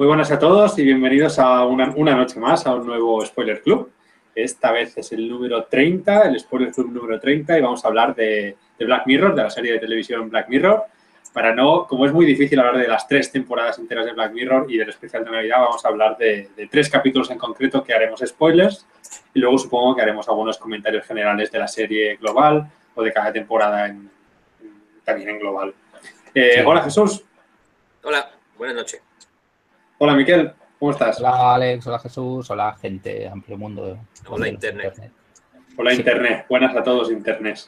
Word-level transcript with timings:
Muy 0.00 0.06
buenas 0.06 0.32
a 0.32 0.38
todos 0.38 0.78
y 0.78 0.82
bienvenidos 0.82 1.38
a 1.38 1.62
una, 1.66 1.84
noche 2.16 2.40
más 2.40 2.66
a 2.66 2.74
un 2.74 2.86
nuevo 2.86 3.22
Spoiler 3.22 3.60
Club. 3.60 3.92
Esta 4.34 4.72
vez 4.72 4.96
es 4.96 5.12
el 5.12 5.28
número 5.28 5.64
30, 5.64 6.22
el 6.22 6.40
Spoiler 6.40 6.72
Club 6.72 6.90
número 6.90 7.20
30 7.20 7.58
y 7.58 7.60
vamos 7.60 7.84
a 7.84 7.88
hablar 7.88 8.14
de, 8.14 8.56
Black 8.78 9.06
Mirror, 9.06 9.34
de 9.34 9.42
la 9.42 9.50
serie 9.50 9.74
de 9.74 9.78
televisión 9.78 10.30
Black 10.30 10.48
Mirror. 10.48 10.84
Para 11.34 11.54
no, 11.54 11.86
como 11.86 12.06
es 12.06 12.14
muy 12.14 12.24
difícil 12.24 12.58
hablar 12.58 12.78
de 12.78 12.88
las 12.88 13.06
tres 13.06 13.30
temporadas 13.30 13.78
enteras 13.78 14.06
de 14.06 14.12
Black 14.12 14.32
Mirror 14.32 14.72
y 14.72 14.78
del 14.78 14.88
especial 14.88 15.22
de 15.22 15.32
Navidad, 15.32 15.58
vamos 15.60 15.84
a 15.84 15.88
hablar 15.88 16.16
de, 16.16 16.48
tres 16.70 16.88
capítulos 16.88 17.30
en 17.30 17.36
concreto 17.36 17.84
que 17.84 17.92
haremos 17.92 18.22
spoilers 18.24 18.86
y 19.34 19.40
luego 19.40 19.58
supongo 19.58 19.96
que 19.96 20.00
haremos 20.00 20.26
algunos 20.30 20.56
comentarios 20.56 21.04
generales 21.04 21.52
de 21.52 21.58
la 21.58 21.68
serie 21.68 22.16
global 22.16 22.72
o 22.94 23.02
de 23.02 23.12
cada 23.12 23.30
temporada 23.34 23.94
también 25.04 25.28
en 25.28 25.38
global. 25.38 25.74
Eh, 26.34 26.64
hola 26.64 26.80
Jesús. 26.80 27.22
Hola, 28.02 28.30
buenas 28.56 28.76
noches. 28.76 29.09
Hola, 30.02 30.14
Miquel, 30.14 30.50
¿cómo 30.78 30.92
estás? 30.92 31.20
Hola, 31.20 31.56
Alex, 31.56 31.86
hola, 31.86 31.98
Jesús, 31.98 32.48
hola, 32.48 32.74
gente, 32.80 33.28
amplio 33.28 33.58
mundo. 33.58 33.98
Hola, 34.28 34.48
Internet. 34.48 35.12
Hola, 35.76 35.92
Internet. 35.92 36.46
Buenas 36.48 36.74
a 36.74 36.82
todos, 36.82 37.10
Internet. 37.10 37.58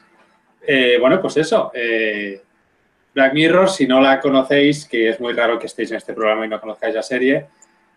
Eh, 0.66 0.96
bueno, 0.98 1.20
pues 1.20 1.36
eso. 1.36 1.70
Eh, 1.74 2.40
Black 3.12 3.34
Mirror, 3.34 3.68
si 3.68 3.86
no 3.86 4.00
la 4.00 4.18
conocéis, 4.18 4.86
que 4.86 5.10
es 5.10 5.20
muy 5.20 5.34
raro 5.34 5.58
que 5.58 5.66
estéis 5.66 5.90
en 5.90 5.98
este 5.98 6.14
programa 6.14 6.46
y 6.46 6.48
no 6.48 6.58
conozcáis 6.58 6.94
la 6.94 7.02
serie, 7.02 7.48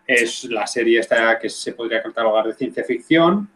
es 0.06 0.44
la 0.44 0.66
serie 0.66 1.00
esta 1.00 1.38
que 1.38 1.48
se 1.48 1.72
podría 1.72 2.02
catalogar 2.02 2.46
de 2.46 2.52
ciencia 2.52 2.84
ficción, 2.84 3.48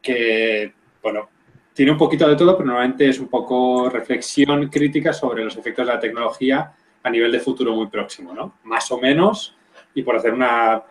que, 0.00 0.72
bueno, 1.02 1.28
tiene 1.74 1.92
un 1.92 1.98
poquito 1.98 2.26
de 2.26 2.36
todo, 2.36 2.56
pero 2.56 2.68
normalmente 2.68 3.10
es 3.10 3.20
un 3.20 3.28
poco 3.28 3.90
reflexión 3.90 4.70
crítica 4.70 5.12
sobre 5.12 5.44
los 5.44 5.54
efectos 5.58 5.86
de 5.86 5.92
la 5.92 6.00
tecnología 6.00 6.72
a 7.02 7.10
nivel 7.10 7.30
de 7.30 7.40
futuro 7.40 7.74
muy 7.74 7.88
próximo, 7.88 8.32
¿no? 8.32 8.54
Más 8.62 8.90
o 8.90 8.98
menos 8.98 9.58
y 9.94 10.02
por 10.02 10.16
hacer 10.16 10.32
una, 10.32 10.82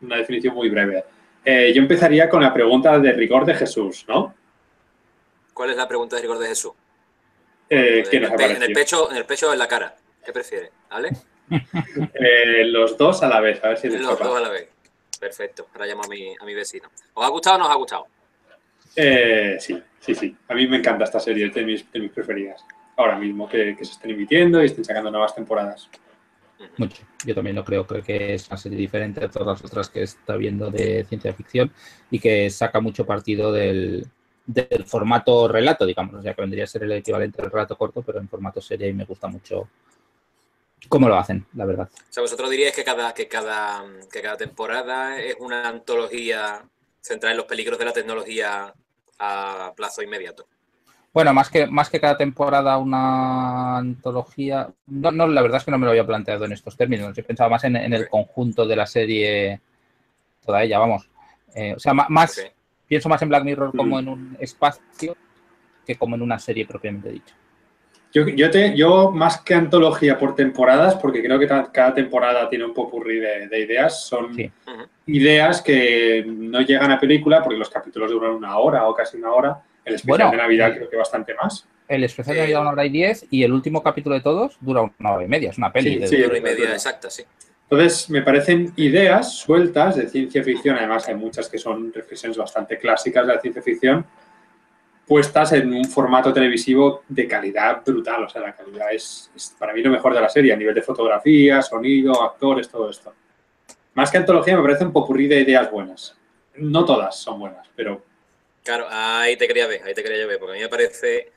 definición 0.00 0.54
muy 0.54 0.68
breve. 0.68 1.04
Eh, 1.44 1.72
yo 1.74 1.82
empezaría 1.82 2.28
con 2.28 2.42
la 2.42 2.52
pregunta 2.52 2.98
de 2.98 3.12
rigor 3.12 3.44
de 3.44 3.54
Jesús, 3.54 4.04
¿no? 4.08 4.34
¿Cuál 5.52 5.70
es 5.70 5.76
la 5.76 5.86
pregunta 5.86 6.16
de 6.16 6.22
rigor 6.22 6.38
de 6.38 6.48
Jesús? 6.48 6.72
Eh, 7.68 8.04
en, 8.10 8.24
el 8.24 8.72
pecho, 8.72 9.10
¿En 9.10 9.16
el 9.16 9.24
pecho 9.24 9.50
o 9.50 9.52
en 9.52 9.58
la 9.58 9.68
cara? 9.68 9.94
¿Qué 10.24 10.32
prefiere? 10.32 10.70
¿Vale? 10.90 11.10
Eh, 12.14 12.64
los 12.64 12.96
dos 12.96 13.22
a 13.22 13.28
la 13.28 13.38
vez, 13.38 13.62
a 13.62 13.68
ver 13.68 13.78
si 13.78 13.90
Los 13.90 14.18
dos 14.18 14.36
a 14.36 14.40
la 14.40 14.48
vez. 14.48 14.66
Perfecto. 15.20 15.68
Ahora 15.74 15.86
llamo 15.86 16.04
a 16.04 16.08
mi, 16.08 16.34
a 16.40 16.44
mi 16.44 16.54
vecino. 16.54 16.90
¿Os 17.12 17.24
ha 17.24 17.28
gustado 17.28 17.56
o 17.56 17.58
no 17.58 17.66
os 17.66 17.70
ha 17.70 17.74
gustado? 17.74 18.06
sí, 19.58 19.82
sí, 20.00 20.14
sí. 20.14 20.36
A 20.48 20.54
mí 20.54 20.66
me 20.66 20.78
encanta 20.78 21.04
esta 21.04 21.20
serie, 21.20 21.46
es 21.46 21.54
de 21.54 21.64
mis, 21.64 21.92
de 21.92 22.00
mis 22.00 22.10
preferidas. 22.10 22.64
Ahora 22.96 23.16
mismo, 23.16 23.46
que, 23.46 23.76
que 23.76 23.84
se 23.84 23.92
estén 23.92 24.12
emitiendo 24.12 24.62
y 24.62 24.66
estén 24.66 24.84
sacando 24.84 25.10
nuevas 25.10 25.34
temporadas. 25.34 25.90
Mucho. 26.78 27.04
Yo 27.24 27.34
también 27.34 27.56
lo 27.56 27.64
creo. 27.64 27.86
Creo 27.86 28.02
que 28.02 28.34
es 28.34 28.48
una 28.48 28.56
serie 28.56 28.78
diferente 28.78 29.24
a 29.24 29.30
todas 29.30 29.60
las 29.60 29.70
otras 29.70 29.88
que 29.88 30.02
está 30.02 30.36
viendo 30.36 30.70
de 30.70 31.04
ciencia 31.04 31.32
ficción 31.32 31.72
y 32.10 32.18
que 32.18 32.50
saca 32.50 32.80
mucho 32.80 33.06
partido 33.06 33.52
del, 33.52 34.06
formato 34.86 35.48
relato, 35.48 35.86
digamos. 35.86 36.14
O 36.14 36.22
sea, 36.22 36.34
que 36.34 36.42
vendría 36.42 36.64
a 36.64 36.66
ser 36.66 36.82
el 36.84 36.92
equivalente 36.92 37.42
al 37.42 37.50
relato 37.50 37.76
corto, 37.76 38.02
pero 38.02 38.18
en 38.18 38.28
formato 38.28 38.60
serie 38.60 38.88
y 38.88 38.92
me 38.92 39.04
gusta 39.04 39.28
mucho 39.28 39.68
cómo 40.88 41.08
lo 41.08 41.16
hacen, 41.16 41.46
la 41.54 41.64
verdad. 41.64 41.88
O 41.92 42.12
sea, 42.12 42.22
vosotros 42.22 42.50
diríais 42.50 42.74
que 42.74 42.84
cada, 42.84 43.14
que 43.14 43.26
cada, 43.26 43.84
que 44.12 44.20
cada 44.20 44.36
temporada 44.36 45.18
es 45.20 45.36
una 45.38 45.68
antología 45.68 46.62
centrada 47.00 47.32
en 47.32 47.38
los 47.38 47.46
peligros 47.46 47.78
de 47.78 47.84
la 47.86 47.92
tecnología 47.92 48.74
a 49.18 49.72
plazo 49.76 50.02
inmediato. 50.02 50.46
Bueno, 51.14 51.32
más 51.32 51.48
que, 51.48 51.68
más 51.68 51.88
que 51.88 52.00
cada 52.00 52.16
temporada 52.16 52.76
una 52.76 53.78
antología. 53.78 54.68
No, 54.88 55.12
no, 55.12 55.28
la 55.28 55.42
verdad 55.42 55.58
es 55.58 55.64
que 55.64 55.70
no 55.70 55.78
me 55.78 55.84
lo 55.84 55.92
había 55.92 56.04
planteado 56.04 56.44
en 56.44 56.50
estos 56.50 56.76
términos. 56.76 57.16
Yo 57.16 57.24
pensaba 57.24 57.50
más 57.50 57.62
en, 57.62 57.76
el 57.76 58.08
conjunto 58.08 58.66
de 58.66 58.74
la 58.74 58.84
serie, 58.84 59.60
toda 60.44 60.64
ella, 60.64 60.80
vamos. 60.80 61.08
Eh, 61.54 61.74
o 61.76 61.78
sea, 61.78 61.94
más, 61.94 62.44
pienso 62.88 63.08
más 63.08 63.22
en 63.22 63.28
Black 63.28 63.44
Mirror 63.44 63.76
como 63.76 64.00
en 64.00 64.08
un 64.08 64.36
espacio 64.40 65.16
que 65.86 65.94
como 65.94 66.16
en 66.16 66.22
una 66.22 66.40
serie 66.40 66.66
propiamente 66.66 67.10
dicha. 67.10 67.36
Yo, 68.12 68.26
yo, 68.26 68.50
te, 68.50 68.76
yo 68.76 69.12
más 69.12 69.40
que 69.40 69.54
antología 69.54 70.18
por 70.18 70.34
temporadas, 70.34 70.96
porque 70.96 71.22
creo 71.22 71.38
que 71.38 71.46
cada 71.46 71.94
temporada 71.94 72.48
tiene 72.48 72.64
un 72.64 72.74
popurrí 72.74 73.20
de, 73.20 73.46
de 73.46 73.60
ideas, 73.60 74.04
son 74.04 74.36
ideas 75.06 75.62
que 75.62 76.24
no 76.26 76.60
llegan 76.60 76.90
a 76.90 76.98
película 76.98 77.40
porque 77.40 77.58
los 77.58 77.70
capítulos 77.70 78.10
duran 78.10 78.32
una 78.32 78.58
hora 78.58 78.88
o 78.88 78.94
casi 78.94 79.16
una 79.16 79.32
hora 79.32 79.62
el 79.84 79.94
especial 79.94 80.30
de 80.30 80.36
Navidad 80.36 80.74
creo 80.74 80.88
que 80.88 80.96
bastante 80.96 81.34
más. 81.34 81.66
El 81.88 82.04
especial 82.04 82.36
de 82.36 82.42
Navidad 82.42 82.62
una 82.62 82.70
hora 82.70 82.86
y 82.86 82.90
diez 82.90 83.26
y 83.30 83.42
el 83.42 83.52
último 83.52 83.82
capítulo 83.82 84.14
de 84.14 84.22
todos 84.22 84.56
dura 84.60 84.90
una 84.98 85.12
hora 85.12 85.24
y 85.24 85.28
media. 85.28 85.50
Es 85.50 85.58
una 85.58 85.72
peli. 85.72 86.06
Sí, 86.06 86.16
una 86.16 86.26
hora 86.26 86.38
y 86.38 86.40
media 86.40 86.72
exacta, 86.72 87.10
sí. 87.10 87.24
Entonces, 87.70 88.10
me 88.10 88.22
parecen 88.22 88.72
ideas 88.76 89.34
sueltas 89.36 89.96
de 89.96 90.08
ciencia 90.08 90.44
ficción, 90.44 90.76
además 90.76 91.08
hay 91.08 91.14
muchas 91.14 91.48
que 91.48 91.58
son 91.58 91.92
reflexiones 91.92 92.36
bastante 92.36 92.78
clásicas 92.78 93.26
de 93.26 93.34
la 93.34 93.40
ciencia 93.40 93.62
ficción, 93.62 94.04
puestas 95.06 95.52
en 95.52 95.72
un 95.72 95.84
formato 95.86 96.32
televisivo 96.32 97.02
de 97.08 97.26
calidad 97.26 97.82
brutal. 97.84 98.24
O 98.24 98.28
sea, 98.28 98.42
la 98.42 98.54
calidad 98.54 98.92
es, 98.92 99.30
es, 99.34 99.56
para 99.58 99.72
mí 99.72 99.82
lo 99.82 99.90
mejor 99.90 100.14
de 100.14 100.20
la 100.20 100.28
serie, 100.28 100.52
a 100.52 100.56
nivel 100.56 100.74
de 100.74 100.82
fotografía, 100.82 101.62
sonido, 101.62 102.22
actores, 102.22 102.68
todo 102.68 102.90
esto. 102.90 103.12
Más 103.94 104.10
que 104.10 104.18
antología, 104.18 104.56
me 104.56 104.62
parece 104.62 104.84
un 104.84 104.92
popurrí 104.92 105.26
de 105.26 105.40
ideas 105.40 105.70
buenas. 105.70 106.16
No 106.56 106.84
todas 106.84 107.16
son 107.16 107.40
buenas, 107.40 107.68
pero 107.74 108.02
Claro, 108.64 108.86
ahí 108.90 109.36
te 109.36 109.46
quería 109.46 109.66
ver, 109.66 109.82
ahí 109.84 109.92
te 109.92 110.02
quería 110.02 110.26
ver, 110.26 110.38
porque 110.38 110.52
a 110.52 110.56
mí 110.56 110.62
me 110.62 110.70
parece, 110.70 111.30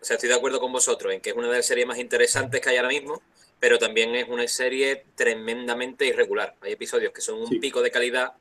o 0.00 0.04
sea, 0.04 0.14
estoy 0.14 0.28
de 0.28 0.36
acuerdo 0.36 0.60
con 0.60 0.70
vosotros 0.70 1.12
en 1.12 1.20
que 1.20 1.30
es 1.30 1.36
una 1.36 1.48
de 1.48 1.56
las 1.56 1.66
series 1.66 1.86
más 1.88 1.98
interesantes 1.98 2.60
que 2.60 2.70
hay 2.70 2.76
ahora 2.76 2.88
mismo, 2.88 3.20
pero 3.58 3.78
también 3.78 4.14
es 4.14 4.28
una 4.28 4.46
serie 4.46 5.06
tremendamente 5.16 6.06
irregular. 6.06 6.54
Hay 6.60 6.72
episodios 6.72 7.12
que 7.12 7.20
son 7.20 7.42
un 7.42 7.60
pico 7.60 7.82
de 7.82 7.90
calidad 7.90 8.34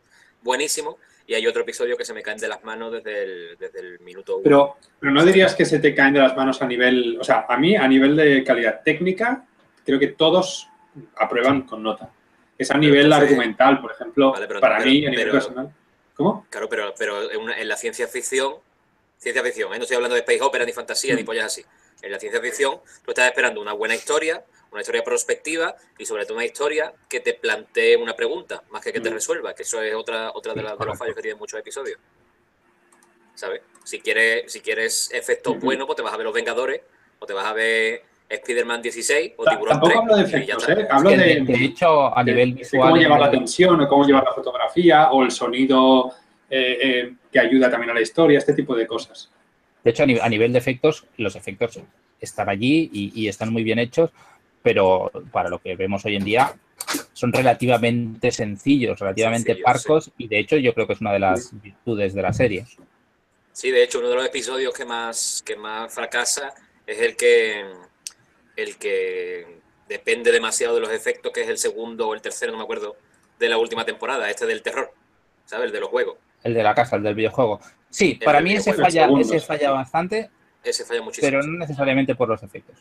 buenísimo 0.44 1.00
y 1.26 1.34
hay 1.34 1.48
otro 1.48 1.64
episodio 1.64 1.98
que 1.98 2.06
se 2.06 2.14
me 2.14 2.22
caen 2.22 2.38
de 2.38 2.48
las 2.48 2.64
manos 2.64 2.92
desde 2.92 3.24
el, 3.24 3.58
desde 3.58 3.80
el 3.80 4.00
minuto 4.02 4.36
uno. 4.36 4.44
Pero, 4.44 4.78
pero 5.00 5.12
no 5.12 5.26
dirías 5.26 5.56
que 5.56 5.66
se 5.66 5.80
te 5.80 5.96
caen 5.96 6.14
de 6.14 6.20
las 6.20 6.38
manos 6.38 6.62
a 6.62 6.68
nivel, 6.68 7.18
o 7.20 7.24
sea, 7.24 7.48
a 7.50 7.58
mí 7.58 7.76
a 7.76 7.88
nivel 7.88 8.16
de 8.16 8.44
calidad 8.44 8.82
técnica, 8.86 9.48
creo 9.84 9.98
que 9.98 10.10
todos 10.10 10.68
aprueban 11.18 11.64
con 11.64 11.82
nota. 11.82 12.12
Es 12.56 12.70
a 12.70 12.78
nivel 12.78 13.12
argumental, 13.12 13.82
por 13.82 13.94
ejemplo, 13.94 14.32
para 14.60 14.80
mí, 14.82 15.08
a 15.08 15.10
nivel 15.10 15.32
personal. 15.32 15.74
¿Cómo? 16.22 16.46
Claro, 16.50 16.70
pero, 16.70 16.94
pero 16.98 17.32
en, 17.32 17.68
la 17.68 17.76
ciencia 17.76 18.08
ficción, 18.08 18.56
ciencia 19.18 19.44
ficción, 19.44 19.74
¿eh? 19.74 19.78
no 19.78 19.84
estoy 19.84 19.96
hablando 19.96 20.16
de 20.16 20.22
space 20.22 20.42
opera 20.42 20.66
ni 20.66 20.72
fantasía 20.72 21.16
ni 21.16 21.24
mm. 21.24 21.26
pollas 21.26 21.46
así. 21.46 21.66
En 22.02 22.12
la 22.12 22.20
ciencia 22.20 22.40
ficción, 22.40 22.80
tú 23.04 23.12
estás 23.12 23.28
esperando 23.28 23.60
una 23.60 23.74
buena 23.74 23.96
historia, 23.96 24.44
una 24.72 24.82
historia 24.82 25.04
prospectiva 25.04 25.76
y 25.98 26.06
sobre 26.06 26.26
todo 26.26 26.36
una 26.36 26.46
historia 26.46 26.94
que 27.10 27.20
te 27.22 27.34
plantee 27.34 27.96
una 27.98 28.16
pregunta, 28.16 28.64
más 28.70 28.84
que 28.84 28.94
que 28.94 29.02
te 29.02 29.10
mm. 29.10 29.14
resuelva, 29.14 29.56
que 29.56 29.64
eso 29.64 29.82
es 29.82 29.96
otra, 29.96 30.32
otra 30.34 30.54
de, 30.54 30.62
los 30.62 30.98
fallos 30.98 31.16
que 31.16 31.22
tienen 31.22 31.40
muchos 31.40 31.60
episodios. 31.60 32.00
¿Sabes? 33.34 33.62
Si 33.84 34.00
quieres, 34.00 34.52
si 34.52 34.62
quieres 34.62 35.10
efectos 35.12 35.60
buenos, 35.60 35.88
pues 35.88 35.96
te 35.96 36.04
vas 36.04 36.14
a 36.14 36.18
ver 36.18 36.26
Los 36.26 36.36
Vengadores 36.36 36.82
o 37.18 37.26
te 37.26 37.34
vas 37.34 37.46
a 37.46 37.54
ver 37.54 38.04
Spider-Man 38.36 38.82
16 38.82 39.34
o 39.38 39.46
Tiburón 39.46 39.80
Tampoco 39.80 40.00
hablo 40.00 40.16
de 40.16 40.24
efectos, 40.24 40.70
¿eh? 40.70 40.88
Hablo 40.90 41.10
de, 41.12 41.42
de, 41.42 41.66
hecho, 41.66 42.18
a 42.18 42.24
nivel 42.24 42.54
visual... 42.54 42.90
cómo 42.90 43.02
llevar 43.02 43.20
la 43.20 43.32
tensión, 43.32 43.82
o 43.82 43.88
cómo 43.88 44.06
llevar 44.06 44.24
la 44.24 44.34
fotografía, 44.34 45.12
o 45.12 45.24
el 45.24 45.32
sonido 45.32 46.12
eh, 46.50 46.78
eh, 46.82 47.14
que 47.32 47.40
ayuda 47.40 47.70
también 47.70 47.92
a 47.92 47.94
la 47.94 48.02
historia, 48.02 48.38
este 48.38 48.54
tipo 48.54 48.76
de 48.76 48.86
cosas. 48.88 49.30
De 49.84 49.92
hecho, 49.92 50.04
a 50.04 50.30
nivel, 50.30 50.52
de 50.52 50.60
efectos, 50.60 51.06
los 51.18 51.36
efectos 51.36 51.80
están 52.20 52.50
allí 52.50 52.90
y, 52.94 53.28
están 53.28 53.52
muy 53.52 53.64
bien 53.64 53.80
hechos, 53.80 54.12
pero 54.62 55.12
para 55.32 55.50
lo 55.50 55.60
que 55.60 55.76
vemos 55.76 56.06
hoy 56.06 56.18
en 56.18 56.24
día 56.24 56.54
son 57.14 57.34
relativamente 57.34 58.32
sencillos, 58.32 59.00
relativamente 59.00 59.56
parcos, 59.56 60.12
y 60.18 60.28
de 60.28 60.40
hecho 60.40 60.58
yo 60.58 60.74
creo 60.74 60.88
que 60.88 60.94
es 60.94 61.02
una 61.02 61.14
de 61.14 61.20
las 61.20 61.50
virtudes 61.62 62.14
de 62.14 62.22
la 62.22 62.34
serie. 62.34 62.66
Sí, 63.54 63.72
de 63.72 63.84
hecho, 63.84 64.00
uno 64.00 64.10
de 64.10 64.16
los 64.16 64.26
episodios 64.26 64.74
que 64.74 64.86
más, 64.86 65.44
que 65.46 65.56
más 65.56 65.94
fracasa 65.94 66.54
es 66.86 67.00
el 67.00 67.16
que 67.16 67.64
el 68.56 68.78
que 68.78 69.62
depende 69.88 70.32
demasiado 70.32 70.76
de 70.76 70.82
los 70.82 70.92
efectos, 70.92 71.32
que 71.32 71.42
es 71.42 71.50
el 71.50 71.58
segundo 71.58 72.08
o 72.08 72.14
el 72.14 72.22
tercero, 72.22 72.52
no 72.52 72.58
me 72.58 72.64
acuerdo, 72.64 72.96
de 73.40 73.50
la 73.50 73.58
última 73.58 73.86
temporada, 73.86 74.30
este 74.30 74.46
del 74.46 74.62
terror, 74.62 74.92
¿sabes? 75.46 75.68
El 75.68 75.72
de 75.72 75.80
los 75.80 75.90
juegos. 75.90 76.18
El 76.44 76.54
de 76.54 76.64
la 76.64 76.74
casa, 76.74 76.96
el 76.96 77.04
del 77.04 77.16
videojuego. 77.16 77.60
Sí, 77.90 78.20
para 78.24 78.40
mí 78.40 78.54
ese 78.54 78.74
falla, 78.74 79.10
ese 79.20 79.40
falla 79.40 79.72
bastante. 79.72 80.30
Ese 80.64 80.86
falla 80.86 81.02
muchísimo. 81.02 81.28
Pero 81.30 81.44
no 81.44 81.58
necesariamente 81.58 82.16
por 82.16 82.30
los 82.30 82.42
efectos. 82.42 82.76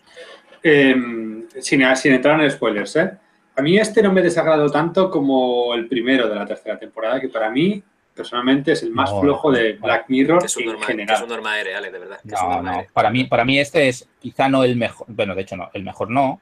Em, 0.62 1.49
sin, 1.61 1.97
sin, 1.97 2.12
entrar 2.12 2.41
en 2.41 2.50
spoilers, 2.50 2.97
¿eh? 2.97 3.11
A 3.56 3.62
mí 3.62 3.79
este 3.79 4.03
no 4.03 4.12
me 4.12 4.23
desagrado 4.23 4.71
tanto 4.71 5.11
como 5.11 5.75
el 5.75 5.89
primero 5.89 6.29
de 6.29 6.35
la 6.35 6.47
tercera 6.47 6.79
temporada, 6.79 7.21
que 7.21 7.29
para 7.29 7.50
mí 7.50 7.83
personalmente 8.15 8.73
es 8.73 8.83
el 8.83 8.91
más 8.91 9.11
flojo 9.11 9.51
de 9.51 9.75
Black 9.75 10.07
Mirror 10.09 10.45
es 10.45 10.57
un 10.57 10.69
en 10.69 10.83
general. 10.83 11.17
Es 11.17 11.23
un 11.23 11.29
norma 11.29 11.57
de 11.57 11.91
verdad. 11.91 12.21
No, 12.25 12.62
no. 12.62 12.87
Para 12.93 13.11
mí, 13.11 13.25
para 13.25 13.45
mí 13.45 13.59
este 13.59 13.89
es 13.89 14.09
quizá 14.19 14.49
no 14.49 14.65
el 14.65 14.77
mejor, 14.77 15.07
bueno, 15.09 15.35
de 15.35 15.43
hecho 15.43 15.57
no, 15.57 15.71
el 15.73 15.83
mejor 15.83 16.11
no. 16.11 16.41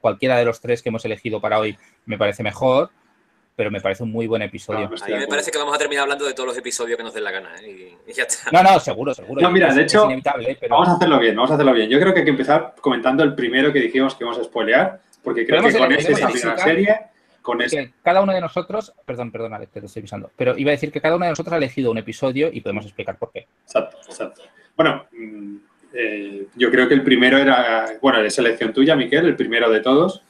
Cualquiera 0.00 0.36
de 0.36 0.44
los 0.44 0.60
tres 0.60 0.82
que 0.82 0.90
hemos 0.90 1.04
elegido 1.04 1.40
para 1.40 1.58
hoy 1.58 1.78
me 2.04 2.18
parece 2.18 2.42
mejor, 2.42 2.90
pero 3.56 3.70
me 3.70 3.80
parece 3.80 4.02
un 4.02 4.12
muy 4.12 4.26
buen 4.26 4.42
episodio. 4.42 4.86
a 4.86 5.06
mí 5.06 5.14
me 5.14 5.26
parece 5.26 5.50
que 5.50 5.58
vamos 5.58 5.74
a 5.74 5.78
terminar 5.78 6.02
hablando 6.02 6.26
de 6.26 6.34
todos 6.34 6.48
los 6.48 6.58
episodios 6.58 6.96
que 6.96 7.04
nos 7.04 7.14
den 7.14 7.24
la 7.24 7.30
gana. 7.30 7.50
¿eh? 7.62 7.96
Y, 8.06 8.12
ya 8.12 8.24
está. 8.24 8.50
No, 8.50 8.62
no, 8.62 8.78
seguro, 8.80 9.14
seguro. 9.14 9.40
No, 9.40 9.50
mira, 9.50 9.72
de 9.72 9.82
hecho, 9.82 10.06
vamos 10.68 10.88
a 10.88 10.92
hacerlo 10.92 11.18
bien, 11.18 11.36
vamos 11.36 11.50
a 11.52 11.54
hacerlo 11.54 11.72
bien. 11.72 11.88
Yo 11.88 11.98
creo 11.98 12.12
que 12.12 12.20
hay 12.20 12.24
que 12.24 12.32
empezar 12.32 12.74
comentando 12.80 13.22
el 13.22 13.34
primero 13.34 13.72
que 13.72 13.80
dijimos 13.80 14.14
que 14.14 14.24
vamos 14.24 14.40
a 14.40 14.44
spoilear, 14.44 15.00
porque 15.22 15.46
creo 15.46 15.62
que 15.62 15.78
con 15.78 15.92
este 15.92 16.12
es 16.12 16.20
la 16.20 16.28
primera 16.28 16.58
serie 16.58 17.13
con 17.44 17.60
ese. 17.60 17.92
cada 18.02 18.22
uno 18.22 18.32
de 18.32 18.40
nosotros, 18.40 18.94
perdón, 19.04 19.30
perdón, 19.30 19.52
Alex, 19.52 19.70
te 19.70 19.84
estoy 19.84 20.00
pisando, 20.00 20.30
pero 20.34 20.56
iba 20.56 20.70
a 20.70 20.72
decir 20.72 20.90
que 20.90 21.02
cada 21.02 21.14
uno 21.14 21.26
de 21.26 21.32
nosotros 21.32 21.52
ha 21.52 21.58
elegido 21.58 21.90
un 21.90 21.98
episodio 21.98 22.48
y 22.50 22.62
podemos 22.62 22.86
explicar 22.86 23.18
por 23.18 23.30
qué. 23.30 23.46
Exacto, 23.64 23.98
exacto. 24.06 24.42
Bueno, 24.74 25.04
mm, 25.12 25.56
eh, 25.92 26.46
yo 26.56 26.70
creo 26.70 26.88
que 26.88 26.94
el 26.94 27.04
primero 27.04 27.36
era, 27.36 27.98
bueno, 28.00 28.22
de 28.22 28.30
selección 28.30 28.72
tuya, 28.72 28.96
Miquel, 28.96 29.26
el 29.26 29.36
primero 29.36 29.70
de 29.70 29.80
todos. 29.80 30.22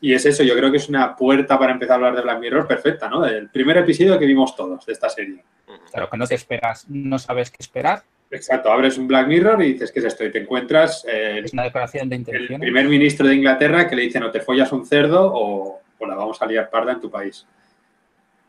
Y 0.00 0.14
es 0.14 0.24
eso, 0.24 0.44
yo 0.44 0.54
creo 0.56 0.70
que 0.70 0.78
es 0.78 0.88
una 0.88 1.14
puerta 1.14 1.58
para 1.58 1.72
empezar 1.72 1.92
a 1.92 1.96
hablar 1.96 2.16
de 2.16 2.22
Black 2.22 2.40
Mirror 2.40 2.66
perfecta, 2.66 3.10
¿no? 3.10 3.26
El 3.26 3.50
primer 3.50 3.76
episodio 3.76 4.18
que 4.18 4.24
vimos 4.24 4.56
todos 4.56 4.86
de 4.86 4.94
esta 4.94 5.10
serie. 5.10 5.44
Claro, 5.92 6.08
que 6.08 6.16
no 6.16 6.26
te 6.26 6.36
esperas, 6.36 6.88
no 6.88 7.18
sabes 7.18 7.50
qué 7.50 7.58
esperar. 7.60 8.02
Exacto, 8.30 8.72
abres 8.72 8.96
un 8.96 9.06
Black 9.06 9.28
Mirror 9.28 9.62
y 9.62 9.74
dices, 9.74 9.92
¿qué 9.92 9.98
es 9.98 10.06
esto? 10.06 10.24
Y 10.24 10.32
te 10.32 10.38
encuentras 10.38 11.04
eh, 11.06 11.42
es 11.44 11.52
una 11.52 11.64
declaración 11.64 12.08
de 12.08 12.16
intención. 12.16 12.54
el 12.54 12.60
primer 12.60 12.88
ministro 12.88 13.28
de 13.28 13.34
Inglaterra 13.34 13.86
que 13.88 13.94
le 13.94 14.02
dice, 14.02 14.18
no 14.18 14.30
te 14.30 14.40
follas 14.40 14.72
un 14.72 14.86
cerdo 14.86 15.30
o, 15.34 15.82
la 16.00 16.14
vamos 16.14 16.40
a 16.40 16.46
liar 16.46 16.68
parda 16.70 16.92
en 16.92 17.00
tu 17.00 17.10
país. 17.10 17.46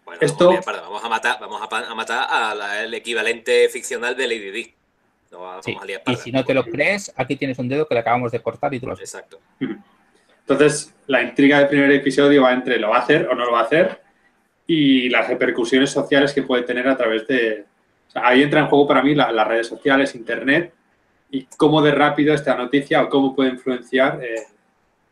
Bueno, 0.05 0.21
esto... 0.21 0.53
vamos 0.65 1.03
a 1.03 1.09
matar, 1.09 1.37
vamos 1.39 1.61
a, 1.61 1.95
matar 1.95 2.27
al 2.29 2.93
equivalente 2.93 3.67
ficcional 3.69 4.15
de 4.15 4.27
Lady 4.27 4.51
Di. 4.51 4.73
y 6.05 6.15
si 6.15 6.31
no 6.31 6.45
te 6.45 6.53
lo 6.53 6.63
crees, 6.63 7.13
aquí 7.15 7.35
tienes 7.35 7.59
un 7.59 7.67
dedo 7.67 7.87
que 7.87 7.93
le 7.93 7.99
acabamos 7.99 8.31
de 8.31 8.41
cortar 8.41 8.73
y 8.73 8.79
tú 8.79 8.87
lo 8.87 8.93
has 8.93 8.99
Exacto. 8.99 9.39
Entonces, 9.59 10.93
la 11.07 11.21
intriga 11.21 11.59
del 11.59 11.67
primer 11.67 11.91
episodio 11.91 12.43
va 12.43 12.53
entre 12.53 12.79
lo 12.79 12.89
va 12.89 12.97
a 12.97 13.01
hacer 13.01 13.27
o 13.27 13.35
no 13.35 13.45
lo 13.45 13.51
va 13.51 13.59
a 13.59 13.63
hacer 13.63 14.01
y 14.65 15.09
las 15.09 15.27
repercusiones 15.27 15.89
sociales 15.89 16.33
que 16.33 16.43
puede 16.43 16.63
tener 16.63 16.87
a 16.87 16.95
través 16.95 17.27
de... 17.27 17.65
ahí 18.13 18.43
entra 18.43 18.61
en 18.61 18.67
juego 18.67 18.87
para 18.87 19.01
mí 19.01 19.13
las 19.13 19.47
redes 19.47 19.67
sociales, 19.67 20.15
Internet 20.15 20.73
y 21.29 21.45
cómo 21.57 21.81
de 21.81 21.91
rápido 21.91 22.33
esta 22.33 22.55
noticia 22.55 23.03
o 23.03 23.09
cómo 23.09 23.35
puede 23.35 23.49
influenciar 23.49 24.23
eh, 24.23 24.43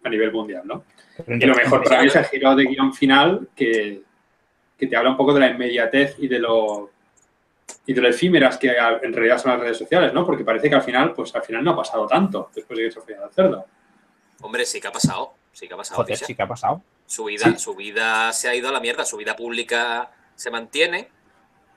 a 0.04 0.10
nivel 0.10 0.32
mundial, 0.32 0.64
¿no? 0.66 0.84
Y 1.28 1.46
lo 1.46 1.56
mejor 1.56 1.84
para 1.84 2.02
mí 2.02 2.08
es 2.08 2.16
el 2.16 2.26
giro 2.26 2.56
de 2.56 2.66
guion 2.66 2.94
final 2.94 3.50
que, 3.56 4.02
que 4.78 4.88
te 4.88 4.96
habla 4.96 5.12
un 5.12 5.18
poco 5.18 5.34
de 5.34 5.40
la 5.40 5.50
inmediatez 5.50 6.16
y 6.20 6.28
de 6.28 6.40
lo 6.40 6.92
y 7.88 7.94
de 7.94 8.02
lo 8.02 8.10
efímeras 8.10 8.58
que 8.58 8.76
en 9.02 9.14
realidad 9.14 9.38
son 9.38 9.52
las 9.52 9.60
redes 9.60 9.78
sociales, 9.78 10.14
¿no? 10.14 10.26
Porque 10.26 10.44
parece 10.44 10.70
que 10.70 10.76
al 10.76 10.82
final, 10.82 11.14
pues 11.14 11.34
al 11.36 11.44
final 11.44 11.64
no 11.64 11.72
ha 11.72 11.76
pasado 11.76 12.08
tanto 12.08 12.50
después 12.54 12.78
de 12.78 12.86
que 12.86 12.92
se 12.92 13.02
fue 13.02 13.16
al 13.16 13.32
cerdo. 13.32 13.66
Hombre, 14.42 14.66
sí 14.66 14.82
que 14.82 14.88
ha 14.88 14.92
pasado. 14.92 15.34
Sí 15.52 15.68
que 15.68 15.74
ha 15.74 15.78
pasado. 15.78 16.02
Joder, 16.02 16.18
sí 16.18 16.36
que 16.36 16.42
ha 16.42 16.48
pasado. 16.48 16.82
Su 17.06 17.26
vida, 17.26 17.58
su 17.58 17.76
vida 17.76 18.34
se 18.34 18.50
ha 18.50 18.56
ido 18.56 18.70
a 18.70 18.72
la 18.72 18.80
mierda. 18.80 19.06
Su 19.06 19.18
vida 19.18 19.36
pública 19.36 20.12
se 20.36 20.50
mantiene 20.52 21.10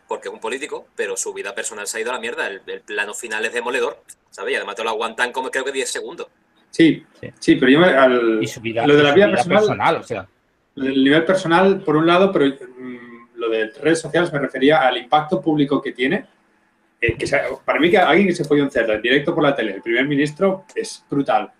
porque 0.08 0.29
es 0.29 0.34
un 0.34 0.41
político, 0.41 0.87
pero 0.96 1.17
su 1.17 1.34
vida 1.34 1.55
personal 1.55 1.87
se 1.87 1.99
ha 1.99 2.00
ido 2.00 2.11
a 2.11 2.14
la 2.14 2.20
mierda. 2.20 2.46
El, 2.46 2.62
plano 2.81 3.12
final 3.12 3.44
es 3.44 3.52
demoledor, 3.52 4.02
¿sabes? 4.31 4.52
Y 4.52 4.56
además 4.56 4.76
te 4.76 4.84
lo 4.84 4.91
aguantan 4.91 5.32
como 5.32 5.50
creo 5.50 5.64
que 5.64 5.73
10 5.73 5.91
segundos. 5.91 6.29
Sí, 6.70 7.05
sí, 7.38 7.56
pero 7.56 7.73
yo 7.73 7.81
me, 7.81 7.87
al, 7.87 8.38
y 8.43 8.47
su 8.47 8.61
vida, 8.61 8.87
lo 8.87 8.97
de 8.97 9.03
la 9.03 9.12
vida, 9.12 9.31
personal, 9.31 9.97
o 9.97 10.03
sea. 10.03 10.29
El 10.76 11.03
nivel 11.03 11.25
personal, 11.25 11.81
por 11.81 11.97
un 11.97 12.06
lado, 12.06 12.31
pero 12.31 12.47
mm, 12.47 13.37
lo 13.37 13.49
de 13.49 13.70
redes 13.82 14.00
sociales 14.00 14.32
me 14.32 14.38
refería 14.38 14.87
al 14.87 14.97
impacto 14.97 15.41
público 15.41 15.82
que 15.82 15.93
tiene. 15.93 16.26
Eh, 17.00 17.17
que 17.17 17.26
para 17.65 17.81
mí, 17.81 17.91
que 17.91 17.99
alguien 17.99 18.29
que 18.29 18.35
se 18.35 18.44
fue 18.44 18.61
un 18.61 18.70
cerdo 18.70 18.93
en 18.93 19.03
directo 19.03 19.35
por 19.35 19.43
la 19.43 19.55
tele, 19.55 19.75
el 19.75 19.82
primer 19.82 20.06
ministro, 20.06 20.65
es 20.75 21.05
brutal 21.09 21.53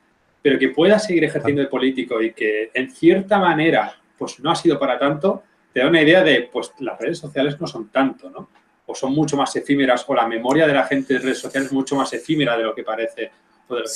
pero 0.43 0.59
que 0.59 0.69
pueda 0.69 0.99
seguir 0.99 1.25
ejerciendo 1.25 1.63
el 1.63 1.69
político 1.69 2.23
y 2.23 2.33
que 2.33 2.71
en 2.73 2.91
cierta 2.91 3.39
manera 3.39 3.95
pues 4.17 4.41
no 4.41 4.51
ha 4.51 4.55
sido 4.55 4.79
para 4.79 4.99
tanto, 4.99 5.43
te 5.73 5.81
da 5.81 5.89
una 5.89 6.03
idea 6.03 6.23
de 6.25 6.49
pues 6.53 6.73
las 6.81 6.99
redes 6.99 7.19
sociales 7.19 7.61
no 7.61 7.67
son 7.67 7.89
tanto, 7.89 8.31
¿no? 8.31 8.49
O 8.87 8.95
son 8.95 9.13
mucho 9.13 9.37
más 9.37 9.55
efímeras, 9.55 10.05
o 10.09 10.15
la 10.15 10.27
memoria 10.27 10.67
de 10.67 10.73
la 10.73 10.85
gente 10.85 11.15
de 11.15 11.21
redes 11.21 11.39
sociales 11.39 11.69
es 11.69 11.73
mucho 11.73 11.95
más 11.95 12.13
efímera 12.15 12.57
de 12.57 12.65
lo 12.65 12.75
que 12.75 12.83
parece. 12.83 13.31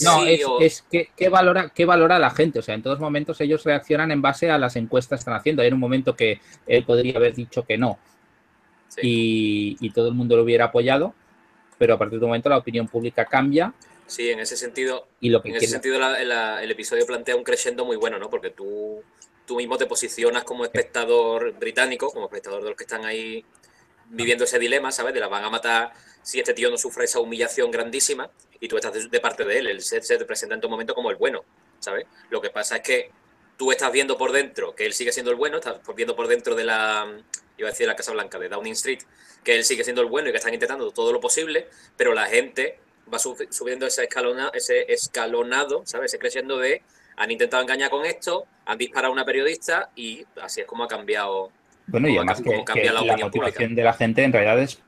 No, 0.02 0.24
es, 0.60 0.82
que, 0.90 1.10
¿qué 1.16 1.28
valora, 1.28 1.70
qué 1.74 1.84
valora 1.84 2.18
la 2.18 2.30
gente. 2.30 2.58
O 2.58 2.62
sea, 2.62 2.74
en 2.74 2.82
todos 2.82 3.00
momentos 3.00 3.40
ellos 3.40 3.64
reaccionan 3.64 4.10
en 4.10 4.22
base 4.22 4.50
a 4.50 4.58
las 4.58 4.76
encuestas 4.76 5.18
que 5.18 5.20
están 5.20 5.34
haciendo. 5.34 5.62
Hay 5.62 5.72
un 5.72 5.80
momento 5.80 6.14
que 6.14 6.40
él 6.66 6.84
podría 6.84 7.16
haber 7.16 7.34
dicho 7.34 7.64
que 7.64 7.78
no 7.78 7.98
y, 9.00 9.76
y 9.80 9.90
todo 9.90 10.08
el 10.08 10.14
mundo 10.14 10.36
lo 10.36 10.42
hubiera 10.42 10.66
apoyado, 10.66 11.14
pero 11.78 11.94
a 11.94 11.98
partir 11.98 12.18
de 12.18 12.24
un 12.26 12.30
momento 12.30 12.50
la 12.50 12.58
opinión 12.58 12.86
pública 12.88 13.24
cambia 13.24 13.72
Sí, 14.12 14.28
en 14.28 14.40
ese 14.40 14.58
sentido, 14.58 15.08
y 15.20 15.30
lo 15.30 15.40
que 15.40 15.48
en 15.48 15.56
ese 15.56 15.68
sentido 15.68 15.98
el 16.16 16.70
episodio 16.70 17.06
plantea 17.06 17.34
un 17.34 17.44
crescendo 17.44 17.86
muy 17.86 17.96
bueno, 17.96 18.18
¿no? 18.18 18.28
Porque 18.28 18.50
tú, 18.50 19.02
tú 19.46 19.56
mismo 19.56 19.78
te 19.78 19.86
posicionas 19.86 20.44
como 20.44 20.64
espectador 20.64 21.54
británico, 21.58 22.10
como 22.10 22.26
espectador 22.26 22.62
de 22.62 22.68
los 22.68 22.76
que 22.76 22.84
están 22.84 23.06
ahí 23.06 23.42
viviendo 24.10 24.44
ese 24.44 24.58
dilema, 24.58 24.92
¿sabes? 24.92 25.14
De 25.14 25.20
la 25.20 25.28
van 25.28 25.44
a 25.44 25.48
matar 25.48 25.92
si 26.22 26.38
este 26.38 26.54
tío 26.54 26.70
no 26.70 26.78
sufre 26.78 27.04
esa 27.04 27.20
humillación 27.20 27.70
grandísima 27.70 28.30
y 28.60 28.68
tú 28.68 28.76
estás 28.76 29.10
de, 29.10 29.20
parte 29.20 29.44
de 29.44 29.58
él. 29.58 29.80
Set 29.80 30.02
se 30.04 30.18
te 30.18 30.24
presenta 30.24 30.54
en 30.54 30.60
tu 30.60 30.68
momento 30.68 30.94
como 30.94 31.10
el 31.10 31.16
bueno, 31.16 31.44
¿sabes? 31.80 32.06
Lo 32.30 32.40
que 32.40 32.50
pasa 32.50 32.76
es 32.76 32.82
que 32.82 33.10
tú 33.56 33.72
estás 33.72 33.92
viendo 33.92 34.16
por 34.16 34.32
dentro 34.32 34.74
que 34.74 34.86
él 34.86 34.92
sigue 34.92 35.12
siendo 35.12 35.30
el 35.30 35.36
bueno, 35.36 35.58
estás 35.58 35.80
viendo 35.94 36.14
por 36.14 36.28
dentro 36.28 36.54
de 36.54 36.64
la, 36.64 37.06
iba 37.58 37.68
a 37.68 37.72
decir 37.72 37.86
la 37.86 37.96
Casa 37.96 38.12
Blanca, 38.12 38.38
de 38.38 38.48
Downing 38.48 38.72
Street, 38.72 39.00
que 39.42 39.56
él 39.56 39.64
sigue 39.64 39.84
siendo 39.84 40.02
el 40.02 40.08
bueno 40.08 40.28
y 40.28 40.32
que 40.32 40.38
están 40.38 40.54
intentando 40.54 40.90
todo 40.92 41.12
lo 41.12 41.20
posible, 41.20 41.68
pero 41.96 42.14
la 42.14 42.26
gente 42.26 42.78
va 43.12 43.18
subiendo 43.18 43.86
ese, 43.86 44.04
escalona, 44.04 44.50
ese 44.54 44.92
escalonado, 44.92 45.82
¿sabes? 45.84 46.12
Ese 46.12 46.18
creciendo 46.18 46.58
de 46.58 46.82
han 47.16 47.30
intentado 47.30 47.62
engañar 47.62 47.90
con 47.90 48.06
esto, 48.06 48.46
han 48.64 48.78
disparado 48.78 49.10
a 49.10 49.14
una 49.14 49.24
periodista 49.24 49.90
y 49.94 50.24
así 50.40 50.62
es 50.62 50.66
como 50.66 50.84
ha 50.84 50.88
cambiado. 50.88 51.50
Bueno, 51.86 52.08
y 52.08 52.16
además 52.16 52.40
que, 52.40 52.84
la, 52.84 53.16
motivación 53.16 53.74
de 53.74 53.82
la 53.82 53.92
gente 53.92 54.22
en 54.22 54.32
realidad 54.32 54.60
es 54.60 54.80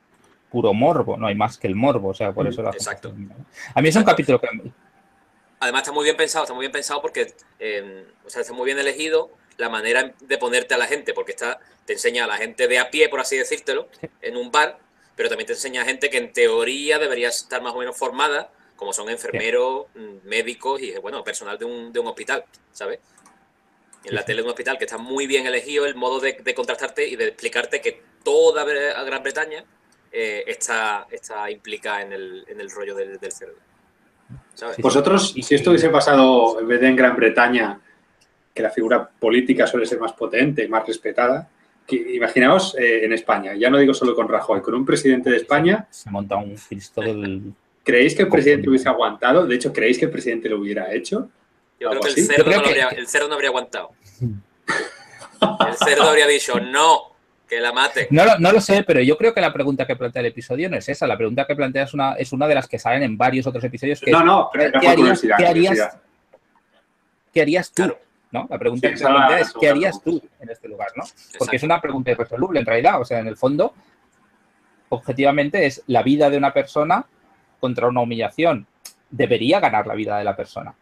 puro 0.54 0.72
morbo, 0.72 1.16
no 1.16 1.26
hay 1.26 1.34
más 1.34 1.58
que 1.58 1.66
el 1.66 1.74
morbo, 1.74 2.10
o 2.10 2.14
sea, 2.14 2.32
por 2.32 2.44
mm, 2.44 2.48
eso 2.48 2.62
la 2.62 2.70
Exacto. 2.70 3.12
A 3.74 3.82
mí 3.82 3.88
es 3.88 3.96
un 3.96 4.04
capítulo 4.04 4.40
que... 4.40 4.46
Además 5.58 5.82
está 5.82 5.90
muy 5.90 6.04
bien 6.04 6.16
pensado, 6.16 6.44
está 6.44 6.54
muy 6.54 6.62
bien 6.62 6.70
pensado 6.70 7.02
porque 7.02 7.34
em, 7.58 8.04
o 8.24 8.30
sea, 8.30 8.42
está 8.42 8.52
muy 8.52 8.64
bien 8.64 8.78
elegido 8.78 9.32
la 9.56 9.68
manera 9.68 10.14
de 10.20 10.38
ponerte 10.38 10.74
a 10.74 10.78
la 10.78 10.86
gente, 10.86 11.12
porque 11.12 11.32
está, 11.32 11.58
te 11.84 11.94
enseña 11.94 12.22
a 12.22 12.28
la 12.28 12.36
gente 12.36 12.68
de 12.68 12.78
a 12.78 12.88
pie, 12.88 13.08
por 13.08 13.18
así 13.18 13.36
decírtelo, 13.36 13.88
en 14.22 14.36
un 14.36 14.52
bar, 14.52 14.78
pero 15.16 15.28
también 15.28 15.48
te 15.48 15.54
enseña 15.54 15.84
gente 15.84 16.08
que 16.08 16.18
en 16.18 16.32
teoría 16.32 17.00
debería 17.00 17.30
estar 17.30 17.60
más 17.60 17.74
o 17.74 17.78
menos 17.78 17.96
formada, 17.96 18.52
como 18.76 18.92
son 18.92 19.10
enfermeros, 19.10 19.86
mm, 19.96 20.28
médicos 20.28 20.80
y, 20.80 20.96
bueno, 20.98 21.24
personal 21.24 21.58
de 21.58 21.64
un, 21.64 21.92
de 21.92 21.98
un 21.98 22.06
hospital, 22.06 22.44
¿sabes? 22.70 23.00
En 24.04 24.14
la 24.14 24.24
tele 24.24 24.36
de 24.36 24.44
un 24.44 24.50
hospital 24.50 24.78
que 24.78 24.84
está 24.84 24.98
muy 24.98 25.26
bien 25.26 25.48
elegido 25.48 25.84
el 25.84 25.96
modo 25.96 26.20
de, 26.20 26.34
de 26.34 26.54
contrastarte 26.54 27.08
y 27.08 27.16
de 27.16 27.26
explicarte 27.26 27.80
que 27.80 28.00
toda 28.22 28.62
Gran 28.64 29.22
Bretaña 29.24 29.64
eh, 30.16 30.44
está, 30.46 31.08
está 31.10 31.50
implicada 31.50 32.02
en 32.02 32.12
el, 32.12 32.44
en 32.46 32.60
el 32.60 32.70
rollo 32.70 32.94
del, 32.94 33.18
del 33.18 33.32
cerdo. 33.32 33.56
Vosotros, 34.78 35.34
si 35.42 35.54
esto 35.54 35.70
hubiese 35.70 35.88
pasado 35.88 36.60
en 36.60 36.68
vez 36.68 36.80
de 36.80 36.86
en 36.86 36.94
Gran 36.94 37.16
Bretaña, 37.16 37.80
que 38.54 38.62
la 38.62 38.70
figura 38.70 39.08
política 39.08 39.66
suele 39.66 39.86
ser 39.86 39.98
más 39.98 40.12
potente, 40.12 40.68
más 40.68 40.86
respetada, 40.86 41.48
imaginaos 41.88 42.76
eh, 42.78 43.04
en 43.04 43.12
España, 43.12 43.54
ya 43.54 43.68
no 43.68 43.78
digo 43.78 43.92
solo 43.92 44.14
con 44.14 44.28
Rajoy, 44.28 44.62
con 44.62 44.74
un 44.74 44.86
presidente 44.86 45.30
de 45.30 45.38
España. 45.38 45.88
Se 45.90 46.08
monta 46.10 46.36
un 46.36 46.54
Cristo 46.56 47.00
del. 47.00 47.52
¿Creéis 47.82 48.14
que 48.14 48.22
el 48.22 48.28
presidente 48.28 48.68
hubiese 48.68 48.88
aguantado? 48.88 49.46
De 49.46 49.56
hecho, 49.56 49.72
¿creéis 49.72 49.98
que 49.98 50.04
el 50.04 50.10
presidente 50.12 50.48
lo 50.48 50.60
hubiera 50.60 50.94
hecho? 50.94 51.28
Yo 51.78 51.90
creo 51.90 52.00
que, 52.00 52.08
el 52.08 52.26
cerdo, 52.26 52.50
no 52.50 52.56
Habría, 52.56 52.88
el 52.90 53.08
cerdo, 53.08 53.28
no 53.28 53.34
habría, 53.34 53.50
aguantado. 53.50 53.90
el 54.20 55.76
cerdo 55.76 56.04
habría 56.04 56.28
dicho, 56.28 56.58
no, 56.60 57.13
que 57.54 57.60
la 57.60 57.72
mate. 57.72 58.08
No, 58.10 58.24
no, 58.38 58.52
lo 58.52 58.60
sé, 58.60 58.82
pero 58.82 59.00
yo 59.00 59.16
creo 59.16 59.32
que 59.32 59.40
la 59.40 59.52
pregunta 59.52 59.86
que 59.86 59.96
plantea 59.96 60.20
el 60.20 60.26
episodio 60.26 60.68
no 60.68 60.76
es 60.76 60.88
esa. 60.88 61.06
La 61.06 61.16
pregunta 61.16 61.46
que 61.46 61.54
plantea 61.54 61.84
es 61.84 61.94
una, 61.94 62.14
es 62.14 62.32
una 62.32 62.46
de 62.46 62.54
las 62.54 62.68
que 62.68 62.78
salen 62.78 63.02
en 63.02 63.16
varios 63.16 63.46
otros 63.46 63.62
episodios. 63.64 64.00
Que 64.00 64.10
no, 64.10 64.22
no, 64.24 64.50
pero 64.52 64.78
¿qué, 64.80 64.88
harías, 64.88 65.20
¿qué, 65.20 65.46
harías, 65.46 65.98
¿qué 67.32 67.42
harías 67.42 67.70
tú? 67.72 67.94
La 68.30 68.58
pregunta 68.58 68.90
que 68.90 68.96
se 68.96 69.06
es, 69.38 69.52
¿qué 69.52 69.68
harías 69.68 70.02
tú 70.02 70.20
en 70.40 70.50
este 70.50 70.68
lugar, 70.68 70.88
no? 70.96 71.04
Porque 71.38 71.56
es 71.56 71.62
una 71.62 71.80
pregunta 71.80 72.10
irresoluble 72.10 72.58
en 72.58 72.66
realidad, 72.66 73.00
o 73.00 73.04
sea, 73.04 73.20
en 73.20 73.28
el 73.28 73.36
fondo, 73.36 73.72
objetivamente 74.88 75.66
es 75.66 75.84
la 75.86 76.02
vida 76.02 76.28
de 76.30 76.36
una 76.36 76.52
persona 76.52 77.06
contra 77.60 77.86
una 77.86 78.00
humillación. 78.00 78.66
Debería 79.08 79.60
ganar 79.60 79.86
la 79.86 79.94
vida 79.94 80.18
de 80.18 80.24
la 80.24 80.34
persona. 80.34 80.74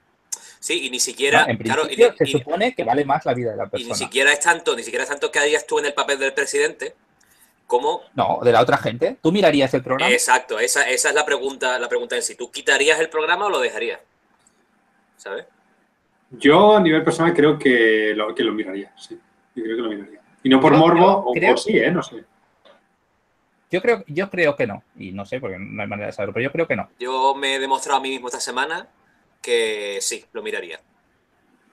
Sí, 0.62 0.86
y 0.86 0.90
ni 0.90 1.00
siquiera. 1.00 1.44
En 1.48 1.56
claro, 1.56 1.88
se 2.16 2.24
supone 2.24 2.72
que 2.72 2.84
vale 2.84 3.04
más 3.04 3.26
la 3.26 3.34
vida 3.34 3.50
de 3.50 3.56
la 3.56 3.66
persona. 3.66 3.84
Y 3.84 3.90
ni 3.90 3.96
siquiera 3.96 4.32
es 4.32 4.38
tanto, 4.38 4.76
ni 4.76 4.84
siquiera 4.84 5.02
es 5.02 5.10
tanto 5.10 5.28
que 5.32 5.40
harías 5.40 5.66
tú 5.66 5.80
en 5.80 5.86
el 5.86 5.92
papel 5.92 6.20
del 6.20 6.32
presidente, 6.34 6.94
como. 7.66 8.02
No, 8.14 8.38
de 8.44 8.52
la 8.52 8.60
otra 8.60 8.76
gente. 8.76 9.16
¿Tú 9.20 9.32
mirarías 9.32 9.74
el 9.74 9.82
programa? 9.82 10.12
Exacto, 10.12 10.60
esa, 10.60 10.88
esa 10.88 11.08
es 11.08 11.14
la 11.16 11.26
pregunta, 11.26 11.80
la 11.80 11.88
pregunta 11.88 12.14
en 12.14 12.22
sí. 12.22 12.36
¿Tú 12.36 12.52
quitarías 12.52 13.00
el 13.00 13.08
programa 13.08 13.46
o 13.46 13.50
lo 13.50 13.58
dejarías? 13.58 13.98
¿Sabes? 15.16 15.46
Yo 16.30 16.76
a 16.76 16.80
nivel 16.80 17.02
personal 17.02 17.34
creo 17.34 17.58
que 17.58 18.12
lo, 18.14 18.32
que 18.32 18.44
lo 18.44 18.52
miraría, 18.52 18.92
sí. 18.96 19.18
Yo 19.56 19.64
creo 19.64 19.76
que 19.76 19.82
lo 19.82 19.88
miraría. 19.88 20.20
Y 20.44 20.48
no 20.48 20.60
por 20.60 20.76
morbo, 20.76 21.24
o 21.26 21.34
por 21.34 21.58
sí, 21.58 21.76
¿eh? 21.76 21.90
No 21.90 22.04
sé. 22.04 22.22
Yo 23.68 23.82
creo, 23.82 24.04
yo 24.06 24.30
creo 24.30 24.54
que 24.54 24.68
no. 24.68 24.84
Y 24.96 25.10
no 25.10 25.26
sé, 25.26 25.40
porque 25.40 25.58
no 25.58 25.82
hay 25.82 25.88
manera 25.88 26.06
de 26.06 26.12
saberlo, 26.12 26.34
pero 26.34 26.44
yo 26.44 26.52
creo 26.52 26.68
que 26.68 26.76
no. 26.76 26.88
Yo 27.00 27.34
me 27.34 27.56
he 27.56 27.58
demostrado 27.58 27.98
a 27.98 28.00
mí 28.00 28.10
mismo 28.10 28.28
esta 28.28 28.38
semana 28.38 28.86
que 29.42 29.98
sí, 30.00 30.24
lo 30.32 30.42
miraría. 30.42 30.80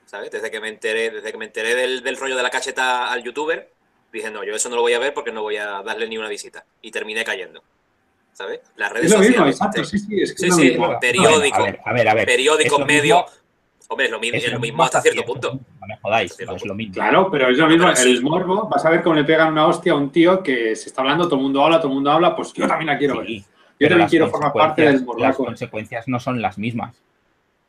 ¿Sabes? 0.06 0.32
Desde 0.32 0.50
que 0.50 0.60
me 0.60 0.70
enteré, 0.70 1.12
desde 1.12 1.32
que 1.32 1.38
me 1.38 1.46
enteré 1.46 1.76
del, 1.76 2.18
rollo 2.18 2.36
de 2.36 2.44
la 2.44 2.50
cacheta 2.50 3.12
al 3.12 3.24
youtuber, 3.24 3.72
dije, 4.12 4.32
no, 4.32 4.44
yo 4.44 4.56
eso 4.56 4.68
no 4.70 4.76
lo 4.76 4.82
voy 4.82 4.94
a 4.94 5.00
ver 5.00 5.14
porque 5.14 5.32
no 5.32 5.44
voy 5.44 5.58
a 5.58 5.82
darle 5.84 6.08
ni 6.10 6.18
una 6.18 6.28
visita. 6.28 6.66
Y 6.82 6.92
terminé 6.92 7.24
cayendo. 7.24 7.64
¿Sabes? 8.34 8.62
Las 8.76 8.92
redes 8.92 9.12
sociales. 9.12 9.32
Mismo, 9.32 9.48
exacto, 9.48 9.84
sí, 9.84 10.00
sí, 10.00 10.22
es 10.22 10.34
que 10.34 10.52
sí, 10.52 10.78
periódicos, 11.00 11.68
periódicos 12.26 12.86
medios 12.86 13.40
Hombre, 13.92 14.06
es 14.06 14.12
lo 14.12 14.20
mismo, 14.20 14.38
es 14.38 14.52
lo 14.52 14.60
mismo 14.60 14.84
hasta 14.84 15.02
cierto 15.02 15.26
punto. 15.26 15.60
No 15.82 15.88
me 15.88 15.98
jodáis, 15.98 16.38
no 16.46 16.56
es 16.56 16.64
lo 16.64 16.76
mismo. 16.76 16.94
Claro, 16.94 17.32
pero 17.32 17.50
es 17.50 17.58
lo 17.58 17.68
mismo. 17.68 17.86
Pero 17.86 17.96
sí. 17.96 18.12
El 18.12 18.22
morbo, 18.22 18.68
vas 18.68 18.86
a 18.86 18.92
ver 18.92 19.02
cómo 19.02 19.16
le 19.16 19.24
pegan 19.24 19.52
una 19.52 19.66
hostia 19.66 19.94
a 19.94 19.96
un 19.96 20.12
tío 20.12 20.44
que 20.44 20.76
se 20.76 20.90
está 20.90 21.02
hablando, 21.02 21.26
todo 21.26 21.38
el 21.38 21.42
mundo 21.42 21.66
habla, 21.66 21.80
todo 21.80 21.88
el 21.88 21.96
mundo 21.96 22.12
habla, 22.12 22.36
pues 22.36 22.54
yo 22.54 22.68
también 22.68 22.86
la 22.86 23.00
quiero 23.00 23.18
ver. 23.18 23.28
Yo 23.28 23.44
pero 23.80 23.90
también 23.90 24.10
quiero 24.10 24.30
formar 24.30 24.54
parte 24.54 24.84
del 24.84 25.04
consecuencias- 25.04 25.28
Las 25.28 25.38
consecuencias 25.38 26.08
no 26.08 26.20
son 26.20 26.40
las 26.40 26.60
mismas. 26.60 26.96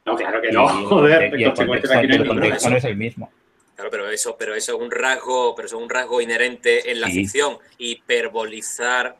No, 0.06 0.16
claro 0.16 0.40
que 0.40 0.50
no, 0.50 0.64
y 0.80 0.84
joder, 0.86 1.38
y 1.38 1.44
el 1.44 1.52
contexto, 1.54 1.98
aquí 1.98 2.06
no 2.08 2.14
el 2.14 2.26
contexto 2.26 2.70
no 2.70 2.76
es 2.76 2.84
el 2.84 2.96
mismo. 2.96 3.30
Claro, 3.74 3.90
pero 3.90 4.10
eso, 4.10 4.36
pero 4.38 4.54
eso 4.54 4.74
es 4.76 4.80
un 4.82 4.90
rasgo, 4.90 5.54
pero 5.54 5.66
eso 5.66 5.76
es 5.78 5.82
un 5.82 5.88
rasgo 5.90 6.20
inherente 6.20 6.90
en 6.90 7.00
la 7.00 7.06
Sí. 7.08 7.14
ficción, 7.14 7.58
hiperbolizar 7.78 9.16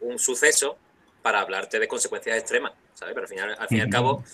un 0.00 0.18
suceso 0.18 0.76
para 1.22 1.40
hablarte 1.40 1.78
de 1.78 1.86
consecuencias 1.88 2.36
extremas, 2.36 2.72
¿sabes? 2.94 3.14
Pero 3.14 3.24
al 3.24 3.28
final, 3.28 3.56
al 3.58 3.68
fin 3.68 3.78
y 3.78 3.80
al 3.82 3.88
cabo, 3.90 4.24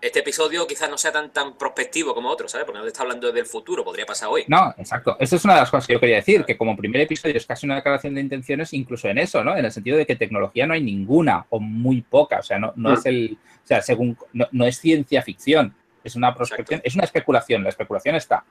este 0.00 0.20
episodio 0.20 0.66
quizás 0.66 0.88
no 0.88 0.96
sea 0.96 1.12
tan 1.12 1.30
tan 1.32 1.58
prospectivo 1.58 2.14
como 2.14 2.30
otros, 2.30 2.52
¿sabes? 2.52 2.64
Porque 2.64 2.78
no 2.78 2.84
te 2.84 2.88
está 2.90 3.02
hablando 3.02 3.30
del 3.32 3.44
futuro, 3.46 3.84
podría 3.84 4.06
pasar 4.06 4.28
hoy. 4.30 4.44
No, 4.48 4.72
exacto. 4.78 5.16
Esa 5.20 5.36
es 5.36 5.44
una 5.44 5.54
de 5.54 5.60
las 5.60 5.70
cosas 5.70 5.86
que 5.86 5.92
yo 5.94 6.00
quería 6.00 6.16
decir, 6.16 6.44
que 6.44 6.56
como 6.56 6.76
primer 6.76 7.02
episodio 7.02 7.36
es 7.36 7.44
casi 7.46 7.66
una 7.66 7.76
declaración 7.76 8.14
de 8.14 8.20
intenciones, 8.22 8.72
incluso 8.72 9.08
en 9.08 9.18
eso, 9.18 9.42
¿no? 9.44 9.56
En 9.56 9.64
el 9.64 9.72
sentido 9.72 9.98
de 9.98 10.06
que 10.06 10.16
tecnología 10.16 10.66
no 10.66 10.74
hay 10.74 10.82
ninguna 10.82 11.44
o 11.50 11.58
muy 11.60 12.00
poca. 12.02 12.38
O 12.38 12.42
sea, 12.42 12.58
no, 12.58 12.72
no 12.76 12.90
Mm. 12.90 12.94
es 12.94 13.06
el. 13.06 13.38
O 13.70 13.72
sea, 13.72 13.82
según. 13.82 14.18
No, 14.32 14.48
no 14.50 14.66
es 14.66 14.78
ciencia 14.78 15.22
ficción. 15.22 15.72
Es 16.02 16.16
una 16.16 16.34
prospección, 16.34 16.78
Exacto. 16.78 16.88
es 16.88 16.94
una 16.96 17.04
especulación. 17.04 17.62
La 17.62 17.68
especulación 17.68 18.16
está. 18.16 18.44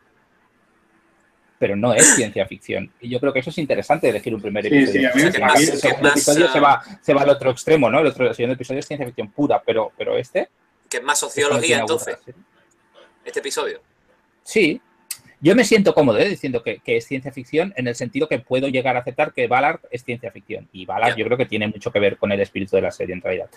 Pero 1.57 1.75
no 1.75 1.93
es 1.93 2.15
ciencia 2.15 2.45
ficción. 2.45 2.89
Y 3.01 3.09
yo 3.09 3.19
creo 3.19 3.33
que 3.33 3.39
eso 3.39 3.49
es 3.49 3.57
interesante 3.57 4.07
elegir 4.07 4.33
un 4.33 4.41
primer 4.41 4.65
episodio. 4.65 5.11
sí, 5.13 5.21
a 5.21 5.29
mí- 5.29 5.31
El 5.35 5.41
más, 5.41 5.61
episodio 6.13 6.47
se, 6.47 6.59
va, 6.61 6.81
se 7.01 7.13
va 7.13 7.23
al 7.23 7.29
otro 7.29 7.51
extremo, 7.51 7.89
¿no? 7.89 7.99
El 7.99 8.07
otro 8.07 8.27
el 8.29 8.33
segundo 8.33 8.53
episodio 8.53 8.79
es 8.79 8.85
ciencia 8.87 9.05
ficción 9.05 9.29
pura, 9.31 9.61
pero, 9.65 9.91
pero 9.97 10.17
este. 10.17 10.49
Que 10.89 10.97
es 10.97 11.03
más 11.03 11.19
sociología, 11.19 11.79
entonces, 11.79 12.17
este 13.25 13.39
episodio. 13.39 13.81
Sí, 14.43 14.81
yo 15.41 15.55
me 15.55 15.63
siento 15.63 15.93
cómodo 15.93 16.17
¿eh? 16.19 16.29
diciendo 16.29 16.61
que, 16.63 16.79
que 16.79 16.97
es 16.97 17.05
ciencia 17.05 17.31
ficción 17.31 17.73
en 17.77 17.87
el 17.87 17.95
sentido 17.95 18.27
que 18.27 18.39
puedo 18.39 18.67
llegar 18.67 18.97
a 18.97 18.99
aceptar 18.99 19.33
que 19.33 19.47
Ballard 19.47 19.79
es 19.89 20.03
ciencia 20.03 20.31
ficción. 20.31 20.67
Y 20.73 20.85
Ballard 20.85 21.15
yo 21.15 21.25
creo 21.25 21.37
que 21.37 21.45
tiene 21.45 21.67
mucho 21.67 21.91
que 21.91 21.99
ver 21.99 22.17
con 22.17 22.31
el 22.31 22.41
espíritu 22.41 22.75
de 22.75 22.81
la 22.81 22.91
serie 22.91 23.15
en 23.15 23.21
realidad. 23.21 23.49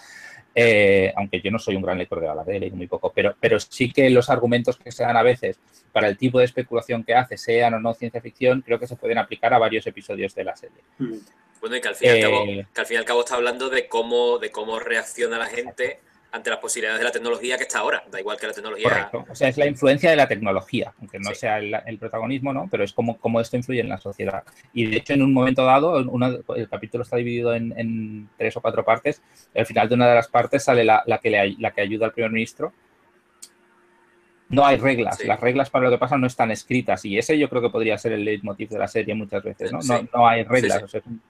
Eh, 0.54 1.12
aunque 1.16 1.40
yo 1.40 1.50
no 1.50 1.58
soy 1.58 1.76
un 1.76 1.82
gran 1.82 1.98
lector 1.98 2.20
de 2.20 2.26
Ballard, 2.26 2.50
he 2.50 2.60
leído 2.60 2.76
muy 2.76 2.86
poco, 2.86 3.12
pero, 3.14 3.34
pero 3.40 3.58
sí 3.58 3.90
que 3.90 4.08
los 4.10 4.30
argumentos 4.30 4.76
que 4.76 4.92
se 4.92 5.02
dan 5.02 5.16
a 5.16 5.22
veces 5.22 5.58
para 5.92 6.08
el 6.08 6.16
tipo 6.16 6.38
de 6.38 6.44
especulación 6.44 7.04
que 7.04 7.14
hace, 7.14 7.36
sean 7.36 7.74
o 7.74 7.80
no 7.80 7.94
ciencia 7.94 8.20
ficción, 8.20 8.62
creo 8.62 8.78
que 8.78 8.86
se 8.86 8.96
pueden 8.96 9.18
aplicar 9.18 9.52
a 9.54 9.58
varios 9.58 9.86
episodios 9.86 10.34
de 10.34 10.44
la 10.44 10.54
serie. 10.54 10.78
Mm. 10.98 11.16
Bueno, 11.60 11.76
y 11.76 11.80
que 11.80 11.88
al 11.88 11.94
fin 11.94 12.08
y 12.08 12.10
al 12.10 12.20
cabo, 12.20 12.44
Eh, 12.44 12.66
que 12.74 12.80
al 12.80 12.86
fin 12.86 12.94
y 12.96 12.98
al 12.98 13.04
cabo 13.04 13.20
está 13.20 13.36
hablando 13.36 13.70
de 13.70 13.86
cómo, 13.86 14.38
de 14.38 14.50
cómo 14.50 14.78
reacciona 14.78 15.38
la 15.38 15.46
gente 15.46 16.00
ante 16.34 16.48
las 16.50 16.58
posibilidades 16.60 16.98
de 16.98 17.04
la 17.04 17.12
tecnología 17.12 17.56
que 17.58 17.64
está 17.64 17.80
ahora. 17.80 18.02
Da 18.10 18.18
igual 18.18 18.38
que 18.38 18.46
la 18.46 18.52
tecnología. 18.54 18.88
Correcto. 18.88 19.26
O 19.30 19.34
sea, 19.34 19.48
es 19.48 19.56
la 19.58 19.66
influencia 19.66 20.08
de 20.10 20.16
la 20.16 20.26
tecnología, 20.26 20.94
aunque 20.98 21.18
no 21.18 21.28
Sí. 21.30 21.36
sea 21.36 21.58
el, 21.58 21.76
el 21.86 21.98
protagonismo, 21.98 22.52
¿no? 22.54 22.68
Pero 22.70 22.84
es 22.84 22.92
como, 22.94 23.18
como 23.18 23.38
esto 23.40 23.56
influye 23.56 23.80
en 23.80 23.90
la 23.90 23.98
sociedad. 23.98 24.42
Y 24.72 24.86
de 24.86 24.96
hecho, 24.96 25.12
en 25.12 25.22
un 25.22 25.32
momento 25.34 25.64
dado, 25.64 25.98
el 26.56 26.68
capítulo 26.70 27.02
está 27.04 27.16
dividido 27.16 27.54
en, 27.54 27.72
en 27.78 28.28
tres 28.38 28.56
o 28.56 28.62
cuatro 28.62 28.82
partes. 28.84 29.22
Al 29.54 29.66
final 29.66 29.88
de 29.90 29.94
una 29.94 30.08
de 30.08 30.14
las 30.14 30.28
partes 30.28 30.64
sale 30.64 30.84
la, 30.84 31.02
la 31.06 31.18
que, 31.18 31.30
le, 31.30 31.56
la 31.58 31.70
que 31.72 31.82
ayuda 31.82 32.06
al 32.06 32.12
primer 32.12 32.30
ministro. 32.32 32.72
No 34.48 34.66
hay 34.66 34.76
reglas. 34.76 35.18
Sí. 35.18 35.26
Las 35.26 35.40
reglas 35.40 35.70
para 35.70 35.84
lo 35.86 35.90
que 35.90 35.98
pasa 35.98 36.18
no 36.18 36.26
están 36.26 36.50
escritas. 36.50 37.04
Y 37.04 37.16
ese 37.16 37.38
yo 37.38 37.48
creo 37.48 37.62
que 37.62 37.70
podría 37.70 37.96
ser 37.96 38.12
el 38.12 38.24
leitmotiv 38.24 38.68
de 38.68 38.78
la 38.78 38.88
serie 38.88 39.14
muchas 39.14 39.42
veces, 39.42 39.72
¿no? 39.72 39.78
No, 39.78 39.98
Sí. 40.00 40.08
no 40.14 40.26
hay 40.28 40.44
reglas. 40.44 40.82
O 40.82 40.88
sea, 40.88 41.00
es 41.00 41.06
un- 41.06 41.22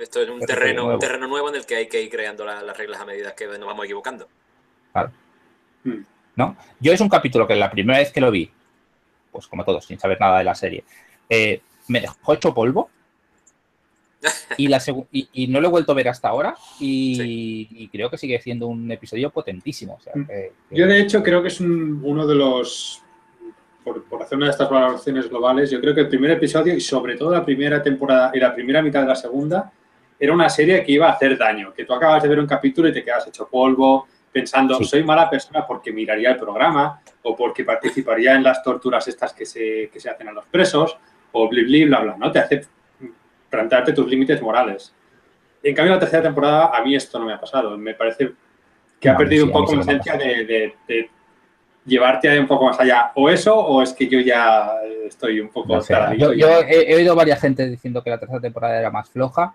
Esto 0.00 0.20
es 0.22 0.28
un 0.30 0.40
terreno, 0.40 0.82
nuevo. 0.82 0.94
un 0.94 1.00
terreno 1.00 1.26
nuevo 1.28 1.48
en 1.50 1.56
el 1.56 1.66
que 1.66 1.76
hay 1.76 1.88
que 1.88 2.02
ir 2.02 2.10
creando 2.10 2.44
la- 2.44 2.62
las 2.62 2.76
reglas 2.76 3.00
a 3.00 3.04
medida 3.04 3.34
que 3.34 3.46
nos 3.46 3.66
vamos 3.66 3.84
equivocando. 3.84 4.26
Mm. 5.84 5.92
¿no? 6.36 6.56
Yo 6.78 6.92
es 6.92 7.00
un 7.00 7.08
capítulo 7.08 7.46
que 7.46 7.54
la 7.56 7.70
primera 7.70 7.98
vez 7.98 8.12
que 8.12 8.20
lo 8.20 8.30
vi, 8.30 8.50
pues 9.32 9.46
como 9.46 9.64
todos, 9.64 9.84
sin 9.84 9.98
saber 9.98 10.18
nada 10.20 10.38
de 10.38 10.44
la 10.44 10.54
serie, 10.54 10.84
eh, 11.28 11.60
me 11.88 12.00
dejó 12.00 12.34
hecho 12.34 12.52
polvo. 12.54 12.90
Y, 14.58 14.68
la 14.68 14.82
y, 15.12 15.28
y 15.32 15.46
no 15.48 15.60
lo 15.62 15.68
he 15.68 15.70
vuelto 15.70 15.92
a 15.92 15.94
ver 15.94 16.08
hasta 16.08 16.28
ahora 16.28 16.54
y, 16.78 17.66
y 17.70 17.88
creo 17.88 18.10
que 18.10 18.18
sigue 18.18 18.38
siendo 18.40 18.66
un 18.66 18.90
episodio 18.92 19.30
potentísimo. 19.30 19.94
o 19.94 20.00
sea, 20.00 20.12
Mm. 20.14 20.26
que- 20.26 20.52
que- 20.68 20.76
Yo, 20.76 20.86
de 20.86 21.00
hecho, 21.00 21.22
creo 21.22 21.40
que 21.40 21.48
es 21.48 21.60
un- 21.60 22.00
uno 22.04 22.26
de 22.26 22.34
los. 22.34 23.02
Por, 23.82 24.04
por 24.04 24.22
hacer 24.22 24.36
una 24.36 24.46
de 24.46 24.52
estas 24.52 24.68
valoraciones 24.68 25.26
globales, 25.30 25.70
yo 25.70 25.80
creo 25.80 25.94
que 25.94 26.02
el 26.02 26.08
primer 26.08 26.32
episodio 26.32 26.74
y 26.74 26.80
sobre 26.82 27.16
todo 27.16 27.30
la 27.30 27.42
primera 27.44 27.82
temporada 27.82 28.30
y 28.34 28.38
la 28.38 28.54
primera 28.54 28.82
mitad 28.82 29.00
de 29.00 29.06
la 29.08 29.14
segunda 29.16 29.72
era 30.20 30.32
una 30.34 30.48
serie 30.50 30.84
que 30.84 30.92
iba 30.92 31.08
a 31.08 31.12
hacer 31.12 31.36
daño. 31.38 31.72
Que 31.72 31.84
tú 31.86 31.94
acabas 31.94 32.22
de 32.22 32.28
ver 32.28 32.38
un 32.38 32.46
capítulo 32.46 32.88
y 32.88 32.92
te 32.92 33.02
quedas 33.02 33.26
hecho 33.26 33.48
polvo, 33.48 34.06
pensando, 34.30 34.76
Sí. 34.76 34.84
soy 34.84 35.02
mala 35.02 35.28
persona 35.30 35.66
porque 35.66 35.90
miraría 35.92 36.30
el 36.30 36.36
programa 36.36 37.00
o 37.22 37.34
porque 37.34 37.64
participaría 37.64 38.34
en 38.36 38.42
las 38.44 38.62
torturas 38.62 39.08
estas 39.08 39.32
que 39.32 39.44
se, 39.46 39.88
que 39.92 39.98
se 39.98 40.10
hacen 40.10 40.28
a 40.28 40.32
los 40.32 40.44
presos 40.46 40.96
o 41.32 41.48
bli, 41.48 41.64
bli, 41.64 41.84
bla, 41.86 42.00
bla, 42.00 42.16
¿no? 42.18 42.30
Te 42.30 42.38
hace 42.38 42.60
plantearte 43.48 43.92
tus 43.92 44.06
límites 44.08 44.40
morales. 44.42 44.94
En 45.62 45.74
cambio, 45.74 45.94
la 45.94 46.00
tercera 46.00 46.22
temporada, 46.22 46.70
a 46.76 46.82
mí 46.82 46.94
esto 46.94 47.18
no 47.18 47.26
me 47.26 47.32
ha 47.34 47.40
pasado. 47.40 47.76
Me 47.76 47.94
parece 47.94 48.32
que 49.00 49.08
ha 49.08 49.12
No, 49.12 49.18
perdido 49.18 49.44
sí, 49.44 49.46
un 49.48 49.52
poco 49.52 49.72
la 49.74 49.78
ha 49.78 49.82
esencia 49.82 50.16
de, 50.16 50.44
de- 50.44 50.74
de 50.86 51.10
llevarte 51.86 52.38
un 52.38 52.46
poco 52.46 52.66
más 52.66 52.78
allá. 52.78 53.12
O 53.16 53.28
eso, 53.28 53.56
o 53.58 53.82
es 53.82 53.92
que 53.92 54.06
yo 54.06 54.20
ya 54.20 54.70
estoy 55.06 55.40
un 55.40 55.48
poco 55.48 55.74
no 55.76 55.80
sé, 55.82 55.94
yo, 56.18 56.32
he, 56.32 56.92
he 56.92 56.94
oído 56.96 57.14
varias 57.16 57.40
gente 57.40 57.66
diciendo 57.68 58.02
que 58.02 58.10
la 58.10 58.18
tercera 58.18 58.40
temporada 58.40 58.78
era 58.78 58.90
más 58.90 59.08
floja. 59.10 59.54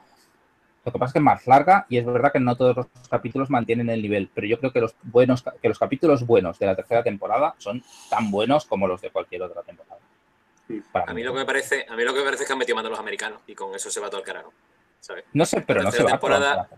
Lo 0.85 0.91
que 0.91 0.99
pasa 0.99 1.09
es 1.09 1.13
que 1.13 1.19
es 1.19 1.23
más 1.23 1.47
larga 1.47 1.85
y 1.89 1.97
es 1.97 2.05
verdad 2.05 2.31
que 2.31 2.39
no 2.39 2.55
todos 2.55 2.75
los 2.77 2.87
capítulos 3.09 3.49
mantienen 3.49 3.89
el 3.89 4.01
nivel, 4.01 4.29
pero 4.33 4.45
yo 4.45 4.59
creo 4.59 4.71
que 4.71 4.81
los 4.81 4.95
buenos 5.01 5.43
que 5.61 5.67
los 5.67 5.79
capítulos 5.79 6.25
buenos 6.25 6.59
de 6.59 6.67
la 6.67 6.75
tercera 6.75 7.01
temporada 7.03 7.55
son 7.57 7.83
tan 8.09 8.29
buenos 8.31 8.65
como 8.65 8.87
los 8.87 9.01
de 9.01 9.09
cualquier 9.09 9.41
otra 9.41 9.63
temporada. 9.63 9.99
Para 10.91 11.05
A 11.05 11.13
mí 11.13 11.21
mí. 11.21 11.23
lo 11.23 11.33
que 11.33 11.39
me 11.39 11.45
parece, 11.45 11.85
a 11.89 11.95
mí 11.95 12.03
lo 12.03 12.13
que 12.13 12.19
me 12.19 12.25
parece 12.25 12.43
es 12.43 12.47
que 12.47 12.53
han 12.53 12.59
metido 12.59 12.75
mano 12.75 12.87
a 12.87 12.91
los 12.91 12.99
americanos 12.99 13.39
y 13.47 13.55
con 13.55 13.73
eso 13.75 13.89
se 13.89 13.99
va 13.99 14.09
todo 14.09 14.19
el 14.21 14.25
carajo. 14.25 14.53
¿Sabes? 14.99 15.25
No 15.33 15.45
sé, 15.45 15.61
pero 15.61 15.79
La 15.79 15.85
no 15.85 15.91
se 15.91 15.97
tercera 15.97 16.15
va. 16.15 16.19
temporada-. 16.19 16.69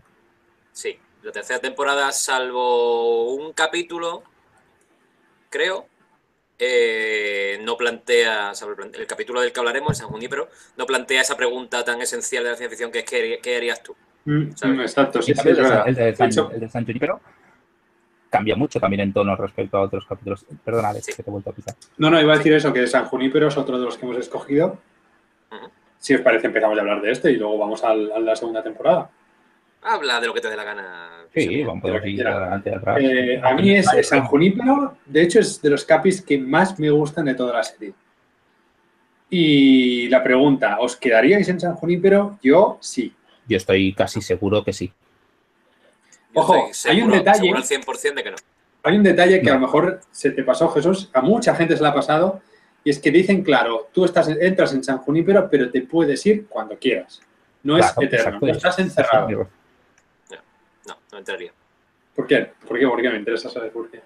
Sí, 0.72 1.00
la 1.24 1.32
tercera 1.32 1.60
temporada, 1.60 2.12
salvo 2.12 3.34
un 3.34 3.54
capítulo, 3.54 4.24
creo, 5.50 5.88
eh, 6.60 7.60
no 7.64 7.78
plantea, 7.78 8.52
el, 8.94 9.08
capítulo 9.08 9.42
del 9.42 9.52
que 9.52 9.60
hablaremos, 9.60 9.92
el 9.92 9.96
San 9.98 10.08
Junípero, 10.08 10.50
no 10.78 10.86
plantea 10.86 11.22
esa 11.22 11.38
pregunta 11.38 11.84
tan 11.84 12.02
esencial 12.02 12.44
de 12.44 12.50
la 12.52 12.56
ciencia 12.56 12.70
ficción 12.70 12.92
que 12.92 13.00
es 13.00 13.06
¿qué, 13.06 13.40
qué 13.42 13.56
harías 13.58 13.84
tú? 13.84 13.96
Mm, 14.26 14.50
mm, 14.62 14.82
exacto, 14.82 15.22
sí, 15.22 15.32
En 15.32 15.38
sí, 15.38 15.50
el, 15.50 15.56
de, 15.56 15.62
el, 16.10 16.16
San, 16.16 16.30
el 16.52 16.60
de 16.60 16.70
San 16.70 16.86
Junípero 16.86 17.22
cambia 18.30 18.56
mucho 18.56 18.80
también 18.80 19.00
en 19.02 19.14
tono 19.14 19.36
respecto 19.36 19.78
a 19.78 19.82
otros 19.82 20.06
capítulos. 20.06 20.46
Perdona, 20.66 20.90
Alex, 20.90 21.06
Sí. 21.06 21.14
que 21.14 21.24
te 21.24 21.30
he 21.30 21.32
vuelto 21.32 21.50
a 21.50 21.54
pisar. 21.54 21.76
no, 21.98 22.10
no, 22.10 22.20
iba 22.20 22.34
a 22.34 22.38
decir 22.38 22.52
eso, 22.54 22.74
que 22.74 22.86
San 22.88 23.06
Junípero 23.06 23.48
es 23.48 23.58
otro 23.58 23.80
de 23.80 23.86
los 23.86 23.98
que 23.98 24.06
hemos 24.06 24.18
escogido. 24.18 24.80
Si 26.00 26.14
os 26.14 26.22
parece, 26.22 26.48
empezamos 26.48 26.78
a 26.78 26.82
hablar 26.82 27.02
de 27.02 27.12
este 27.12 27.32
y 27.32 27.38
luego 27.38 27.58
vamos 27.58 27.84
al- 27.84 28.12
a 28.12 28.20
la 28.20 28.36
segunda 28.36 28.62
temporada. 28.62 29.10
Habla 29.90 30.20
de 30.20 30.28
lo 30.28 30.34
que 30.34 30.42
te 30.42 30.50
dé 30.50 30.56
la 30.58 30.64
gana. 30.66 31.10
Sí, 31.34 31.64
vamos 31.64 31.86
a 31.86 32.08
ir 32.08 32.28
adelante 32.28 32.76
atrás. 32.76 32.98
Eh, 33.00 33.40
a 33.42 33.54
mí 33.54 33.74
es 33.76 33.88
San 34.04 34.26
Junípero, 34.26 34.98
de 35.06 35.22
hecho 35.22 35.40
es 35.40 35.62
de 35.62 35.70
los 35.70 35.86
capis 35.86 36.22
que 36.22 36.38
más 36.38 36.78
me 36.80 36.90
gustan 36.90 37.26
de 37.26 37.36
toda 37.36 37.54
la 37.54 37.64
serie. 37.64 37.94
Y 39.30 40.08
la 40.10 40.24
pregunta, 40.24 40.78
¿os 40.80 40.96
quedaríais 40.96 41.48
en 41.50 41.60
San 41.60 41.76
Junípero? 41.76 42.38
Yo 42.42 42.78
sí. 42.82 43.14
Yo 43.48 43.58
estoy 43.58 43.94
casi 43.94 44.22
seguro 44.22 44.64
que 44.64 44.74
sí. 44.74 44.92
Ojo, 46.34 46.70
hay 46.86 47.02
un 47.02 47.12
detalle. 47.12 47.40
Seguro 47.40 47.58
al 47.60 47.64
100% 47.64 48.14
de 48.16 48.24
que 48.24 48.32
no. 48.32 48.38
Hay 48.84 48.96
un 48.98 49.04
detalle 49.04 49.40
que 49.40 49.46
No. 49.48 49.52
a 49.52 49.56
lo 49.56 49.62
mejor 49.62 50.02
se 50.12 50.32
te 50.32 50.44
pasó, 50.44 50.70
Jesús, 50.70 51.10
a 51.14 51.22
mucha 51.22 51.56
gente 51.56 51.76
se 51.76 51.82
le 51.84 51.90
ha 51.90 51.94
pasado, 51.94 52.42
y 52.84 52.90
es 52.90 53.00
que 53.00 53.12
dicen, 53.12 53.44
claro, 53.44 53.90
tú 53.94 54.06
estás, 54.06 54.28
entras 54.30 54.74
en 54.74 54.84
San 54.84 55.00
Junípero, 55.00 55.50
pero 55.50 55.70
te 55.72 55.82
puedes 55.82 56.26
ir 56.26 56.46
cuando 56.48 56.78
quieras. 56.78 57.22
No 57.64 57.78
es 57.78 57.94
eterno, 58.00 58.40
no 58.42 58.48
estás 58.48 58.80
encerrado. 58.80 59.50
No, 61.12 61.18
entraría. 61.18 61.54
¿Por 62.16 62.28
qué? 62.28 62.52
¿Por 62.68 62.80
qué? 62.80 62.88
¿Por 62.88 63.02
qué? 63.02 63.10
Me 63.10 63.18
interesa 63.18 63.50
saber 63.50 63.72
por 63.72 63.90
qué. 63.90 64.02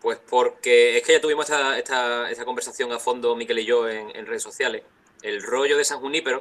Pues 0.00 0.18
porque 0.18 0.96
es 0.96 1.02
que 1.02 1.12
ya 1.12 1.20
tuvimos 1.20 1.48
esta, 1.48 1.78
esta, 1.78 2.30
esta 2.30 2.44
conversación 2.44 2.92
a 2.92 2.98
fondo, 2.98 3.34
Miquel 3.36 3.58
y 3.58 3.64
yo, 3.64 3.88
en, 3.88 4.14
en 4.14 4.26
redes 4.26 4.42
sociales. 4.42 4.82
El 5.22 5.42
rollo 5.42 5.76
de 5.76 5.84
San 5.84 5.98
Junípero. 6.00 6.40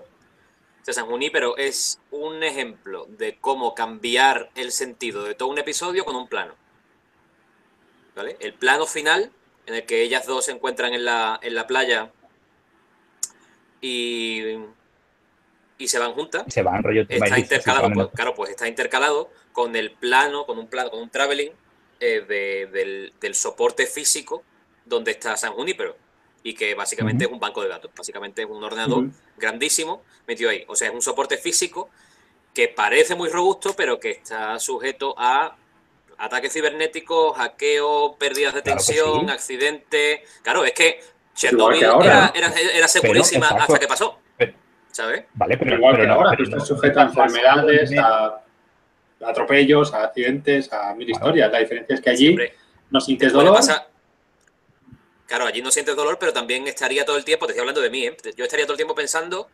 O 0.82 0.86
sea, 0.86 0.94
San 0.94 1.08
Junípero 1.08 1.58
es 1.58 2.00
un 2.12 2.44
ejemplo 2.44 3.08
de 3.10 3.38
cómo 3.40 3.74
cambiar 3.74 4.52
el 4.56 4.72
sentido 4.72 5.24
de 5.24 5.34
todo 5.34 5.50
un 5.50 5.58
episodio 5.58 6.06
con 6.06 6.16
un 6.16 6.28
plano. 6.28 6.54
¿Vale? 8.16 8.38
El 8.40 8.54
plano 8.54 8.86
final, 8.86 9.32
en 9.66 9.76
el 9.76 9.86
que 9.86 10.04
ellas 10.04 10.26
dos 10.26 10.46
se 10.46 10.52
encuentran 10.52 10.94
en 10.94 11.04
la, 11.04 11.40
en 11.42 11.56
la 11.56 11.66
playa 11.66 12.12
y, 13.82 14.58
y 15.78 15.88
se 15.88 16.00
van 16.00 16.14
juntas, 16.14 16.44
Se 16.48 16.62
van 16.64 16.82
rollo 16.84 17.06
está 17.08 17.38
intercalado, 17.38 17.90
pues, 17.94 18.08
claro, 18.16 18.34
pues 18.36 18.50
está 18.52 18.68
intercalado 18.68 19.30
con 19.52 19.76
el 19.76 19.92
plano, 19.92 20.46
con 20.46 20.58
un 20.58 20.68
plano, 20.68 20.90
con 20.92 21.02
un 21.02 21.10
traveling 21.10 21.52
eh, 22.00 22.22
de- 22.28 22.68
del, 22.72 23.14
del 23.20 23.36
soporte 23.36 23.86
físico 23.88 24.44
donde 24.86 25.12
está 25.12 25.36
San 25.38 25.54
Junípero. 25.54 25.96
Y 26.44 26.54
que 26.54 26.76
básicamente 26.76 27.26
es 27.26 27.32
un 27.32 27.40
banco 27.40 27.62
de 27.64 27.70
datos, 27.70 27.90
básicamente 27.98 28.44
es 28.44 28.48
un 28.48 28.64
ordenador 28.64 29.06
grandísimo 29.36 30.04
metido 30.28 30.50
ahí. 30.52 30.64
O 30.68 30.76
sea, 30.76 30.90
es 30.90 30.94
un 30.94 31.02
soporte 31.02 31.38
físico 31.38 31.90
que 32.54 32.68
parece 32.68 33.16
muy 33.16 33.30
robusto, 33.30 33.74
pero 33.76 34.00
que 34.00 34.12
está 34.12 34.60
sujeto 34.60 35.16
a 35.18 35.58
ataques 36.20 36.54
cibernéticos, 36.54 37.36
hackeo, 37.36 38.16
pérdidas 38.18 38.54
de 38.54 38.62
Claro 38.62 38.78
tensión, 38.78 39.26
sí. 39.28 39.32
accidentes. 39.34 40.22
Claro, 40.44 40.64
es 40.66 40.74
que 40.74 41.00
Chernobyl 41.34 41.80
que 41.80 41.86
era, 42.06 42.32
era, 42.36 42.48
era 42.54 42.88
segurísima 42.88 43.48
hasta 43.48 43.80
que 43.80 43.88
pasó. 43.88 44.20
¿Sabes? 44.96 45.26
Vale, 45.34 45.58
pero, 45.58 45.76
Igual 45.76 45.96
pero 45.96 46.04
que 46.04 46.08
no, 46.08 46.14
ahora, 46.14 46.30
pero 46.30 46.44
tú 46.46 46.52
no- 46.52 46.56
estás 46.56 46.68
sujeto 46.70 47.00
a 47.02 47.04
enfermedades, 47.04 47.98
a, 48.00 48.26
a 48.28 48.42
atropellos, 49.28 49.94
a 49.94 50.06
accidentes, 50.06 50.72
a 50.72 50.94
mil 50.96 51.10
historias. 51.10 51.52
La 51.52 51.60
diferencia 51.60 51.96
es 51.96 52.00
que 52.02 52.10
allí 52.12 52.28
Siempre. 52.28 52.54
no 52.92 53.02
sientes 53.02 53.34
Bueno, 53.34 53.50
dolor. 53.50 53.60
pasa- 53.60 53.88
Claro, 55.26 55.48
allí 55.48 55.62
no 55.62 55.70
sientes 55.70 55.98
dolor, 55.98 56.18
pero 56.18 56.32
también 56.32 56.66
estaría 56.70 57.04
todo 57.04 57.18
el 57.18 57.26
tiempo, 57.26 57.46
te 57.46 57.52
estoy 57.52 57.60
hablando 57.62 57.82
de 57.82 57.90
mí, 57.90 58.06
¿eh? 58.06 58.16
yo 58.38 58.46
estaría 58.46 58.64
todo 58.66 58.72
el 58.74 58.78
tiempo 58.78 58.96
pensando, 58.96 59.50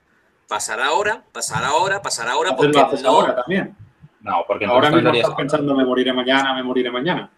pasará 0.47 0.85
ahora, 0.85 1.23
pasará 1.31 1.69
ahora, 1.69 2.03
pasará 2.03 2.33
ahora, 2.33 2.55
porque 2.55 2.77
lo 2.77 2.85
haces 2.85 3.01
no, 3.01 3.09
ahora 3.09 3.35
también. 3.35 3.75
No, 4.19 4.43
porque 4.47 4.65
Ahora 4.65 4.89
mismo 4.91 4.97
estarías- 4.99 5.23
estás 5.23 5.37
pensando, 5.37 5.73
me 5.73 5.83
moriré 5.85 6.13
mañana, 6.13 6.53
me 6.53 6.61
moriré 6.61 6.91
mañana. 6.91 7.31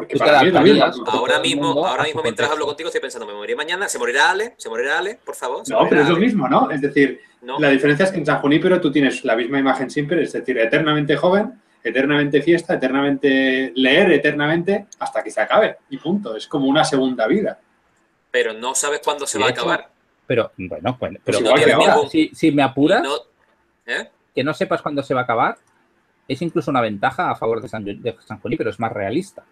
Porque 0.00 0.16
para 0.16 0.42
mí 0.42 0.80
ahora 1.06 1.40
mismo, 1.40 1.62
mundo 1.62 1.86
ahora 1.86 2.04
mismo 2.04 2.22
mientras 2.22 2.50
hablo 2.50 2.66
contigo 2.66 2.88
estoy 2.88 3.00
pensando, 3.00 3.26
me 3.26 3.34
moriré 3.34 3.56
mañana, 3.56 3.88
se 3.88 3.98
morirá 3.98 4.30
Ale, 4.30 4.54
se 4.56 4.68
morirá 4.68 4.98
Ale, 4.98 5.18
por 5.24 5.34
favor. 5.34 5.62
No, 5.68 5.86
pero 5.88 6.02
es 6.02 6.08
lo 6.08 6.16
mismo, 6.16 6.48
¿no? 6.48 6.70
Es 6.70 6.80
decir, 6.80 7.20
No, 7.42 7.58
la 7.58 7.68
diferencia 7.70 8.04
es 8.04 8.12
que 8.12 8.18
en 8.18 8.26
San 8.26 8.40
Junípero 8.40 8.80
tú 8.80 8.90
tienes 8.92 9.24
la 9.24 9.34
misma 9.36 9.58
imagen 9.58 9.90
siempre, 9.90 10.22
es 10.22 10.32
decir, 10.32 10.58
eternamente 10.58 11.16
joven, 11.16 11.60
eternamente 11.82 12.42
fiesta, 12.42 12.74
eternamente 12.74 13.72
leer, 13.74 14.12
eternamente, 14.12 14.86
hasta 14.98 15.22
que 15.22 15.30
se 15.30 15.40
acabe. 15.40 15.76
Y 15.88 15.96
punto. 15.98 16.36
Es 16.36 16.46
como 16.46 16.66
una 16.66 16.84
segunda 16.84 17.26
vida. 17.26 17.58
pero 18.30 18.52
no 18.52 18.74
sabes 18.74 19.00
cuándo 19.02 19.26
se 19.26 19.38
va 19.38 19.46
a 19.46 19.50
acabar. 19.50 19.88
Pero, 20.26 20.52
bueno, 20.56 20.96
bueno, 21.00 21.18
pero 21.24 21.38
Pues 21.38 21.40
igual 21.40 21.64
que 21.64 21.72
ahora, 21.72 21.92
ahora. 21.94 22.08
si, 22.08 22.30
si 22.32 22.52
me 22.52 22.62
apuras, 22.62 23.02
No, 23.02 23.16
¿eh? 23.86 24.08
que 24.34 24.44
no 24.44 24.54
sepas 24.54 24.80
cuándo 24.82 25.02
se 25.02 25.14
va 25.14 25.22
a 25.22 25.24
acabar, 25.24 25.56
es 26.28 26.40
incluso 26.42 26.70
una 26.70 26.80
ventaja 26.80 27.30
a 27.30 27.34
favor 27.34 27.60
de 27.60 27.68
San, 27.68 27.84
de 27.84 28.16
San 28.24 28.38
Juní, 28.38 28.56
pero 28.56 28.70
es 28.70 28.78
más 28.78 28.92
realista. 28.92 29.42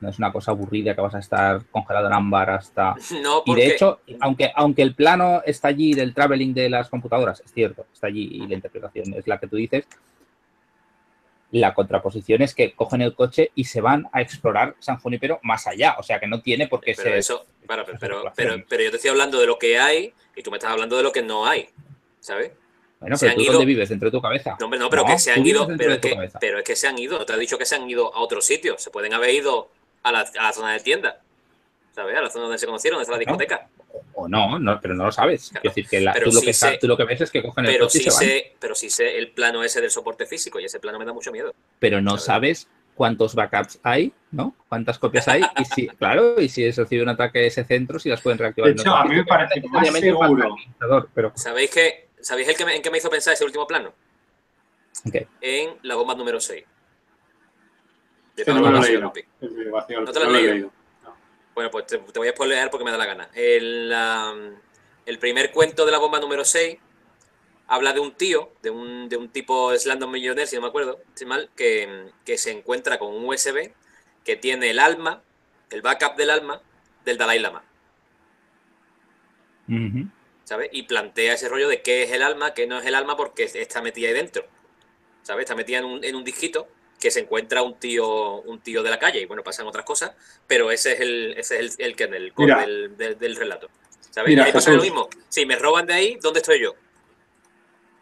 No 0.00 0.08
es 0.08 0.18
una 0.18 0.32
cosa 0.32 0.52
aburrida 0.52 0.94
que 0.94 1.00
vas 1.00 1.14
a 1.14 1.18
estar 1.18 1.64
congelado 1.66 2.06
en 2.06 2.14
ámbar 2.14 2.50
hasta... 2.50 2.94
No, 3.22 3.38
Y 3.40 3.42
porque 3.50 3.62
de 3.62 3.68
hecho, 3.68 4.00
aunque, 4.20 4.50
aunque 4.54 4.80
el 4.82 4.94
plano 4.94 5.42
está 5.44 5.68
allí 5.68 5.92
del 5.94 6.14
traveling 6.14 6.54
de 6.54 6.70
las 6.70 6.88
computadoras, 6.88 7.40
es 7.44 7.52
cierto, 7.52 7.84
está 7.92 8.06
allí 8.06 8.28
y 8.32 8.46
la 8.46 8.54
interpretación 8.54 9.12
es 9.14 9.26
la 9.26 9.38
que 9.38 9.46
tú 9.46 9.56
dices, 9.56 9.86
la 11.52 11.74
contraposición 11.74 12.42
es 12.42 12.54
que 12.54 12.72
cogen 12.74 13.02
el 13.02 13.14
coche 13.14 13.50
y 13.56 13.64
se 13.64 13.80
van 13.80 14.06
a 14.12 14.20
explorar 14.22 14.76
San 14.78 14.98
Junípero 15.00 15.40
más 15.42 15.66
allá. 15.66 15.96
O 15.98 16.02
sea 16.02 16.20
que 16.20 16.28
no 16.28 16.40
tiene 16.40 16.68
por 16.68 16.80
qué 16.80 16.92
pero 16.96 17.10
ser... 17.10 17.18
eso, 17.18 17.44
pero, 17.66 17.84
pero, 17.84 17.94
especulación. 17.96 18.32
pero, 18.36 18.64
pero 18.68 18.82
yo 18.84 18.90
te 18.90 18.96
estoy 18.96 19.10
hablando 19.10 19.38
de 19.40 19.46
lo 19.46 19.58
que 19.58 19.78
hay 19.78 20.14
y 20.36 20.42
tú 20.42 20.50
me 20.50 20.58
estás 20.58 20.70
hablando 20.70 20.96
de 20.96 21.02
lo 21.02 21.10
que 21.12 21.22
no 21.22 21.44
hay, 21.46 21.68
¿sabes? 22.20 22.52
Bueno, 23.00 23.16
se 23.16 23.26
pero 23.26 23.30
han 23.32 23.36
tú 23.36 23.42
ido- 23.42 23.52
dónde 23.54 23.66
vives, 23.66 23.88
dentro 23.88 24.06
de 24.08 24.12
tu 24.12 24.22
cabeza. 24.22 24.56
No, 24.60 24.70
pero 24.70 24.86
No, 24.88 25.04
que 25.06 25.18
se 25.18 25.32
han 25.32 25.44
ido, 25.44 25.66
pero 25.76 25.94
es, 25.94 25.98
que, 25.98 26.10
cabeza. 26.14 26.38
pero 26.38 26.58
es 26.58 26.64
que 26.64 26.76
se 26.76 26.86
han 26.86 26.98
ido, 26.98 27.18
no 27.18 27.24
te 27.26 27.32
he 27.32 27.38
dicho 27.38 27.58
que 27.58 27.64
se 27.66 27.74
han 27.74 27.88
ido 27.90 28.14
a 28.14 28.20
otro 28.20 28.40
sitio, 28.40 28.78
se 28.78 28.90
pueden 28.90 29.12
haber 29.14 29.34
ido 29.34 29.70
a 30.02 30.12
la, 30.12 30.20
a 30.20 30.42
la 30.44 30.52
zona 30.52 30.72
de 30.72 30.80
tienda, 30.80 31.20
¿sabes? 31.94 32.16
A 32.16 32.22
la 32.22 32.30
zona 32.30 32.44
donde 32.44 32.58
se 32.58 32.66
conocieron, 32.66 32.96
donde 32.96 33.02
está 33.04 33.12
la 33.12 33.18
discoteca. 33.18 33.68
O 34.14 34.28
no, 34.28 34.58
no, 34.58 34.80
pero 34.80 34.94
no 34.94 35.06
lo 35.06 35.12
sabes. 35.12 35.48
Claro. 35.50 35.62
Quiero 35.62 35.74
decir 35.74 35.88
que 35.90 36.00
la- 36.00 36.14
tú, 36.14 36.26
lo 36.32 36.40
sí 36.40 36.46
que 36.46 36.52
sa- 36.52 36.70
sé- 36.70 36.78
tú 36.78 36.86
lo 36.88 36.96
que 36.96 37.04
ves 37.04 37.20
es 37.20 37.30
que 37.30 37.42
cogen 37.42 37.64
el 37.66 37.72
Pero 37.72 37.84
coche 37.86 37.98
y 37.98 38.02
sí, 38.02 38.10
se 38.10 38.16
van. 38.16 38.24
sé, 38.24 38.56
pero 38.60 38.74
sí 38.74 38.90
sé 38.90 39.18
el 39.18 39.30
plano 39.32 39.62
ese 39.64 39.80
del 39.80 39.90
soporte 39.90 40.26
físico 40.26 40.60
y 40.60 40.64
ese 40.64 40.78
plano 40.80 40.98
me 40.98 41.04
da 41.04 41.12
mucho 41.12 41.32
miedo. 41.32 41.52
pero 41.78 42.00
no 42.00 42.16
sabes 42.18 42.68
cuántos 42.94 43.34
backups 43.34 43.80
hay, 43.82 44.12
¿no? 44.30 44.54
Cuántas 44.68 44.98
copias 44.98 45.26
hay 45.28 45.42
y 45.58 45.64
si, 45.64 45.88
claro, 45.98 46.40
y 46.40 46.48
si 46.50 46.64
es 46.64 46.76
recibe 46.76 47.02
un 47.02 47.08
ataque 47.08 47.38
a 47.40 47.42
ese 47.42 47.64
centro, 47.64 47.98
si 47.98 48.08
las 48.10 48.20
pueden 48.20 48.38
reactivar. 48.38 48.68
De 48.74 48.80
hecho, 48.80 48.90
otro 48.90 49.02
a 49.02 49.04
mí 49.06 49.14
me 49.16 49.24
parece 49.24 49.60
que 49.60 49.68
más 49.68 49.88
seguro. 49.88 50.56
pero 51.14 51.32
¿Sabéis 51.34 51.70
que, 51.70 52.08
¿sabéis 52.20 52.48
el 52.48 52.56
que 52.56 52.64
me- 52.66 52.76
en 52.76 52.82
qué 52.82 52.90
me 52.90 52.98
hizo 52.98 53.08
pensar 53.10 53.32
ese 53.32 53.44
último 53.44 53.66
plano? 53.66 53.92
En 55.40 55.78
la 55.82 55.94
bomba 55.94 56.14
número 56.14 56.38
6. 56.40 56.62
No 58.46 58.54
me 58.54 58.60
lo 58.60 58.68
he 58.68 58.72
García 58.72 58.92
leído. 58.94 59.06
Lupi. 59.08 59.20
Es 59.40 59.54
de 59.56 59.70
Vacío, 59.70 60.00
¿No 60.00 60.12
te 60.12 60.18
lo 60.20 60.26
has 60.26 60.26
no 60.26 60.32
lo 60.32 60.38
he 60.38 60.40
leído? 60.42 60.52
leído. 60.54 60.72
Bueno, 61.54 61.70
pues 61.70 61.86
te, 61.86 61.98
te 61.98 62.18
voy 62.18 62.28
a 62.28 62.32
spoilear 62.32 62.70
porque 62.70 62.84
me 62.84 62.90
da 62.90 62.96
la 62.98 63.06
gana. 63.06 63.28
El, 63.34 63.88
la- 63.88 64.34
el 65.06 65.18
primer 65.18 65.50
cuento 65.50 65.84
de 65.84 65.92
la 65.92 65.98
bomba 65.98 66.20
número 66.20 66.44
6 66.44 66.78
habla 67.66 67.92
de 67.92 68.00
un 68.00 68.12
tío, 68.14 68.52
de 68.62 68.70
un, 68.70 69.08
de 69.08 69.16
un 69.16 69.28
tipo 69.30 69.76
Slandon 69.76 70.10
Millionaire, 70.10 70.46
si 70.48 70.56
no 70.56 70.62
me 70.62 70.68
acuerdo, 70.68 71.00
si 71.14 71.24
mal, 71.26 71.50
que, 71.56 72.10
que 72.24 72.38
se 72.38 72.50
encuentra 72.50 72.98
con 72.98 73.14
un 73.14 73.24
USB 73.24 73.72
que 74.24 74.36
tiene 74.36 74.70
el 74.70 74.78
alma, 74.78 75.22
el 75.70 75.82
backup 75.82 76.16
del 76.16 76.30
alma 76.30 76.60
del 77.04 77.16
Dalai 77.18 77.38
Lama. 77.38 77.62
¿sabes? 80.44 80.68
Y 80.72 80.82
plantea 80.82 81.34
ese 81.34 81.48
rollo 81.48 81.68
de 81.68 81.80
qué 81.82 82.02
es 82.02 82.10
el 82.12 82.22
alma, 82.22 82.54
qué 82.54 82.66
no 82.66 82.78
es 82.78 82.86
el 82.86 82.94
alma, 82.96 83.16
porque 83.16 83.44
está 83.44 83.80
metida 83.82 84.08
ahí 84.08 84.14
dentro, 84.14 84.44
¿sabes? 85.22 85.44
Está 85.44 85.54
metida 85.54 85.78
en 85.78 85.84
un, 85.84 86.04
en 86.04 86.16
un 86.16 86.24
disquito 86.24 86.66
que 87.00 87.10
se 87.10 87.20
encuentra 87.20 87.62
un 87.62 87.74
tío, 87.80 88.42
un 88.42 88.60
tío 88.60 88.82
de 88.82 88.90
la 88.90 88.98
calle, 88.98 89.20
y 89.22 89.24
bueno, 89.24 89.42
pasan 89.42 89.66
otras 89.66 89.84
cosas, 89.86 90.12
pero 90.46 90.70
ese 90.70 90.92
es 90.92 91.00
el, 91.00 91.34
ese 91.36 91.58
es 91.58 91.78
el, 91.78 91.86
el 91.86 91.96
que 91.96 92.04
en 92.04 92.14
el 92.14 92.32
core 92.34 92.54
del, 92.60 92.96
del- 92.96 93.18
del 93.18 93.36
relato. 93.36 93.68
¿Sabes? 94.10 94.28
Mira, 94.28 94.42
y 94.42 94.46
ahí 94.46 94.52
pasa 94.52 94.70
lo 94.72 94.82
mismo. 94.82 95.08
Si 95.28 95.46
me 95.46 95.56
roban 95.56 95.86
de 95.86 95.94
ahí, 95.94 96.18
¿dónde 96.20 96.40
estoy 96.40 96.60
yo? 96.60 96.74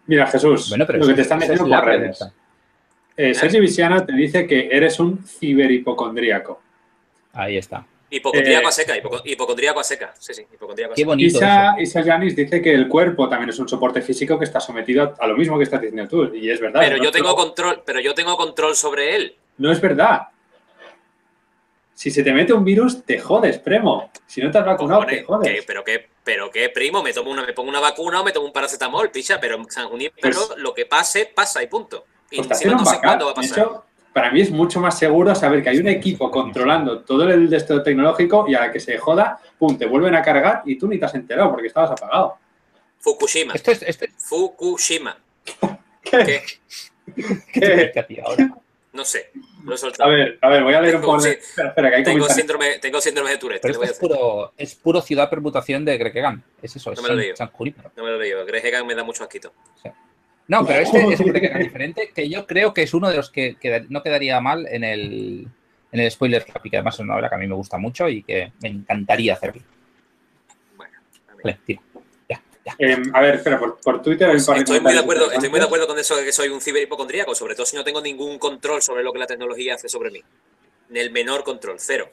Mira, 0.06 0.26
Jesús, 0.26 0.68
Bueno, 0.70 0.86
pero 0.86 0.98
lo 1.00 1.06
que 1.06 1.14
te 1.14 1.20
están 1.22 1.42
esa 1.42 1.52
es 1.54 1.60
por 1.60 1.84
redes. 1.84 2.24
Eh, 3.16 3.34
Sergio 3.34 3.60
Viciana 3.60 4.04
te 4.06 4.12
dice 4.14 4.46
que 4.46 4.68
eres 4.72 4.98
un 5.00 5.24
ciberhipocondríaco. 5.26 6.62
Ahí 7.34 7.58
está. 7.58 7.86
Hipocondríaco 8.10 8.64
Eh, 8.66 8.68
a 8.68 8.72
seca, 8.72 8.96
hipoco- 8.96 9.20
hipocondríaco 9.24 9.80
a 9.80 9.84
seca. 9.84 10.14
Sí, 10.18 10.32
sí, 10.34 10.42
hipocondríaco 10.52 10.92
a 10.92 10.96
Qué 10.96 11.04
bonito 11.04 11.36
Isa. 11.36 11.74
Isa 11.78 12.00
Yanis 12.02 12.34
dice 12.34 12.62
que 12.62 12.72
el 12.72 12.88
cuerpo 12.88 13.28
también 13.28 13.50
es 13.50 13.58
un 13.58 13.68
soporte 13.68 14.00
físico 14.02 14.38
que 14.38 14.44
está 14.46 14.60
sometido 14.60 15.02
a, 15.18 15.24
a 15.24 15.26
lo 15.26 15.36
mismo 15.36 15.58
que 15.58 15.64
estás 15.64 15.80
diciendo 15.80 16.08
tú. 16.08 16.34
Y 16.34 16.48
es 16.50 16.60
verdad. 16.60 16.80
Pero 16.80 16.96
no, 16.96 17.04
yo 17.04 17.10
tengo 17.10 17.34
control, 17.34 17.82
pero 17.84 18.00
yo 18.00 18.14
tengo 18.14 18.36
control 18.36 18.74
sobre 18.76 19.14
él. 19.16 19.36
no 19.58 19.70
es 19.72 19.80
verdad. 19.80 20.28
Si 21.94 22.12
se 22.12 22.22
te 22.22 22.32
mete 22.32 22.52
un 22.52 22.64
virus, 22.64 23.02
te 23.04 23.18
jodes, 23.18 23.58
primo. 23.58 24.10
Si 24.26 24.40
no 24.40 24.50
te 24.52 24.58
has 24.58 24.64
vacunado, 24.64 25.00
Cojones, 25.00 25.18
te 25.20 25.24
jodes. 25.24 25.52
¿qué? 25.52 25.62
pero 25.66 25.82
qué, 25.84 26.08
pero 26.22 26.50
qué, 26.50 26.68
primo, 26.68 27.02
me 27.02 27.12
tomo 27.12 27.30
una, 27.32 27.44
me 27.44 27.52
pongo 27.52 27.68
una 27.68 27.80
vacuna 27.80 28.20
o 28.20 28.24
me 28.24 28.30
tomo 28.30 28.46
un 28.46 28.52
paracetamol, 28.52 29.10
picha, 29.10 29.40
pero 29.40 29.56
en 29.56 29.68
San 29.68 29.88
Junípero 29.88 30.36
Pues- 30.46 30.58
lo 30.58 30.72
que 30.74 30.86
pase, 30.86 31.26
pasa 31.34 31.60
y 31.62 31.66
punto. 31.66 32.04
Y 32.30 32.36
Pues 32.36 32.50
encima 32.52 32.74
no 32.74 32.84
sé 32.84 32.98
cuándo 33.02 33.24
va 33.26 33.32
a 33.32 33.34
De 33.34 33.40
pasar. 33.48 33.58
hecho, 33.58 33.84
para 34.12 34.30
mí 34.32 34.40
es 34.40 34.50
mucho 34.50 34.80
más 34.80 34.98
seguro 34.98 35.34
saber 35.34 35.62
que 35.62 35.68
hay 35.70 35.78
un 35.78 35.88
equipo 35.88 36.30
controlando 36.30 37.00
todo 37.00 37.28
el 37.28 37.48
desto 37.48 37.82
tecnológico 37.82 38.46
y 38.48 38.54
a 38.54 38.60
la 38.60 38.72
que 38.72 38.80
se 38.80 38.98
joda, 38.98 39.38
pum, 39.58 39.76
te 39.78 39.86
vuelven 39.86 40.14
a 40.14 40.22
cargar 40.22 40.62
y 40.64 40.76
tú 40.76 40.88
ni 40.88 40.98
te 40.98 41.04
has 41.04 41.14
enterado 41.14 41.50
porque 41.50 41.68
estabas 41.68 41.90
apagado. 41.92 42.36
Fukushima. 42.98 43.54
Esto 43.54 43.70
es, 43.70 43.82
esto 43.82 44.04
es 44.06 44.10
Fukushima. 44.16 45.16
¿Qué? 46.02 46.42
¿Qué? 47.52 47.92
No 48.92 49.04
sé. 49.04 49.30
Lo 49.64 49.74
he 49.74 49.78
A 50.02 50.08
ver, 50.08 50.38
a 50.40 50.48
ver, 50.48 50.62
voy 50.64 50.74
a 50.74 50.80
leer 50.80 50.96
un 50.96 51.02
Tengo- 51.02 51.12
poco 51.12 51.22
de... 51.22 51.32
sí. 51.34 51.38
Espera, 51.40 51.68
espera, 51.68 51.90
que 51.90 51.96
hay 51.96 52.02
Tengo 52.02 52.28
síndrome, 52.28 52.78
tengo 52.78 53.00
síndrome 53.00 53.30
de 53.30 53.38
Tourette. 53.38 53.62
Pero 53.62 53.74
¿qué 53.74 53.86
le 53.86 53.92
esto 53.92 54.08
voy 54.08 54.16
a 54.16 54.16
es 54.16 54.18
puro, 54.20 54.52
es 54.56 54.74
puro 54.74 55.00
ciudad 55.02 55.30
permutación 55.30 55.84
de 55.84 55.98
Grekegan. 55.98 56.42
Es 56.62 56.74
eso, 56.74 56.92
es 56.92 56.96
No 56.96 57.02
me 57.02 57.08
lo 57.08 57.14
San, 57.14 57.20
leído. 57.20 57.36
San 57.36 57.48
Junípero. 57.50 57.92
No 57.96 58.02
me 58.02 58.10
lo 58.10 58.16
he 58.16 58.18
leído. 58.20 58.44
Greg 58.46 58.64
Egan 58.66 58.86
me 58.86 58.94
da 58.94 59.04
mucho 59.04 59.22
asquito. 59.22 59.52
No, 60.48 60.66
pero 60.66 60.80
este 60.82 60.98
es 61.12 61.20
un 61.20 61.32
diferente 61.32 62.10
que 62.14 62.28
yo 62.28 62.46
creo 62.46 62.72
que 62.74 62.82
es 62.82 62.94
uno 62.94 63.08
de 63.10 63.16
los 63.16 63.30
que 63.30 63.56
no 63.90 64.02
quedaría 64.02 64.40
mal 64.40 64.66
en 64.68 64.82
el, 64.84 65.46
en 65.92 66.00
el 66.00 66.10
spoiler 66.10 66.44
que 66.44 66.76
además 66.76 66.94
es 66.94 67.00
una 67.00 67.16
obra 67.16 67.28
que 67.28 67.34
a 67.34 67.38
mí 67.38 67.46
me 67.46 67.54
gusta 67.54 67.78
mucho 67.78 68.08
y 68.08 68.22
que 68.22 68.52
me 68.62 68.68
encantaría 68.68 69.34
hacerlo. 69.34 69.62
Bueno, 70.76 70.98
a 71.28 71.32
mí. 71.34 71.40
Vale, 71.44 71.58
tira. 71.64 71.80
Ya, 72.28 72.42
ya. 72.64 72.74
Eh, 72.78 72.96
a 73.12 73.20
ver, 73.20 73.34
espera, 73.36 73.58
por, 73.58 73.78
por 73.80 74.02
Twitter 74.02 74.30
de 74.30 74.36
Estoy 74.36 74.80
muy 74.80 74.92
de 74.94 74.98
acuerdo, 74.98 75.30
estoy 75.30 75.48
muy 75.50 75.60
de 75.60 75.66
acuerdo 75.66 75.86
con 75.86 75.98
eso 75.98 76.16
de 76.16 76.24
que 76.24 76.32
soy 76.32 76.48
un 76.48 76.60
ciberhipocondríaco, 76.60 77.34
sobre 77.34 77.54
todo 77.54 77.66
si 77.66 77.76
no 77.76 77.84
tengo 77.84 78.00
ningún 78.00 78.38
control 78.38 78.80
sobre 78.82 79.02
lo 79.02 79.12
que 79.12 79.18
la 79.18 79.26
tecnología 79.26 79.74
hace 79.74 79.88
sobre 79.88 80.10
mí. 80.10 80.20
Ni 80.90 81.00
el 81.00 81.10
menor 81.10 81.44
control, 81.44 81.76
cero. 81.78 82.08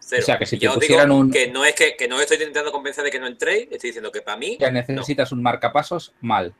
Cero. 0.00 0.22
O 0.22 0.26
sea, 0.26 0.38
que 0.38 0.46
si 0.46 0.56
Y 0.56 0.58
te 0.60 0.64
ya 0.64 0.70
os 0.72 0.80
digo 0.80 0.94
pusieran 0.94 1.10
un- 1.12 1.30
que 1.30 1.48
no 1.50 1.64
es 1.64 1.74
que, 1.74 1.94
que 1.96 2.08
no 2.08 2.20
estoy 2.20 2.38
intentando 2.38 2.72
convencer 2.72 3.04
de 3.04 3.10
que 3.10 3.20
no 3.20 3.26
entréis, 3.26 3.68
estoy 3.70 3.90
diciendo 3.90 4.10
que 4.10 4.22
para 4.22 4.36
mí, 4.38 4.56
Ya 4.58 4.70
necesitas 4.70 5.30
un 5.32 5.42
marcapasos 5.42 6.12
mal, 6.20 6.54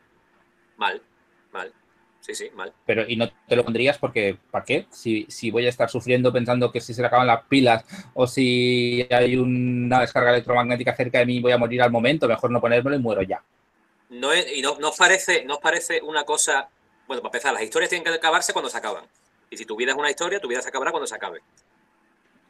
mal. 0.76 1.00
Sí, 2.20 2.34
sí, 2.34 2.50
mal. 2.54 2.72
Pero, 2.84 3.04
y 3.08 3.16
no 3.16 3.30
te 3.48 3.56
lo 3.56 3.64
pondrías 3.64 3.96
porque, 3.96 4.36
¿para 4.50 4.64
qué? 4.64 4.86
Si, 4.90 5.24
si 5.30 5.50
voy 5.50 5.64
a 5.66 5.70
estar 5.70 5.88
sufriendo 5.88 6.32
pensando 6.32 6.70
que 6.70 6.80
si 6.80 6.92
se 6.92 7.00
le 7.00 7.06
acaban 7.06 7.26
las 7.26 7.44
pilas 7.46 7.84
o 8.14 8.26
si 8.26 9.06
hay 9.10 9.36
una 9.36 10.00
descarga 10.00 10.30
electromagnética 10.30 10.94
cerca 10.94 11.18
de 11.20 11.26
mí 11.26 11.40
voy 11.40 11.52
a 11.52 11.58
morir 11.58 11.80
al 11.80 11.90
momento, 11.90 12.28
mejor 12.28 12.50
no 12.50 12.60
ponérmelo 12.60 12.96
y 12.96 13.00
muero 13.00 13.22
ya. 13.22 13.42
No 14.10 14.32
es, 14.32 14.50
y 14.52 14.60
no, 14.62 14.78
no 14.78 14.88
os 14.90 14.96
parece, 14.96 15.44
no 15.44 15.54
os 15.54 15.60
parece 15.60 16.00
una 16.02 16.24
cosa. 16.24 16.68
Bueno, 17.06 17.22
para 17.22 17.30
empezar, 17.30 17.54
las 17.54 17.62
historias 17.62 17.88
tienen 17.88 18.04
que 18.04 18.10
acabarse 18.10 18.52
cuando 18.52 18.68
se 18.70 18.76
acaban. 18.76 19.04
Y 19.50 19.56
si 19.56 19.64
tu 19.64 19.76
vida 19.76 19.92
es 19.92 19.96
una 19.98 20.10
historia, 20.10 20.40
tu 20.40 20.48
vida 20.48 20.60
se 20.60 20.68
acabará 20.68 20.90
cuando 20.90 21.06
se 21.06 21.14
acabe. 21.14 21.40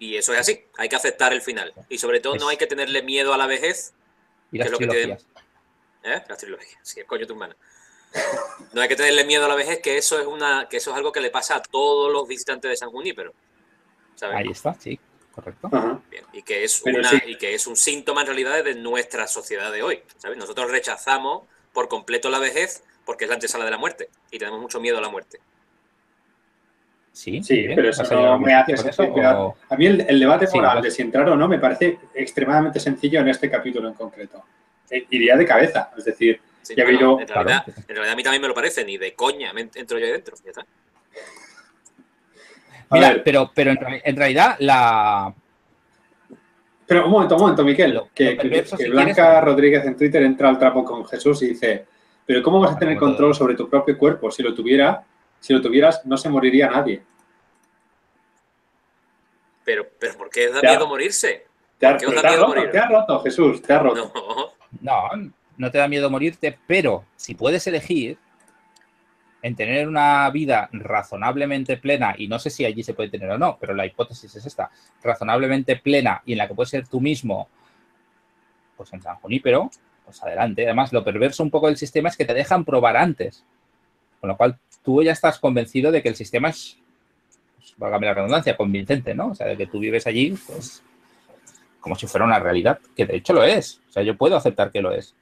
Y 0.01 0.17
eso 0.17 0.33
es 0.33 0.41
así, 0.41 0.65
hay 0.77 0.89
que 0.89 0.97
aceptar 0.97 1.33
el 1.33 1.43
final. 1.43 1.73
Y 1.89 1.99
sobre 1.99 2.21
todo, 2.21 2.35
no 2.37 2.45
Es- 2.45 2.51
hay 2.51 2.57
que 2.57 2.67
tenerle 2.67 3.03
miedo 3.03 3.35
a 3.35 3.37
la 3.37 3.47
vejez, 3.47 3.93
Y 4.51 4.59
¿Qué 4.59 4.59
las 4.59 4.67
es 4.67 4.73
lo 4.73 4.79
que 4.79 4.87
te- 4.87 4.93
trilogías. 4.93 5.27
¿eh? 6.05 6.23
Las 6.29 6.39
trilogías, 6.39 6.79
sí, 6.83 7.01
el 7.01 7.07
coño 7.07 7.27
tu 7.27 7.33
hermana. 7.35 7.57
No 8.73 8.83
hay 8.83 8.89
que 8.89 8.97
tenerle 8.97 9.25
miedo 9.25 9.45
a 9.45 9.49
la 9.49 9.55
vejez, 9.55 9.81
que 9.81 9.97
eso 9.97 10.19
es 10.21 10.27
una, 10.27 10.69
que 10.69 10.77
eso 10.79 10.91
es 10.91 10.97
algo 10.97 11.13
que 11.13 11.21
le 11.21 11.31
pasa 11.31 11.57
a 11.57 11.63
todos 11.63 12.13
los 12.13 12.27
visitantes 12.29 12.71
de 12.71 12.77
San 12.77 12.91
Junípero. 12.91 13.33
¿sabes? 14.15 14.37
Ahí 14.37 14.49
está, 14.51 14.75
sí, 14.75 14.99
correcto. 15.33 15.69
Bien, 16.11 16.25
y 16.33 16.43
que 16.43 16.65
es 16.65 16.81
Pero 16.85 16.99
una 16.99 17.11
sí. 17.11 17.19
y 17.27 17.37
que 17.37 17.55
es 17.55 17.67
un 17.67 17.77
síntoma 17.77 18.23
en 18.23 18.27
realidad 18.29 18.63
de 18.65 18.75
nuestra 18.75 19.27
sociedad 19.27 19.71
de 19.73 19.83
hoy 19.83 20.03
¿sabes? 20.19 20.37
nosotros 20.37 20.71
rechazamos 20.71 21.45
por 21.73 21.89
completo 21.89 22.29
la 22.31 22.39
vejez 22.41 22.83
porque 23.05 23.25
es 23.25 23.29
la 23.29 23.35
antesala 23.35 23.65
de 23.65 23.71
la 23.71 23.79
muerte 23.79 24.09
y 24.31 24.39
tenemos 24.39 24.61
mucho 24.61 24.81
miedo 24.81 24.99
a 24.99 25.01
la 25.01 25.09
muerte 25.09 25.39
Sí, 27.13 27.43
Sí, 27.43 27.63
bien, 27.63 27.75
pero 27.77 27.91
eso 27.91 28.03
¿vas 28.03 28.13
a 28.13 28.15
llevar 28.15 28.29
no 28.29 28.33
algún 28.35 28.47
me 28.47 28.55
hace 28.55 28.75
o- 29.35 29.57
A 29.69 29.77
mí 29.77 29.87
el, 29.87 30.01
el 30.09 30.21
debate 30.21 30.47
Sí, 30.47 30.57
moral 30.57 30.83
de 30.83 30.91
si 30.91 31.03
entrar 31.03 31.29
o 31.29 31.37
no 31.37 31.49
me 31.49 31.59
parece 31.59 31.99
extremadamente 32.15 32.79
sencillo 32.81 33.21
en 33.21 33.29
este 33.29 33.51
capítulo 33.51 33.89
en 33.89 33.95
concreto. 33.95 34.45
Eh, 34.91 35.07
Iría 35.11 35.37
de 35.37 35.45
cabeza, 35.45 35.91
es 35.97 36.05
decir, 36.05 36.41
Sí, 36.69 36.75
Ya 36.77 36.85
yo- 36.91 37.19
en, 37.19 37.27
realidad, 37.29 37.65
Claro. 37.65 37.81
en 37.89 37.95
realidad 37.95 38.13
a 38.13 38.17
mí 38.17 38.23
también 38.23 38.43
me 38.43 38.49
lo 38.49 38.55
parece, 38.55 38.85
ni 38.85 38.99
de 38.99 39.15
coña 39.15 39.55
me 39.55 39.63
entro 39.75 39.99
yo 39.99 40.05
ahí 40.05 40.13
dentro. 40.13 40.37
Ya 40.45 40.51
está. 40.51 40.67
Mira, 42.91 43.23
pero, 43.25 43.51
pero 43.55 43.71
en, 43.71 43.79
reali- 43.79 44.03
en 44.05 44.17
realidad 44.17 44.57
la, 44.61 45.35
pero 46.87 47.07
un 47.07 47.11
momento, 47.11 47.37
un 47.37 47.41
momento, 47.41 47.65
Miquel, 47.65 47.95
Lo- 47.95 48.09
que, 48.15 48.25
lo 48.25 48.31
que- 48.33 48.37
perverso, 48.49 48.77
que 48.77 48.85
si 48.85 48.91
Blanca 48.91 49.15
quieres- 49.15 49.45
Rodríguez 49.45 49.85
en 49.87 49.97
Twitter 49.97 50.23
entra 50.23 50.49
al 50.51 50.59
trapo 50.59 50.85
con 50.85 51.07
Jesús 51.07 51.43
y 51.43 51.49
dice, 51.49 51.87
pero 52.27 52.43
¿cómo 52.43 52.61
vas 52.61 52.71
a 52.71 52.73
Bueno, 52.75 52.81
tener 52.81 52.99
control 52.99 53.35
sobre 53.35 53.55
tu 53.55 53.69
propio 53.71 53.97
cuerpo? 53.97 54.31
Si 54.31 54.43
lo 54.43 54.53
tuviera, 54.55 55.03
si 55.41 55.55
lo 55.55 55.63
tuvieras, 55.63 56.05
no 56.05 56.19
se 56.19 56.29
moriría 56.29 56.69
nadie. 56.69 57.03
Pero, 59.65 59.87
pero 59.99 60.15
¿por 60.19 60.29
qué 60.31 60.49
da 60.51 60.61
miedo 60.63 60.87
morirse? 60.87 61.47
Te 61.79 61.87
ha, 61.87 61.97
¿Qué 61.97 62.07
os 62.07 62.13
pero 62.13 62.17
da 62.17 62.21
te 62.23 62.27
ha 62.29 62.31
miedo 62.33 62.43
roto, 62.47 62.57
morir? 62.57 62.71
te 62.73 62.79
ha 62.79 62.89
roto, 62.89 63.21
Jesús, 63.23 63.63
te 63.63 63.73
ha 63.73 63.79
roto. 63.79 64.13
No. 64.81 65.09
No, 65.19 65.33
no 65.59 65.71
te 65.71 65.79
da 65.79 65.89
miedo 65.89 66.09
morirte, 66.09 66.59
pero 66.67 67.05
si 67.17 67.35
puedes 67.35 67.67
elegir 67.67 68.17
en 69.43 69.55
tener 69.55 69.87
una 69.87 70.29
vida 70.31 70.69
razonablemente 70.73 71.77
plena, 71.77 72.15
y 72.17 72.27
no 72.27 72.39
sé 72.39 72.51
si 72.51 72.65
allí 72.65 72.83
se 72.83 72.95
puede 72.95 73.11
tener 73.11 73.31
o 73.31 73.39
no, 73.39 73.59
pero 73.61 73.75
la 73.75 73.87
hipótesis 73.87 74.35
es 74.35 74.47
esta, 74.47 74.71
razonablemente 75.03 75.77
plena 75.77 76.23
y 76.25 76.33
en 76.33 76.39
la 76.39 76.49
que 76.49 76.55
puedes 76.55 76.71
ser 76.71 76.89
tú 76.89 77.01
mismo, 77.01 77.49
pues 78.77 78.93
en 78.93 79.03
San 79.03 79.17
Junípero, 79.17 79.71
pues 80.05 80.23
adelante. 80.23 80.65
Además, 80.65 80.93
lo 80.93 81.05
perverso 81.05 81.43
un 81.43 81.51
poco 81.51 81.67
del 81.67 81.77
sistema 81.77 82.09
es 82.09 82.17
que 82.17 82.25
te 82.25 82.35
dejan 82.35 82.65
probar 82.65 82.97
antes, 82.97 83.45
con 84.21 84.29
lo 84.29 84.37
cual 84.37 84.59
tú 84.83 85.03
ya 85.03 85.13
estás 85.13 85.39
convencido 85.39 85.93
de 85.93 86.03
que 86.03 86.09
el 86.09 86.17
sistema 86.17 86.49
es, 86.49 86.79
pues, 87.57 87.75
válgame 87.77 88.07
la 88.07 88.15
redundancia, 88.15 88.57
convincente, 88.57 89.15
¿no? 89.15 89.29
O 89.29 89.35
sea, 89.35 89.47
de 89.47 89.57
que 89.57 89.67
tú 89.67 89.79
vives 89.79 90.07
allí, 90.07 90.37
pues 90.47 90.83
como 91.81 91.95
si 91.95 92.07
fuera 92.07 92.27
una 92.27 92.39
realidad, 92.39 92.81
que 92.97 93.07
de 93.07 93.17
hecho 93.17 93.33
lo 93.33 93.43
es. 93.43 93.81
O 93.89 93.93
sea, 93.93 94.03
yo 94.03 94.17
puedo 94.17 94.37
aceptar 94.37 94.71
que 94.71 94.83
lo 94.83 94.93
es. 94.93 95.15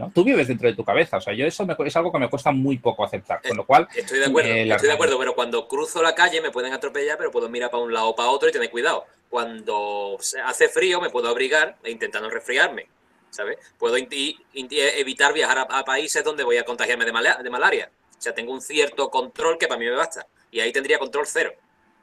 ¿No? 0.00 0.10
Tú 0.14 0.24
vives 0.24 0.48
dentro 0.48 0.66
de 0.68 0.74
tu 0.74 0.82
cabeza. 0.84 1.18
O 1.18 1.20
sea, 1.20 1.34
yo 1.34 1.44
eso 1.46 1.66
me- 1.66 1.76
es 1.84 1.96
algo 1.96 2.10
que 2.10 2.18
me 2.18 2.28
cuesta 2.30 2.50
muy 2.52 2.78
poco 2.78 3.04
aceptar. 3.04 3.40
Con 3.46 3.56
lo 3.56 3.66
cual, 3.66 3.86
Estoy 3.94 4.18
de 4.18 4.26
acuerdo, 4.26 4.50
Eh, 4.50 4.64
la 4.66 4.76
estoy 4.76 4.88
de 4.88 4.94
acuerdo, 4.94 5.18
pero 5.18 5.34
cuando 5.34 5.68
cruzo 5.68 6.02
la 6.02 6.14
calle 6.14 6.40
me 6.40 6.50
pueden 6.50 6.72
atropellar, 6.72 7.18
pero 7.18 7.30
puedo 7.30 7.48
mirar 7.48 7.70
para 7.70 7.82
un 7.82 7.92
lado 7.92 8.08
o 8.08 8.16
para 8.16 8.30
otro 8.30 8.48
y 8.48 8.52
tener 8.52 8.70
cuidado. 8.70 9.04
Cuando 9.28 10.16
hace 10.44 10.68
frío 10.68 11.00
me 11.00 11.10
puedo 11.10 11.28
abrigar 11.28 11.76
e 11.84 11.90
intentar 11.90 12.22
no 12.22 12.30
resfriarme, 12.30 12.86
¿sabes? 13.30 13.58
Puedo 13.78 13.96
evitar 13.96 15.32
viajar 15.32 15.58
a, 15.58 15.62
a 15.62 15.84
países 15.84 16.24
donde 16.24 16.44
voy 16.44 16.56
a 16.56 16.64
contagiarme 16.64 17.04
de, 17.04 17.12
mala- 17.12 17.40
de 17.42 17.50
malaria. 17.50 17.90
O 18.18 18.20
sea, 18.22 18.34
tengo 18.34 18.52
un 18.52 18.60
cierto 18.60 19.10
control 19.10 19.56
que 19.58 19.66
para 19.68 19.78
mí 19.78 19.84
me 19.86 19.92
basta. 19.96 20.26
Y 20.50 20.60
ahí 20.60 20.72
tendría 20.72 20.98
control 20.98 21.26
cero. 21.26 21.52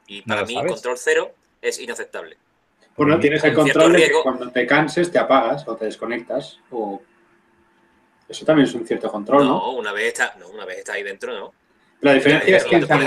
Y 0.07 0.21
para 0.21 0.43
mí 0.45 0.53
sabes. 0.53 0.71
control 0.71 0.97
cero 0.97 1.31
es 1.61 1.79
inaceptable. 1.79 2.37
Bueno, 2.95 3.19
tienes 3.19 3.43
el 3.43 3.53
control 3.53 3.93
de 3.93 4.07
que 4.07 4.13
cuando 4.23 4.49
te 4.51 4.65
canses 4.65 5.11
te 5.11 5.19
apagas 5.19 5.67
o 5.67 5.75
te 5.75 5.85
desconectas. 5.85 6.59
O... 6.71 7.01
Eso 8.29 8.45
también 8.45 8.67
es 8.67 8.73
un 8.73 8.85
cierto 8.85 9.09
control, 9.11 9.45
¿no? 9.45 9.53
No, 9.59 9.71
una 9.71 9.93
vez 9.93 10.07
está, 10.07 10.35
no, 10.39 10.49
una 10.49 10.65
vez 10.65 10.79
está 10.79 10.93
ahí 10.93 11.03
dentro, 11.03 11.33
no. 11.37 11.53
La 12.01 12.13
diferencia 12.13 12.57
es 12.57 12.63
que 12.65 12.75
en 12.75 12.87
San 12.87 12.99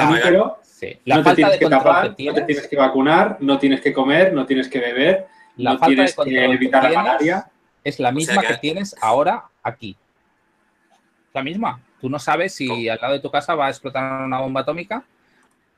sí. 0.62 0.98
La 1.04 1.16
no 1.16 1.22
te 1.22 1.35
tienes 1.35 1.52
de 1.54 1.59
que 1.59 1.68
tapar, 1.68 2.16
que 2.16 2.24
no 2.24 2.35
te 2.35 2.42
tienes 2.42 2.66
que 2.66 2.76
vacunar, 2.76 3.37
no 3.40 3.59
tienes 3.59 3.80
que 3.80 3.92
comer, 3.92 4.33
no 4.33 4.46
tienes 4.46 4.68
que 4.68 4.80
beber, 4.80 5.26
la 5.56 5.74
no 5.74 5.78
falta 5.78 5.90
de 5.90 5.94
tienes 5.94 6.11
que 6.12 6.16
control 6.16 6.35
que 6.37 6.44
evitar 6.54 6.90
la 6.90 7.02
malaria. 7.02 7.50
es 7.85 8.00
la 8.00 8.12
misma 8.12 8.40
que- 8.40 8.48
que 8.48 8.56
tienes 8.56 8.96
ahora 9.00 9.44
aquí. 9.62 9.96
La 11.35 11.42
misma. 11.42 11.80
Tú 12.00 12.09
no 12.09 12.18
sabes 12.18 12.54
si 12.54 12.66
¿Cómo? 12.66 12.90
al 12.90 12.98
lado 13.00 13.12
de 13.12 13.20
tu 13.20 13.30
casa 13.30 13.54
va 13.54 13.66
a 13.66 13.70
explotar 13.70 14.22
una 14.24 14.40
bomba 14.40 14.62
atómica 14.62 15.04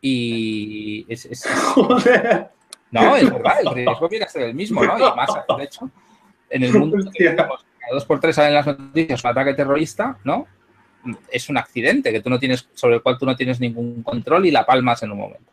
y 0.00 1.04
es, 1.08 1.26
es- 1.26 1.44
Joder. 1.74 2.48
No, 2.90 3.16
es 3.16 3.30
verdad, 3.30 3.60
el 3.62 3.74
riesgo 3.74 4.08
viene 4.08 4.24
a 4.24 4.28
ser 4.28 4.42
el 4.42 4.54
mismo, 4.54 4.84
¿no? 4.84 4.98
Y 4.98 5.16
más, 5.16 5.30
de 5.58 5.64
hecho, 5.64 5.90
en 6.50 6.62
el 6.64 6.72
mundo 6.74 7.10
que 7.12 7.24
vivimos, 7.30 7.64
dos 7.90 8.04
por 8.04 8.20
tres 8.20 8.36
salen 8.36 8.54
las 8.54 8.66
noticias 8.66 9.24
un 9.24 9.30
ataque 9.30 9.54
terrorista, 9.54 10.18
¿no? 10.24 10.46
Es 11.30 11.48
un 11.48 11.56
accidente 11.58 12.12
que 12.12 12.20
tú 12.20 12.30
no 12.30 12.38
tienes, 12.38 12.68
sobre 12.74 12.96
el 12.96 13.02
cual 13.02 13.18
tú 13.18 13.26
no 13.26 13.34
tienes 13.36 13.58
ningún 13.58 14.02
control 14.02 14.46
y 14.46 14.50
la 14.50 14.64
palmas 14.64 15.02
en 15.02 15.10
un 15.12 15.18
momento. 15.18 15.50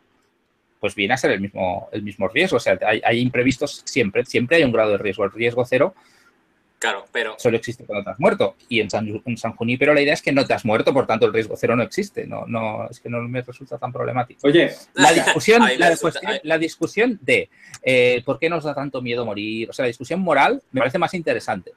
Pues 0.78 0.94
viene 0.94 1.14
a 1.14 1.16
ser 1.16 1.32
el 1.32 1.40
mismo, 1.40 1.88
el 1.92 2.02
mismo 2.02 2.28
riesgo. 2.28 2.56
O 2.56 2.60
sea, 2.60 2.78
hay, 2.86 3.02
hay 3.04 3.18
imprevistos 3.20 3.82
siempre, 3.84 4.24
siempre 4.24 4.56
hay 4.58 4.64
un 4.64 4.72
grado 4.72 4.92
de 4.92 4.98
riesgo. 4.98 5.24
El 5.24 5.32
riesgo 5.32 5.64
cero 5.64 5.94
Claro, 6.78 7.04
pero 7.12 7.34
solo 7.36 7.58
existe 7.58 7.84
cuando 7.84 8.04
te 8.04 8.10
has 8.12 8.18
muerto. 8.20 8.56
Y 8.70 8.80
en 8.80 8.88
San, 8.88 9.06
en 9.26 9.36
San 9.36 9.52
Junípero 9.52 9.92
la 9.92 10.00
idea 10.00 10.14
es 10.14 10.22
que 10.22 10.32
no 10.32 10.46
te 10.46 10.54
has 10.54 10.64
muerto, 10.64 10.94
por 10.94 11.06
tanto 11.06 11.26
el 11.26 11.32
riesgo 11.34 11.54
cero 11.54 11.76
no 11.76 11.82
existe. 11.82 12.26
No, 12.26 12.46
no, 12.46 12.88
es 12.88 13.00
que 13.00 13.10
no 13.10 13.20
me 13.20 13.42
resulta 13.42 13.76
tan 13.76 13.92
problemático. 13.92 14.46
Oye, 14.46 14.70
La 14.94 15.12
discusión, 15.24 15.60
resulta- 15.90 16.20
cuestión- 16.20 16.40
la 16.44 16.56
discusión 16.56 17.18
de 17.20 17.50
eh, 17.82 18.22
por 18.24 18.38
qué 18.38 18.48
nos 18.48 18.64
da 18.64 18.74
tanto 18.74 19.02
miedo 19.02 19.26
morir, 19.26 19.68
o 19.68 19.74
sea, 19.74 19.82
la 19.82 19.88
discusión 19.88 20.20
moral 20.20 20.62
me 20.72 20.80
parece 20.80 20.98
más 20.98 21.12
interesante. 21.12 21.72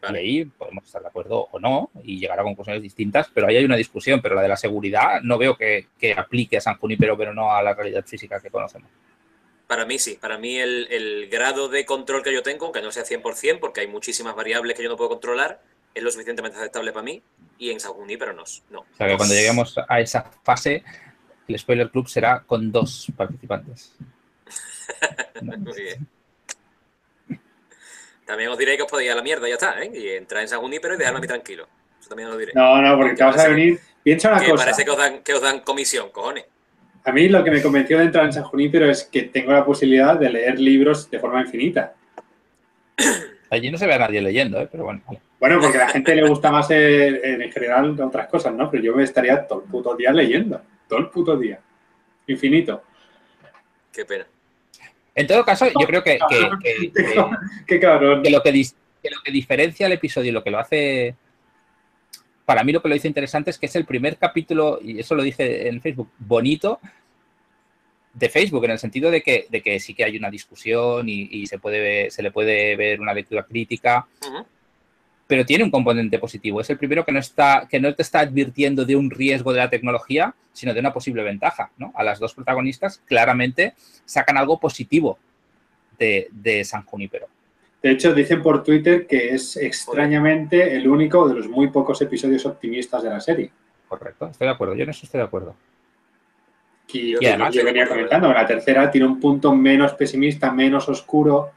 Vale. 0.00 0.22
Y 0.22 0.38
ahí 0.38 0.44
podemos 0.44 0.84
estar 0.84 1.02
de 1.02 1.08
acuerdo 1.08 1.48
o 1.50 1.58
no 1.58 1.90
y 2.04 2.20
llegar 2.20 2.38
a 2.38 2.44
conclusiones 2.44 2.82
distintas, 2.82 3.28
pero 3.34 3.48
ahí 3.48 3.56
hay 3.56 3.64
una 3.64 3.76
discusión. 3.76 4.20
Pero 4.22 4.34
la 4.34 4.42
de 4.42 4.48
la 4.48 4.56
seguridad 4.56 5.20
no 5.22 5.38
veo 5.38 5.56
que, 5.56 5.88
que 5.98 6.12
aplique 6.12 6.56
a 6.56 6.60
San 6.60 6.78
Junípero, 6.78 7.16
pero 7.16 7.34
no 7.34 7.52
a 7.52 7.62
la 7.62 7.74
realidad 7.74 8.04
física 8.04 8.40
que 8.40 8.50
conocemos. 8.50 8.90
Para 9.66 9.84
mí 9.84 9.98
sí, 9.98 10.16
para 10.20 10.38
mí 10.38 10.56
el, 10.56 10.86
el 10.90 11.28
grado 11.28 11.68
de 11.68 11.84
control 11.84 12.22
que 12.22 12.32
yo 12.32 12.42
tengo, 12.42 12.66
aunque 12.66 12.80
no 12.80 12.90
sea 12.90 13.04
100%, 13.04 13.60
porque 13.60 13.80
hay 13.80 13.86
muchísimas 13.86 14.34
variables 14.34 14.76
que 14.76 14.82
yo 14.82 14.88
no 14.88 14.96
puedo 14.96 15.10
controlar, 15.10 15.60
es 15.94 16.02
lo 16.02 16.10
suficientemente 16.10 16.56
aceptable 16.58 16.92
para 16.92 17.02
mí 17.02 17.22
y 17.58 17.70
en 17.70 17.80
San 17.80 17.92
pero 18.18 18.32
no. 18.32 18.44
no. 18.70 18.80
O 18.80 18.96
sea, 18.96 19.08
que 19.08 19.16
cuando 19.16 19.34
lleguemos 19.34 19.76
a 19.88 20.00
esa 20.00 20.22
fase, 20.42 20.82
el 21.46 21.58
Spoiler 21.58 21.90
Club 21.90 22.08
será 22.08 22.40
con 22.40 22.70
dos 22.70 23.12
participantes. 23.16 23.94
Muy 25.42 25.82
bien. 25.82 26.08
También 28.28 28.50
os 28.50 28.58
diré 28.58 28.76
que 28.76 28.82
os 28.82 28.90
podéis 28.90 29.06
ir 29.06 29.12
a 29.12 29.16
la 29.16 29.22
mierda 29.22 29.46
y 29.46 29.52
ya 29.52 29.54
está, 29.54 29.82
¿eh? 29.82 29.90
Y 29.90 30.08
entrar 30.10 30.42
en 30.42 30.48
San 30.48 30.60
pero 30.82 30.94
y 30.94 30.98
dejarme 30.98 31.16
a 31.16 31.20
mí 31.22 31.26
tranquilo. 31.26 31.66
Eso 31.98 32.10
también 32.10 32.28
os 32.28 32.34
lo 32.34 32.38
diré. 32.38 32.52
no, 32.54 32.82
no, 32.82 32.94
porque 32.94 33.14
te 33.14 33.24
vas 33.24 33.38
a 33.38 33.48
venir. 33.48 33.80
Piensa 34.02 34.28
una 34.28 34.40
que 34.40 34.50
cosa. 34.50 34.64
parece 34.66 34.84
que 34.84 34.90
os, 34.90 34.98
dan, 34.98 35.22
que 35.22 35.32
os 35.32 35.40
dan 35.40 35.60
comisión, 35.60 36.10
cojones. 36.10 36.44
A 37.04 37.12
mí 37.12 37.26
lo 37.30 37.42
que 37.42 37.50
me 37.50 37.62
convenció 37.62 37.96
de 37.96 38.04
entrar 38.04 38.26
en 38.26 38.34
San 38.34 38.44
Junípero 38.44 38.90
es 38.90 39.04
que 39.04 39.22
tengo 39.22 39.50
la 39.52 39.64
posibilidad 39.64 40.18
de 40.18 40.28
leer 40.28 40.60
libros 40.60 41.10
de 41.10 41.18
forma 41.18 41.40
infinita. 41.40 41.94
Allí 43.50 43.70
no 43.70 43.78
se 43.78 43.86
ve 43.86 43.94
a 43.94 43.98
nadie 43.98 44.20
leyendo, 44.20 44.60
¿eh? 44.60 44.68
pero 44.70 44.84
bueno. 44.84 45.00
Bueno, 45.40 45.58
porque 45.58 45.78
a 45.78 45.86
la 45.86 45.88
gente 45.88 46.14
le 46.14 46.22
gusta 46.28 46.50
más 46.50 46.70
en 46.70 47.50
general 47.50 47.98
otras 47.98 48.28
cosas, 48.28 48.52
¿no? 48.52 48.70
Pero 48.70 48.82
yo 48.82 48.94
me 48.94 49.04
estaría 49.04 49.46
todo 49.46 49.62
el 49.62 49.70
puto 49.70 49.96
día 49.96 50.12
leyendo. 50.12 50.60
Todo 50.86 50.98
el 50.98 51.08
puto 51.08 51.34
día. 51.34 51.58
Infinito. 52.26 52.82
Qué 53.90 54.04
pena. 54.04 54.26
En 55.20 55.26
todo 55.26 55.44
caso, 55.44 55.66
yo 55.66 55.86
creo 55.86 56.02
que, 56.02 56.18
que- 56.28 56.48
que- 56.62 56.92
que- 56.92 57.14
Qué 57.66 57.80
cabrón. 57.80 58.22
que 58.22 58.30
lo 58.30 58.42
que, 58.42 58.50
lo 59.10 59.22
que 59.24 59.32
diferencia 59.32 59.86
el 59.86 59.92
episodio 59.92 60.30
y 60.30 60.32
lo 60.32 60.42
que 60.44 60.50
lo 60.50 60.58
hace, 60.58 61.14
para 62.44 62.62
mí 62.64 62.72
lo 62.72 62.80
que 62.82 62.88
lo 62.88 62.94
hizo 62.94 63.06
interesante 63.08 63.50
es 63.50 63.58
que 63.58 63.66
es 63.66 63.76
el 63.76 63.84
primer 63.84 64.16
capítulo, 64.16 64.78
y 64.82 64.98
eso 65.00 65.14
lo 65.14 65.22
dije 65.22 65.68
en 65.68 65.80
Facebook, 65.80 66.10
bonito 66.18 66.80
de 68.14 68.28
Facebook, 68.28 68.64
en 68.64 68.70
el 68.72 68.78
sentido 68.78 69.10
de 69.10 69.22
que, 69.22 69.46
de 69.50 69.62
que 69.62 69.78
sí 69.80 69.94
que 69.94 70.04
hay 70.04 70.16
una 70.16 70.30
discusión 70.30 71.08
y, 71.08 71.28
y 71.30 71.46
se, 71.46 71.58
puede 71.58 71.80
ver- 71.80 72.10
se 72.10 72.22
le 72.22 72.30
puede 72.30 72.74
ver 72.76 73.00
una 73.00 73.12
lectura 73.14 73.44
crítica. 73.44 74.06
Pero 75.28 75.44
tiene 75.46 75.62
un 75.62 75.70
componente 75.70 76.18
positivo. 76.18 76.60
Es 76.60 76.70
el 76.70 76.78
primero 76.78 77.04
que 77.04 77.12
no, 77.12 77.20
está, 77.20 77.68
que 77.70 77.78
no 77.78 77.94
te 77.94 78.02
está 78.02 78.20
advirtiendo 78.20 78.84
de 78.84 78.96
un 78.96 79.10
riesgo 79.10 79.52
de 79.52 79.58
la 79.60 79.70
tecnología, 79.70 80.34
sino 80.52 80.74
de 80.74 80.80
una 80.80 80.92
posible 80.92 81.22
ventaja. 81.22 81.70
¿no? 81.76 81.92
A 81.94 82.02
las 82.02 82.18
dos 82.18 82.34
protagonistas 82.34 83.00
claramente 83.06 83.74
sacan 84.06 84.36
algo 84.38 84.58
positivo 84.58 85.18
de, 85.98 86.28
de 86.32 86.64
San 86.64 86.82
Junípero. 86.84 87.26
De 87.82 87.90
hecho, 87.92 88.12
dicen 88.14 88.42
por 88.42 88.64
Twitter 88.64 89.06
que 89.06 89.34
es 89.34 89.56
extrañamente 89.56 90.74
el 90.74 90.88
único 90.88 91.28
de 91.28 91.34
los 91.36 91.46
muy 91.48 91.68
pocos 91.68 92.00
episodios 92.02 92.44
optimistas 92.46 93.02
de 93.04 93.10
la 93.10 93.20
serie. 93.20 93.52
Correcto, 93.86 94.28
estoy 94.28 94.46
de 94.48 94.52
acuerdo. 94.54 94.74
Yo 94.74 94.82
en 94.84 94.90
eso 94.90 95.04
estoy 95.06 95.18
de 95.18 95.24
acuerdo. 95.26 95.54
Y, 96.90 97.12
Yo 97.12 97.20
yo 97.20 97.28
además- 97.28 97.54
venía 97.54 97.86
comentando, 97.86 98.32
la 98.32 98.46
tercera 98.46 98.90
tiene 98.90 99.06
un 99.06 99.20
punto 99.20 99.54
menos 99.54 99.92
pesimista, 99.92 100.50
menos 100.50 100.88
oscuro, 100.88 101.50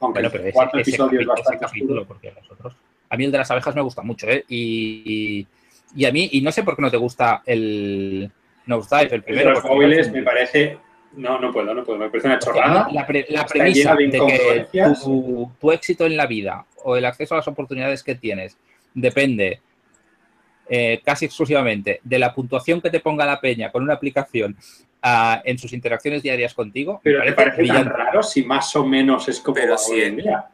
aunque 0.00 0.18
Bueno, 0.20 0.28
pero 0.30 0.44
el 0.44 0.52
cuarto 0.52 0.78
ese 0.78 0.90
episodio 0.90 1.20
es 1.20 1.26
ese 1.26 1.28
bastante 1.28 1.64
capítulo, 1.64 2.02
oscuro. 2.02 2.06
porque 2.06 2.32
los 2.38 2.50
otros. 2.50 2.76
A 3.10 3.16
mí 3.16 3.24
el 3.24 3.32
de 3.32 3.38
las 3.38 3.50
abejas 3.50 3.74
me 3.74 3.82
gusta 3.82 4.02
mucho, 4.02 4.28
¿eh? 4.28 4.44
Y, 4.48 5.46
y 5.94 6.04
a 6.04 6.12
mí, 6.12 6.28
y 6.32 6.40
no 6.40 6.52
sé 6.52 6.62
por 6.62 6.76
qué 6.76 6.82
no 6.82 6.90
te 6.90 6.96
gusta 6.96 7.42
el 7.44 8.30
Nosedive, 8.66 9.06
el 9.06 9.12
El 9.14 9.20
de 9.20 9.22
primero. 9.26 9.50
los 9.50 9.64
móviles 9.64 10.08
parece 10.08 10.12
me 10.18 10.22
parece. 10.22 10.78
No, 11.16 11.40
no 11.40 11.52
puedo, 11.52 11.74
no 11.74 11.82
puedo. 11.82 11.98
Me 11.98 12.08
parece 12.08 12.28
una 12.28 12.38
chorrada. 12.38 12.88
La, 12.92 13.04
pre- 13.06 13.26
la 13.30 13.44
premisa 13.44 13.96
de 13.96 14.06
de, 14.06 14.18
que 14.72 14.84
tu, 15.02 15.50
tu 15.60 15.72
éxito 15.72 16.06
en 16.06 16.16
la 16.16 16.26
vida 16.26 16.64
o 16.84 16.96
el 16.96 17.04
acceso 17.04 17.34
a 17.34 17.38
las 17.38 17.48
oportunidades 17.48 18.04
que 18.04 18.14
tienes 18.14 18.56
depende 18.94 19.60
eh, 20.68 21.00
casi 21.04 21.24
exclusivamente 21.24 22.00
de 22.04 22.18
la 22.20 22.32
puntuación 22.32 22.80
que 22.80 22.90
te 22.90 23.00
ponga 23.00 23.26
la 23.26 23.40
peña 23.40 23.72
con 23.72 23.82
una 23.82 23.94
aplicación 23.94 24.56
ah, 25.02 25.42
en 25.44 25.58
sus 25.58 25.72
interacciones 25.72 26.22
diarias 26.22 26.54
contigo. 26.54 27.00
me 27.04 27.10
Pero 27.10 27.24
te 27.24 27.32
parece 27.32 27.66
tan 27.66 27.86
raro 27.86 28.22
si 28.22 28.44
más 28.44 28.76
o 28.76 28.86
menos 28.86 29.28
es 29.28 29.40
como 29.40 29.56
Pero 29.56 29.74
en 29.94 30.16
día. 30.16 30.46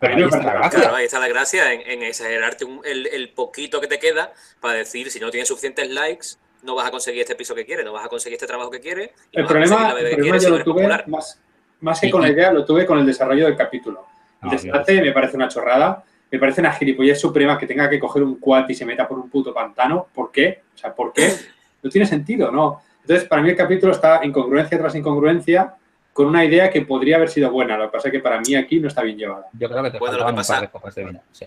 Pero 0.00 0.14
ahí 0.16 0.22
está 0.22 0.42
la 0.42 0.52
gracia. 0.52 0.80
Claro, 0.80 0.94
ahí 0.96 1.04
está 1.04 1.18
la 1.18 1.28
gracia 1.28 1.72
en, 1.72 1.80
en 1.90 2.02
exagerarte 2.02 2.64
un- 2.64 2.80
el, 2.84 3.06
el 3.08 3.30
poquito 3.30 3.80
que 3.80 3.86
te 3.88 3.98
queda 3.98 4.32
para 4.60 4.74
decir, 4.74 5.10
si 5.10 5.18
no 5.20 5.30
tienes 5.30 5.48
suficientes 5.48 5.90
likes, 5.90 6.26
no 6.62 6.74
vas 6.74 6.86
a 6.88 6.90
conseguir 6.90 7.22
este 7.22 7.34
piso 7.34 7.54
que 7.54 7.64
quieres, 7.64 7.84
no 7.84 7.92
vas 7.92 8.04
a 8.04 8.08
conseguir 8.08 8.34
este 8.34 8.46
trabajo 8.46 8.70
que 8.70 8.80
quieres. 8.80 9.10
El 9.32 9.44
problema, 9.46 9.92
el 9.98 10.14
problema 10.16 10.38
yo 10.38 10.50
lo 10.50 10.64
tuve 10.64 10.88
más, 11.06 11.40
más 11.80 12.00
que 12.00 12.10
con 12.10 12.22
la 12.22 12.28
idea, 12.28 12.52
lo 12.52 12.64
tuve 12.64 12.84
con 12.86 12.98
el 12.98 13.06
desarrollo 13.06 13.46
del 13.46 13.56
capítulo. 13.56 14.06
El 14.42 14.50
desastre 14.50 15.00
me 15.02 15.12
parece 15.12 15.36
una 15.36 15.48
chorrada, 15.48 16.04
me 16.30 16.38
parece 16.38 16.60
una 16.60 16.72
gilipollez 16.72 17.20
suprema 17.20 17.58
que 17.58 17.66
tenga 17.66 17.88
que 17.88 17.98
coger 17.98 18.22
un 18.22 18.36
quad 18.38 18.68
y 18.68 18.74
se 18.74 18.84
meta 18.84 19.06
por 19.08 19.18
un 19.18 19.28
puto 19.30 19.52
pantano. 19.54 20.06
¿Por 20.14 20.30
qué? 20.30 20.62
O 20.74 20.78
sea, 20.78 20.94
¿por 20.94 21.12
qué? 21.12 21.32
No 21.82 21.88
tiene 21.90 22.06
sentido, 22.08 22.50
¿no? 22.50 22.82
Entonces, 23.02 23.28
para 23.28 23.40
mí 23.40 23.50
el 23.50 23.56
capítulo 23.56 23.92
está 23.92 24.20
incongruencia 24.24 24.76
tras 24.78 24.96
incongruencia 24.96 25.74
con 26.18 26.26
una 26.26 26.44
idea 26.44 26.68
que 26.68 26.80
podría 26.80 27.14
haber 27.14 27.28
sido 27.28 27.48
buena. 27.48 27.76
Lo 27.76 27.84
que 27.84 27.92
pasa 27.92 28.08
es 28.08 28.12
que 28.12 28.18
para 28.18 28.40
mí 28.40 28.56
aquí 28.56 28.80
no 28.80 28.88
está 28.88 29.02
bien 29.02 29.16
llevada. 29.16 29.46
Yo 29.52 29.68
creo 29.68 29.84
que 29.84 29.92
te 29.92 29.98
bueno, 30.00 30.18
lo 30.18 30.26
que 30.26 30.32
pasa, 30.32 30.60
de 30.60 30.68
copas 30.68 30.92
de 30.96 31.04
vino. 31.04 31.22
Sí. 31.30 31.46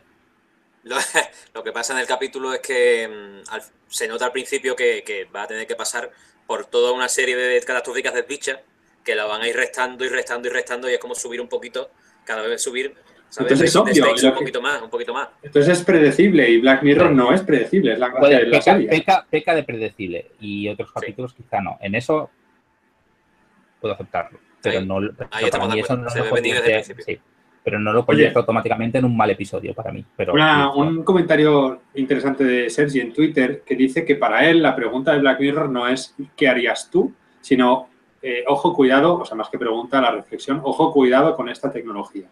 Lo, 1.54 1.62
que 1.62 1.74
pasa 1.74 1.92
en 1.92 2.00
el 2.00 2.08
capítulo 2.08 2.54
es 2.54 2.62
que 2.62 3.06
mm, 3.06 3.60
se 3.90 4.08
nota 4.08 4.28
al 4.28 4.32
principio 4.32 4.74
que, 4.74 5.28
va 5.36 5.44
a 5.44 5.48
tener 5.48 5.68
que 5.68 5.76
pasar 5.76 6.10
por 6.48 6.68
toda 6.68 6.94
una 6.94 7.10
serie 7.10 7.36
de 7.36 7.60
catastróficas 7.60 8.14
desdichas 8.14 8.60
que 9.04 9.14
la 9.14 9.26
van 9.26 9.42
a 9.42 9.50
ir 9.50 9.58
restando 9.58 10.06
y 10.06 10.08
restando 10.08 10.48
y 10.48 10.52
restando 10.52 10.90
y 10.90 10.94
es 10.94 11.00
como 11.00 11.16
subir 11.16 11.42
un 11.42 11.50
poquito, 11.50 11.92
cada 12.24 12.42
vez 12.44 12.64
subir 12.64 12.96
Entonces 13.30 13.62
es 13.64 13.76
obvio. 13.76 14.06
un 14.30 14.36
poquito 14.36 14.62
más, 14.62 14.82
un 14.82 14.90
poquito 14.90 15.14
más. 15.14 15.28
Entonces 15.44 15.80
es 15.80 15.84
predecible 15.84 16.50
y 16.50 16.62
Black 16.62 16.82
Mirror 16.82 17.12
no 17.12 17.34
es 17.34 17.42
predecible, 17.42 17.92
es 17.92 18.00
la 18.00 18.08
gracia 18.08 18.40
de 18.40 18.46
la 18.46 18.60
peca, 18.60 18.62
serie. 18.62 19.04
Peca, 19.30 19.54
de 19.54 19.64
predecible 19.64 20.32
y 20.40 20.70
otros 20.70 20.94
capítulos 20.94 21.34
quizá 21.34 21.60
no. 21.60 21.78
En 21.82 21.94
eso 21.94 22.30
puedo 23.82 23.96
aceptarlo. 23.96 24.40
Pero 24.62 24.82
no, 24.82 24.98
ahí 25.32 25.50
para 25.50 25.68
mí 25.68 25.80
eso 25.80 25.98
no 25.98 26.04
lo 26.04 26.10
sí, 27.06 27.20
pero 27.64 27.80
no 27.80 27.94
lo 27.94 28.06
convierto 28.06 28.40
automáticamente 28.40 28.98
en 28.98 29.06
un 29.06 29.16
mal 29.16 29.30
episodio 29.30 29.74
para 29.74 29.92
mí. 29.92 30.04
Pero, 30.16 30.34
un 30.76 31.04
comentario 31.04 31.82
interesante 31.96 32.44
de 32.44 32.70
Sergi 32.70 33.00
en 33.00 33.14
Twitter 33.14 33.64
que 33.66 33.76
dice 33.76 34.04
que 34.06 34.16
para 34.16 34.50
él 34.50 34.62
la 34.62 34.76
pregunta 34.76 35.14
de 35.14 35.20
Black 35.20 35.40
Mirror 35.40 35.70
no 35.70 35.88
es 35.88 36.16
¿qué 36.36 36.48
harías 36.48 36.90
tú? 36.90 37.14
sino 37.42 37.90
eh, 38.22 38.44
ojo, 38.48 38.74
cuidado, 38.74 39.16
o 39.16 39.26
sea, 39.26 39.36
más 39.36 39.50
que 39.50 39.58
pregunta, 39.58 40.00
la 40.00 40.12
reflexión, 40.12 40.62
ojo, 40.64 40.94
cuidado 40.94 41.36
con 41.36 41.50
esta 41.50 41.72
tecnología. 41.72 42.28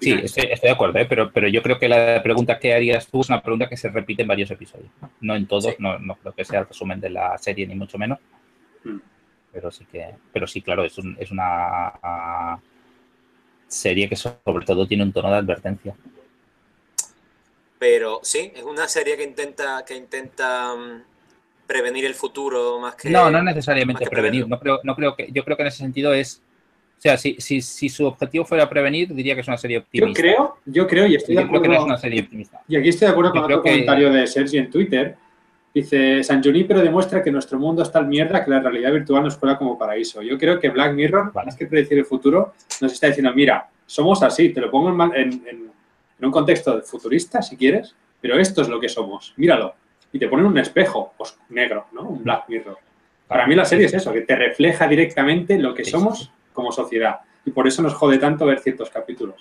Sí, 0.00 0.12
estoy, 0.22 0.46
de 0.62 0.70
acuerdo, 0.70 0.98
¿eh? 1.00 1.06
pero, 1.08 1.32
pero 1.32 1.48
yo 1.48 1.62
creo 1.62 1.78
que 1.80 1.88
la 1.88 2.22
pregunta 2.22 2.60
¿qué 2.60 2.74
harías 2.74 3.08
tú? 3.08 3.22
es 3.22 3.28
una 3.28 3.42
pregunta 3.42 3.68
que 3.68 3.76
se 3.76 3.88
repite 3.88 4.22
en 4.22 4.28
varios 4.28 4.50
episodios. 4.50 4.90
No 5.20 5.34
en 5.34 5.46
todos, 5.46 5.74
no, 5.80 5.98
no, 5.98 6.14
creo 6.14 6.32
que 6.32 6.44
sea 6.44 6.60
el 6.60 6.68
resumen 6.68 7.00
de 7.00 7.10
la 7.10 7.36
serie, 7.38 7.66
ni 7.66 7.74
mucho 7.74 7.98
menos. 7.98 8.18
Hmm. 8.84 8.98
Pero 9.52 9.70
sí 9.70 9.84
que, 9.90 10.14
pero 10.32 10.46
sí, 10.46 10.62
claro, 10.62 10.84
es, 10.84 10.96
un, 10.98 11.16
es 11.18 11.30
una 11.30 12.60
serie 13.66 14.08
que 14.08 14.16
sobre 14.16 14.64
todo 14.64 14.86
tiene 14.86 15.02
un 15.02 15.12
tono 15.12 15.30
de 15.30 15.36
advertencia. 15.36 15.94
Pero 17.78 18.20
sí, 18.22 18.52
es 18.54 18.62
una 18.62 18.86
serie 18.86 19.16
que 19.16 19.24
intenta, 19.24 19.84
que 19.86 19.96
intenta 19.96 20.74
mm, 20.74 21.02
prevenir 21.66 22.04
el 22.04 22.14
futuro 22.14 22.78
más 22.78 22.94
que. 22.94 23.08
No, 23.08 23.30
no 23.30 23.42
necesariamente 23.42 24.06
prevenir. 24.06 24.46
No 24.46 24.60
creo, 24.60 24.80
no 24.82 24.94
creo 24.94 25.16
que, 25.16 25.28
yo 25.32 25.44
creo 25.44 25.56
que 25.56 25.62
en 25.62 25.68
ese 25.68 25.78
sentido 25.78 26.12
es. 26.12 26.42
O 26.98 27.00
sea, 27.00 27.16
si, 27.16 27.36
si, 27.38 27.62
si, 27.62 27.88
su 27.88 28.04
objetivo 28.04 28.44
fuera 28.44 28.68
prevenir, 28.68 29.14
diría 29.14 29.34
que 29.34 29.40
es 29.40 29.48
una 29.48 29.56
serie 29.56 29.78
optimista. 29.78 30.20
Yo 30.20 30.22
creo, 30.22 30.56
yo 30.66 30.86
creo 30.86 31.06
y 31.06 31.14
estoy 31.14 31.34
de 31.34 31.40
acuerdo. 31.40 31.62
Creo 31.62 31.72
que 31.72 31.78
no 31.78 31.82
es 31.82 31.86
una 31.86 31.96
serie 31.96 32.20
optimista. 32.20 32.60
Y 32.68 32.76
aquí 32.76 32.90
estoy 32.90 33.06
de 33.06 33.12
acuerdo 33.12 33.30
con 33.32 33.44
otro 33.44 33.62
comentario 33.62 34.12
de 34.12 34.26
Sergi 34.26 34.58
en 34.58 34.70
Twitter. 34.70 35.16
Dice, 35.72 36.24
San 36.24 36.42
Junipero 36.42 36.80
demuestra 36.80 37.22
que 37.22 37.30
nuestro 37.30 37.58
mundo 37.58 37.82
es 37.82 37.92
tal 37.92 38.06
mierda 38.06 38.44
que 38.44 38.50
la 38.50 38.60
realidad 38.60 38.92
virtual 38.92 39.22
nos 39.22 39.36
fuera 39.36 39.56
como 39.56 39.78
paraíso. 39.78 40.20
Yo 40.20 40.36
creo 40.36 40.58
que 40.58 40.68
Black 40.68 40.94
Mirror, 40.94 41.32
más 41.32 41.54
que 41.54 41.66
predecir 41.66 41.98
el 41.98 42.04
futuro, 42.04 42.54
nos 42.80 42.92
está 42.92 43.06
diciendo, 43.06 43.32
mira, 43.32 43.68
somos 43.86 44.22
así, 44.22 44.48
te 44.48 44.60
lo 44.60 44.70
pongo 44.70 44.90
en, 45.14 45.42
en, 45.46 45.70
un 46.20 46.30
contexto 46.30 46.82
futurista, 46.82 47.40
si 47.40 47.56
quieres, 47.56 47.94
pero 48.20 48.38
esto 48.38 48.62
es 48.62 48.68
lo 48.68 48.80
que 48.80 48.88
somos, 48.88 49.32
míralo. 49.36 49.74
Y 50.12 50.18
te 50.18 50.28
ponen 50.28 50.46
un 50.46 50.58
espejo 50.58 51.14
pues, 51.16 51.38
negro, 51.50 51.86
¿no? 51.92 52.02
Un 52.02 52.24
Black 52.24 52.48
Mirror. 52.48 52.76
Para 53.28 53.46
mí 53.46 53.54
la 53.54 53.64
serie 53.64 53.86
es 53.86 53.94
eso, 53.94 54.12
que 54.12 54.22
te 54.22 54.34
refleja 54.34 54.88
directamente 54.88 55.56
lo 55.56 55.72
que 55.72 55.84
somos 55.84 56.32
como 56.52 56.72
sociedad. 56.72 57.20
Y 57.44 57.52
por 57.52 57.68
eso 57.68 57.80
nos 57.80 57.94
jode 57.94 58.18
tanto 58.18 58.44
ver 58.44 58.58
ciertos 58.58 58.90
capítulos. 58.90 59.36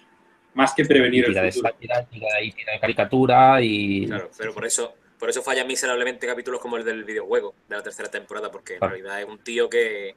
Más 0.53 0.73
que 0.75 0.85
prevenir 0.85 1.25
el 1.25 1.51
futuro. 1.51 1.73
De 1.79 1.87
de 1.89 2.79
caricatura 2.79 3.61
y... 3.61 4.05
Claro, 4.05 4.29
pero 4.37 4.53
por 4.53 4.65
eso, 4.65 4.93
por 5.19 5.29
eso 5.29 5.43
fallan 5.43 5.67
miserablemente 5.67 6.25
capítulos 6.25 6.62
como 6.62 6.77
el 6.77 6.86
del 6.86 7.03
videojuego 7.03 7.53
de 7.67 7.75
la 7.75 7.84
tercera 7.84 8.10
temporada, 8.10 8.49
porque 8.49 8.75
en 8.75 8.82
realidad 8.82 9.21
es 9.21 9.27
un 9.27 9.39
tío 9.39 9.69
que, 9.69 10.15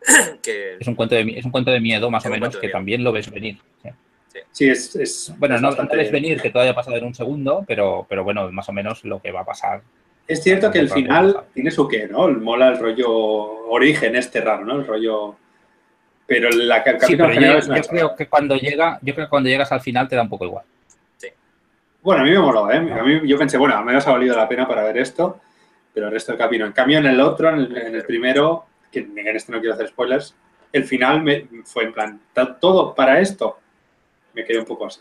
Es, 0.80 0.86
un 0.86 0.94
cuento 0.94 1.14
de, 1.14 1.22
es 1.36 1.44
un 1.44 1.50
cuento 1.50 1.70
de 1.70 1.80
miedo, 1.80 2.10
más 2.10 2.24
o 2.26 2.30
menos, 2.30 2.56
que 2.56 2.68
también 2.68 3.04
lo 3.04 3.12
ves 3.12 3.30
venir. 3.30 3.58
Sí, 4.52 4.68
es, 4.68 5.34
Bueno, 5.38 5.58
no, 5.60 5.74
ves 5.92 6.12
venir 6.12 6.40
que 6.40 6.50
todavía 6.50 6.72
ha 6.72 6.74
pasado 6.74 6.96
en 6.96 7.04
un 7.04 7.14
segundo, 7.14 7.64
pero, 7.66 8.06
pero 8.08 8.24
bueno, 8.24 8.50
más 8.52 8.68
o 8.68 8.72
menos 8.72 9.04
lo 9.04 9.20
que 9.20 9.32
va 9.32 9.40
a 9.40 9.44
pasar. 9.44 9.82
Es 10.26 10.42
cierto 10.42 10.70
que 10.70 10.78
el 10.78 10.90
final 10.90 11.44
tiene 11.54 11.70
su 11.70 11.88
qué, 11.88 12.06
¿no? 12.06 12.28
Mola 12.28 12.68
el 12.68 12.78
rollo 12.78 13.08
origen 13.08 14.14
este 14.14 14.40
raro, 14.40 14.64
¿no? 14.64 14.76
El 14.76 14.86
rollo... 14.86 15.36
Pero 16.26 16.50
la 16.50 16.84
sí, 17.00 17.16
pero 17.16 17.32
yo, 17.32 17.74
yo 17.74 17.82
creo 17.84 18.14
que 18.14 18.28
cuando 18.28 18.54
llega, 18.54 18.98
yo 19.00 19.14
creo 19.14 19.26
que 19.26 19.30
cuando 19.30 19.48
llegas 19.48 19.72
al 19.72 19.80
final 19.80 20.08
te 20.08 20.14
da 20.14 20.22
un 20.22 20.28
poco 20.28 20.44
igual. 20.44 20.64
Sí. 22.08 22.14
Bueno, 22.14 22.22
a 22.22 22.24
mí 22.24 22.30
me 22.30 22.38
moló, 22.38 22.70
¿eh? 22.70 22.76
A 22.76 23.02
mí, 23.02 23.20
yo 23.24 23.36
pensé, 23.36 23.58
bueno, 23.58 23.76
al 23.76 23.84
menos 23.84 24.06
ha 24.06 24.12
valido 24.12 24.34
la 24.34 24.48
pena 24.48 24.66
para 24.66 24.82
ver 24.82 24.98
esto, 24.98 25.40
pero 25.92 26.06
el 26.06 26.12
resto 26.12 26.32
del 26.32 26.38
camino. 26.38 26.64
En 26.64 26.72
cambio, 26.72 26.98
en 26.98 27.06
el 27.06 27.20
otro, 27.20 27.50
en 27.50 27.94
el 27.94 28.04
primero, 28.04 28.64
que 28.90 29.00
en 29.00 29.28
este 29.28 29.52
no 29.52 29.60
quiero 29.60 29.74
hacer 29.74 29.88
spoilers, 29.88 30.34
el 30.72 30.84
final 30.84 31.22
me 31.22 31.48
fue 31.64 31.84
en 31.84 31.92
plan, 31.92 32.20
todo 32.60 32.94
para 32.94 33.20
esto. 33.20 33.58
Me 34.34 34.44
quedé 34.44 34.58
un 34.58 34.64
poco 34.64 34.86
así. 34.86 35.00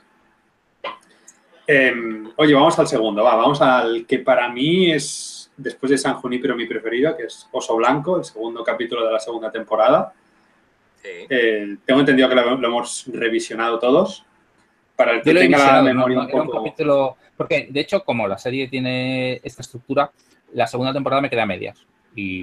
Em, 1.65 2.31
oye, 2.35 2.53
vamos 2.53 2.79
al 2.79 2.87
segundo, 2.87 3.23
va, 3.23 3.35
vamos 3.35 3.61
al 3.61 4.05
que 4.05 4.19
para 4.19 4.47
mí 4.49 4.91
es, 4.91 5.51
después 5.57 5.89
de 5.89 5.97
San 5.97 6.15
Junípero, 6.15 6.55
mi 6.55 6.65
preferido, 6.65 7.15
que 7.15 7.23
es 7.23 7.47
Oso 7.51 7.75
Blanco, 7.75 8.17
el 8.17 8.23
segundo 8.23 8.63
capítulo 8.63 9.05
de 9.05 9.11
la 9.11 9.19
segunda 9.19 9.51
temporada. 9.51 10.13
Eh, 11.03 11.77
tengo 11.85 11.99
entendido 11.99 12.29
que 12.29 12.35
lo, 12.35 12.53
hemos 12.53 13.05
revisionado 13.07 13.79
todos. 13.79 14.25
Para 14.97 15.13
el 15.13 15.21
que 15.21 15.33
tenga 15.33 15.77
la 15.77 15.81
memoria 15.81 16.19
un 16.19 16.29
poco. 16.29 16.63
capítulo, 16.63 17.17
porque, 17.37 17.67
de 17.69 17.79
hecho, 17.79 18.03
como 18.03 18.27
la 18.27 18.37
serie 18.37 18.67
tiene 18.67 19.39
esta 19.43 19.61
estructura, 19.61 20.11
la 20.53 20.67
segunda 20.67 20.91
temporada 20.91 21.21
me 21.21 21.29
queda 21.29 21.43
a 21.43 21.45
medias 21.45 21.87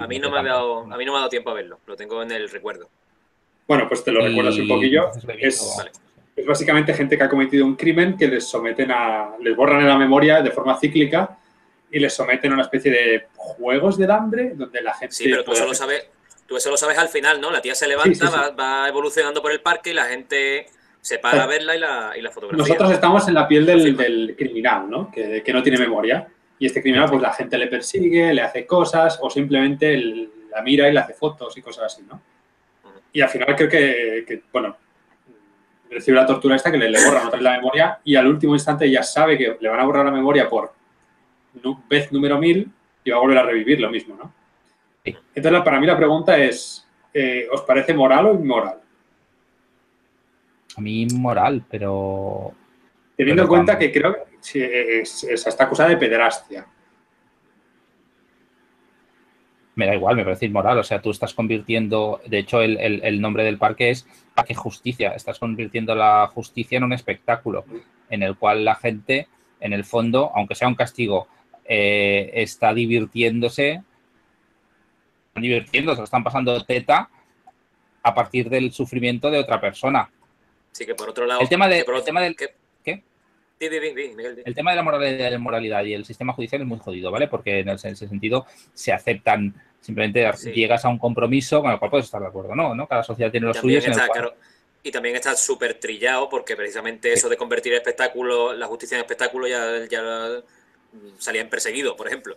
a, 0.00 0.06
mí 0.06 0.18
no 0.18 0.30
me 0.30 0.38
ha 0.38 0.42
dado, 0.42 0.80
a 0.80 0.96
mí 0.96 1.04
no 1.04 1.12
me 1.12 1.18
ha 1.18 1.20
dado 1.20 1.28
tiempo 1.28 1.50
a 1.50 1.54
verlo, 1.54 1.80
lo 1.86 1.96
tengo 1.96 2.22
en 2.22 2.30
el 2.30 2.48
recuerdo. 2.48 2.88
Bueno, 3.66 3.88
pues 3.88 4.04
te 4.04 4.12
lo 4.12 4.24
recuerdas 4.24 4.56
un 4.56 4.68
poquillo. 4.68 5.10
Es, 5.38 5.76
básicamente 6.46 6.94
gente 6.94 7.16
que 7.16 7.24
ha 7.24 7.28
cometido 7.28 7.64
un 7.64 7.76
crimen 7.76 8.16
que 8.16 8.28
les 8.28 8.46
someten 8.46 8.90
a. 8.90 9.34
les 9.40 9.56
borran 9.56 9.80
en 9.80 9.88
la 9.88 9.98
memoria 9.98 10.42
de 10.42 10.50
forma 10.50 10.78
cíclica 10.78 11.38
y 11.90 11.98
les 11.98 12.12
someten 12.12 12.52
a 12.52 12.54
una 12.54 12.64
especie 12.64 12.90
de 12.90 13.26
juegos 13.34 13.96
del 13.96 14.10
hambre 14.10 14.52
donde 14.54 14.82
la 14.82 14.94
gente. 14.94 15.14
Sí, 15.14 15.24
pero 15.24 15.44
tú 15.44 15.52
eso, 15.52 15.66
lo 15.66 15.74
sabes, 15.74 16.08
tú 16.46 16.56
eso 16.56 16.70
lo 16.70 16.76
sabes 16.76 16.98
al 16.98 17.08
final, 17.08 17.40
¿no? 17.40 17.50
La 17.50 17.60
tía 17.60 17.74
se 17.74 17.88
levanta, 17.88 18.50
Va, 18.50 18.88
evolucionando 18.88 19.40
por 19.42 19.50
el 19.50 19.60
parque 19.60 19.90
y 19.90 19.94
la 19.94 20.04
gente 20.04 20.66
se 21.04 21.18
para 21.18 21.44
a 21.44 21.46
verla 21.46 21.76
y 21.76 21.78
la, 21.78 22.12
y 22.16 22.22
la 22.22 22.30
fotografía. 22.30 22.64
Nosotros 22.64 22.90
estamos 22.90 23.28
en 23.28 23.34
la 23.34 23.46
piel 23.46 23.66
del, 23.66 23.94
del 23.94 24.34
criminal, 24.38 24.88
¿no? 24.88 25.10
Que, 25.10 25.42
que, 25.42 25.52
no 25.52 25.62
tiene 25.62 25.76
memoria. 25.76 26.26
Y 26.58 26.64
este 26.64 26.80
criminal, 26.80 27.10
pues 27.10 27.20
la 27.20 27.34
gente 27.34 27.58
le 27.58 27.66
persigue, 27.66 28.32
le 28.32 28.40
hace 28.40 28.64
cosas 28.64 29.18
o 29.20 29.28
simplemente 29.28 29.98
la 29.98 30.62
mira 30.62 30.88
y 30.88 30.94
le 30.94 31.00
hace 31.00 31.12
fotos 31.12 31.58
y 31.58 31.60
cosas 31.60 31.92
así, 31.92 32.06
¿no? 32.08 32.22
Y 33.12 33.20
al 33.20 33.28
final 33.28 33.54
creo 33.54 33.68
que, 33.68 34.44
bueno, 34.50 34.78
recibe 35.90 36.16
la 36.16 36.24
tortura 36.24 36.56
esta 36.56 36.72
que 36.72 36.78
le, 36.78 36.88
le 36.88 37.04
borran 37.04 37.26
otra 37.26 37.36
vez 37.36 37.42
la 37.42 37.56
memoria 37.58 37.98
y 38.02 38.16
al 38.16 38.26
último 38.26 38.54
instante 38.54 38.90
ya 38.90 39.02
sabe 39.02 39.36
que 39.36 39.58
le 39.60 39.68
van 39.68 39.80
a 39.80 39.84
borrar 39.84 40.06
la 40.06 40.10
memoria 40.10 40.48
por 40.48 40.72
vez 41.86 42.10
número 42.12 42.38
mil 42.38 42.66
y 43.04 43.10
va 43.10 43.18
a 43.18 43.20
volver 43.20 43.38
a 43.38 43.42
revivir 43.42 43.78
lo 43.78 43.90
mismo, 43.90 44.16
¿no? 44.16 44.32
Entonces, 45.04 45.62
para 45.62 45.78
mí 45.78 45.86
la 45.86 45.98
pregunta 45.98 46.38
es, 46.38 46.88
eh, 47.12 47.46
¿os 47.52 47.60
parece 47.60 47.92
moral 47.92 48.24
o 48.24 48.34
inmoral? 48.34 48.78
A 50.76 50.80
mí 50.80 51.02
inmoral, 51.02 51.64
pero... 51.70 52.52
Teniendo 53.16 53.42
en 53.42 53.48
cuenta 53.48 53.78
que 53.78 53.92
creo 53.92 54.16
que 54.52 55.02
está 55.02 55.64
acusada 55.64 55.90
de 55.90 55.96
pederastia. 55.96 56.66
Me 59.76 59.86
da 59.86 59.94
igual, 59.94 60.16
me 60.16 60.24
parece 60.24 60.46
inmoral. 60.46 60.78
O 60.78 60.82
sea, 60.82 61.00
tú 61.00 61.10
estás 61.10 61.34
convirtiendo, 61.34 62.20
de 62.26 62.38
hecho, 62.38 62.60
el, 62.60 63.20
nombre 63.20 63.44
del 63.44 63.58
parque 63.58 63.90
es 63.90 64.06
Parque 64.34 64.54
Justicia. 64.54 65.10
Estás 65.10 65.38
convirtiendo 65.38 65.94
la 65.94 66.26
justicia 66.32 66.78
en 66.78 66.84
un 66.84 66.92
espectáculo 66.92 67.64
en 68.10 68.22
el 68.22 68.36
cual 68.36 68.64
la 68.64 68.74
gente, 68.74 69.28
en 69.60 69.72
el 69.72 69.84
fondo, 69.84 70.32
aunque 70.34 70.54
sea 70.54 70.68
un 70.68 70.74
castigo, 70.74 71.28
eh, 71.64 72.30
está 72.34 72.74
divirtiéndose, 72.74 73.82
están 75.28 75.42
divirtiéndose, 75.42 76.02
están 76.02 76.22
pasando 76.22 76.62
teta 76.64 77.08
a 78.02 78.14
partir 78.14 78.50
del 78.50 78.70
sufrimiento 78.72 79.30
de 79.30 79.38
otra 79.38 79.60
persona. 79.60 80.10
Sí, 80.74 80.84
que 80.84 80.94
por 80.94 81.08
otro 81.08 81.24
lado. 81.24 81.40
El 81.40 81.48
tema, 81.48 81.68
de, 81.68 81.78
el 81.78 82.04
tema 82.04 82.20
del. 82.20 82.36
El 83.60 84.54
tema 84.54 84.72
de 84.72 84.76
la 85.30 85.38
moralidad, 85.38 85.84
y 85.84 85.94
el 85.94 86.04
sistema 86.04 86.32
judicial 86.32 86.60
es 86.62 86.66
muy 86.66 86.80
jodido, 86.80 87.12
¿vale? 87.12 87.28
Porque 87.28 87.60
en 87.60 87.68
ese 87.68 87.94
sentido 87.94 88.44
se 88.74 88.92
aceptan, 88.92 89.54
simplemente 89.80 90.28
llegas 90.52 90.84
a 90.84 90.88
un 90.88 90.98
compromiso 90.98 91.62
con 91.62 91.70
el 91.70 91.78
cual 91.78 91.90
puedes 91.92 92.06
estar 92.06 92.20
de 92.20 92.26
acuerdo, 92.26 92.56
¿no? 92.56 92.74
¿no? 92.74 92.88
Cada 92.88 93.04
sociedad 93.04 93.30
tiene 93.30 93.46
los 93.46 93.56
suyos. 93.56 93.84
Y 94.82 94.90
también 94.90 95.14
está 95.14 95.34
súper 95.34 95.74
trillado 95.74 96.28
porque 96.28 96.56
precisamente 96.56 97.12
eso 97.12 97.28
de 97.30 97.38
convertir 97.38 97.72
el 97.72 97.78
espectáculo, 97.78 98.52
la 98.52 98.66
justicia 98.66 98.96
en 98.96 99.00
espectáculo 99.00 99.46
ya, 99.46 99.86
ya 99.88 100.42
salían 101.18 101.48
perseguidos, 101.48 101.94
por 101.94 102.08
ejemplo. 102.08 102.36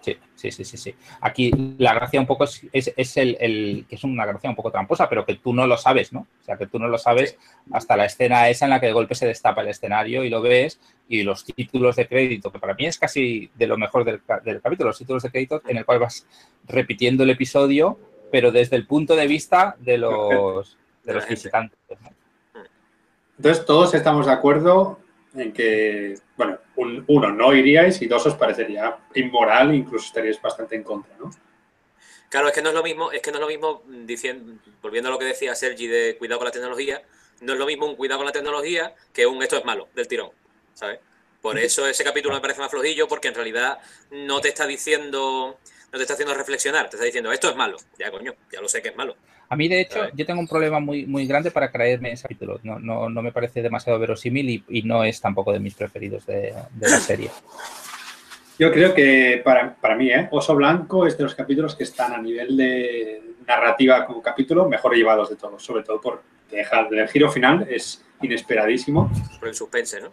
Sí, 0.00 0.16
sí, 0.34 0.50
sí, 0.50 0.64
sí, 0.64 0.76
sí. 0.78 0.94
Aquí 1.20 1.50
la 1.78 1.92
gracia 1.92 2.20
un 2.20 2.26
poco 2.26 2.44
es, 2.44 2.62
es, 2.72 3.16
el, 3.18 3.84
que 3.86 3.96
es 3.96 4.04
una 4.04 4.24
gracia 4.24 4.48
un 4.48 4.56
poco 4.56 4.70
tramposa, 4.70 5.08
pero 5.08 5.26
que 5.26 5.34
tú 5.34 5.52
no 5.52 5.66
lo 5.66 5.76
sabes, 5.76 6.12
¿no? 6.12 6.20
O 6.20 6.44
sea, 6.44 6.56
que 6.56 6.66
tú 6.66 6.78
no 6.78 6.88
lo 6.88 6.96
sabes 6.96 7.36
hasta 7.70 7.96
la 7.96 8.06
escena 8.06 8.48
esa 8.48 8.64
en 8.64 8.70
la 8.70 8.80
que 8.80 8.86
de 8.86 8.92
golpe 8.92 9.14
se 9.14 9.26
destapa 9.26 9.60
el 9.60 9.68
escenario 9.68 10.24
y 10.24 10.30
lo 10.30 10.40
ves 10.40 10.80
y 11.08 11.22
los 11.22 11.44
títulos 11.44 11.96
de 11.96 12.08
crédito, 12.08 12.50
que 12.50 12.58
para 12.58 12.74
mí 12.74 12.86
es 12.86 12.98
casi 12.98 13.50
de 13.54 13.66
lo 13.66 13.76
mejor 13.76 14.04
del, 14.04 14.22
capítulo, 14.62 14.88
los 14.88 14.98
títulos 14.98 15.22
de 15.22 15.30
crédito 15.30 15.60
en 15.66 15.76
el 15.76 15.84
cual 15.84 15.98
vas 15.98 16.26
repitiendo 16.66 17.24
el 17.24 17.30
episodio, 17.30 17.98
pero 18.32 18.52
desde 18.52 18.76
el 18.76 18.86
punto 18.86 19.16
de 19.16 19.26
vista 19.26 19.76
de 19.80 19.98
los, 19.98 20.78
de 21.04 21.14
los 21.14 21.28
visitantes. 21.28 21.78
Entonces, 23.36 23.64
todos 23.66 23.92
estamos 23.94 24.26
de 24.26 24.32
acuerdo 24.32 24.98
en 25.34 25.52
que, 25.52 26.18
bueno, 26.36 26.58
uno, 26.76 27.30
no 27.30 27.54
iríais 27.54 28.00
y 28.02 28.06
dos, 28.06 28.26
os 28.26 28.34
parecería 28.34 28.98
inmoral, 29.14 29.74
incluso 29.74 30.06
estaríais 30.06 30.40
bastante 30.40 30.76
en 30.76 30.82
contra, 30.82 31.14
¿no? 31.18 31.30
Claro, 32.28 32.48
es 32.48 32.54
que 32.54 32.62
no 32.62 32.68
es 32.68 32.74
lo 32.74 32.82
mismo, 32.82 33.10
es 33.10 33.22
que 33.22 33.30
no 33.30 33.38
es 33.38 33.40
lo 33.40 33.48
mismo 33.48 33.82
diciendo, 33.86 34.60
volviendo 34.80 35.08
a 35.08 35.12
lo 35.12 35.18
que 35.18 35.24
decía 35.24 35.54
Sergi 35.54 35.88
de 35.88 36.16
cuidado 36.16 36.38
con 36.38 36.46
la 36.46 36.52
tecnología, 36.52 37.02
no 37.40 37.54
es 37.54 37.58
lo 37.58 37.66
mismo 37.66 37.86
un 37.86 37.96
cuidado 37.96 38.18
con 38.18 38.26
la 38.26 38.32
tecnología 38.32 38.94
que 39.12 39.26
un 39.26 39.42
esto 39.42 39.56
es 39.56 39.64
malo, 39.64 39.88
del 39.94 40.06
tirón, 40.06 40.30
¿sabes? 40.74 41.00
Por 41.40 41.58
eso 41.58 41.86
ese 41.86 42.04
capítulo 42.04 42.34
me 42.34 42.40
parece 42.40 42.60
más 42.60 42.70
flojillo, 42.70 43.08
porque 43.08 43.28
en 43.28 43.34
realidad 43.34 43.78
no 44.10 44.40
te 44.40 44.48
está 44.48 44.66
diciendo, 44.66 45.58
no 45.90 45.98
te 45.98 46.02
está 46.02 46.14
haciendo 46.14 46.34
reflexionar, 46.34 46.90
te 46.90 46.96
está 46.96 47.04
diciendo 47.04 47.32
esto 47.32 47.48
es 47.48 47.56
malo. 47.56 47.78
Ya, 47.98 48.10
coño, 48.10 48.34
ya 48.52 48.60
lo 48.60 48.68
sé 48.68 48.82
que 48.82 48.90
es 48.90 48.96
malo. 48.96 49.16
A 49.50 49.56
mí, 49.56 49.66
de 49.66 49.80
hecho, 49.80 50.08
yo 50.14 50.24
tengo 50.24 50.38
un 50.38 50.46
problema 50.46 50.78
muy, 50.78 51.06
muy 51.06 51.26
grande 51.26 51.50
para 51.50 51.72
creerme 51.72 52.12
ese 52.12 52.22
capítulo. 52.22 52.60
No, 52.62 52.78
no, 52.78 53.10
no 53.10 53.20
me 53.20 53.32
parece 53.32 53.60
demasiado 53.62 53.98
verosímil 53.98 54.62
y, 54.68 54.82
no 54.82 55.02
es 55.02 55.20
tampoco 55.20 55.52
de 55.52 55.58
mis 55.58 55.74
preferidos 55.74 56.24
de, 56.24 56.54
la 56.78 57.00
serie. 57.00 57.30
Yo 58.60 58.70
creo 58.70 58.94
que 58.94 59.42
para, 59.44 59.74
para, 59.74 59.96
mí, 59.96 60.08
¿eh? 60.08 60.28
Oso 60.30 60.54
Blanco 60.54 61.04
es 61.04 61.18
de 61.18 61.24
los 61.24 61.34
capítulos 61.34 61.74
que 61.74 61.82
están 61.82 62.12
a 62.12 62.18
nivel 62.18 62.56
de 62.56 63.22
narrativa 63.44 64.06
como 64.06 64.22
capítulo 64.22 64.68
mejor 64.68 64.94
llevados 64.94 65.30
de 65.30 65.36
todos, 65.36 65.60
sobre 65.60 65.82
todo 65.82 66.00
por 66.00 66.22
dejar 66.48 66.86
el 66.92 67.08
giro 67.08 67.28
final 67.28 67.66
es 67.68 68.04
inesperadísimo. 68.22 69.10
Por 69.40 69.48
el 69.48 69.54
suspense, 69.54 70.00
¿no? 70.00 70.12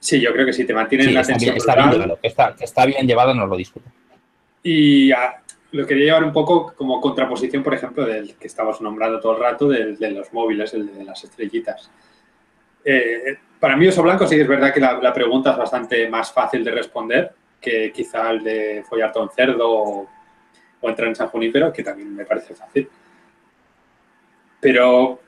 Sí, 0.00 0.20
yo 0.20 0.32
creo 0.32 0.46
que 0.46 0.52
sí, 0.52 0.64
te 0.64 0.74
mantienen 0.74 1.14
la 1.14 1.20
atención. 1.20 1.56
Está 1.56 1.76
bien, 1.76 1.90
llevado, 1.92 2.18
está, 2.22 2.56
está 2.58 2.86
bien 2.86 3.06
llevado, 3.06 3.34
no 3.34 3.46
lo 3.46 3.56
discuto. 3.56 3.88
Y 4.64 5.12
lo 5.74 5.84
quería 5.88 6.04
llevar 6.04 6.24
un 6.24 6.32
poco 6.32 6.72
como 6.76 7.00
contraposición, 7.00 7.64
por 7.64 7.74
ejemplo, 7.74 8.06
del 8.06 8.36
que 8.36 8.46
estamos 8.46 8.80
nombrando 8.80 9.18
todo 9.18 9.32
el 9.36 9.42
rato, 9.42 9.68
de 9.68 10.10
los 10.12 10.32
móviles, 10.32 10.72
el 10.72 10.94
de 10.94 11.04
las 11.04 11.24
estrellitas. 11.24 11.90
Eh, 12.84 13.38
para 13.58 13.76
mí, 13.76 13.88
Oso 13.88 14.04
Blanco, 14.04 14.24
sí 14.24 14.38
es 14.38 14.46
verdad 14.46 14.72
que 14.72 14.78
la, 14.78 15.12
pregunta 15.12 15.50
es 15.50 15.56
bastante 15.56 16.08
más 16.08 16.32
fácil 16.32 16.62
de 16.62 16.70
responder 16.70 17.34
que 17.60 17.90
quizá 17.90 18.30
el 18.30 18.44
de 18.44 18.84
follarte 18.88 19.18
un 19.18 19.30
cerdo 19.30 19.68
o, 19.68 20.08
entrar 20.82 21.08
en 21.08 21.16
San 21.16 21.28
Junípero, 21.28 21.72
que 21.72 21.82
también 21.82 22.14
me 22.14 22.24
parece 22.24 22.54
fácil. 22.54 22.88
Pero, 24.60 25.18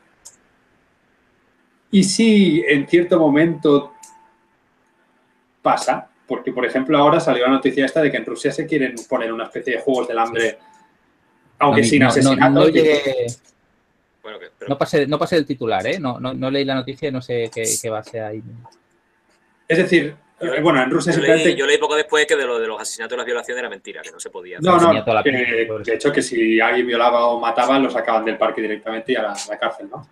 ¿y 1.90 2.04
si 2.04 2.62
en 2.68 2.86
cierto 2.86 3.18
momento 3.18 3.94
pasa? 5.60 6.08
Porque, 6.26 6.52
por 6.52 6.66
ejemplo, 6.66 6.98
ahora 6.98 7.20
salió 7.20 7.44
la 7.44 7.52
noticia 7.52 7.84
esta 7.84 8.02
de 8.02 8.10
que 8.10 8.16
en 8.16 8.24
Rusia 8.24 8.50
se 8.50 8.66
quieren 8.66 8.94
poner 9.08 9.32
una 9.32 9.44
especie 9.44 9.74
de 9.74 9.80
juegos 9.80 10.08
del 10.08 10.18
hambre, 10.18 10.58
aunque 11.58 11.84
sin 11.84 12.02
asesinato. 12.02 12.48
No, 12.48 12.66
no, 14.68 14.78
pasé, 14.78 15.06
no 15.06 15.18
el 15.30 15.46
titular, 15.46 15.86
¿eh? 15.86 16.00
No, 16.00 16.18
no, 16.18 16.50
leí 16.50 16.64
la 16.64 16.74
noticia 16.74 17.08
y 17.08 17.12
no 17.12 17.22
sé 17.22 17.48
qué, 17.54 17.64
qué 17.80 17.90
base 17.90 18.20
hay. 18.20 18.42
Es 19.68 19.78
decir, 19.78 20.16
eh, 20.38 20.60
bueno, 20.60 20.82
en 20.82 20.90
Rusia 20.90 21.14
yo 21.14 21.22
leí, 21.22 21.54
yo 21.54 21.66
leí 21.66 21.78
poco 21.78 21.96
después 21.96 22.26
que 22.26 22.36
de 22.36 22.46
lo 22.46 22.58
de 22.58 22.66
los 22.66 22.80
asesinatos 22.80 23.14
y 23.14 23.18
las 23.18 23.26
violaciones 23.26 23.58
era 23.58 23.70
mentira, 23.70 24.02
que 24.02 24.10
no 24.10 24.20
se 24.20 24.28
podía. 24.28 24.58
No, 24.60 24.78
no, 24.78 24.92
de 24.92 25.94
hecho 25.94 26.12
que 26.12 26.20
si 26.20 26.60
alguien 26.60 26.86
violaba 26.86 27.26
o 27.28 27.40
mataba, 27.40 27.78
lo 27.78 27.90
sacaban 27.90 28.24
del 28.24 28.36
parque 28.36 28.60
directamente 28.60 29.12
y 29.12 29.16
a 29.16 29.22
la, 29.22 29.58
cárcel, 29.58 29.88
¿no? 29.90 30.06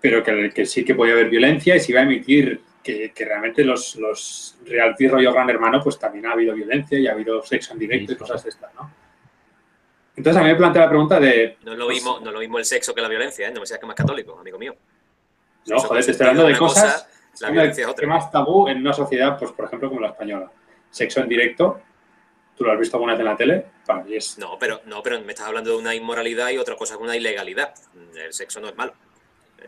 Pero 0.00 0.22
que, 0.22 0.50
que, 0.50 0.66
sí 0.66 0.84
que 0.84 0.94
podía 0.94 1.12
haber 1.12 1.30
violencia 1.30 1.76
y 1.76 1.80
se 1.80 1.92
iba 1.92 2.00
a 2.00 2.04
emitir 2.04 2.60
que, 2.86 3.24
realmente 3.24 3.64
los, 3.64 3.96
los 3.96 4.56
reality 4.64 5.08
rollo 5.08 5.32
gran 5.32 5.50
hermano, 5.50 5.82
pues 5.82 5.98
también 5.98 6.26
ha 6.26 6.32
habido 6.32 6.54
violencia 6.54 6.98
y 6.98 7.06
ha 7.08 7.12
habido 7.12 7.42
sexo 7.42 7.72
en 7.72 7.80
directo 7.80 8.12
y 8.12 8.16
cosas 8.16 8.42
de 8.44 8.50
estas, 8.50 8.72
¿no? 8.74 8.90
Entonces 10.14 10.40
a 10.40 10.44
mí 10.44 10.50
me 10.50 10.56
plantea 10.56 10.82
la 10.82 10.88
pregunta 10.88 11.20
de... 11.20 11.58
No 11.62 11.72
es 11.72 11.78
lo, 11.78 11.88
mismo, 11.88 12.20
no 12.20 12.30
lo 12.30 12.38
mismo 12.38 12.58
el 12.58 12.64
sexo 12.64 12.94
que 12.94 13.02
la 13.02 13.08
violencia, 13.08 13.48
¿eh? 13.48 13.52
No 13.52 13.60
me 13.60 13.66
seas 13.66 13.80
que 13.80 13.86
más 13.86 13.96
católico, 13.96 14.38
amigo 14.38 14.58
mío. 14.58 14.74
No, 15.66 15.78
joder, 15.80 16.04
te 16.04 16.12
estoy 16.12 16.28
hablando 16.28 16.48
de 16.48 16.56
cosas... 16.56 17.06
la 17.40 17.50
violencia 17.50 17.84
es 17.84 17.90
otra. 17.90 18.06
más 18.06 18.30
tabú 18.30 18.68
en 18.68 18.78
una 18.78 18.94
sociedad, 18.94 19.38
pues 19.38 19.52
por 19.52 19.66
ejemplo, 19.66 19.88
como 19.88 20.00
la 20.00 20.08
española. 20.08 20.50
Sexo 20.90 21.20
en 21.20 21.28
directo, 21.28 21.82
¿tú 22.56 22.64
lo 22.64 22.72
has 22.72 22.78
visto 22.78 22.96
alguna 22.96 23.12
vez 23.12 23.20
en 23.20 23.26
la 23.26 23.36
tele? 23.36 23.66
Para 23.84 24.04
mí 24.04 24.14
es... 24.14 24.38
No, 24.38 24.56
pero, 24.58 24.80
no, 24.86 25.02
pero 25.02 25.20
me 25.20 25.32
estás 25.32 25.48
hablando 25.48 25.70
de 25.70 25.76
una 25.76 25.94
inmoralidad 25.94 26.48
y 26.50 26.56
otra 26.56 26.76
cosa 26.76 26.96
una 26.96 27.14
ilegalidad. 27.14 27.74
El 28.14 28.32
sexo 28.32 28.60
no 28.60 28.68
es 28.68 28.76
malo. 28.76 28.94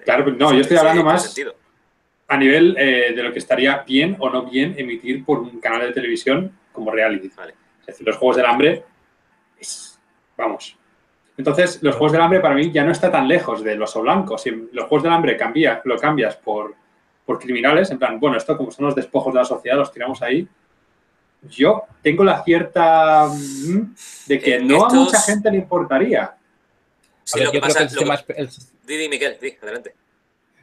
Claro, 0.04 0.24
no, 0.30 0.54
yo 0.54 0.60
estoy 0.60 0.78
hablando 0.78 1.04
más... 1.04 1.24
Sentido 1.24 1.67
a 2.28 2.36
nivel 2.36 2.76
eh, 2.78 3.12
de 3.16 3.22
lo 3.22 3.32
que 3.32 3.38
estaría 3.38 3.78
bien 3.86 4.16
o 4.18 4.28
no 4.28 4.44
bien 4.44 4.74
emitir 4.78 5.24
por 5.24 5.40
un 5.40 5.58
canal 5.60 5.80
de 5.80 5.92
televisión 5.92 6.52
como 6.72 6.90
reality. 6.90 7.28
Es 7.80 7.86
decir, 7.86 8.06
los 8.06 8.16
Juegos 8.16 8.36
del 8.36 8.46
Hambre, 8.46 8.84
vamos. 10.36 10.76
Entonces, 11.38 11.82
los 11.82 11.94
Juegos 11.96 12.12
del 12.12 12.20
Hambre 12.20 12.40
para 12.40 12.54
mí 12.54 12.70
ya 12.70 12.84
no 12.84 12.92
está 12.92 13.10
tan 13.10 13.26
lejos 13.26 13.64
de 13.64 13.76
los 13.76 13.94
blancos. 13.94 14.42
Si 14.42 14.50
los 14.50 14.86
Juegos 14.86 15.04
del 15.04 15.12
Hambre 15.12 15.36
cambia, 15.36 15.80
lo 15.84 15.98
cambias 15.98 16.36
por, 16.36 16.74
por 17.24 17.38
criminales, 17.38 17.90
en 17.90 17.98
plan, 17.98 18.20
bueno, 18.20 18.36
esto 18.36 18.56
como 18.56 18.70
son 18.70 18.86
los 18.86 18.94
despojos 18.94 19.32
de 19.32 19.40
la 19.40 19.44
sociedad, 19.46 19.78
los 19.78 19.90
tiramos 19.90 20.20
ahí. 20.20 20.46
Yo 21.42 21.84
tengo 22.02 22.24
la 22.24 22.42
cierta 22.42 23.26
mm, 23.26 23.94
de 24.26 24.38
que 24.38 24.58
no 24.58 24.84
a 24.84 24.92
mucha 24.92 25.20
gente 25.20 25.50
le 25.50 25.58
importaría. 25.58 26.34
Sí, 27.24 27.40
lo 27.40 27.52
que 27.52 27.60
pasa, 27.60 27.84
es 27.84 27.94
que 27.94 28.04
Didi, 28.86 29.08
di, 29.08 29.56
adelante. 29.62 29.94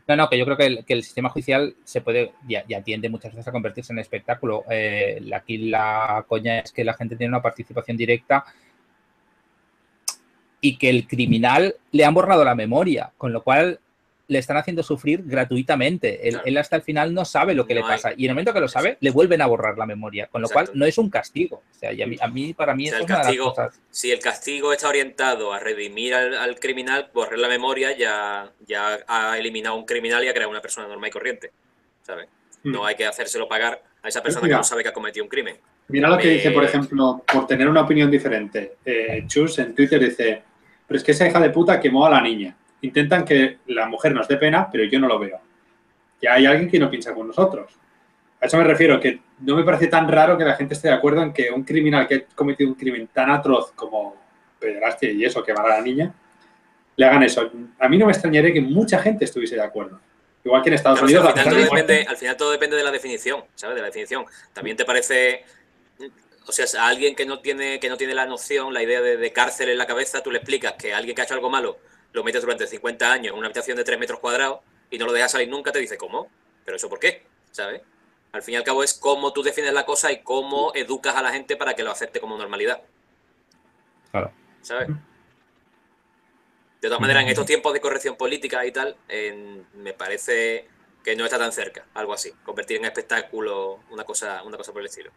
No, 0.08 0.16
no, 0.16 0.30
que 0.30 0.38
yo 0.38 0.46
creo 0.46 0.58
que 0.58 0.84
el, 0.88 1.04
sistema 1.04 1.30
judicial 1.30 1.76
se 1.84 2.02
puede, 2.02 2.34
ya, 2.48 2.64
ya, 2.68 2.82
tiende 2.84 3.10
muchas 3.10 3.34
veces 3.34 3.48
a 3.48 3.52
convertirse 3.52 3.92
en 3.92 4.00
espectáculo. 4.00 4.64
Eh, 4.70 5.20
aquí 5.34 5.58
la 5.58 6.24
coña 6.28 6.60
es 6.60 6.72
que 6.72 6.84
la 6.84 6.94
gente 6.94 7.16
tiene 7.16 7.30
una 7.30 7.42
participación 7.42 7.98
directa 7.98 8.46
y 10.62 10.78
que 10.78 10.90
el 10.90 11.08
criminal 11.08 11.76
le 11.92 12.06
han 12.06 12.14
borrado 12.14 12.44
la 12.44 12.54
memoria, 12.54 13.12
con 13.18 13.34
lo 13.34 13.44
cual 13.44 13.80
le 14.28 14.40
están 14.40 14.58
haciendo 14.58 14.82
sufrir 14.82 15.24
gratuitamente. 15.24 16.28
Él, 16.28 16.58
hasta 16.58 16.76
el 16.76 16.82
final 16.82 17.14
no 17.14 17.26
sabe 17.26 17.54
lo 17.54 17.66
que 17.66 17.76
le 17.76 17.82
pasa. 17.82 18.12
Y 18.16 18.26
en 18.26 18.32
el 18.32 18.36
momento 18.36 18.54
que 18.54 18.60
lo 18.60 18.68
sabe, 18.68 18.98
le 19.00 19.12
vuelven 19.12 19.42
a 19.42 19.46
borrar 19.46 19.78
la 19.78 19.86
memoria. 19.86 20.28
Con 20.28 20.42
lo 20.42 20.50
cual, 20.50 20.70
no 20.74 20.86
es 20.86 20.98
un 20.98 21.10
castigo. 21.10 21.58
O 21.58 21.80
sea, 21.80 21.92
a, 21.92 22.28
mí, 22.28 22.54
para 22.54 22.74
mí, 22.74 22.88
es 22.88 23.00
una 23.00 23.20
de 23.20 23.36
las 23.36 23.38
cosas. 23.38 23.82
Si 23.90 24.12
el 24.12 24.20
castigo 24.20 24.74
está 24.74 24.90
orientado 24.90 25.54
a 25.54 25.60
redimir 25.60 26.16
al, 26.16 26.60
criminal, 26.60 27.10
borrar 27.14 27.38
la 27.38 27.48
memoria 27.48 27.96
ya, 27.96 28.52
ya 28.66 29.00
ha 29.08 29.38
eliminado 29.38 29.76
un 29.76 29.86
criminal 29.86 30.24
y 30.24 30.28
ha 30.28 30.34
creado 30.34 30.50
una 30.50 30.62
persona 30.62 30.88
normal 30.88 31.10
y 31.10 31.12
corriente. 31.12 31.52
¿Sabes? 32.02 32.28
Hmm. 32.64 32.72
No 32.72 32.86
hay 32.86 32.96
que 32.96 33.06
hacérselo 33.06 33.48
pagar 33.48 33.82
a 34.02 34.08
esa 34.08 34.24
persona 34.24 34.48
que 34.48 34.54
no 34.54 34.64
sabe 34.64 34.84
que 34.84 34.90
ha 34.90 34.94
cometido 34.94 35.24
un 35.24 35.30
crimen. 35.30 35.58
Mira 35.88 36.10
lo 36.10 36.18
que 36.18 36.30
dice, 36.30 36.50
por 36.50 36.64
ejemplo, 36.64 37.24
por 37.32 37.46
tener 37.46 37.70
una 37.70 37.82
opinión 37.82 38.10
diferente. 38.10 38.78
Eh, 38.84 39.24
Chus 39.28 39.60
en 39.60 39.76
Twitter 39.76 40.00
dice, 40.00 40.42
pero 40.88 40.98
es 40.98 41.04
que 41.04 41.12
esa 41.12 41.28
hija 41.28 41.40
de 41.40 41.52
puta 41.52 41.80
quemó 41.80 42.08
a 42.08 42.10
la 42.10 42.22
niña 42.22 42.58
intentan 42.86 43.26
que 43.26 43.60
la 43.68 43.88
mujer 43.88 44.14
nos 44.14 44.28
dé 44.28 44.38
pena, 44.38 44.70
pero 44.72 44.84
yo 44.86 45.00
no 45.00 45.08
lo 45.08 45.20
veo. 45.20 45.40
Ya 46.22 46.34
hay 46.34 46.46
alguien 46.46 46.70
que 46.70 46.80
no 46.80 46.90
piensa 46.90 47.14
con 47.14 47.28
nosotros. 47.28 47.74
A 48.40 48.46
eso 48.46 48.58
me 48.58 48.64
refiero, 48.64 49.00
que 49.00 49.20
no 49.40 49.56
me 49.56 49.64
parece 49.64 49.88
tan 49.88 50.08
raro 50.08 50.38
que 50.38 50.44
la 50.44 50.56
gente 50.56 50.74
esté 50.74 50.90
de 50.90 50.94
acuerdo 50.94 51.22
en 51.22 51.34
que 51.34 51.52
un 51.52 51.64
criminal 51.64 52.08
que 52.08 52.16
ha 52.16 52.36
cometido 52.36 52.70
un 52.70 52.76
crimen 52.76 53.08
tan 53.08 53.30
atroz 53.30 53.72
como 53.74 54.16
pederastia 54.60 55.12
y 55.12 55.26
eso, 55.26 55.44
quemar 55.44 55.66
a 55.66 55.78
la 55.78 55.82
niña, 55.82 56.14
le 56.96 57.06
hagan 57.06 57.24
eso. 57.24 57.52
A 57.80 57.90
mí 57.90 57.98
no 57.98 58.06
me 58.06 58.12
extrañaría 58.12 58.54
que 58.54 58.62
mucha 58.62 59.00
gente 59.00 59.26
estuviese 59.26 59.56
de 59.56 59.64
acuerdo. 59.64 60.00
Igual 60.44 60.62
que 60.62 60.70
en 60.70 60.76
Estados 60.76 61.02
Unidos. 61.02 61.26
Al 61.26 61.34
final, 61.34 61.50
todo 61.50 61.76
depende, 61.76 62.06
al 62.08 62.18
final 62.18 62.38
todo 62.38 62.52
depende 62.52 62.78
de 62.78 62.84
la 62.84 62.92
definición, 62.92 63.44
¿sabes? 63.56 63.76
De 63.76 63.82
la 63.82 63.88
definición. 63.88 64.26
También 64.54 64.78
te 64.78 64.86
parece 64.86 65.44
o 66.48 66.52
sea, 66.52 66.66
a 66.84 66.88
alguien 66.88 67.16
que 67.16 67.26
no 67.26 67.40
tiene, 67.40 67.80
que 67.80 67.90
no 67.90 67.98
tiene 67.98 68.14
la 68.14 68.26
noción, 68.26 68.74
la 68.74 68.84
idea 68.84 69.02
de, 69.02 69.18
de, 69.18 69.34
cárcel 69.34 69.70
en 69.70 69.78
la 69.80 69.88
cabeza, 69.88 70.22
tú 70.22 70.32
le 70.32 70.38
explicas 70.38 70.74
que 70.74 70.94
alguien 70.94 71.16
que 71.16 71.22
ha 71.22 71.26
hecho 71.26 71.34
algo 71.34 71.50
malo 71.50 71.80
lo 72.16 72.24
metes 72.24 72.42
durante 72.42 72.66
50 72.66 73.12
años 73.12 73.34
en 73.34 73.38
una 73.38 73.48
habitación 73.48 73.76
de 73.76 73.84
3 73.84 74.00
metros 74.00 74.20
cuadrados 74.20 74.62
y 74.90 74.98
no 74.98 75.06
lo 75.06 75.12
dejas 75.12 75.34
salir 75.34 75.50
nunca, 75.50 75.74
te 75.74 75.80
dice, 75.80 75.98
¿cómo? 75.98 76.30
¿Pero 76.64 76.78
eso 76.78 76.88
por 76.88 76.98
qué? 76.98 77.24
¿Sabes? 77.52 77.82
Al 78.32 78.42
fin 78.42 78.54
y 78.54 78.58
al 78.58 78.64
cabo 78.64 78.84
es 78.84 78.94
cómo 78.94 79.34
tú 79.34 79.44
defines 79.44 79.74
la 79.74 79.86
cosa 79.86 80.12
y 80.12 80.22
cómo 80.22 80.74
educas 80.74 81.16
a 81.16 81.22
la 81.22 81.32
gente 81.32 81.58
para 81.58 81.74
que 81.74 81.84
lo 81.84 81.92
acepte 81.92 82.22
como 82.22 82.38
normalidad. 82.38 82.82
Claro. 84.12 84.32
¿Sabes? 84.62 84.88
De 86.82 86.88
todas 86.88 87.02
maneras, 87.02 87.24
en 87.24 87.30
estos 87.30 87.46
tiempos 87.46 87.74
de 87.74 87.82
corrección 87.82 88.16
política 88.16 88.66
y 88.66 88.72
tal, 88.72 88.96
me 89.76 89.94
parece 89.94 90.68
que 91.04 91.16
no 91.16 91.26
está 91.26 91.38
tan 91.38 91.52
cerca, 91.52 91.86
algo 91.94 92.14
así. 92.14 92.32
Convertir 92.44 92.78
en 92.78 92.86
espectáculo 92.86 93.82
una 93.90 94.04
cosa, 94.06 94.42
una 94.44 94.56
cosa 94.56 94.72
por 94.72 94.82
el 94.82 94.88
estilo. 94.88 95.12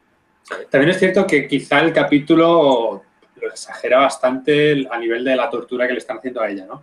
También 0.70 0.90
es 0.90 0.98
cierto 0.98 1.26
que 1.26 1.46
quizá 1.46 1.80
el 1.80 1.92
capítulo 1.92 3.04
lo 3.40 3.48
exagera 3.48 3.98
bastante 3.98 4.86
a 4.90 4.98
nivel 4.98 5.24
de 5.24 5.36
la 5.36 5.50
tortura 5.50 5.86
que 5.86 5.92
le 5.92 5.98
están 5.98 6.18
haciendo 6.18 6.40
a 6.40 6.48
ella, 6.48 6.66
¿no? 6.66 6.82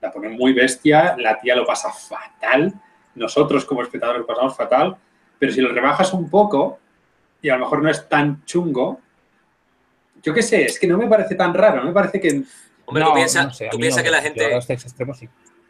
La 0.00 0.10
pone 0.10 0.28
muy 0.28 0.52
bestia, 0.52 1.16
la 1.18 1.38
tía 1.38 1.56
lo 1.56 1.66
pasa 1.66 1.92
fatal, 1.92 2.72
nosotros 3.14 3.64
como 3.64 3.82
espectadores 3.82 4.20
lo 4.20 4.26
pasamos 4.26 4.56
fatal, 4.56 4.96
pero 5.38 5.52
si 5.52 5.60
lo 5.60 5.72
rebajas 5.72 6.12
un 6.12 6.28
poco 6.28 6.78
y 7.42 7.48
a 7.48 7.54
lo 7.54 7.60
mejor 7.60 7.82
no 7.82 7.90
es 7.90 8.08
tan 8.08 8.44
chungo, 8.44 9.00
yo 10.22 10.34
qué 10.34 10.42
sé, 10.42 10.64
es 10.64 10.78
que 10.78 10.86
no 10.86 10.98
me 10.98 11.06
parece 11.06 11.34
tan 11.34 11.54
raro, 11.54 11.82
me 11.82 11.92
parece 11.92 12.20
que... 12.20 12.42
Hombre, 12.84 13.02
No, 13.02 13.10
tú 13.10 13.14
piensas 13.14 13.46
no 13.46 13.52
sé, 13.52 13.66
a 13.66 13.70
tú 13.70 13.76
mí 13.78 13.82
piensas 13.82 14.02
no, 14.02 14.04
que 14.04 14.10
la 14.10 14.22
gente... 14.22 14.44
a 14.46 14.56
los 14.56 14.70
extremos 14.70 15.18
sí. 15.18 15.28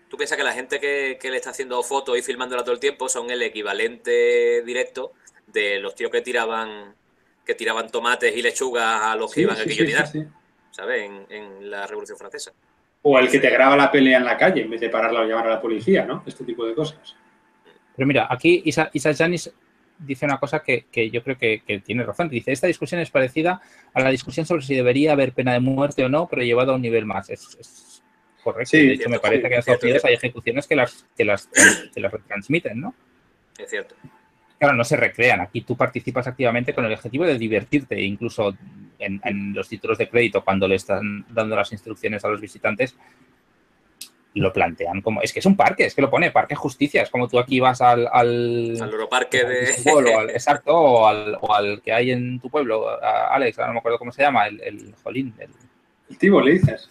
Tú 0.09 0.17
piensas 0.17 0.39
que 0.39 0.45
la 0.45 0.53
gente 0.53 0.79
que, 0.79 1.19
que 1.21 1.31
le 1.31 1.37
está 1.37 1.51
haciendo 1.51 1.83
fotos 1.83 2.17
y 2.17 2.23
filmándola 2.23 2.63
todo 2.63 2.75
el 2.75 2.81
tiempo 2.81 3.09
son 3.09 3.31
el 3.31 3.43
equivalente 3.43 4.63
directo 4.63 5.13
de 5.47 5.81
los 5.81 5.95
tíos 5.95 6.11
que 6.11 6.21
tiraban 6.21 6.95
que 7.47 7.55
tiraban 7.55 7.89
tomates 7.89 8.37
y 8.37 8.43
lechugas 8.43 9.03
a 9.05 9.17
los 9.17 9.31
que 9.31 9.41
Sí, 9.41 9.41
iban 9.43 9.57
a 9.57 9.63
sí, 9.63 9.69
guillotinar, 9.69 10.07
sí, 10.09 10.21
sí. 10.21 10.27
¿sabes? 10.73 11.03
En, 11.09 11.27
en 11.31 11.71
la 11.71 11.87
Revolución 11.87 12.19
Francesa. 12.19 12.53
O 13.03 13.19
el 13.19 13.31
que 13.31 13.39
te 13.39 13.49
graba 13.51 13.77
la 13.77 13.91
pelea 13.91 14.19
en 14.19 14.25
la 14.25 14.37
calle 14.37 14.63
en 14.63 14.71
vez 14.71 14.81
de 14.81 14.91
pararla 14.91 15.21
o 15.21 15.25
llamar 15.25 15.47
a 15.47 15.51
la 15.51 15.61
policía, 15.61 16.05
¿no? 16.05 16.25
Este 16.27 16.45
tipo 16.45 16.67
de 16.67 16.75
cosas. 16.75 17.15
Pero 17.95 18.07
mira, 18.07 18.27
aquí 18.29 18.63
Isa, 18.65 18.91
Isa 18.93 19.15
Janis 19.15 19.53
dice 19.99 20.27
una 20.27 20.39
cosa 20.39 20.61
que, 20.61 20.87
que 20.91 21.09
yo 21.09 21.23
creo 21.23 21.39
que, 21.39 21.63
que 21.65 21.79
tiene 21.79 22.03
razón. 22.03 22.29
Dice, 22.29 22.51
esta 22.51 22.67
discusión 22.67 23.01
es 23.01 23.11
parecida 23.11 23.63
a 23.95 24.01
la 24.01 24.11
discusión 24.11 24.45
sobre 24.45 24.63
si 24.63 24.75
debería 24.75 25.13
haber 25.13 25.33
pena 25.33 25.53
de 25.53 25.61
muerte 25.61 26.05
o 26.05 26.09
no, 26.09 26.27
pero 26.27 26.43
llevado 26.43 26.73
a 26.73 26.75
un 26.75 26.83
nivel 26.83 27.07
más. 27.07 27.31
Es, 27.31 27.57
es 27.61 28.03
correcto. 28.43 28.71
Sí, 28.71 28.89
de 28.89 28.95
hecho, 28.95 29.09
me 29.09 29.21
parece 29.21 29.43
sí, 29.43 29.49
que 29.49 29.55
en 29.55 29.59
Estados 29.61 29.83
Unidos 29.85 30.05
hay 30.05 30.15
ejecuciones 30.15 30.67
que 30.67 30.77
las, 30.77 31.07
que 31.17 31.25
las, 31.25 31.49
que 31.95 32.01
las 32.01 32.13
retransmiten, 32.13 32.81
¿no? 32.81 32.95
Es 33.57 33.71
cierto. 33.71 33.95
Claro, 34.59 34.75
no 34.75 34.85
se 34.85 34.97
recrean. 34.97 35.41
Aquí 35.41 35.61
tú 35.63 35.77
participas 35.77 36.27
activamente 36.27 36.75
con 36.75 36.85
el 36.87 36.93
objetivo 36.93 37.25
de 37.27 37.37
divertirte. 37.39 38.01
Incluso 38.01 38.57
en, 38.99 39.21
en 39.25 39.53
los 39.55 39.69
títulos 39.69 39.99
de 39.99 40.09
crédito, 40.09 40.43
cuando 40.45 40.67
le 40.67 40.77
están 40.77 41.27
dando 41.29 41.55
las 41.57 41.73
instrucciones 41.73 42.25
a 42.25 42.29
los 42.29 42.41
visitantes, 42.41 42.97
lo 44.35 44.53
plantean 44.53 45.01
como... 45.01 45.23
Es 45.23 45.33
que 45.33 45.39
es 45.41 45.47
un 45.47 45.57
parque, 45.57 45.87
es 45.87 45.95
que 45.95 46.03
lo 46.03 46.11
pone 46.11 46.31
Parque 46.31 46.55
Justicia. 46.55 47.03
Es 47.03 47.11
como 47.11 47.27
tú 47.29 47.39
aquí 47.39 47.59
vas 47.61 47.81
al... 47.81 48.07
al 48.13 48.77
Al 48.81 48.91
Europarque 48.93 49.45
de... 49.45 49.67
fútbol, 49.69 50.07
o 50.09 50.19
al- 50.21 50.31
exacto, 50.41 50.75
o 50.75 51.07
al, 51.07 51.39
o 51.41 51.55
al 51.55 51.81
que 51.83 51.93
hay 51.93 52.11
en 52.11 52.39
tu 52.41 52.51
pueblo, 52.51 52.89
a- 52.89 53.35
Alex, 53.35 53.59
ahora 53.59 53.69
no 53.69 53.73
me 53.75 53.79
acuerdo 53.81 53.99
cómo 53.99 54.13
se 54.13 54.23
llama, 54.23 54.47
el, 54.47 54.61
el 54.63 54.95
Jolín, 55.03 55.35
el, 55.39 55.49
El 56.11 56.19
tibo, 56.19 56.41
le 56.43 56.53
dices. 56.53 56.91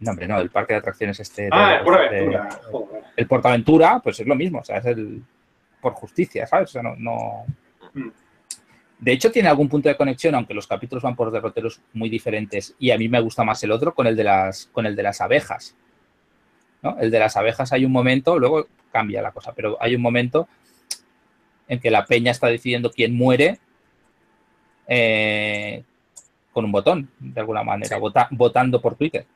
no, 0.00 0.10
hombre, 0.10 0.26
no, 0.26 0.40
el 0.40 0.48
parque 0.50 0.72
de 0.72 0.78
atracciones 0.78 1.20
este. 1.20 1.42
de- 1.42 1.48
Ah, 1.52 1.76
el 1.78 1.84
por 1.84 1.98
de- 2.00 2.06
aventura. 2.08 2.48
Joder. 2.70 3.02
el 3.16 3.26
Portaventura, 3.26 4.00
pues 4.02 4.20
es 4.20 4.26
lo 4.26 4.34
mismo, 4.34 4.60
o 4.60 4.64
sea, 4.64 4.78
es 4.78 4.86
el 4.86 5.22
por 5.82 5.92
justicia, 5.92 6.46
¿sabes? 6.46 6.70
O 6.70 6.72
sea, 6.72 6.82
no, 6.82 6.94
no- 6.96 7.44
Mm. 7.94 8.08
De 9.00 9.12
hecho, 9.12 9.30
tiene 9.32 9.48
algún 9.48 9.68
punto 9.68 9.88
de 9.88 9.96
conexión, 9.96 10.34
aunque 10.36 10.54
los 10.54 10.66
capítulos 10.68 11.02
van 11.02 11.16
por 11.16 11.30
derroteros 11.32 11.80
muy 11.92 12.08
diferentes, 12.08 12.74
y 12.78 12.92
a 12.92 12.96
mí 12.96 13.08
me 13.08 13.20
gusta 13.20 13.42
más 13.44 13.62
el 13.64 13.72
otro 13.72 13.92
con 13.94 14.06
el 14.06 14.14
de 14.16 14.22
las, 14.24 14.66
con 14.72 14.86
el 14.86 14.94
de 14.96 15.02
las 15.02 15.20
abejas. 15.20 15.74
¿no? 16.82 16.96
El 17.00 17.10
de 17.10 17.18
las 17.18 17.36
abejas 17.36 17.72
hay 17.72 17.84
un 17.84 17.90
momento, 17.92 18.38
luego 18.38 18.68
cambia 18.92 19.20
la 19.20 19.32
cosa, 19.32 19.52
pero 19.52 19.76
hay 19.80 19.96
un 19.96 20.02
momento 20.02 20.48
en 21.68 21.80
que 21.80 21.90
la 21.90 22.04
peña 22.06 22.30
está 22.30 22.46
decidiendo 22.46 22.90
quién 22.92 23.14
muere 23.14 23.58
eh, 24.86 25.82
con 26.52 26.64
un 26.64 26.72
botón, 26.72 27.10
de 27.18 27.40
alguna 27.40 27.62
manera, 27.62 27.96
Sí. 27.96 28.00
vota- 28.00 28.28
votando 28.30 28.80
por 28.80 28.94
Twitter. 28.96 29.26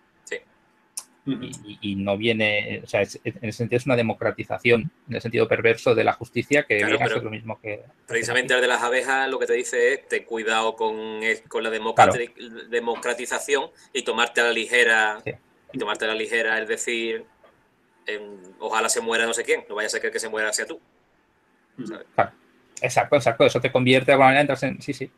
Y, 1.26 1.96
no 1.96 2.16
viene, 2.16 2.80
o 2.84 2.86
sea, 2.86 3.02
es- 3.02 3.18
en 3.24 3.34
ese 3.42 3.58
sentido 3.58 3.78
es 3.78 3.86
una 3.86 3.96
democratización, 3.96 4.90
en 5.08 5.14
el 5.16 5.20
sentido 5.20 5.48
perverso 5.48 5.94
de 5.94 6.04
la 6.04 6.12
justicia, 6.12 6.62
que 6.62 6.78
Claro, 6.78 6.92
viene 6.92 7.02
a 7.04 7.06
pero 7.06 7.16
ser 7.16 7.24
lo 7.24 7.30
mismo 7.30 7.60
que... 7.60 7.82
Precisamente 8.06 8.54
el 8.54 8.60
de 8.60 8.68
las 8.68 8.82
abejas 8.82 9.28
lo 9.28 9.38
que 9.40 9.46
te 9.46 9.54
dice 9.54 9.92
es 9.94 10.08
ten 10.08 10.24
cuidado 10.24 10.76
con, 10.76 11.20
con 11.48 11.64
la 11.64 11.70
democrati- 11.70 12.32
democratización 12.68 13.70
y 13.92 14.02
tomarte 14.02 14.40
a 14.40 14.44
la 14.44 14.52
ligera 14.52 15.20
Sí. 15.24 15.32
y 15.72 15.78
tomarte 15.78 16.04
a 16.04 16.08
la 16.08 16.14
ligera 16.14 16.60
es 16.60 16.68
decir 16.68 17.24
ojalá 18.60 18.88
se 18.88 19.00
muera 19.00 19.26
no 19.26 19.34
sé 19.34 19.42
quién, 19.42 19.64
no 19.68 19.74
vaya 19.74 19.86
a 19.86 19.90
ser 19.90 20.00
que 20.00 20.06
el 20.06 20.12
que 20.12 20.20
se 20.20 20.28
muera 20.28 20.52
sea 20.52 20.64
tú. 20.66 20.80
Exacto, 22.80 23.16
exacto, 23.16 23.44
eso 23.46 23.60
te 23.60 23.72
convierte 23.72 24.06
de 24.06 24.12
alguna 24.12 24.26
manera, 24.28 24.40
entras 24.42 24.62
en... 24.62 24.80
Sí, 24.80 24.92
sí. 24.92 25.10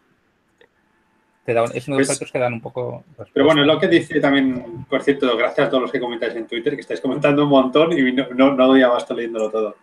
Te 1.48 1.54
da 1.54 1.64
es 1.72 1.88
uno 1.88 1.96
de 1.96 2.04
los 2.04 2.18
Pues- 2.18 2.30
que 2.30 2.38
dan 2.38 2.52
un 2.52 2.60
poco... 2.60 3.04
Pero 3.32 3.46
bueno, 3.46 3.62
es 3.62 3.66
lo 3.66 3.80
que 3.80 3.88
dice 3.88 4.20
también, 4.20 4.84
por 4.84 5.02
cierto, 5.02 5.34
gracias 5.34 5.66
a 5.66 5.70
todos 5.70 5.80
los 5.84 5.90
que 5.90 5.98
comentáis 5.98 6.34
en 6.34 6.46
Twitter, 6.46 6.74
que 6.74 6.82
estáis 6.82 7.00
comentando 7.00 7.44
un 7.44 7.48
montón 7.48 7.90
y 7.98 8.12
no, 8.12 8.26
no, 8.34 8.54
no 8.54 8.66
doy 8.66 8.82
abasto 8.82 9.14
leyéndolo 9.14 9.50
todo. 9.50 9.76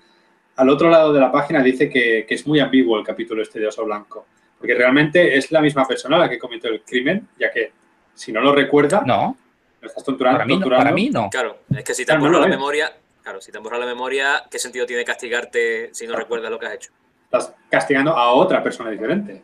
Al 0.57 0.69
otro 0.69 0.91
lado 0.91 1.11
de 1.11 1.19
la 1.19 1.31
página 1.31 1.63
dice 1.63 1.89
que, 1.89 2.23
que 2.29 2.35
es 2.35 2.45
muy 2.45 2.59
ambiguo 2.59 2.99
el 2.99 3.03
capítulo 3.03 3.41
este 3.41 3.59
de 3.59 3.65
Oso 3.65 3.83
Blanco, 3.83 4.27
porque 4.59 4.75
realmente 4.75 5.35
es 5.35 5.51
la 5.51 5.59
misma 5.59 5.87
persona 5.87 6.19
la 6.19 6.29
que 6.29 6.37
cometió 6.37 6.69
el 6.69 6.81
crimen, 6.83 7.29
ya 7.39 7.49
que 7.51 7.71
si 8.13 8.31
no 8.31 8.41
lo 8.41 8.53
recuerda, 8.53 9.01
No, 9.03 9.35
lo 9.81 9.87
estás 9.87 10.03
torturando. 10.03 10.37
para 10.37 10.45
mí 10.45 10.53
torturando. 10.59 10.83
para 10.83 10.93
mí 10.95 11.09
no. 11.09 11.29
Claro, 11.31 11.57
es 11.75 11.83
que 11.83 11.95
si 11.95 12.03
te 12.03 12.11
Claro, 12.11 12.25
han 12.27 12.31
no 12.31 12.39
la 12.41 12.47
memoria, 12.47 12.93
claro, 13.23 13.41
si 13.41 13.51
te 13.51 13.59
la 13.59 13.85
memoria, 13.87 14.43
¿qué 14.51 14.59
sentido 14.59 14.85
tiene 14.85 15.03
castigarte 15.03 15.89
si 15.95 16.05
no 16.05 16.15
recuerdas 16.15 16.51
lo 16.51 16.59
que 16.59 16.67
has 16.67 16.73
hecho? 16.75 16.91
Estás 17.23 17.55
castigando 17.71 18.11
a 18.15 18.33
otra 18.33 18.61
persona 18.61 18.91
diferente. 18.91 19.41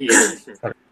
Y, 0.00 0.08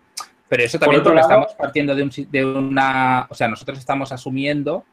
Pero 0.53 0.65
eso 0.65 0.79
también 0.79 1.03
porque 1.03 1.17
lado- 1.17 1.29
estamos 1.29 1.55
partiendo 1.55 1.95
de, 1.95 2.03
un 2.03 2.11
de 2.31 2.45
una... 2.45 3.27
O 3.31 3.35
sea, 3.35 3.49
nosotros 3.49 3.79
estamos 3.79 4.13
asumiendo, 4.13 4.85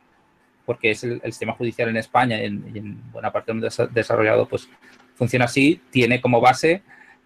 porque 0.65 0.91
es 0.91 1.03
el, 1.03 1.19
el 1.21 1.33
sistema 1.33 1.51
judicial 1.53 1.89
en 1.89 1.97
España 1.97 2.41
y 2.41 2.45
en, 2.45 2.71
y 2.73 2.77
en 2.79 3.11
buena 3.11 3.29
parte 3.33 3.47
del 3.51 3.55
mundo 3.55 3.67
desa- 3.67 3.89
desarrollado, 3.89 4.47
pues 4.47 4.69
funciona 5.15 5.43
así, 5.45 5.81
tiene 5.91 6.21
como 6.21 6.39
base 6.39 6.81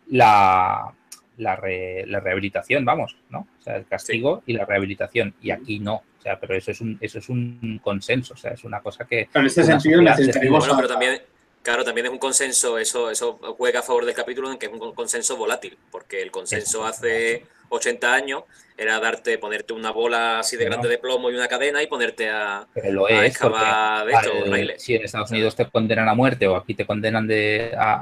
la, 0.07 0.91
la, 1.37 1.55
re- 1.55 2.05
la 2.07 2.19
rehabilitación, 2.21 2.83
vamos, 2.85 3.17
¿no? 3.29 3.45
O 3.59 3.61
sea, 3.61 3.75
el 3.75 3.85
castigo 3.85 4.41
y 4.47 4.53
la 4.53 4.65
rehabilitación. 4.65 5.35
Y 5.39 5.51
aquí 5.51 5.79
no. 5.79 5.97
O 5.97 6.21
sea, 6.23 6.39
pero 6.39 6.55
eso 6.55 6.71
es 6.71 6.81
un, 6.81 6.97
eso 7.01 7.19
es 7.19 7.29
un 7.29 7.79
consenso, 7.83 8.33
o 8.33 8.37
sea, 8.37 8.53
es 8.53 8.63
una 8.63 8.79
cosa 8.81 9.05
que... 9.05 9.29
en 9.31 9.45
este 9.45 9.61
Una 9.61 9.79
sentido 9.79 10.01
necesitaríamos... 10.01 10.59
Bueno, 10.61 10.75
pero 10.75 10.87
también, 10.87 11.21
claro, 11.61 11.83
también 11.83 12.07
es 12.07 12.11
un 12.11 12.17
consenso, 12.17 12.79
eso, 12.79 13.11
eso 13.11 13.37
juega 13.57 13.81
a 13.81 13.83
favor 13.83 14.05
del 14.05 14.15
capítulo 14.15 14.51
en 14.51 14.57
que 14.57 14.65
es 14.65 14.71
un 14.71 14.95
consenso 14.95 15.37
volátil, 15.37 15.77
porque 15.91 16.21
el 16.23 16.31
consenso 16.31 16.83
hace 16.83 17.45
80 17.73 18.13
años 18.13 18.43
era 18.77 18.99
darte, 18.99 19.37
ponerte 19.37 19.73
una 19.73 19.91
bola 19.91 20.39
así 20.39 20.57
de 20.57 20.65
grande 20.65 20.87
de 20.89 20.97
plomo 20.97 21.29
y 21.29 21.35
una 21.35 21.47
cadena 21.47 21.83
y 21.83 21.87
ponerte 21.87 22.29
a, 22.29 22.65
lo 22.91 23.05
a 23.05 23.11
es, 23.25 23.31
excavar 23.31 24.05
de 24.05 24.13
esto, 24.13 24.31
al- 24.45 24.51
raíles. 24.51 24.81
si 24.81 24.95
en 24.95 25.03
Estados 25.03 25.29
Unidos 25.31 25.55
te 25.55 25.69
condenan 25.69 26.09
a 26.09 26.15
muerte 26.15 26.47
o 26.47 26.55
aquí 26.55 26.73
te 26.73 26.85
condenan 26.85 27.27
de, 27.27 27.71
a, 27.77 27.93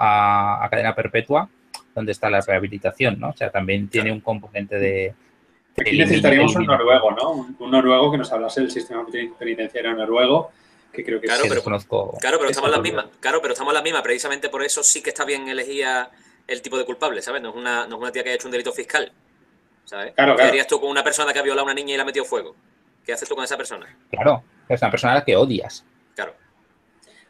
a- 0.61 0.65
a 0.65 0.69
cadena 0.69 0.95
perpetua, 0.95 1.49
¿dónde 1.93 2.13
está 2.13 2.29
la 2.29 2.39
rehabilitación? 2.41 3.19
¿no? 3.19 3.29
O 3.29 3.35
sea, 3.35 3.49
también 3.51 3.89
tiene 3.89 4.11
un 4.11 4.21
componente 4.21 4.77
de... 4.79 5.13
Aquí 5.77 5.97
necesitaríamos 5.97 6.55
un 6.55 6.65
noruego, 6.65 7.11
¿no? 7.11 7.31
Un, 7.31 7.55
un 7.59 7.71
noruego 7.71 8.11
que 8.11 8.17
nos 8.17 8.31
hablase 8.31 8.61
del 8.61 8.71
sistema 8.71 9.05
penitenciario 9.39 9.93
noruego, 9.93 10.51
que 10.93 11.03
creo 11.03 11.19
que 11.19 11.27
Claro, 11.27 11.43
pero- 11.43 11.55
desconozco. 11.55 12.17
Claro, 12.19 12.37
pero 12.37 12.49
estamos 12.49 12.71
también. 12.71 12.95
mismas. 12.95 13.11
Claro, 13.19 13.41
pero 13.41 13.53
estamos 13.53 13.71
en 13.71 13.75
las 13.75 13.83
mismas. 13.83 14.01
Precisamente 14.03 14.47
por 14.49 14.63
eso 14.63 14.83
sí 14.83 15.01
que 15.01 15.09
está 15.09 15.23
bien 15.25 15.47
elegir 15.49 15.85
a 15.85 16.11
el 16.47 16.61
tipo 16.61 16.77
de 16.77 16.85
culpable, 16.85 17.21
¿sabes? 17.21 17.41
No 17.41 17.49
es 17.49 17.55
una, 17.55 17.87
no 17.87 17.95
es 17.95 18.01
una 18.01 18.11
tía 18.11 18.23
que 18.23 18.29
haya 18.29 18.35
hecho 18.35 18.47
un 18.47 18.51
delito 18.51 18.71
fiscal. 18.73 19.11
¿Sabes? 19.91 20.13
Claro, 20.13 20.37
¿Qué 20.37 20.43
harías 20.43 20.67
tú 20.67 20.79
con 20.79 20.89
una 20.89 21.03
persona 21.03 21.33
que 21.33 21.39
ha 21.39 21.41
violado 21.41 21.63
a 21.63 21.65
una 21.65 21.73
niña 21.73 21.95
y 21.95 21.97
la 21.97 22.03
ha 22.03 22.05
metido 22.05 22.23
fuego? 22.23 22.55
¿Qué 23.05 23.11
haces 23.11 23.27
tú 23.27 23.35
con 23.35 23.43
esa 23.43 23.57
persona? 23.57 23.93
Claro, 24.09 24.41
es 24.69 24.81
una 24.81 24.89
persona 24.89 25.11
a 25.11 25.15
la 25.17 25.25
que 25.25 25.35
odias. 25.35 25.83
Claro. 26.15 26.33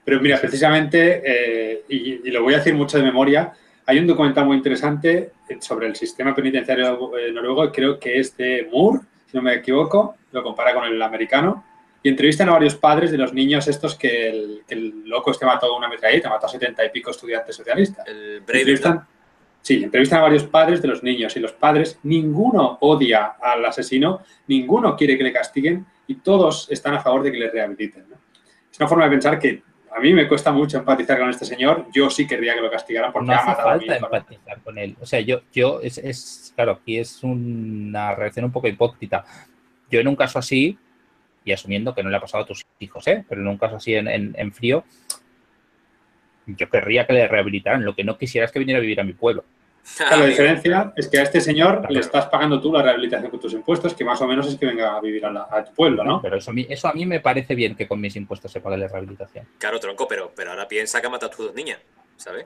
Pero 0.06 0.20
mira, 0.22 0.40
precisamente, 0.40 1.24
eh, 1.26 1.86
y, 1.90 2.28
y 2.28 2.30
lo 2.30 2.44
voy 2.44 2.54
a 2.54 2.58
decir 2.58 2.76
mucho 2.76 3.00
de 3.00 3.04
memoria, 3.04 3.52
hay 3.88 3.98
un 3.98 4.06
documental 4.06 4.46
muy 4.46 4.58
interesante 4.58 5.32
sobre 5.60 5.88
el 5.88 5.96
sistema 5.96 6.36
penitenciario 6.36 7.18
eh, 7.18 7.32
noruego, 7.32 7.72
creo 7.72 8.00
que 8.00 8.20
es 8.20 8.38
de 8.38 8.70
Moore, 8.72 9.00
si 9.26 9.38
no 9.38 9.42
me 9.42 9.56
equivoco, 9.56 10.18
lo 10.32 10.44
compara 10.44 10.76
con 10.76 10.84
el 10.84 11.02
americano, 11.02 11.66
y 12.04 12.10
entrevistan 12.10 12.48
a 12.50 12.52
varios 12.52 12.76
padres 12.76 13.10
de 13.10 13.18
los 13.18 13.34
niños 13.34 13.68
estos 13.68 13.96
que 13.96 14.30
el, 14.30 14.62
que 14.68 14.76
el 14.76 15.10
loco 15.10 15.32
este 15.32 15.48
mató 15.48 15.76
una 15.76 15.88
metralleta, 15.88 16.30
mató 16.30 16.46
a 16.46 16.50
setenta 16.50 16.86
y 16.86 16.90
pico 16.90 17.10
estudiantes 17.10 17.56
socialistas. 17.56 18.06
El 18.08 18.42
Brave 18.42 18.60
Entrevistan, 18.60 19.08
sí, 19.62 19.84
entrevistan 19.84 20.20
a 20.20 20.24
varios 20.24 20.44
padres 20.44 20.82
de 20.82 20.88
los 20.88 21.04
niños 21.04 21.36
y 21.36 21.40
los 21.40 21.54
padres, 21.54 22.00
ninguno 22.04 22.78
odia 22.82 23.36
al 23.42 23.64
asesino, 23.66 24.22
ninguno 24.48 24.96
quiere 24.96 25.18
que 25.18 25.24
le 25.24 25.32
castiguen 25.34 25.86
y 26.08 26.16
todos 26.16 26.68
están 26.72 26.96
a 26.96 27.00
favor 27.00 27.24
de 27.24 27.32
que 27.32 27.38
le 27.40 27.50
rehabiliten. 27.52 28.06
¿no? 28.10 28.16
Es 28.72 28.80
una 28.80 28.88
forma 28.90 29.06
de 29.06 29.12
pensar 29.12 29.40
que 29.40 29.64
a 29.96 30.00
mí 30.00 30.14
me 30.14 30.28
cuesta 30.28 30.52
mucho 30.54 30.78
empatizar 30.78 31.20
con 31.20 31.30
este 31.30 31.46
señor, 31.46 31.86
yo 31.94 32.10
sí 32.10 32.26
querría 32.26 32.54
que 32.56 32.62
lo 32.62 32.72
castigaran 32.72 33.12
porque 33.12 33.28
no 33.28 33.34
ha 33.34 33.46
matado 33.46 33.70
a 33.70 33.72
falta 33.74 33.86
hijo. 33.98 34.08
¿no? 34.10 34.16
empatizar 34.18 34.62
con 34.62 34.78
él. 34.78 34.96
O 35.02 35.06
sea, 35.06 35.20
yo, 35.20 35.42
yo 35.54 35.80
es, 35.82 35.98
es- 35.98 36.54
claro, 36.56 36.72
aquí 36.82 36.98
es 36.98 37.22
una 37.24 38.16
reacción 38.16 38.46
un 38.46 38.52
poco 38.52 38.68
hipócrita. 38.70 39.26
Yo 39.90 40.00
en 40.00 40.08
un 40.08 40.16
caso 40.16 40.40
así, 40.40 40.78
y 41.44 41.52
asumiendo 41.52 41.94
que 41.94 42.04
no 42.04 42.10
le 42.10 42.16
ha 42.18 42.22
pasado 42.22 42.44
a 42.44 42.48
tus 42.48 42.64
hijos, 42.80 43.06
¿eh? 43.08 43.26
pero 43.28 43.42
en 43.42 43.48
un 43.48 43.58
caso 43.58 43.76
así 43.76 43.94
en, 43.96 44.08
en- 44.08 44.34
en 44.38 44.54
frío, 44.54 44.86
yo 46.46 46.70
querría 46.70 47.06
que 47.06 47.14
le 47.14 47.28
rehabilitaran. 47.28 47.84
Lo 47.84 47.96
que 47.96 48.04
no 48.04 48.18
quisiera 48.18 48.46
es 48.46 48.52
que 48.52 48.60
viniera 48.60 48.78
a 48.80 48.82
vivir 48.82 49.00
a 49.00 49.04
mi 49.04 49.14
pueblo. 49.14 49.44
Claro, 49.98 50.18
la 50.18 50.26
diferencia 50.28 50.94
es 50.96 51.08
que 51.08 51.18
a 51.18 51.24
este 51.24 51.42
señor 51.42 51.80
Claro. 51.80 51.94
le 51.94 52.00
estás 52.02 52.28
pagando 52.28 52.62
tú 52.62 52.72
la 52.72 52.84
rehabilitación 52.84 53.32
con 53.32 53.40
tus 53.40 53.54
impuestos, 53.54 53.96
que 53.96 54.06
más 54.06 54.22
o 54.22 54.28
menos 54.28 54.48
es 54.48 54.56
que 54.56 54.68
venga 54.68 54.96
a 54.96 55.02
vivir 55.02 55.26
a, 55.26 55.32
la- 55.32 55.48
a 55.50 55.64
tu 55.64 55.74
pueblo, 55.74 56.04
¿no? 56.04 56.22
Pero 56.22 56.38
eso 56.38 56.52
a, 56.52 56.54
mí, 56.54 56.68
eso 56.70 56.88
a 56.88 56.94
mí 56.94 57.04
me 57.08 57.20
parece 57.20 57.56
bien 57.56 57.76
que 57.76 57.88
con 57.88 58.00
mis 58.00 58.16
impuestos 58.16 58.52
se 58.52 58.62
pague 58.62 58.78
la 58.78 58.88
rehabilitación. 58.88 59.48
Claro, 59.58 59.80
tronco, 59.80 60.08
pero, 60.08 60.32
pero 60.36 60.52
ahora 60.52 60.68
piensa 60.68 61.02
que 61.02 61.08
ha 61.08 61.10
matado 61.10 61.32
a 61.32 61.36
tus 61.36 61.48
dos 61.48 61.56
niñas, 61.56 61.80
¿sabes? 62.16 62.46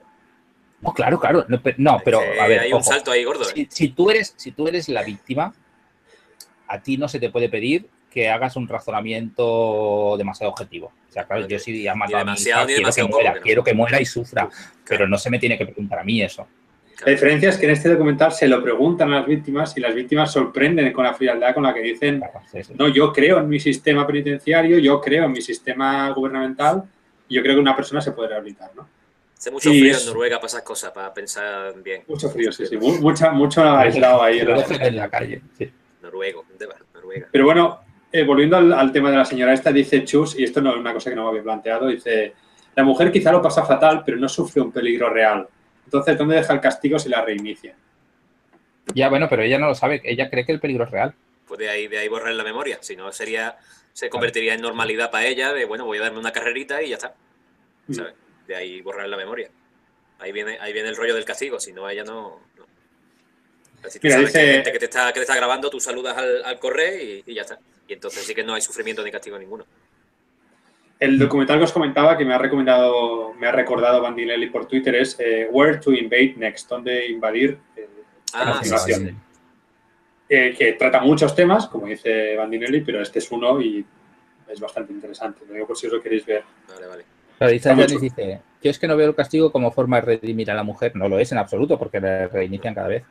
No, 0.80 0.94
claro, 0.94 1.20
claro. 1.20 1.44
No, 1.48 1.60
no, 1.76 2.00
pero 2.04 2.20
a 2.20 2.46
ver, 2.48 2.60
hay 2.60 2.72
un 2.72 2.78
ojo. 2.80 2.90
salto 2.90 3.10
ahí 3.10 3.22
gordo, 3.24 3.42
¿eh? 3.50 3.52
si, 3.54 3.66
si 3.70 3.88
tú 3.90 4.10
eres, 4.10 4.32
si 4.36 4.52
tú 4.52 4.66
eres 4.66 4.88
la 4.88 5.02
víctima, 5.02 5.52
a 6.68 6.80
ti 6.82 6.96
no 6.96 7.06
se 7.06 7.20
te 7.20 7.28
puede 7.30 7.48
pedir 7.50 7.86
que 8.10 8.28
hagas 8.28 8.56
un 8.56 8.66
razonamiento 8.68 10.16
demasiado 10.16 10.52
objetivo. 10.52 10.92
O 11.08 11.12
sea, 11.12 11.24
claro, 11.24 11.46
yo 11.46 11.58
si 11.58 11.86
he 11.86 11.94
matado 11.94 12.18
a 12.18 12.24
mi 12.24 12.30
demasiado 12.30 12.68
hija, 12.70 12.76
quiero 12.76 12.92
que 12.92 13.04
muera, 13.04 13.32
que 13.32 13.38
no. 13.38 13.44
quiero 13.44 13.64
que 13.64 13.74
muera 13.74 14.00
y 14.00 14.06
sufra, 14.06 14.48
pero 14.88 15.06
no 15.06 15.18
se 15.18 15.30
me 15.30 15.38
tiene 15.38 15.58
que 15.58 15.66
preguntar 15.66 15.98
a 15.98 16.04
mí 16.04 16.22
eso. 16.22 16.46
La 17.04 17.12
diferencia 17.12 17.50
es 17.50 17.58
que 17.58 17.66
en 17.66 17.72
este 17.72 17.90
documental 17.90 18.32
se 18.32 18.48
lo 18.48 18.62
preguntan 18.62 19.12
a 19.12 19.18
las 19.18 19.26
víctimas 19.26 19.76
y 19.76 19.80
las 19.80 19.94
víctimas 19.94 20.32
sorprenden 20.32 20.92
con 20.92 21.04
la 21.04 21.12
frialdad 21.12 21.52
con 21.52 21.64
la 21.64 21.74
que 21.74 21.80
dicen, 21.80 22.22
no, 22.74 22.88
yo 22.88 23.12
creo 23.12 23.38
en 23.38 23.48
mi 23.48 23.60
sistema 23.60 24.06
penitenciario, 24.06 24.78
yo 24.78 25.00
creo 25.00 25.24
en 25.24 25.32
mi 25.32 25.42
sistema 25.42 26.08
gubernamental 26.10 26.84
y 27.28 27.34
yo 27.34 27.42
creo 27.42 27.56
que 27.56 27.60
una 27.60 27.76
persona 27.76 28.00
se 28.00 28.12
puede 28.12 28.30
rehabilitar, 28.30 28.70
¿no? 28.74 28.88
Hace 29.36 29.50
mucho 29.50 29.68
frío 29.68 29.94
en 29.94 30.06
Noruega 30.06 30.36
para 30.36 30.46
esas 30.46 30.62
cosas, 30.62 30.92
para 30.92 31.12
pensar 31.12 31.74
bien. 31.82 32.02
Mucho 32.08 32.30
frío, 32.30 32.50
sí, 32.50 32.66
sí. 32.66 32.78
Mucha, 32.78 33.30
mucho 33.30 33.62
aislado 33.62 34.22
ahí 34.22 34.38
en 34.38 34.96
la, 34.96 35.10
calle. 35.10 35.42
Sí. 35.58 35.70
Noruego, 36.00 36.46
Noruega. 36.94 37.28
Pero 37.30 37.44
bueno, 37.44 37.80
eh, 38.16 38.24
volviendo 38.24 38.56
al, 38.56 38.92
tema 38.92 39.10
de 39.10 39.16
la 39.18 39.24
señora 39.26 39.52
esta, 39.52 39.70
dice 39.70 40.02
Chus, 40.04 40.38
y 40.38 40.44
esto 40.44 40.62
no 40.62 40.70
es 40.70 40.76
una 40.76 40.94
cosa 40.94 41.10
que 41.10 41.16
no 41.16 41.24
me 41.24 41.28
había 41.28 41.42
planteado, 41.42 41.88
dice, 41.88 42.32
la 42.74 42.82
mujer 42.82 43.12
quizá 43.12 43.30
lo 43.30 43.42
pasa 43.42 43.64
fatal, 43.64 44.02
pero 44.06 44.16
no 44.16 44.26
sufre 44.26 44.62
un 44.62 44.72
peligro 44.72 45.10
real. 45.10 45.46
Entonces, 45.84 46.16
¿dónde 46.16 46.36
deja 46.36 46.54
el 46.54 46.60
castigo 46.60 46.98
si 46.98 47.10
la 47.10 47.22
reinicia? 47.22 47.74
Ya, 48.94 49.10
bueno, 49.10 49.28
pero 49.28 49.42
ella 49.42 49.58
no 49.58 49.66
lo 49.66 49.74
sabe, 49.74 50.00
ella 50.02 50.30
cree 50.30 50.46
que 50.46 50.52
el 50.52 50.60
peligro 50.60 50.84
es 50.84 50.90
real. 50.90 51.14
Pues 51.46 51.58
de 51.58 51.68
ahí, 51.68 51.88
de 51.88 51.98
ahí 51.98 52.08
borrar 52.08 52.32
la 52.32 52.42
memoria, 52.42 52.78
si 52.80 52.96
no 52.96 53.12
sería, 53.12 53.56
se 53.92 54.08
convertiría 54.08 54.54
en 54.54 54.62
normalidad 54.62 55.10
para 55.10 55.26
ella, 55.26 55.52
de 55.52 55.66
bueno, 55.66 55.84
voy 55.84 55.98
a 55.98 56.02
darme 56.02 56.18
una 56.18 56.32
carrerita 56.32 56.82
y 56.82 56.88
ya 56.88 56.96
está. 56.96 57.14
Mm. 57.88 57.92
¿Sabes? 57.92 58.14
De 58.46 58.56
ahí 58.56 58.80
borrar 58.80 59.08
la 59.08 59.16
memoria. 59.18 59.50
Ahí 60.18 60.32
viene, 60.32 60.56
ahí 60.60 60.72
viene 60.72 60.88
el 60.88 60.96
rollo 60.96 61.14
del 61.14 61.26
castigo, 61.26 61.60
si 61.60 61.74
no, 61.74 61.86
ella 61.90 62.04
no. 62.04 62.40
Si 63.88 64.00
tú 64.00 64.08
sabes 64.08 64.32
que, 64.32 64.62
te 64.78 64.84
está, 64.86 65.12
que 65.12 65.20
te 65.20 65.22
está 65.24 65.36
grabando, 65.36 65.68
tú 65.68 65.80
saludas 65.80 66.16
al, 66.16 66.44
al 66.44 66.58
correo 66.58 67.22
y, 67.26 67.34
ya 67.34 67.42
está. 67.42 67.58
Y 67.88 67.92
entonces 67.92 68.24
sí 68.24 68.34
que 68.34 68.44
no 68.44 68.54
hay 68.54 68.60
sufrimiento 68.60 69.02
ni 69.02 69.10
castigo 69.10 69.38
ninguno. 69.38 69.64
El 70.98 71.18
documental 71.18 71.58
que 71.58 71.64
os 71.64 71.72
comentaba, 71.72 72.16
que 72.16 72.24
me 72.24 72.34
ha 72.34 72.38
recomendado, 72.38 73.34
me 73.34 73.46
ha 73.46 73.52
recordado 73.52 74.00
Bandinelli 74.00 74.48
por 74.48 74.66
Twitter, 74.66 74.94
es 74.94 75.16
eh, 75.20 75.48
Where 75.50 75.78
to 75.78 75.92
Invade 75.92 76.34
Next, 76.38 76.68
donde 76.70 77.06
invadir 77.06 77.58
eh, 77.76 77.88
ah, 78.32 78.62
eh, 80.28 80.54
que 80.56 80.72
trata 80.72 81.00
muchos 81.00 81.34
temas, 81.34 81.66
como 81.66 81.86
dice 81.86 82.34
Bandinelli, 82.36 82.80
pero 82.80 83.02
este 83.02 83.18
es 83.18 83.30
uno 83.30 83.60
y 83.60 83.84
es 84.48 84.58
bastante 84.58 84.92
interesante. 84.92 85.44
Lo 85.46 85.52
digo 85.52 85.66
por 85.66 85.76
si 85.76 85.86
os 85.86 85.92
lo 85.92 86.02
queréis 86.02 86.24
ver. 86.24 86.44
Vale, 86.68 86.86
vale. 86.86 87.04
Pero 87.38 87.50
dice, 87.50 87.74
dice, 88.00 88.40
yo 88.62 88.70
es 88.70 88.78
que 88.78 88.88
no 88.88 88.96
veo 88.96 89.08
el 89.08 89.14
castigo 89.14 89.52
como 89.52 89.70
forma 89.70 90.00
de 90.00 90.06
redimir 90.06 90.50
a 90.50 90.54
la 90.54 90.62
mujer. 90.62 90.96
No 90.96 91.08
lo 91.08 91.18
es 91.18 91.30
en 91.32 91.38
absoluto, 91.38 91.78
porque 91.78 92.00
la 92.00 92.28
reinician 92.28 92.74
cada 92.74 92.88
vez. 92.88 93.04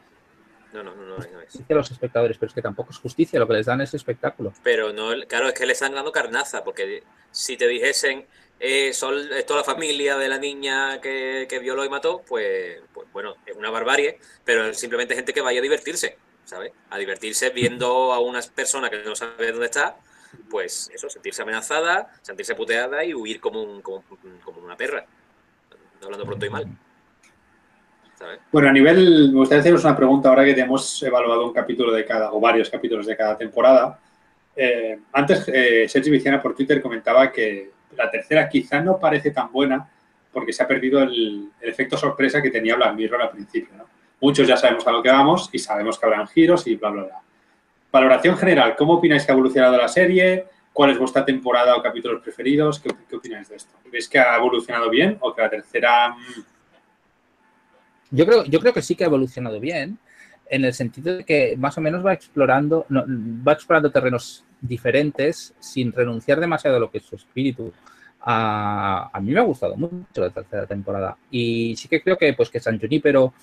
No, 0.75 0.83
no, 0.83 0.93
no, 0.93 1.05
no, 1.05 1.41
es. 1.41 1.53
Dice 1.53 1.73
los 1.73 1.89
espectadores, 1.89 2.37
pero 2.37 2.49
es 2.49 2.53
que 2.53 2.61
tampoco 2.61 2.91
es 2.91 2.97
justicia, 2.97 3.39
lo 3.39 3.47
que 3.47 3.53
les 3.53 3.65
dan 3.65 3.79
es 3.79 3.93
espectáculo. 3.93 4.51
Pero 4.61 4.91
no, 4.91 5.11
claro, 5.25 5.47
es 5.47 5.53
que 5.53 5.65
le 5.65 5.71
están 5.71 5.93
dando 5.93 6.11
carnaza, 6.11 6.65
porque 6.65 7.03
si 7.31 7.55
te 7.55 7.65
dijesen, 7.67 8.25
eh, 8.59 8.91
son, 8.91 9.31
es 9.31 9.45
toda 9.45 9.61
la 9.61 9.65
familia 9.65 10.17
de 10.17 10.27
la 10.27 10.37
niña 10.37 10.99
que, 10.99 11.59
violó 11.61 11.85
y 11.85 11.89
mató, 11.89 12.23
pues, 12.27 12.81
pues, 12.93 13.07
bueno, 13.13 13.35
es 13.45 13.55
una 13.55 13.69
barbarie, 13.69 14.19
pero 14.43 14.65
es 14.65 14.77
simplemente 14.77 15.15
gente 15.15 15.33
que 15.33 15.41
vaya 15.41 15.59
a 15.59 15.63
divertirse, 15.63 16.17
¿sabes? 16.43 16.73
A 16.89 16.97
divertirse 16.97 17.51
viendo 17.51 18.11
a 18.11 18.19
una 18.19 18.41
persona 18.41 18.89
que 18.89 18.97
no 18.97 19.15
sabe 19.15 19.51
dónde 19.51 19.67
está, 19.67 19.97
pues 20.49 20.91
eso, 20.93 21.09
sentirse 21.09 21.41
amenazada, 21.41 22.13
sentirse 22.21 22.53
puteada 22.53 23.05
y 23.05 23.13
huir 23.13 23.39
como, 23.39 23.63
un, 23.63 23.81
como, 23.81 24.03
una 24.61 24.75
perra. 24.75 25.05
Hablando 26.01 26.25
pronto 26.25 26.45
y 26.45 26.49
mal. 26.49 26.67
Bueno, 28.51 28.69
a 28.69 28.71
nivel, 28.71 29.31
me 29.31 29.39
gustaría 29.39 29.61
haceros 29.61 29.83
una 29.83 29.95
pregunta 29.95 30.29
ahora 30.29 30.45
que 30.45 30.51
hemos 30.51 31.03
evaluado 31.03 31.45
un 31.45 31.53
capítulo 31.53 31.91
de 31.91 32.05
cada, 32.05 32.31
o 32.31 32.39
varios 32.39 32.69
capítulos 32.69 33.05
de 33.05 33.15
cada 33.15 33.37
temporada. 33.37 33.99
Eh, 34.55 34.99
antes, 35.11 35.47
eh, 35.49 35.85
Sergio 35.87 36.13
Viciana 36.13 36.41
por 36.41 36.55
Twitter 36.55 36.81
comentaba 36.81 37.31
que 37.31 37.71
la 37.95 38.09
tercera 38.09 38.47
quizá 38.47 38.79
no 38.81 38.97
parece 38.97 39.31
tan 39.31 39.51
buena 39.51 39.87
porque 40.31 40.53
se 40.53 40.63
ha 40.63 40.67
perdido 40.67 41.01
el, 41.01 41.49
efecto 41.61 41.97
sorpresa 41.97 42.41
que 42.41 42.51
tenía 42.51 42.75
Black 42.75 42.95
Mirror 42.95 43.21
al 43.21 43.31
principio. 43.31 43.73
Muchos 44.21 44.47
ya 44.47 44.57
sabemos 44.57 44.85
a 44.87 44.91
lo 44.91 45.01
que 45.01 45.09
vamos 45.09 45.49
y 45.51 45.59
sabemos 45.59 45.99
que 45.99 46.05
habrán 46.05 46.27
giros 46.27 46.67
y 46.67 46.75
bla, 46.75 46.89
bla, 46.89 47.03
bla. 47.03 47.21
Valoración 47.91 48.37
general, 48.37 48.75
¿cómo 48.75 48.95
opináis 48.95 49.25
que 49.25 49.31
ha 49.31 49.33
evolucionado 49.33 49.77
la 49.77 49.87
serie? 49.87 50.45
¿Cuál 50.73 50.91
es 50.91 50.97
vuestra 50.97 51.23
temporada 51.23 51.75
o 51.75 51.81
capítulos 51.81 52.21
preferidos? 52.21 52.81
¿Qué, 52.81 53.15
opináis 53.15 53.47
de 53.47 53.55
esto? 53.55 53.73
¿Veis 53.89 54.09
que 54.09 54.19
ha 54.19 54.35
evolucionado 54.35 54.89
bien 54.89 55.17
o 55.21 55.33
que 55.33 55.41
la 55.41 55.49
tercera... 55.49 56.09
Mm? 56.09 56.54
Yo 58.15 58.25
creo, 58.25 58.45
yo 58.45 58.59
creo 58.59 58.73
que 58.73 58.81
sí 58.81 58.95
que 58.95 59.03
ha 59.03 59.07
evolucionado 59.07 59.59
bien 59.59 59.97
en 60.49 60.65
el 60.65 60.73
sentido 60.73 61.17
de 61.17 61.23
que 61.23 61.55
más 61.57 61.77
o 61.77 61.81
menos 61.81 62.05
va 62.05 62.13
explorando, 62.13 62.85
va 62.89 63.53
explorando 63.53 63.91
terrenos 63.91 64.45
diferentes 64.61 65.53
sin 65.59 65.91
renunciar 65.91 66.39
demasiado 66.39 66.77
a 66.77 66.79
lo 66.79 66.91
que 66.91 66.99
es 66.99 67.03
su 67.03 67.15
espíritu. 67.15 67.73
A, 68.27 69.11
mí 69.21 69.31
me 69.31 69.39
ha 69.39 69.43
gustado 69.43 69.75
mucho 69.75 70.21
la 70.21 70.31
tercera 70.31 70.65
temporada 70.65 71.15
y 71.29 71.75
sí 71.75 71.87
que 71.87 72.01
creo 72.01 72.17
que 72.17 72.33
pues 72.33 72.49
que 72.49 72.59
San 72.59 72.79
pero 73.03 73.33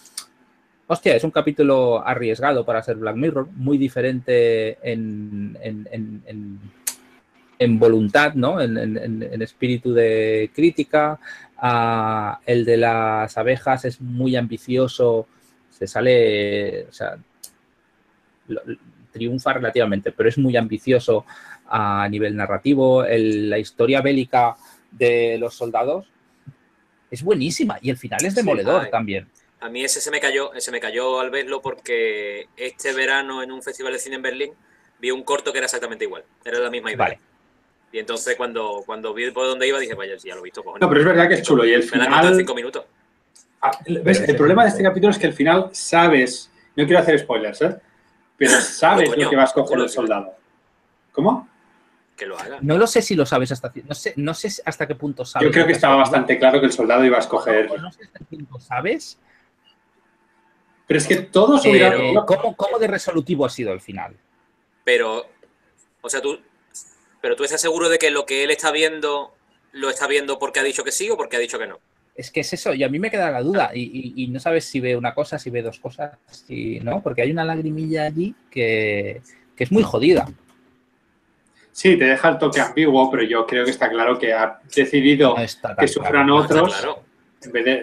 hostia, 0.89 1.15
es 1.15 1.25
un 1.25 1.31
capítulo 1.31 2.07
arriesgado 2.07 2.65
para 2.65 2.83
ser 2.83 2.97
Black 2.97 3.17
Mirror, 3.17 3.49
muy 3.57 3.79
diferente 3.79 4.79
en, 4.83 5.57
en, 7.59 7.79
voluntad, 7.79 8.35
¿no? 8.35 8.61
En, 8.61 9.41
espíritu 9.41 9.93
de 9.93 10.51
crítica. 10.55 11.19
El 11.63 12.65
de 12.65 12.77
las 12.77 13.39
abejas 13.39 13.85
es 13.85 14.01
muy 14.01 14.35
ambicioso, 14.35 15.29
se 15.71 15.87
sale, 15.87 16.87
o 16.89 16.93
sea, 16.93 17.17
triunfa 19.13 19.53
relativamente, 19.53 20.11
pero 20.11 20.29
es 20.29 20.39
muy 20.39 20.57
ambicioso 20.57 21.25
a 21.67 22.09
nivel 22.09 22.37
narrativo. 22.37 23.05
la 23.05 23.59
historia 23.59 24.01
bélica 24.01 24.57
de 24.91 25.39
los 25.39 25.55
soldados 25.55 26.07
es 27.11 27.23
buenísima 27.23 27.79
y 27.81 27.91
el 27.91 27.97
final 27.97 28.25
es 28.25 28.35
demoledor 28.35 28.89
también. 28.89 29.29
A 29.61 29.69
mí 29.69 29.85
ese 29.85 30.01
se 30.01 30.11
me 30.11 30.19
cayó, 30.19 30.53
ese 30.55 30.73
me 30.73 30.81
cayó 30.81 31.21
al 31.21 31.31
verlo 31.31 31.63
porque 31.63 32.49
este 32.57 32.93
verano 32.93 33.43
en 33.43 33.53
un 33.53 33.63
festival 33.63 33.93
de 33.93 34.01
cine 34.01 34.17
en 34.17 34.23
Berlín 34.23 34.53
vi 34.99 35.13
un 35.13 35.23
corto 35.23 35.53
que 35.53 35.59
era 35.59 35.67
exactamente 35.67 36.05
igual, 36.05 36.25
era 36.45 36.59
la 36.59 36.71
misma 36.71 36.91
idea. 36.91 37.21
Y 37.93 37.99
entonces 37.99 38.37
cuando, 38.37 38.83
cuando 38.87 39.13
vi 39.13 39.31
por 39.31 39.47
dónde 39.47 39.69
iba 39.69 39.79
dije, 39.79 39.95
vaya, 39.95 40.17
ya 40.17 40.35
lo 40.35 40.41
he 40.41 40.45
visto. 40.45 40.65
No, 40.81 40.89
pero 40.89 41.01
es 41.01 41.07
verdad 41.07 41.29
que 41.29 41.35
es 41.35 41.43
chulo 41.43 41.65
y 41.65 41.75
el 41.75 41.83
final... 41.83 42.35
cinco 42.35 42.55
minutos. 42.55 42.85
Ah, 43.61 43.71
el 43.85 44.37
problema 44.37 44.65
de 44.65 44.71
este 44.71 44.83
capítulo 44.83 45.13
es 45.13 45.19
que 45.19 45.27
al 45.27 45.35
final 45.35 45.69
sabes, 45.73 46.51
no 46.75 46.85
quiero 46.85 46.99
hacer 46.99 47.19
spoilers, 47.19 47.63
¿eh? 47.63 47.77
pero 48.37 48.53
sabes 48.61 49.17
lo 49.17 49.31
que 49.31 49.37
vas 49.37 49.51
a 49.51 49.55
coger 49.55 49.79
el 49.79 49.89
soldado. 49.89 50.35
¿Cómo? 51.13 51.49
Que 52.17 52.27
lo 52.27 52.39
haga. 52.39 52.59
No 52.63 52.79
lo 52.79 52.87
sé 52.87 53.03
si 53.03 53.15
lo 53.15 53.27
sabes 53.27 53.53
hasta 53.53 53.73
no 53.85 53.95
sé, 53.95 54.15
no 54.17 54.35
sé 54.35 54.49
hasta 54.65 54.87
qué 54.87 54.95
punto 54.95 55.25
sabes. 55.25 55.47
Yo 55.47 55.53
creo 55.53 55.67
que 55.67 55.73
estaba 55.73 55.97
bastante 55.97 56.39
claro 56.39 56.59
que 56.61 56.67
el 56.67 56.73
soldado 56.73 57.05
iba 57.05 57.19
a 57.19 57.21
escoger. 57.21 57.69
No, 57.81 57.93
sé 57.93 58.05
hasta 58.05 58.19
qué 58.19 58.25
punto 58.25 58.59
sabes. 58.59 59.19
Pero 60.87 60.99
es 60.99 61.07
que 61.07 61.17
todos 61.17 61.65
eh, 61.67 62.15
¿cómo, 62.27 62.57
¿Cómo 62.57 62.79
de 62.79 62.87
resolutivo 62.87 63.47
ha 63.47 63.51
sido 63.51 63.73
el 63.73 63.81
final? 63.81 64.17
Pero, 64.85 65.25
o 66.01 66.09
sea, 66.09 66.21
tú, 66.21 66.39
pero 67.23 67.37
tú 67.37 67.45
estás 67.45 67.61
seguro 67.61 67.89
de 67.89 67.99
que 67.99 68.11
lo 68.11 68.27
que 68.27 68.45
él 68.45 68.51
está 68.51 68.71
viendo 68.71 69.33
lo 69.73 69.89
está 69.89 70.07
viendo 70.07 70.39
porque 70.39 70.61
ha 70.61 70.63
dicho 70.63 70.85
que 70.85 70.93
sí 70.93 71.09
o 71.09 71.17
porque 71.17 71.37
ha 71.37 71.41
dicho 71.41 71.59
que 71.59 71.67
no. 71.67 71.79
Es 72.15 72.31
que 72.31 72.41
es 72.41 72.53
eso, 72.53 72.75
y 72.75 72.85
a 72.85 72.91
mí 72.91 72.99
me 72.99 73.11
queda 73.11 73.31
la 73.31 73.41
duda, 73.41 73.71
y, 73.73 74.29
no 74.29 74.39
sabes 74.39 74.67
si 74.67 74.81
ve 74.81 74.97
una 74.99 75.15
cosa, 75.15 75.39
si 75.39 75.49
ve 75.49 75.63
dos 75.63 75.81
cosas, 75.81 76.19
si 76.31 76.79
no, 76.81 77.03
porque 77.03 77.23
hay 77.23 77.31
una 77.31 77.43
lagrimilla 77.43 78.05
allí 78.05 78.35
que, 78.51 79.23
es 79.57 79.73
muy 79.73 79.83
jodida. 79.83 80.29
Sí, 81.71 81.97
te 81.97 82.05
deja 82.05 82.29
el 82.29 82.39
toque 82.39 82.61
ambiguo, 82.61 83.11
pero 83.11 83.23
yo 83.23 83.47
creo 83.47 83.65
que 83.65 83.71
está 83.71 83.89
claro 83.89 84.19
que 84.19 84.35
ha 84.35 84.61
decidido 84.75 85.37
que 85.79 85.89
sufran 85.89 86.29
otros. 86.29 86.61
No 86.61 86.67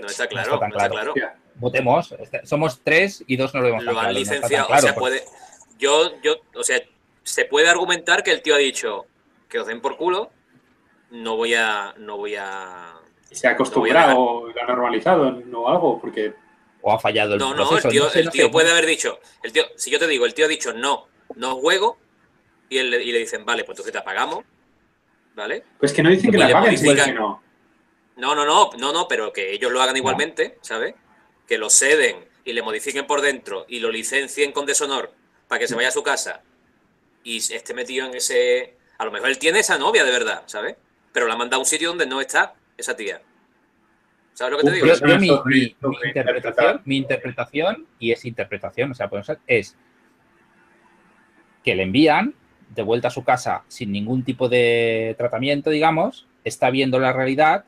está 0.05 0.27
claro. 0.27 0.59
No 0.59 0.67
está 0.67 0.89
claro, 0.89 1.13
Votemos, 1.55 2.11
este, 2.19 2.45
somos 2.45 2.81
tres 2.83 3.23
y 3.25 3.35
dos 3.35 3.53
no 3.53 3.61
lo 3.61 3.67
vemos. 3.67 3.83
Lo 3.83 3.99
han 3.99 4.13
licenciado, 4.13 4.67
o 4.69 4.77
sea, 4.77 4.93
puede. 4.93 5.23
Yo, 5.79 6.21
yo, 6.21 6.35
o 6.53 6.63
sea, 6.63 6.79
se 7.23 7.45
puede 7.45 7.69
argumentar 7.69 8.23
que 8.23 8.31
el 8.31 8.41
tío 8.41 8.55
ha 8.55 8.59
dicho 8.59 9.05
que 9.49 9.59
os 9.59 9.67
den 9.67 9.81
por 9.81 9.97
culo, 9.97 10.31
no 11.11 11.35
voy 11.35 11.55
a, 11.55 11.93
no 11.97 12.17
voy 12.17 12.35
a 12.35 12.99
se 13.31 13.47
ha 13.47 13.51
acostumbrado 13.51 14.17
o 14.17 14.47
lo 14.47 14.61
ha 14.61 14.65
normalizado 14.65 15.31
no 15.31 15.67
algo, 15.67 15.99
porque... 15.99 16.33
O 16.81 16.93
ha 16.93 16.99
fallado 16.99 17.33
el 17.33 17.39
No, 17.39 17.53
no, 17.53 17.77
el 17.77 17.83
tío, 17.83 18.11
el 18.13 18.29
tío 18.29 18.49
puede 18.49 18.71
haber 18.71 18.85
dicho, 18.85 19.19
el 19.43 19.51
tío, 19.51 19.63
si 19.75 19.91
yo 19.91 19.99
te 19.99 20.07
digo, 20.07 20.25
el 20.25 20.33
tío 20.33 20.45
ha 20.45 20.49
dicho 20.49 20.73
no, 20.73 21.07
no 21.35 21.55
juego, 21.57 21.97
y, 22.69 22.77
él, 22.77 22.93
y 22.93 23.11
le 23.11 23.19
dicen, 23.19 23.45
vale, 23.45 23.63
pues 23.63 23.75
entonces 23.75 23.91
te 23.91 23.99
apagamos, 23.99 24.45
¿vale? 25.35 25.63
Pues 25.79 25.93
que 25.93 26.01
no 26.01 26.09
dicen 26.09 26.31
que 26.31 26.37
la 26.37 26.51
paguen, 26.51 26.95
que 26.95 27.13
no. 27.13 27.41
No, 28.15 28.35
no, 28.35 28.45
no, 28.45 28.71
no, 28.77 28.93
no, 28.93 29.07
pero 29.07 29.31
que 29.31 29.51
ellos 29.51 29.71
lo 29.71 29.81
hagan 29.81 29.95
igualmente, 29.95 30.57
¿sabes? 30.61 30.95
Que 31.47 31.57
lo 31.57 31.69
ceden 31.69 32.27
y 32.43 32.53
le 32.53 32.61
modifiquen 32.61 33.07
por 33.07 33.21
dentro 33.21 33.65
y 33.67 33.79
lo 33.79 33.91
licencien 33.91 34.51
con 34.51 34.65
deshonor 34.65 35.13
para 35.47 35.59
que 35.59 35.67
se 35.67 35.75
vaya 35.75 35.87
a 35.89 35.91
su 35.91 36.03
casa 36.03 36.41
y 37.23 37.37
esté 37.37 37.73
metido 37.73 38.05
en 38.05 38.15
ese... 38.15 38.75
A 38.99 39.05
lo 39.05 39.11
mejor 39.11 39.29
él 39.29 39.39
tiene 39.39 39.59
esa 39.59 39.77
novia 39.77 40.03
de 40.03 40.11
verdad, 40.11 40.43
¿sabes? 40.45 40.75
Pero 41.11 41.25
la 41.27 41.35
manda 41.35 41.55
a 41.55 41.59
un 41.59 41.65
sitio 41.65 41.89
donde 41.89 42.05
no 42.05 42.21
está 42.21 42.53
esa 42.77 42.95
tía. 42.95 43.21
¿Sabes 44.33 44.51
lo 44.51 44.57
que 44.59 44.65
te 44.65 44.71
digo? 44.73 44.87
mi, 46.85 46.97
interpretación, 46.97 47.87
y 47.97 48.11
es 48.11 48.25
interpretación, 48.25 48.91
o 48.91 48.93
sea, 48.93 49.09
es 49.47 49.75
que 51.63 51.75
le 51.75 51.83
envían 51.83 52.35
de 52.69 52.83
vuelta 52.83 53.07
a 53.07 53.11
su 53.11 53.23
casa 53.23 53.63
sin 53.67 53.91
ningún 53.91 54.23
tipo 54.23 54.47
de 54.47 55.15
tratamiento, 55.17 55.69
digamos, 55.69 56.27
está 56.43 56.69
viendo 56.69 56.99
la 56.99 57.13
realidad 57.13 57.65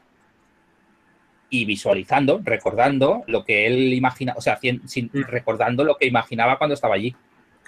y 1.49 1.65
visualizando, 1.65 2.39
recordando 2.43 3.23
lo 3.27 3.43
que 3.43 3.67
él 3.67 3.93
imagina, 3.93 4.33
o 4.37 4.41
sea, 4.41 4.59
sin, 4.61 4.81
Mm. 5.13 5.23
recordando 5.27 5.83
lo 5.83 5.97
que 5.97 6.07
imaginaba 6.07 6.57
cuando 6.57 6.73
estaba 6.73 6.95
allí. 6.95 7.15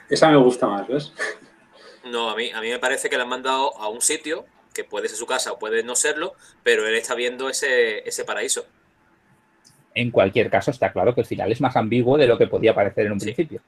Esa 0.10 0.30
me 0.30 0.38
gusta 0.38 0.68
más, 0.68 0.88
¿ves? 0.88 1.14
No, 2.06 2.30
a 2.30 2.36
mí, 2.36 2.52
a 2.52 2.62
mí 2.62 2.70
me 2.70 2.80
parece 2.80 3.10
que 3.10 3.16
le 3.16 3.24
han 3.24 3.30
mandado 3.30 3.78
a 3.78 3.88
un 3.90 4.02
sitio, 4.02 4.46
que 4.74 4.84
puede 4.84 5.08
ser 5.08 5.18
su 5.18 5.26
casa 5.26 5.52
o 5.54 5.60
puede 5.60 5.84
no 5.84 5.96
serlo, 5.96 6.34
pero 6.64 6.88
él 6.88 6.96
está 6.96 7.16
viendo 7.16 7.50
ese, 7.50 8.08
ese 8.08 8.26
paraíso. 8.26 8.66
En 9.96 10.10
cualquier 10.12 10.50
caso, 10.50 10.72
está 10.72 10.92
claro 10.92 11.14
que 11.14 11.22
el 11.22 11.28
final 11.28 11.52
es 11.52 11.62
más 11.62 11.76
ambiguo 11.76 12.18
de 12.18 12.28
lo 12.28 12.38
que 12.38 12.48
podía 12.48 12.74
parecer 12.74 13.06
en 13.06 13.14
un 13.14 13.20
Sí. 13.20 13.26
principio. 13.28 13.62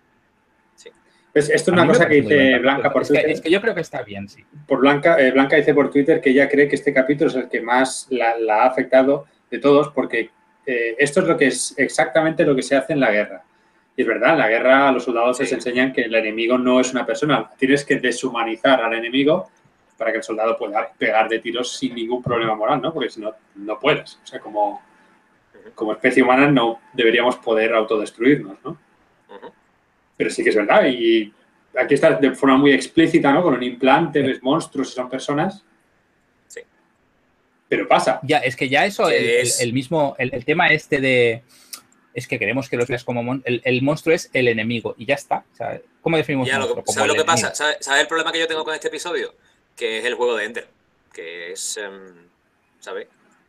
Pues 1.32 1.50
esto 1.50 1.72
es 1.72 1.78
A 1.78 1.82
una 1.82 1.88
cosa 1.92 2.08
que 2.08 2.22
dice 2.22 2.60
Blanca 2.60 2.94
por 2.94 3.02
es 3.02 3.12
que, 3.12 3.20
es 3.30 3.42
que 3.42 3.52
yo 3.52 3.60
creo 3.60 3.76
que 3.76 3.82
está 3.82 4.02
bien, 4.04 4.30
sí. 4.30 4.46
por 4.66 4.80
Blanca, 4.80 5.20
eh, 5.20 5.32
Blanca 5.32 5.58
dice 5.58 5.74
por 5.74 5.92
Twitter 5.92 6.22
que 6.22 6.30
ella 6.30 6.48
cree 6.48 6.70
que 6.70 6.76
este 6.76 6.94
capítulo 6.94 7.30
es 7.30 7.36
el 7.36 7.50
que 7.50 7.60
más 7.60 8.08
la, 8.10 8.38
la 8.38 8.64
ha 8.64 8.68
afectado 8.68 9.26
de 9.52 9.60
todos 9.60 9.90
porque 9.90 10.30
eh, 10.66 10.96
esto 10.98 11.20
es 11.20 11.28
lo 11.28 11.36
que 11.36 11.48
es 11.48 11.74
exactamente 11.78 12.46
lo 12.46 12.56
que 12.56 12.62
se 12.64 12.78
hace 12.78 12.94
en 12.94 13.02
la 13.02 13.12
guerra. 13.12 13.44
Y 13.98 14.02
es 14.02 14.08
verdad, 14.08 14.34
en 14.34 14.40
la 14.40 14.50
guerra 14.50 14.90
a 14.90 14.92
los 14.92 15.04
soldados 15.04 15.38
Sí. 15.38 15.44
les 15.44 15.54
enseñan 15.54 15.94
que 15.94 16.02
el 16.02 16.14
enemigo 16.16 16.58
no 16.58 16.80
es 16.82 16.92
una 16.92 17.06
persona. 17.06 17.50
Tienes 17.58 17.86
que 17.86 17.96
deshumanizar 18.00 18.82
al 18.84 18.94
enemigo 18.94 19.50
para 19.98 20.12
que 20.12 20.18
el 20.18 20.24
soldado 20.24 20.58
pueda 20.58 20.92
pegar 20.98 21.30
de 21.30 21.40
tiros 21.40 21.78
sin 21.78 21.96
ningún 21.96 22.22
problema 22.22 22.56
moral, 22.56 22.82
¿no? 22.82 22.94
Porque 22.94 23.10
si 23.10 23.22
no, 23.22 23.32
no 23.56 23.80
puedes. 23.80 24.20
O 24.22 24.28
sea, 24.28 24.40
como, 24.42 24.82
como 25.74 25.94
especie 25.94 26.22
humana 26.22 26.52
no 26.52 26.82
deberíamos 26.94 27.38
poder 27.38 27.74
autodestruirnos, 27.74 28.58
¿no? 28.66 28.78
Pero 30.18 30.30
sí 30.30 30.44
que 30.44 30.50
es 30.50 30.56
verdad. 30.56 30.86
Y 30.88 31.34
aquí 31.78 31.94
está 31.94 32.12
de 32.12 32.32
forma 32.36 32.58
muy 32.58 32.74
explícita, 32.74 33.32
¿no? 33.32 33.42
Con 33.44 33.54
un 33.54 33.64
implante, 33.64 34.22
ves 34.22 34.44
monstruos 34.44 34.90
y 34.92 34.96
son 34.96 35.10
personas. 35.10 35.64
Sí. 36.48 36.60
Pero 37.70 37.88
pasa. 37.88 38.20
Ya, 38.24 38.40
es 38.40 38.56
que 38.58 38.68
ya 38.68 38.86
eso, 38.86 39.08
Que 39.08 39.18
el, 39.18 39.24
el- 39.26 39.38
es- 39.48 39.62
el 39.62 39.72
mismo, 39.74 40.16
el, 40.20 40.34
el 40.34 40.44
tema 40.44 40.68
este 40.68 41.00
de. 41.00 41.44
Es 42.16 42.28
que 42.28 42.40
queremos 42.40 42.68
que 42.70 42.78
los 42.78 42.88
veas 42.88 43.04
como. 43.04 43.22
mon- 43.22 43.44
el, 43.46 43.62
el 43.66 43.82
monstruo 43.84 44.16
es 44.16 44.30
el 44.34 44.48
enemigo 44.48 44.96
y 44.98 45.06
ya 45.06 45.14
está. 45.16 45.44
O 45.54 45.56
sea, 45.56 45.80
¿Cómo 46.02 46.18
definimos 46.18 46.48
Ya, 46.48 46.54
lo 46.54 46.62
monstruo? 46.62 46.82
que, 46.84 46.86
Como 46.86 46.94
¿Sabes 46.96 47.08
lo 47.10 47.16
que 47.16 47.26
pasa? 47.26 47.54
¿Sabes, 47.54 47.78
sabes 47.82 48.02
el 48.02 48.08
problema 48.08 48.32
que 48.32 48.40
yo 48.40 48.48
tengo 48.48 48.64
con 48.64 48.74
este 48.74 48.88
episodio? 48.88 49.36
Que 49.76 50.00
es 50.00 50.06
el 50.06 50.16
juego 50.16 50.36
de 50.36 50.46
Ender. 50.46 50.68
Que 51.14 51.52
es. 51.52 51.78
em, 51.78 52.28
¿Sabes? 52.80 53.08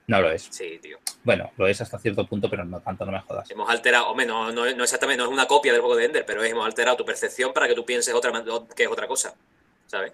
No 0.08 0.20
lo 0.20 0.30
es. 0.30 0.46
Sí, 0.50 0.78
tío. 0.82 0.98
Bueno, 1.24 1.50
lo 1.56 1.66
es 1.66 1.80
hasta 1.80 1.98
cierto 1.98 2.26
punto, 2.26 2.48
pero 2.48 2.64
no 2.64 2.80
tanto, 2.80 3.04
no 3.04 3.12
me 3.12 3.20
jodas. 3.22 3.50
Hemos 3.50 3.68
alterado, 3.68 4.08
hombre, 4.08 4.24
no, 4.26 4.52
no, 4.52 4.64
no 4.72 4.82
exactamente, 4.84 5.18
no 5.18 5.28
es 5.28 5.32
una 5.32 5.46
copia 5.46 5.72
del 5.72 5.80
juego 5.80 5.96
de 5.96 6.04
Ender, 6.04 6.24
pero 6.24 6.44
hemos 6.44 6.64
alterado 6.64 6.96
tu 6.96 7.04
percepción 7.04 7.52
para 7.52 7.66
que 7.66 7.74
tú 7.74 7.84
pienses 7.84 8.14
otra, 8.14 8.32
que 8.76 8.84
es 8.84 8.88
otra 8.88 9.06
cosa. 9.08 9.34
¿Sabes? 9.88 10.12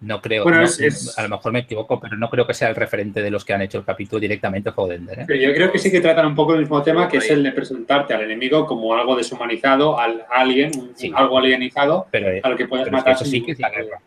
No 0.00 0.20
creo. 0.22 0.44
Bueno, 0.44 0.58
no- 0.58 0.64
es- 0.64 0.78
es- 0.78 1.18
A 1.18 1.22
lo 1.24 1.28
mejor 1.30 1.50
me 1.52 1.58
equivoco, 1.60 1.98
pero 1.98 2.16
no 2.16 2.30
creo 2.30 2.46
que 2.46 2.54
sea 2.54 2.68
el 2.68 2.76
referente 2.76 3.20
de 3.20 3.30
los 3.32 3.44
que 3.44 3.52
han 3.52 3.62
hecho 3.62 3.78
el 3.78 3.84
capítulo 3.84 4.20
directamente 4.20 4.70
juego 4.70 4.90
de 4.90 4.96
Ender. 4.96 5.20
¿eh? 5.20 5.24
Pero 5.26 5.40
yo 5.40 5.52
creo 5.52 5.72
que 5.72 5.78
sí 5.80 5.90
que 5.90 6.00
tratan 6.00 6.26
un 6.26 6.34
poco 6.36 6.54
el 6.54 6.60
mismo 6.60 6.80
tema, 6.82 7.08
que 7.08 7.16
Por 7.18 7.24
es 7.24 7.30
el 7.32 7.42
de 7.42 7.50
presentarte 7.50 8.14
al 8.14 8.22
enemigo 8.22 8.64
como 8.64 8.94
algo 8.94 9.16
deshumanizado, 9.16 9.98
al 9.98 10.24
alguien, 10.30 10.92
Sí. 10.94 11.10
algo 11.14 11.38
alienizado, 11.38 12.06
Pero, 12.12 12.30
eh, 12.30 12.40
al 12.44 12.56
que 12.56 12.68
puedes 12.68 12.84
pero 12.84 12.96
es 12.96 13.02
que 13.04 13.10
matar. 13.10 13.22
eso 13.22 13.24
sí 13.24 13.44
que 13.44 13.52
es 13.52 13.58
la 13.58 13.70
guerra. 13.70 14.00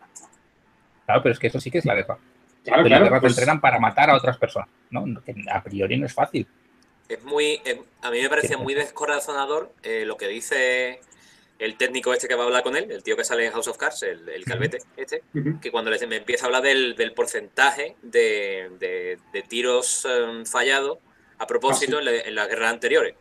Claro, 1.04 1.22
pero 1.22 1.32
es 1.34 1.38
que 1.38 1.46
eso 1.48 1.60
sí 1.60 1.70
que 1.70 1.78
es 1.78 1.84
la 1.84 1.94
guerra. 1.94 2.16
Claro, 2.64 2.82
la 2.84 2.98
guerra 3.00 3.20
pues- 3.20 3.34
te 3.34 3.40
entrenan 3.40 3.60
para 3.60 3.78
matar 3.78 4.08
a 4.10 4.16
otras 4.16 4.38
personas. 4.38 4.68
¿no? 4.90 5.04
A 5.52 5.62
priori 5.62 5.98
no 5.98 6.06
es 6.06 6.14
fácil. 6.14 6.46
Es 7.08 7.22
muy. 7.24 7.60
es- 7.64 7.78
a 8.02 8.10
mí 8.10 8.20
me 8.22 8.28
parecía 8.30 8.56
Sí. 8.56 8.62
muy 8.62 8.72
descorazonador 8.74 9.72
eh, 9.82 10.04
lo 10.06 10.16
que 10.16 10.28
dice 10.28 11.00
el 11.64 11.76
técnico 11.76 12.12
este 12.12 12.26
que 12.28 12.34
va 12.34 12.42
a 12.42 12.46
hablar 12.46 12.62
con 12.62 12.76
él, 12.76 12.90
el 12.90 13.02
tío 13.02 13.16
que 13.16 13.24
sale 13.24 13.46
en 13.46 13.52
House 13.52 13.68
of 13.68 13.76
Cards, 13.76 14.02
el, 14.02 14.28
el 14.28 14.44
calvete 14.44 14.78
este, 14.96 15.22
que 15.60 15.70
cuando 15.70 15.90
les- 15.90 16.06
me 16.08 16.16
empieza 16.16 16.44
a 16.44 16.46
hablar 16.46 16.62
del, 16.62 16.94
del 16.96 17.12
porcentaje 17.12 17.96
de, 18.02 18.70
de- 18.78 19.18
de 19.32 19.42
tiros 19.42 20.04
em, 20.04 20.44
fallados 20.44 20.98
a 21.38 21.46
propósito 21.46 21.96
Ah, 21.96 22.00
en, 22.00 22.04
la- 22.06 22.20
en 22.20 22.34
las 22.34 22.48
guerras 22.48 22.72
anteriores. 22.72 23.14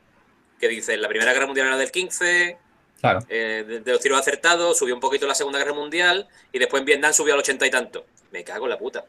Que 0.59 0.67
dice, 0.67 0.95
la 0.97 1.07
Primera 1.07 1.33
Guerra 1.33 1.45
Mundial 1.47 1.67
era 1.67 1.77
del 1.77 1.91
15, 1.91 2.57
Claro. 2.99 3.19
eh, 3.29 3.63
de, 3.67 3.79
de 3.79 3.91
los 3.91 3.99
tiros 4.01 4.19
acertados, 4.19 4.77
subió 4.77 4.93
un 4.93 4.99
poquito 5.01 5.25
en 5.25 5.29
la 5.29 5.35
Segunda 5.35 5.57
Guerra 5.59 5.73
Mundial 5.73 6.27
y 6.51 6.59
después 6.59 6.81
en 6.81 6.85
Vietnam 6.85 7.13
subió 7.13 7.33
al 7.33 7.39
80 7.39 7.65
y 7.65 7.71
tanto. 7.71 8.05
Me 8.31 8.43
cago 8.43 8.65
en 8.65 8.69
la 8.71 8.77
puta. 8.77 9.05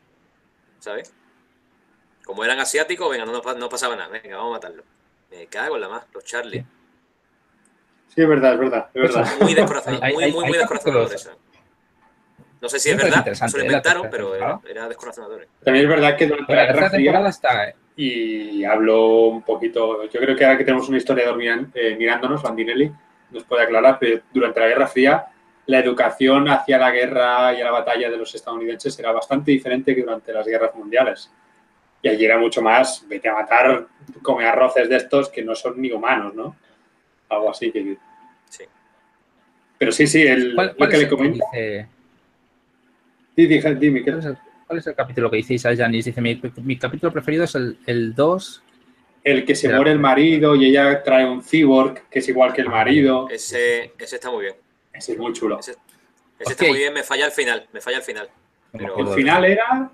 ¿Sabes? 0.79 1.13
Como 2.25 2.45
eran 2.45 2.59
asiáticos, 2.61 3.11
venga, 3.11 3.25
no, 3.27 3.33
no 3.33 3.69
pasaba 3.69 3.97
nada, 3.97 4.09
venga, 4.09 4.37
vamos 4.37 4.53
a 4.53 4.57
matarlo. 4.59 4.85
Me 5.31 5.47
cago 5.47 5.75
en 5.77 5.81
la 5.83 5.89
más, 5.89 6.05
los 6.15 6.25
Charlie. 6.25 6.61
Sí. 6.61 6.67
Sí, 8.15 8.21
es 8.23 8.29
verdad, 8.29 8.53
es 8.55 8.59
verdad, 8.61 8.87
es 8.93 9.03
verdad. 9.03 9.27
Muy 9.41 9.55
descorazonador, 9.55 10.13
muy, 10.13 10.33
muy, 10.33 10.45
muy 10.47 10.59
descorazonador 10.59 11.15
eso. 11.15 11.31
No 12.61 12.69
sé 12.69 12.79
si 12.79 12.91
es 12.91 12.97
verdad, 12.97 13.27
eso 13.27 13.45
lo 13.57 13.63
¿eh? 13.63 13.67
Inventaron, 13.67 14.09
pero 14.11 14.35
era, 14.35 14.61
era 14.69 14.89
descorazonador. 14.89 15.49
También 15.65 15.87
es 15.87 15.91
verdad 15.91 16.17
que 16.17 16.27
durante 16.29 16.55
la 16.55 16.65
la 16.67 16.73
Guerra 16.73 16.91
Fría, 16.91 17.29
está. 17.29 17.69
eh, 17.69 17.75
y 17.97 18.65
hablo 18.65 19.27
un 19.29 19.43
poquito, 19.43 20.05
yo 20.09 20.21
creo 20.21 20.37
que 20.37 20.45
ahora 20.45 20.59
que 20.59 20.65
tenemos 20.65 20.89
un 20.89 20.97
historiador 20.97 21.37
miran- 21.37 21.71
eh, 21.75 21.97
mirándonos, 21.99 22.43
Bandinelli, 22.43 22.93
nos 23.31 23.45
puede 23.45 23.65
aclarar, 23.65 23.99
pero 23.99 24.21
durante 24.33 24.61
la 24.61 24.67
Guerra 24.69 24.87
Fría 24.87 25.27
la 25.67 25.79
educación 25.79 26.49
hacia 26.49 26.77
la 26.77 26.91
guerra 26.91 27.53
y 27.55 27.61
a 27.61 27.65
la 27.65 27.71
batalla 27.71 28.11
de 28.11 28.17
los 28.17 28.35
estadounidenses 28.35 28.99
era 28.99 29.13
bastante 29.13 29.53
diferente 29.53 29.95
que 29.95 30.03
durante 30.03 30.33
las 30.33 30.45
guerras 30.47 30.75
mundiales. 30.75 31.31
Y 32.03 32.09
allí 32.09 32.25
era 32.25 32.37
mucho 32.37 32.61
más, 32.63 33.05
vete 33.09 33.29
a 33.29 33.35
matar, 33.35 33.87
come 34.23 34.45
arroces 34.45 34.89
de 34.89 34.97
estos 34.97 35.29
que 35.29 35.43
no 35.43 35.55
son 35.55 35.81
ni 35.81 35.93
humanos, 35.93 36.35
¿no? 36.35 36.57
Algo 37.33 37.51
así 37.51 37.71
que... 37.73 37.97
Sí. 38.49 38.65
Pero 39.79 39.93
sí, 39.93 40.07
sí, 40.07 40.23
el, 40.23 40.55
¿Cuál, 40.55 40.75
lo 40.79 40.89
que 40.89 40.93
es 40.95 40.99
le 40.99 41.05
el 41.05 41.11
comento... 41.11 41.45
dice- 41.53 41.89
Di, 43.35 43.47
di, 43.47 43.61
di, 43.61 43.91
Miquel. 43.91 44.15
cuál 44.15 44.19
es 44.21 44.27
el- 44.27 44.39
cuál 44.67 44.79
es 44.79 44.87
el 44.87 44.95
capítulo 44.95 45.31
que 45.31 45.37
dice 45.39 45.55
Isaac 45.55 45.77
Janis? 45.79 46.05
Dice: 46.05 46.21
mi, 46.21 46.41
mi 46.63 46.77
capítulo 46.77 47.11
preferido 47.13 47.45
es 47.45 47.55
el, 47.55 47.79
el 47.87 48.15
2. 48.15 48.63
El 49.25 49.45
que 49.45 49.55
se 49.55 49.69
muere 49.73 49.93
el 49.93 49.99
marido 49.99 50.55
y 50.57 50.67
ella 50.67 51.03
trae 51.03 51.25
un 51.29 51.43
cyborg 51.43 52.09
que 52.11 52.19
es 52.19 52.29
igual 52.29 52.53
que 52.53 52.61
el 52.61 52.69
marido. 52.69 53.29
Ese, 53.31 53.93
ese 53.99 54.17
está 54.17 54.31
muy 54.31 54.43
bien. 54.43 54.55
Ese 54.93 55.13
es 55.13 55.19
muy 55.19 55.33
chulo. 55.33 55.61
Ese, 55.61 55.77
ese 56.39 56.53
está 56.53 56.65
muy 56.67 56.77
bien, 56.79 56.93
me 56.93 57.03
falla 57.05 57.25
al 57.27 57.31
final, 57.33 57.67
me 57.73 57.81
falla 57.81 57.99
al 57.99 58.03
final. 58.03 58.29
Pero- 58.73 58.99
El 58.99 59.15
final 59.15 59.45
era. 59.45 59.91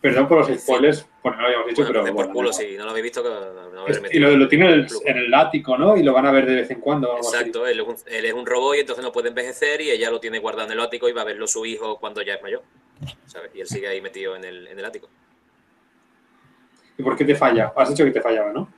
Perdón 0.00 0.28
por 0.28 0.38
los 0.48 0.60
spoilers, 0.60 1.04
porque 1.22 1.36
no 1.36 1.42
lo 1.42 1.48
habíamos 1.48 1.68
dicho, 1.68 1.82
Bueno, 1.82 1.92
pero. 2.02 2.04
por 2.04 2.14
bueno, 2.26 2.32
culo, 2.32 2.48
no. 2.50 2.52
si 2.52 2.76
no 2.76 2.84
lo 2.84 2.90
habéis 2.90 3.02
visto, 3.02 3.22
que 3.22 3.28
no 3.28 3.80
habéis 3.82 3.96
Es- 3.96 3.98
y 3.98 4.02
metido. 4.02 4.30
lo, 4.30 4.36
lo 4.36 4.48
tiene 4.48 4.66
en 4.66 4.72
el, 4.74 4.86
en 5.06 5.16
el 5.18 5.34
ático, 5.34 5.76
¿no? 5.76 5.96
Y 5.96 6.04
lo 6.04 6.12
van 6.12 6.26
a 6.26 6.30
ver 6.30 6.46
de 6.46 6.54
vez 6.54 6.70
en 6.70 6.80
cuando. 6.80 7.16
Exacto, 7.16 7.66
él 7.66 7.80
es, 7.80 7.86
un, 7.86 7.96
él 8.06 8.24
es 8.24 8.32
un 8.32 8.46
robot 8.46 8.76
y 8.76 8.80
entonces 8.80 9.04
no 9.04 9.10
puede 9.10 9.30
envejecer 9.30 9.80
y 9.80 9.90
ella 9.90 10.10
lo 10.10 10.20
tiene 10.20 10.38
guardado 10.38 10.66
en 10.68 10.72
el 10.72 10.80
ático 10.80 11.08
y 11.08 11.12
va 11.12 11.22
a 11.22 11.24
verlo 11.24 11.48
su 11.48 11.66
hijo 11.66 11.98
cuando 11.98 12.22
ya 12.22 12.34
es 12.34 12.42
mayor. 12.42 12.62
¿sabes? 13.26 13.50
Y 13.54 13.60
él 13.60 13.66
sigue 13.66 13.88
ahí 13.88 14.00
metido 14.00 14.36
en 14.36 14.44
el, 14.44 14.68
en 14.68 14.78
el 14.78 14.84
ático. 14.84 15.08
¿Y 16.96 17.02
por 17.02 17.16
qué 17.16 17.24
te 17.24 17.34
falla? 17.34 17.72
Has 17.76 17.88
dicho 17.90 18.04
que 18.04 18.10
te 18.10 18.20
fallaba, 18.20 18.52
¿no? 18.52 18.72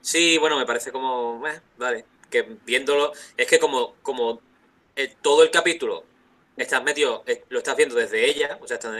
Sí, 0.00 0.38
bueno, 0.38 0.58
me 0.58 0.66
parece 0.66 0.90
como. 0.92 1.42
eh, 1.46 1.60
vale. 1.76 2.04
Que 2.30 2.46
viéndolo. 2.64 3.12
Es 3.36 3.46
que 3.48 3.58
como, 3.58 3.94
como 4.02 4.40
eh, 4.96 5.14
todo 5.20 5.42
el 5.42 5.50
capítulo 5.50 6.04
estás 6.64 6.82
metido, 6.82 7.24
eh, 7.26 7.44
lo 7.48 7.58
estás 7.58 7.76
viendo 7.76 7.94
desde 7.96 8.24
ella, 8.28 8.58
o 8.60 8.66
sea, 8.66 8.76
estás 8.76 8.94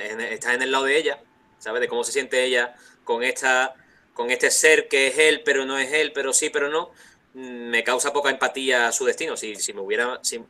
en, 0.55 0.63
el 0.63 0.71
lado 0.73 0.85
de 0.85 0.97
ella, 0.97 1.21
¿sabes? 1.59 1.81
De 1.81 1.89
cómo 1.89 2.05
se 2.05 2.13
siente 2.13 2.45
ella 2.45 2.75
con 3.05 3.23
esta. 3.23 3.75
con 4.15 4.31
este 4.31 4.51
ser 4.51 4.89
que 4.89 5.09
es 5.09 5.19
él, 5.19 5.43
pero 5.45 5.65
no 5.67 5.79
es 5.79 5.93
él, 5.93 6.13
pero 6.13 6.33
sí, 6.33 6.51
pero 6.51 6.69
no. 6.69 6.91
mm, 7.35 7.69
Me 7.71 7.85
causa 7.85 8.13
poca 8.13 8.31
empatía 8.31 8.89
a 8.89 8.93
su 8.93 9.05
destino. 9.05 9.37
Si, 9.37 9.57
si 9.57 9.73
me 9.73 9.81
hubiera. 9.81 10.19
Si, 10.23 10.41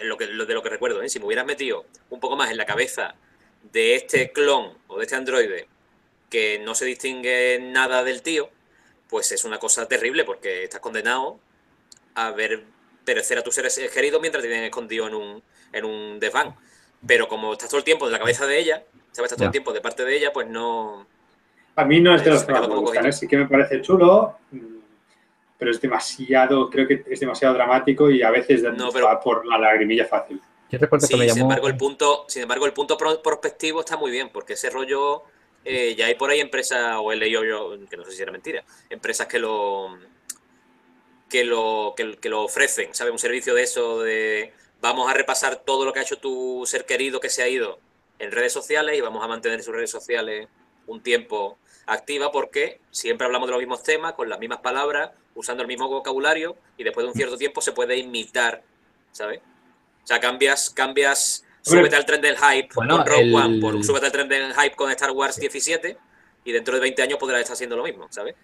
lo- 0.00 0.16
de 0.16 0.54
lo 0.54 0.62
que 0.62 0.68
recuerdo, 0.70 1.02
¿eh? 1.02 1.08
si 1.08 1.18
me 1.18 1.26
hubieras 1.26 1.46
metido 1.46 1.84
un 2.10 2.20
poco 2.20 2.36
más 2.36 2.50
en 2.50 2.56
la 2.56 2.66
cabeza 2.66 3.14
de 3.72 3.94
este 3.94 4.32
clon 4.32 4.76
o 4.88 4.98
de 4.98 5.04
este 5.04 5.14
androide 5.16 5.68
que 6.30 6.58
no 6.60 6.74
se 6.74 6.84
distingue 6.86 7.58
nada 7.62 8.04
del 8.04 8.22
tío, 8.22 8.50
pues 9.08 9.32
es 9.32 9.44
una 9.44 9.58
cosa 9.58 9.86
terrible 9.88 10.24
porque 10.24 10.64
estás 10.64 10.80
condenado 10.80 11.40
a 12.14 12.30
ver 12.32 12.64
perecer 13.04 13.38
a 13.38 13.42
tus 13.42 13.54
seres 13.54 13.80
queridos 13.92 14.20
mientras 14.20 14.42
te 14.42 14.48
tienen 14.48 14.66
escondido 14.66 15.08
en 15.08 15.14
un, 15.14 15.42
en 15.72 15.84
un 15.84 16.20
desván. 16.20 16.54
Pero 17.06 17.28
como 17.28 17.52
estás 17.52 17.68
todo 17.68 17.78
el 17.78 17.84
tiempo 17.84 18.06
en 18.06 18.12
la 18.12 18.18
cabeza 18.18 18.46
de 18.46 18.58
ella, 18.58 18.84
¿sabes? 19.10 19.30
Estás 19.32 19.36
todo 19.38 19.44
Ya. 19.44 19.46
el 19.46 19.52
tiempo 19.52 19.72
de 19.72 19.80
parte 19.80 20.04
de 20.04 20.16
ella, 20.16 20.32
pues 20.32 20.46
no... 20.48 21.06
A 21.76 21.84
mí 21.84 22.00
no 22.00 22.14
es 22.14 22.22
de 22.22 22.30
Es- 22.30 22.34
los 22.36 22.44
que 22.44 22.52
me 22.52 22.66
gustan. 22.76 23.06
¿eh? 23.06 23.12
sí 23.12 23.26
que 23.26 23.36
me 23.38 23.46
parece 23.46 23.80
chulo, 23.80 24.36
mm, 24.50 24.76
pero 25.58 25.70
es 25.70 25.80
demasiado, 25.80 26.68
creo 26.70 26.86
que 26.86 27.02
es 27.08 27.20
demasiado 27.20 27.54
dramático 27.54 28.10
y 28.10 28.22
a 28.22 28.30
veces 28.30 28.62
No, 28.62 28.90
pero- 28.92 29.06
va 29.06 29.18
por 29.20 29.46
la 29.46 29.58
lagrimilla 29.58 30.04
fácil. 30.06 30.40
Yo 30.70 30.78
recuerdo 30.78 31.06
Sí, 31.06 31.14
que 31.14 31.18
me 31.20 31.26
sin 31.28 31.34
llamó. 31.38 31.50
embargo, 31.50 31.68
el 31.68 31.76
punto, 31.76 32.24
sin 32.28 32.42
embargo, 32.42 32.64
el 32.66 32.72
punto 32.72 32.96
pro- 32.96 33.20
prospectivo 33.22 33.80
está 33.80 33.96
muy 33.96 34.10
bien, 34.10 34.30
porque 34.30 34.52
ese 34.54 34.70
rollo 34.70 35.22
eh, 35.64 35.94
ya 35.96 36.06
hay 36.06 36.14
por 36.16 36.28
ahí 36.30 36.40
empresas, 36.40 36.96
o 37.00 37.12
he 37.12 37.16
leído 37.16 37.44
yo, 37.44 37.76
que 37.88 37.96
no 37.96 38.04
sé 38.04 38.12
si 38.12 38.22
era 38.22 38.32
mentira, 38.32 38.64
empresas 38.90 39.26
que 39.28 39.38
lo 39.38 39.96
que 41.28 41.44
lo, 41.44 41.94
que, 41.96 42.16
que 42.18 42.28
lo 42.28 42.42
ofrecen, 42.42 42.94
¿sabes? 42.94 43.12
Un 43.12 43.18
servicio 43.18 43.54
de 43.54 43.62
eso 43.62 44.00
de 44.02 44.52
vamos 44.82 45.10
a 45.10 45.14
repasar 45.14 45.56
todo 45.64 45.84
lo 45.86 45.92
que 45.92 46.00
ha 46.00 46.02
hecho 46.02 46.18
tu 46.18 46.64
ser 46.66 46.84
querido 46.84 47.20
que 47.20 47.30
se 47.30 47.42
ha 47.42 47.48
ido 47.48 47.78
en 48.18 48.30
redes 48.32 48.52
sociales 48.52 48.98
y 48.98 49.00
vamos 49.00 49.24
a 49.24 49.28
mantener 49.28 49.62
sus 49.62 49.74
redes 49.74 49.90
sociales 49.90 50.48
un 50.86 51.00
tiempo 51.02 51.56
activa 51.86 52.30
porque 52.30 52.80
siempre 52.90 53.24
hablamos 53.24 53.48
de 53.48 53.52
los 53.52 53.60
mismos 53.60 53.82
temas, 53.82 54.12
con 54.14 54.28
las 54.28 54.38
mismas 54.38 54.58
palabras, 54.60 55.10
usando 55.34 55.62
el 55.62 55.68
mismo 55.68 55.88
vocabulario 55.88 56.56
y 56.76 56.84
después 56.84 57.04
de 57.04 57.08
un 57.08 57.14
cierto 57.14 57.36
tiempo 57.38 57.60
se 57.60 57.72
puede 57.72 57.96
imitar, 57.96 58.62
¿sabes? 59.12 59.40
O 60.02 60.06
sea, 60.06 60.20
cambias, 60.20 60.70
cambias, 60.70 61.44
Hombre. 61.66 61.80
súbete 61.82 61.96
al 61.96 62.04
tren 62.04 62.20
del 62.20 62.36
hype 62.36 62.68
Bueno, 62.74 62.98
con 62.98 63.06
Rogue 63.06 63.22
el- 63.22 63.34
One, 63.34 63.60
por, 63.60 63.84
súbete 63.84 64.06
al 64.06 64.12
tren 64.12 64.28
del 64.28 64.52
hype 64.54 64.74
con 64.76 64.90
Star 64.90 65.12
Wars 65.12 65.36
17 65.36 65.96
y 66.44 66.52
dentro 66.52 66.74
de 66.74 66.80
20 66.80 67.02
años 67.02 67.18
podrás 67.18 67.40
estar 67.40 67.54
haciendo 67.54 67.76
lo 67.76 67.84
mismo, 67.84 68.08
¿sabes? 68.10 68.34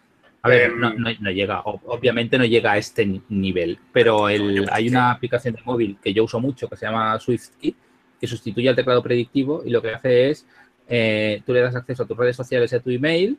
A 0.43 0.49
ver, 0.49 0.71
Em, 0.71 0.79
no, 0.81 0.95
no- 0.95 1.11
no 1.21 1.31
llega, 1.31 1.63
ob- 1.65 1.81
obviamente 1.87 2.39
no 2.39 2.45
llega 2.45 2.73
a 2.73 2.79
este 2.79 3.05
ni- 3.05 3.23
nivel, 3.29 3.79
pero 3.93 4.29
el- 4.29 4.69
hay 4.71 4.89
una 4.89 5.11
aplicación 5.11 5.55
de 5.55 5.63
móvil 5.65 5.99
que 6.03 6.15
yo 6.15 6.25
uso 6.25 6.39
mucho 6.41 6.69
que 6.69 6.77
se 6.77 6.87
llama 6.87 7.19
SwiftKey, 7.19 7.75
que 8.21 8.27
sustituye 8.27 8.69
al 8.69 8.77
teclado 8.77 9.03
predictivo 9.03 9.63
y 9.65 9.71
lo 9.71 9.83
que 9.83 9.93
hace 9.95 10.31
es, 10.31 10.47
eh, 10.89 11.43
tú 11.45 11.53
le 11.53 11.61
das 11.61 11.75
acceso 11.75 12.05
a 12.05 12.07
tus 12.07 12.17
redes 12.17 12.37
sociales 12.37 12.73
y 12.73 12.77
a 12.77 12.81
tu 12.81 12.91
email, 12.91 13.37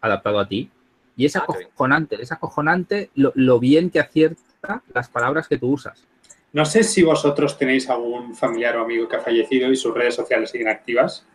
adaptado 0.00 0.38
a 0.38 0.48
ti. 0.48 0.70
Y 1.16 1.24
es 1.26 1.36
Ah, 1.36 1.40
acojonante, 1.48 2.20
es 2.20 2.32
acojonante 2.32 3.10
lo, 3.14 3.32
lo 3.36 3.58
bien 3.60 3.90
que 3.90 4.00
acierta 4.00 4.82
las 4.92 5.08
palabras 5.08 5.46
que 5.48 5.58
tú 5.58 5.68
usas. 5.72 6.06
No 6.52 6.64
sé 6.64 6.82
si 6.84 7.02
vosotros 7.02 7.58
tenéis 7.58 7.88
algún 7.90 8.34
familiar 8.34 8.76
o 8.76 8.82
amigo 8.84 9.08
que 9.08 9.16
ha 9.16 9.20
fallecido 9.20 9.70
y 9.70 9.76
sus 9.76 9.94
redes 9.94 10.14
sociales 10.14 10.50
siguen 10.50 10.68
activas, 10.68 11.26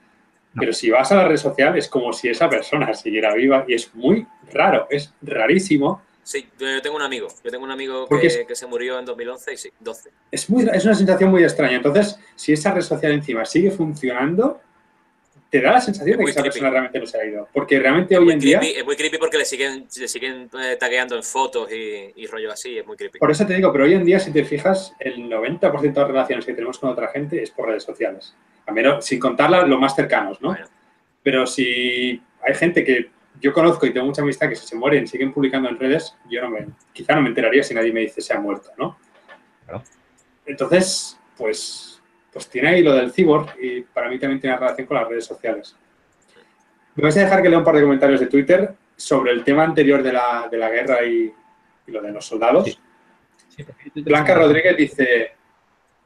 No. 0.54 0.62
pero 0.62 0.74
si 0.74 0.90
vas 0.90 1.12
a 1.12 1.16
la 1.16 1.28
red 1.28 1.38
social 1.38 1.78
es 1.78 1.88
como 1.88 2.12
si 2.12 2.28
esa 2.30 2.50
persona 2.50 2.94
siguiera 2.94 3.34
viva 3.36 3.66
y 3.68 3.76
es 3.76 3.94
muy 3.94 4.26
raro, 4.52 4.88
es 4.90 5.14
rarísimo. 5.22 6.02
Sí, 6.24 6.48
yo 6.60 6.82
tengo 6.82 6.96
un 6.96 7.02
amigo. 7.02 7.28
Yo 7.44 7.50
tengo 7.50 7.64
un 7.64 7.72
amigo 7.72 8.08
que, 8.08 8.28
es- 8.28 8.46
que 8.48 8.56
se 8.56 8.68
murió 8.68 9.00
en 9.00 9.06
2011 9.06 9.54
y 9.54 9.58
sí, 9.58 9.70
12. 9.80 10.12
Es, 10.32 10.50
muy, 10.50 10.68
es 10.72 10.86
una 10.86 10.94
sensación 10.94 11.32
muy 11.32 11.44
extraña. 11.44 11.78
Entonces, 11.78 12.20
si 12.36 12.54
esa 12.54 12.72
red 12.74 12.82
social 12.82 13.12
encima 13.14 13.46
sigue 13.46 13.72
funcionando, 13.72 14.62
te 15.50 15.62
da 15.62 15.72
la 15.72 15.82
sensación 15.82 16.18
de 16.18 16.18
muy 16.18 16.26
que 16.26 16.32
esa 16.32 16.42
creepy. 16.42 16.54
persona 16.54 16.70
realmente 16.70 17.00
no 17.00 17.06
se 17.06 17.20
ha 17.20 17.26
ido. 17.26 17.48
Porque 17.52 17.80
realmente 17.80 18.14
Es 18.14 18.20
hoy 18.20 18.32
en 18.32 18.40
día, 18.40 18.60
creepy, 18.60 18.80
es 18.80 18.86
muy 18.86 18.96
creepy 18.96 19.18
porque 19.18 19.38
le 19.38 19.46
siguen, 19.46 19.88
le 20.00 20.08
siguen 20.08 20.50
eh, 20.62 20.78
tagueando 20.80 21.16
en 21.16 21.24
fotos 21.24 21.72
y, 21.72 22.14
y 22.16 22.28
rollo 22.28 22.52
así. 22.52 22.78
Es 22.78 22.86
muy 22.86 22.96
creepy. 22.96 23.18
por 23.20 23.32
eso 23.32 23.46
te 23.46 23.56
digo, 23.56 23.72
pero 23.72 23.86
hoy 23.86 23.94
en 23.94 24.06
día, 24.06 24.20
si 24.20 24.32
te 24.32 24.44
fijas, 24.44 24.94
el 25.00 25.30
90% 25.30 25.82
de 25.82 26.00
las 26.00 26.08
relaciones 26.08 26.46
que 26.46 26.54
tenemos 26.54 26.78
con 26.78 26.90
otra 26.92 27.08
gente 27.08 27.42
es 27.42 27.50
por 27.52 27.68
redes 27.68 27.84
sociales. 27.84 28.36
A 28.68 28.72
menos, 28.72 29.04
sin 29.06 29.20
contarlas 29.20 29.68
los 29.68 29.80
más 29.80 29.96
cercanos, 29.96 30.40
¿no? 30.42 30.50
Bueno, 30.50 30.68
Pero 31.24 31.48
si 31.48 32.22
hay 32.42 32.54
gente 32.54 32.84
que 32.84 33.10
yo 33.42 33.52
conozco 33.54 33.86
y 33.88 33.94
tengo 33.94 34.06
mucha 34.06 34.22
amistad 34.22 34.50
que 34.50 34.56
si 34.56 34.68
se 34.68 34.76
mueren 34.76 35.08
siguen 35.08 35.34
publicando 35.34 35.70
en 35.70 35.80
redes, 35.80 36.16
yo 36.30 36.42
no 36.42 36.50
me, 36.52 36.68
quizá 36.94 37.16
no 37.16 37.22
me 37.22 37.30
enteraría 37.30 37.64
si 37.64 37.74
nadie 37.74 37.92
me 37.92 38.02
dice 38.02 38.22
se 38.22 38.34
ha 38.34 38.40
muerto, 38.40 38.70
¿no? 38.78 38.98
Claro. 39.66 39.84
Entonces, 40.46 41.18
pues, 41.38 41.89
pues 42.32 42.48
tiene 42.50 42.70
ahí 42.70 42.84
lo 42.84 42.94
del 42.94 43.12
cyborg 43.12 43.56
y 43.62 43.82
para 43.82 44.10
mí 44.10 44.20
también 44.20 44.40
tiene 44.40 44.56
relación 44.58 44.88
con 44.88 44.98
las 44.98 45.08
redes 45.08 45.26
sociales. 45.26 45.76
Me 46.96 47.04
vais 47.04 47.18
a 47.18 47.22
dejar 47.22 47.42
que 47.42 47.50
lea 47.50 47.58
un 47.60 47.64
par 47.64 47.76
de 47.76 47.82
comentarios 47.84 48.20
de 48.20 48.28
Twitter 48.28 48.74
sobre 48.96 49.32
el 49.32 49.44
tema 49.44 49.64
anterior 49.64 50.04
de 50.04 50.14
la, 50.14 50.48
de 50.52 50.58
la 50.58 50.70
guerra 50.70 51.04
y, 51.06 51.34
y 51.88 51.92
lo 51.92 52.02
de 52.02 52.12
los 52.12 52.26
soldados. 52.26 52.66
Sí. 52.66 52.78
Sí, 53.50 53.64
porque- 53.64 53.92
Blanca 54.02 54.36
Rodríguez 54.36 54.78
dice, 54.78 55.32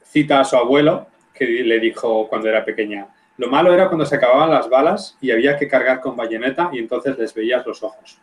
cita 0.03 0.39
a 0.39 0.45
su 0.45 0.55
abuelo, 0.55 1.07
que 1.33 1.45
le 1.45 1.79
dijo 1.79 2.27
cuando 2.29 2.47
era 2.49 2.63
pequeña, 2.63 3.07
lo 3.37 3.47
malo 3.49 3.73
era 3.73 3.87
cuando 3.87 4.05
se 4.05 4.15
acababan 4.15 4.51
las 4.51 4.69
balas 4.69 5.17
y 5.19 5.31
había 5.31 5.57
que 5.57 5.67
cargar 5.67 5.99
con 5.99 6.15
bayoneta 6.15 6.69
y 6.71 6.77
entonces 6.79 7.17
les 7.17 7.33
veías 7.33 7.65
los 7.65 7.81
ojos. 7.81 8.19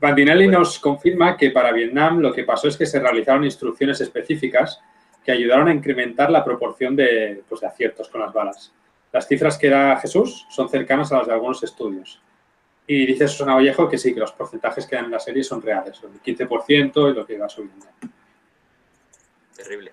Bandinelli 0.00 0.48
nos 0.48 0.78
confirma 0.78 1.36
que 1.36 1.50
para 1.50 1.72
Vietnam 1.72 2.18
lo 2.20 2.32
que 2.32 2.44
pasó 2.44 2.68
es 2.68 2.76
que 2.76 2.86
se 2.86 3.00
realizaron 3.00 3.44
instrucciones 3.44 4.00
específicas 4.00 4.80
que 5.24 5.32
ayudaron 5.32 5.68
a 5.68 5.72
incrementar 5.74 6.30
la 6.30 6.44
proporción 6.44 6.94
de, 6.94 7.42
pues, 7.48 7.60
de 7.62 7.66
aciertos 7.66 8.08
con 8.08 8.20
las 8.20 8.32
balas. 8.32 8.72
Las 9.12 9.26
cifras 9.26 9.56
que 9.58 9.70
da 9.70 9.96
Jesús 9.96 10.46
son 10.50 10.68
cercanas 10.68 11.10
a 11.12 11.18
las 11.18 11.26
de 11.26 11.32
algunos 11.32 11.62
estudios. 11.62 12.20
Y 12.86 13.06
dice 13.06 13.26
Susana 13.28 13.54
Vallejo 13.54 13.88
que 13.88 13.96
sí, 13.96 14.12
que 14.12 14.20
los 14.20 14.32
porcentajes 14.32 14.86
que 14.86 14.96
dan 14.96 15.06
en 15.06 15.12
la 15.12 15.20
serie 15.20 15.42
son 15.42 15.62
reales, 15.62 15.96
son 15.96 16.12
el 16.12 16.20
15% 16.20 17.10
y 17.10 17.14
lo 17.14 17.24
que 17.26 17.38
va 17.38 17.48
subiendo. 17.48 17.86
terrible. 19.56 19.92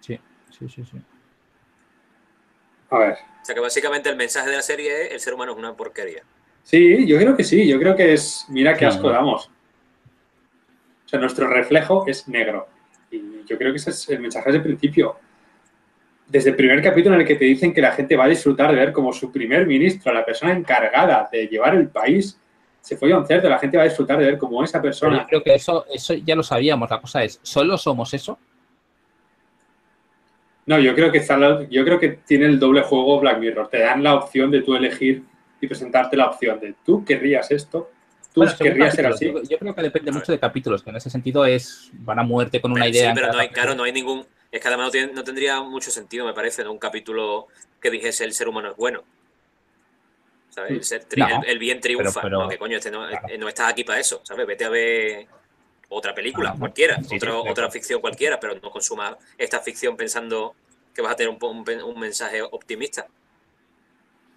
Sí, 0.00 0.18
sí, 0.50 0.68
sí, 0.68 0.84
sí. 0.84 0.98
A 2.90 2.98
ver. 2.98 3.18
O 3.42 3.44
sea 3.44 3.54
que 3.54 3.60
básicamente 3.60 4.08
el 4.08 4.16
mensaje 4.16 4.50
de 4.50 4.56
la 4.56 4.62
serie 4.62 5.06
es 5.06 5.12
el 5.12 5.20
ser 5.20 5.34
humano 5.34 5.52
es 5.52 5.58
una 5.58 5.74
porquería. 5.76 6.22
Sí, 6.64 7.06
yo 7.06 7.18
creo 7.18 7.36
que 7.36 7.44
sí, 7.44 7.68
yo 7.68 7.78
creo 7.78 7.94
que 7.94 8.14
es, 8.14 8.46
mira 8.48 8.72
qué 8.72 8.80
Sí. 8.80 8.84
asco 8.86 9.10
damos. 9.10 9.46
O 11.04 11.08
sea, 11.08 11.20
nuestro 11.20 11.46
reflejo 11.48 12.04
es 12.08 12.26
negro. 12.26 12.66
Y 13.16 13.44
yo 13.46 13.56
creo 13.58 13.72
que 13.72 13.76
ese 13.76 13.90
es 13.90 14.08
el 14.08 14.20
mensaje 14.20 14.46
desde 14.46 14.58
el 14.58 14.76
principio. 14.76 15.16
Desde 16.26 16.50
el 16.50 16.56
primer 16.56 16.82
capítulo 16.82 17.14
en 17.14 17.20
el 17.20 17.26
que 17.26 17.36
te 17.36 17.44
dicen 17.44 17.72
que 17.72 17.80
la 17.80 17.92
gente 17.92 18.16
va 18.16 18.24
a 18.24 18.28
disfrutar 18.28 18.70
de 18.70 18.76
ver 18.76 18.92
como 18.92 19.12
su 19.12 19.30
primer 19.30 19.66
ministro, 19.66 20.12
la 20.12 20.24
persona 20.24 20.52
encargada 20.52 21.28
de 21.30 21.46
llevar 21.46 21.74
el 21.74 21.88
país, 21.88 22.38
se 22.80 22.96
fue 22.96 23.12
a 23.12 23.18
un 23.18 23.26
cerdo, 23.26 23.48
la 23.48 23.58
gente 23.58 23.76
va 23.76 23.84
a 23.84 23.86
disfrutar 23.86 24.18
de 24.18 24.26
ver 24.26 24.38
cómo 24.38 24.62
esa 24.62 24.80
persona... 24.80 25.20
yo 25.20 25.26
creo 25.26 25.42
que 25.42 25.54
eso, 25.54 25.86
eso 25.92 26.14
ya 26.14 26.34
lo 26.34 26.42
sabíamos. 26.42 26.90
La 26.90 27.00
cosa 27.00 27.22
es, 27.22 27.38
¿solo 27.42 27.78
somos 27.78 28.12
eso? 28.14 28.38
No, 30.66 30.78
yo 30.78 30.94
creo 30.94 31.12
que 31.12 31.18
está 31.18 31.38
yo 31.68 31.84
creo 31.84 31.98
que 31.98 32.08
tiene 32.26 32.46
el 32.46 32.58
doble 32.58 32.82
juego 32.82 33.20
Black 33.20 33.38
Mirror. 33.38 33.68
Te 33.68 33.80
dan 33.80 34.02
la 34.02 34.14
opción 34.14 34.50
de 34.50 34.62
tú 34.62 34.74
elegir 34.74 35.22
y 35.60 35.66
presentarte 35.66 36.16
la 36.16 36.26
opción 36.26 36.58
de 36.60 36.74
tú 36.84 37.04
querrías 37.04 37.50
esto, 37.50 37.90
tú 38.34 38.40
Bueno, 38.40 38.50
según 38.56 38.72
querrías 38.72 38.94
ser 38.94 39.04
capítulos. 39.06 39.42
así. 39.42 39.48
Yo, 39.48 39.50
yo 39.54 39.58
creo 39.58 39.74
que 39.74 39.82
depende 39.82 40.10
mucho 40.12 40.32
de 40.32 40.38
capítulos, 40.40 40.82
que 40.82 40.90
en 40.90 40.96
ese 40.96 41.08
sentido 41.08 41.46
es 41.46 41.88
van 41.92 42.18
a 42.18 42.22
muerte 42.24 42.60
con 42.60 42.72
una 42.72 42.82
Pero 42.82 42.90
idea. 42.92 43.02
sí, 43.04 43.08
en 43.08 43.14
pero 43.14 43.26
no 43.28 43.38
hay, 43.38 43.46
capítulo. 43.46 43.54
claro, 43.62 43.74
no 43.76 43.84
hay 43.84 43.92
ningún. 43.92 44.26
Es 44.50 44.60
que 44.60 44.68
además 44.68 44.86
no, 44.86 44.90
tiene- 44.90 45.12
no 45.12 45.24
tendría 45.24 45.60
mucho 45.62 45.90
sentido, 45.90 46.26
me 46.26 46.34
parece, 46.34 46.62
¿no? 46.64 46.72
un 46.72 46.78
capítulo 46.78 47.46
que 47.80 47.90
dijese 47.90 48.24
el 48.24 48.32
ser 48.34 48.48
humano 48.48 48.70
es 48.72 48.76
bueno. 48.76 49.02
¿Sabes? 50.50 50.70
El, 50.72 50.84
ser 50.84 51.08
tri- 51.08 51.28
No, 51.28 51.42
el- 51.42 51.48
el 51.50 51.58
bien 51.58 51.80
triunfa. 51.80 52.22
pero- 52.22 52.42
no, 52.42 52.48
que 52.48 52.58
coño, 52.58 52.76
este 52.76 52.90
no, 52.90 53.08
Claro. 53.08 53.28
eh, 53.28 53.38
no 53.38 53.48
estás 53.48 53.70
aquí 53.70 53.82
para 53.84 53.98
eso, 54.00 54.20
¿sabes? 54.24 54.46
Vete 54.46 54.64
a 54.64 54.68
ver 54.68 55.26
otra 55.88 56.14
película, 56.14 56.50
Ah, 56.54 56.56
cualquiera, 56.58 56.96
sí, 57.02 57.18
sí, 57.20 57.26
otra, 57.28 57.70
ficción 57.70 58.00
cualquiera, 58.00 58.38
pero 58.40 58.54
no 58.60 58.70
consuma 58.70 59.16
esta 59.38 59.60
ficción 59.60 59.96
pensando 59.96 60.54
que 60.94 61.02
vas 61.02 61.12
a 61.12 61.16
tener 61.16 61.30
un, 61.32 61.38
un, 61.44 61.82
un 61.82 62.00
mensaje 62.00 62.40
optimista. 62.42 63.06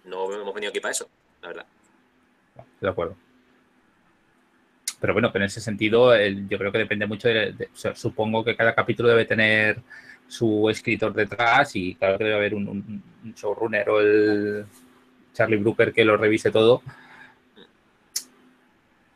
No 0.04 0.32
hemos 0.32 0.54
venido 0.54 0.70
aquí 0.70 0.80
para 0.80 0.92
eso, 0.92 1.08
la 1.42 1.48
verdad. 1.48 1.66
Estoy 2.56 2.64
de 2.80 2.88
acuerdo. 2.88 3.16
Pero 5.00 5.12
bueno, 5.12 5.30
que 5.30 5.38
en 5.38 5.44
ese 5.44 5.60
sentido 5.60 6.12
el- 6.14 6.48
yo 6.48 6.58
creo 6.58 6.72
que 6.72 6.78
depende 6.78 7.06
mucho 7.06 7.28
de, 7.28 7.68
supongo 7.94 8.44
que 8.44 8.56
cada 8.56 8.74
capítulo 8.74 9.08
debe 9.08 9.24
tener 9.24 9.78
su 10.26 10.68
escritor 10.68 11.12
detrás 11.14 11.74
y 11.76 11.94
claro 11.94 12.18
que 12.18 12.24
debe 12.24 12.36
haber 12.36 12.54
un, 12.54 12.68
un- 12.68 13.02
un 13.24 13.34
showrunner 13.34 13.88
o 13.90 14.00
el 14.00 14.66
Charlie 15.32 15.56
Brooker 15.58 15.92
que 15.92 16.04
lo 16.04 16.16
revise 16.16 16.50
todo. 16.50 16.82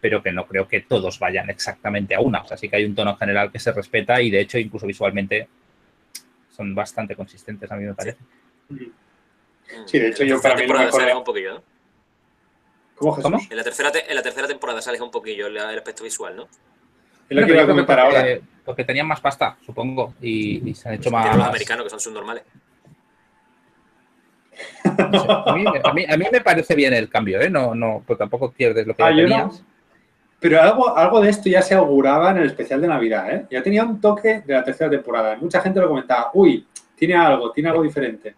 Pero 0.00 0.22
que 0.22 0.32
no 0.32 0.46
creo 0.46 0.66
que 0.66 0.80
todos 0.80 1.18
vayan 1.18 1.48
exactamente 1.50 2.14
a 2.14 2.20
una. 2.20 2.40
O 2.42 2.46
sea, 2.46 2.56
sí 2.56 2.68
que 2.68 2.76
hay 2.76 2.84
un 2.84 2.94
tono 2.94 3.16
general 3.16 3.52
que 3.52 3.58
se 3.58 3.72
respeta 3.72 4.20
y 4.20 4.30
de 4.30 4.40
hecho 4.40 4.58
incluso 4.58 4.86
visualmente 4.86 5.48
son 6.50 6.74
bastante 6.74 7.14
consistentes, 7.16 7.70
a 7.70 7.76
mí 7.76 7.84
me 7.84 7.94
parece. 7.94 8.18
Sí, 9.86 9.98
de 9.98 10.08
hecho, 10.08 10.24
yo 10.24 10.40
para 10.40 10.54
mí 10.54 10.60
lo 10.60 10.66
temporada 10.66 10.86
mejor- 10.86 11.00
sale 11.00 11.14
un 11.14 11.24
poquillo, 11.24 11.54
¿no? 11.54 11.62
¿Cómo, 12.96 13.12
Jesús? 13.12 13.30
¿Cómo? 13.30 13.42
En 13.50 13.56
la 13.56 13.64
tercera, 13.64 13.90
te- 13.90 14.08
en 14.08 14.14
la 14.14 14.22
tercera 14.22 14.46
temporada 14.46 14.80
sales 14.82 15.00
un 15.00 15.10
poquillo 15.10 15.46
el, 15.48 15.56
el 15.56 15.78
aspecto 15.78 16.04
visual, 16.04 16.36
¿no? 16.36 16.42
Es 16.44 16.48
lo 17.36 17.40
que 17.40 17.46
Pero 17.46 17.54
iba 17.54 17.62
a 17.62 17.66
comentar 17.66 18.00
porque, 18.02 18.18
ahora. 18.18 18.38
Porque 18.64 18.84
tenían 18.84 19.06
más 19.08 19.20
pasta, 19.20 19.56
supongo, 19.64 20.14
y, 20.22 20.70
y 20.70 20.74
se 20.74 20.88
han 20.88 20.94
hecho 20.94 21.10
más... 21.10 21.36
Los 21.36 21.46
americanos 21.46 21.84
que 21.84 21.90
son 21.90 22.00
subnormales. 22.00 22.44
No 25.10 25.20
sé, 25.20 25.26
a, 25.28 25.52
mí, 25.54 25.64
a 25.82 25.92
mí- 25.92 26.06
a 26.08 26.16
mí 26.16 26.24
me 26.30 26.40
parece 26.40 26.74
bien 26.74 26.92
el 26.92 27.08
cambio, 27.08 27.40
¿eh? 27.40 27.48
No, 27.50 27.74
no, 27.74 28.02
pues 28.06 28.18
tampoco 28.18 28.52
pierdes 28.52 28.86
lo 28.86 28.94
que 28.94 29.02
Ah, 29.02 29.08
tenías. 29.08 29.28
no. 29.30 29.52
Pero 30.38 30.60
algo, 30.60 30.96
algo 30.96 31.20
de 31.20 31.30
esto 31.30 31.48
ya 31.48 31.62
se 31.62 31.74
auguraba 31.74 32.32
en 32.32 32.38
el 32.38 32.46
especial 32.48 32.80
de 32.80 32.88
Navidad, 32.88 33.32
¿eh? 33.34 33.46
Ya 33.50 33.62
tenía 33.62 33.84
un 33.84 34.00
toque 34.00 34.40
de 34.44 34.52
la 34.54 34.64
tercera 34.64 34.90
temporada. 34.90 35.36
Mucha 35.36 35.60
gente 35.60 35.80
lo 35.80 35.88
comentaba, 35.88 36.30
uy, 36.34 36.66
tiene 36.96 37.14
algo, 37.14 37.52
tiene 37.52 37.70
algo 37.70 37.82
diferente. 37.82 38.34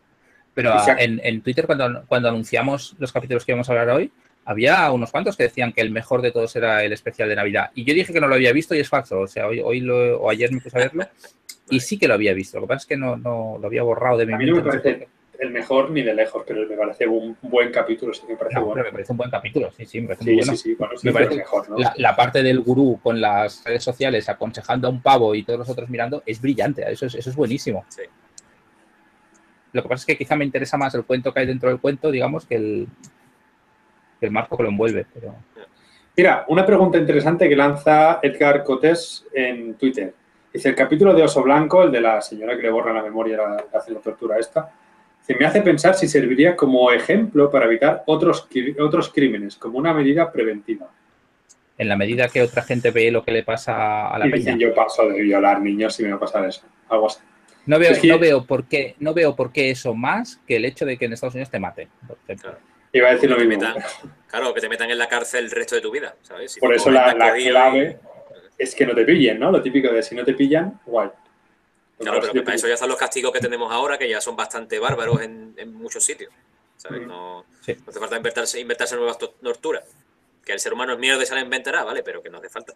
Pero 0.52 0.78
se 0.80 0.92
en, 0.92 1.20
en 1.24 1.40
Twitter, 1.42 1.66
cuando, 1.66 2.05
cuando 2.07 2.28
anunciamos 2.28 2.94
los 2.98 3.11
capítulos 3.12 3.44
que 3.44 3.52
íbamos 3.52 3.68
a 3.68 3.72
hablar 3.72 3.88
hoy, 3.90 4.12
había 4.45 4.90
unos 4.92 5.11
cuantos 5.11 5.36
que 5.36 5.45
decían 5.45 5.72
que 5.72 5.80
el 5.80 5.90
mejor 5.90 6.20
de 6.22 6.30
todos 6.32 6.55
era 6.57 6.82
el 6.84 6.92
especial 6.92 7.28
de 7.28 7.36
Navidad. 7.36 7.70
Y 7.74 7.84
yo 7.84 7.95
dije 7.95 8.12
que 8.12 8.20
no 8.20 8.28
lo 8.28 8.34
había 8.34 8.53
visto 8.53 8.74
y 8.74 8.80
es 8.80 8.88
falso. 8.88 9.20
O 9.20 9.26
sea, 9.26 9.47
hoy, 9.47 9.61
hoy 9.61 9.80
lo- 9.80 10.20
o 10.20 10.30
ayer 10.30 10.53
me 10.53 10.61
puse 10.61 10.76
a 10.76 10.80
verlo 10.82 11.07
y 11.70 11.80
sí 11.80 11.99
que 11.99 12.07
lo 12.09 12.14
había 12.14 12.34
visto. 12.34 12.59
Lo 12.59 12.64
que 12.66 12.68
pasa 12.68 12.82
es 12.82 12.86
que 12.86 12.97
no, 12.97 13.16
no 13.16 13.57
lo 13.61 13.66
había 13.66 13.82
borrado 13.82 14.18
de 14.18 14.26
mi 14.26 14.34
A 14.34 14.36
mí 14.38 14.47
no 14.47 14.57
me 14.57 14.62
mente. 14.62 14.78
parece 14.78 15.09
el 15.40 15.51
mejor 15.51 15.90
ni 15.90 16.03
de 16.03 16.14
lejos, 16.14 16.45
pero 16.47 16.66
me 16.68 16.76
parece 16.76 17.09
un 17.09 17.36
buen 17.42 17.72
capítulo, 17.72 18.14
sí 18.14 18.22
que 18.26 18.34
me 18.34 18.38
parece 18.38 18.55
No, 18.55 18.66
bueno. 18.66 18.74
pero 18.74 18.84
me 18.86 18.92
parece 18.92 19.12
un 19.12 19.16
buen 19.18 19.30
capítulo. 19.30 19.72
Sí, 19.76 19.84
sí, 19.86 20.01
me 20.01 20.09
parece 20.09 20.24
muy 20.24 20.34
bueno. 20.36 20.53
sí, 20.53 20.57
sí, 20.59 20.74
bueno, 20.74 20.97
sí, 20.97 21.07
Me 21.07 21.12
pero 21.12 21.24
parece 21.24 21.40
mejor, 21.40 21.70
¿no? 21.70 21.78
La, 21.78 21.92
la 21.97 22.14
parte 22.16 22.42
del 22.42 22.61
gurú 22.61 23.01
con 23.03 23.20
las 23.20 23.64
redes 23.64 23.82
sociales 23.82 24.28
aconsejando 24.28 24.86
a 24.88 24.90
un 24.90 25.03
pavo 25.03 25.34
y 25.34 25.42
todos 25.42 25.59
los 25.59 25.68
otros 25.68 25.88
mirando 25.90 26.22
es 26.26 26.40
brillante. 26.40 26.84
Eso 26.90 27.07
es, 27.07 27.14
eso 27.16 27.30
es 27.30 27.36
buenísimo. 27.36 27.84
Sí. 27.88 28.03
Lo 29.72 29.82
que 29.82 29.88
pasa 29.88 30.03
es 30.03 30.07
que 30.07 30.16
quizá 30.16 30.36
me 30.36 30.45
interesa 30.45 30.76
más 30.76 30.95
el 30.95 31.05
cuento 31.05 31.32
que 31.34 31.40
hay 31.40 31.47
dentro 31.47 31.68
del 31.68 31.80
cuento, 31.80 32.11
digamos, 32.12 32.47
que 32.47 32.55
el, 32.55 32.86
que 34.24 34.28
el 34.28 34.32
marco 34.32 34.56
que 34.56 34.62
lo 34.62 34.68
envuelve. 34.70 35.04
Pero 35.12 35.34
Mira, 36.16 36.44
una 36.48 36.64
pregunta 36.64 36.96
interesante 36.96 37.48
que 37.48 37.56
lanza 37.56 38.20
Edgar 38.22 38.62
Cotés 38.62 39.26
en 39.34 39.74
Twitter. 39.74 40.14
Dice, 40.52 40.68
el 40.68 40.74
capítulo 40.76 41.12
de 41.12 41.22
Oso 41.24 41.42
Blanco, 41.42 41.82
el 41.82 41.90
de 41.90 42.00
la 42.00 42.20
señora 42.22 42.56
que 42.56 42.62
le 42.62 42.70
borra 42.70 42.92
la 42.92 43.02
memoria, 43.02 43.36
le 43.36 43.76
hace 43.78 43.90
la 43.92 43.98
tortura 43.98 44.38
esta, 44.38 44.70
dice, 45.20 45.36
me 45.38 45.44
hace 45.46 45.60
pensar 45.62 45.94
si 45.96 46.06
serviría 46.06 46.54
como 46.54 46.90
ejemplo 46.92 47.50
para 47.50 47.66
evitar 47.66 48.04
otros, 48.06 48.48
otros 48.80 49.12
crímenes, 49.12 49.56
como 49.56 49.78
una 49.78 49.92
medida 49.92 50.30
preventiva. 50.30 50.88
en 51.76 51.88
la 51.88 51.96
medida 51.96 52.28
que 52.28 52.40
otra 52.40 52.62
gente 52.62 52.92
ve 52.92 53.10
lo 53.10 53.24
que 53.24 53.32
le 53.32 53.42
pasa 53.42 54.06
a 54.06 54.16
la 54.16 54.28
Y 54.28 54.30
peña, 54.30 54.38
dicen, 54.52 54.58
yo 54.60 54.72
paso 54.72 55.08
de 55.08 55.20
violar 55.20 55.60
niños 55.60 55.96
si 55.96 56.04
me 56.04 56.10
va 56.10 56.16
a 56.16 56.20
pasar 56.20 56.44
eso. 56.46 56.62
Algo 56.88 57.08
así. 57.08 57.18
no 57.66 57.78
veo, 57.80 57.90
es 57.90 57.98
que- 57.98 58.06
no 58.06 58.18
veo 58.20 58.44
por 58.44 58.64
qué, 58.66 58.94
no 59.00 59.12
veo 59.12 59.34
por 59.34 59.50
qué 59.50 59.70
eso 59.70 59.92
más 59.94 60.40
que 60.46 60.54
el 60.54 60.64
hecho 60.66 60.86
de 60.86 60.96
que 60.96 61.06
en 61.06 61.14
Estados 61.14 61.34
Unidos 61.34 61.50
te 61.50 61.58
maten. 61.58 61.88
por 62.06 62.16
ejemplo. 62.22 62.50
Claro. 62.52 62.73
Iba 62.95 63.09
a 63.11 63.12
decir 63.14 63.28
lo 63.30 63.36
mismo. 63.36 63.51
metan- 63.53 63.76
claro, 64.28 64.55
que 64.55 64.61
te 64.61 64.68
metan 64.68 64.90
en 64.90 64.97
la 64.99 65.09
cárcel 65.09 65.45
el 65.45 65.51
resto 65.51 65.74
de 65.74 65.80
tu 65.82 65.90
vida, 65.90 66.16
¿sabes? 66.22 66.53
Si 66.53 66.61
Por 66.61 66.72
eso 66.74 66.90
la, 66.90 67.12
de 67.12 67.18
la 67.18 67.30
codillo 67.30 67.49
y- 67.49 67.51
clave 67.53 67.99
es 68.57 68.74
que 68.74 68.86
no 68.86 68.95
te 68.95 69.05
pillen, 69.05 69.38
¿no? 69.38 69.51
Lo 69.51 69.61
típico 69.61 69.92
de 69.92 70.03
si 70.03 70.14
no 70.14 70.24
te 70.24 70.32
pillan, 70.34 70.80
guay. 70.86 71.09
Pues 71.09 71.18
Claro, 71.99 72.12
ahora 72.16 72.20
pero 72.22 72.32
que 72.32 72.42
para 72.45 72.57
eso 72.57 72.66
ya 72.68 72.74
están 72.74 72.88
los 72.88 72.99
castigos 72.99 73.32
que 73.32 73.40
tenemos 73.40 73.70
ahora, 73.72 73.99
que 73.99 74.09
ya 74.09 74.20
son 74.20 74.34
bastante 74.36 74.78
bárbaros 74.78 75.20
en, 75.22 75.55
en 75.57 75.74
muchos 75.74 76.03
sitios. 76.05 76.32
¿Sabes? 76.76 77.03
Mm. 77.03 77.07
No, 77.07 77.45
Sí. 77.61 77.74
no 77.74 77.90
hace 77.90 78.01
falta 78.01 78.16
inventarse, 78.16 78.59
inventarse 78.61 78.97
nuevas 78.97 79.18
to- 79.18 79.34
torturas. 79.42 79.84
Que 80.45 80.53
el 80.53 80.61
ser 80.61 80.72
humano 80.72 80.92
es 80.92 80.99
mierda 80.99 81.22
y 81.22 81.26
se 81.26 81.34
la 81.34 81.40
inventará, 81.40 81.84
¿vale? 81.84 82.03
Pero 82.03 82.22
que 82.22 82.30
no 82.30 82.38
hace 82.38 82.49
falta. 82.49 82.72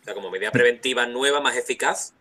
O 0.00 0.04
sea, 0.04 0.14
como 0.14 0.30
medida 0.30 0.50
preventiva 0.50 1.06
nueva, 1.06 1.40
más 1.40 1.56
eficaz, 1.56 2.14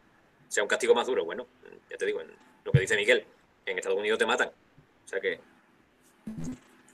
sea 0.48 0.64
un 0.64 0.70
castigo 0.70 0.94
más 0.94 1.08
duro. 1.08 1.26
Bueno, 1.26 1.48
ya 1.90 1.98
te 1.98 2.06
digo, 2.06 2.22
en 2.22 2.32
lo 2.64 2.72
que 2.72 2.80
dice 2.80 2.96
Miguel, 2.96 3.26
en 3.66 3.78
Estados 3.78 3.98
Unidos 3.98 4.20
te 4.20 4.26
matan. 4.26 4.50
O 4.50 5.08
sea 5.08 5.20
que, 5.20 5.40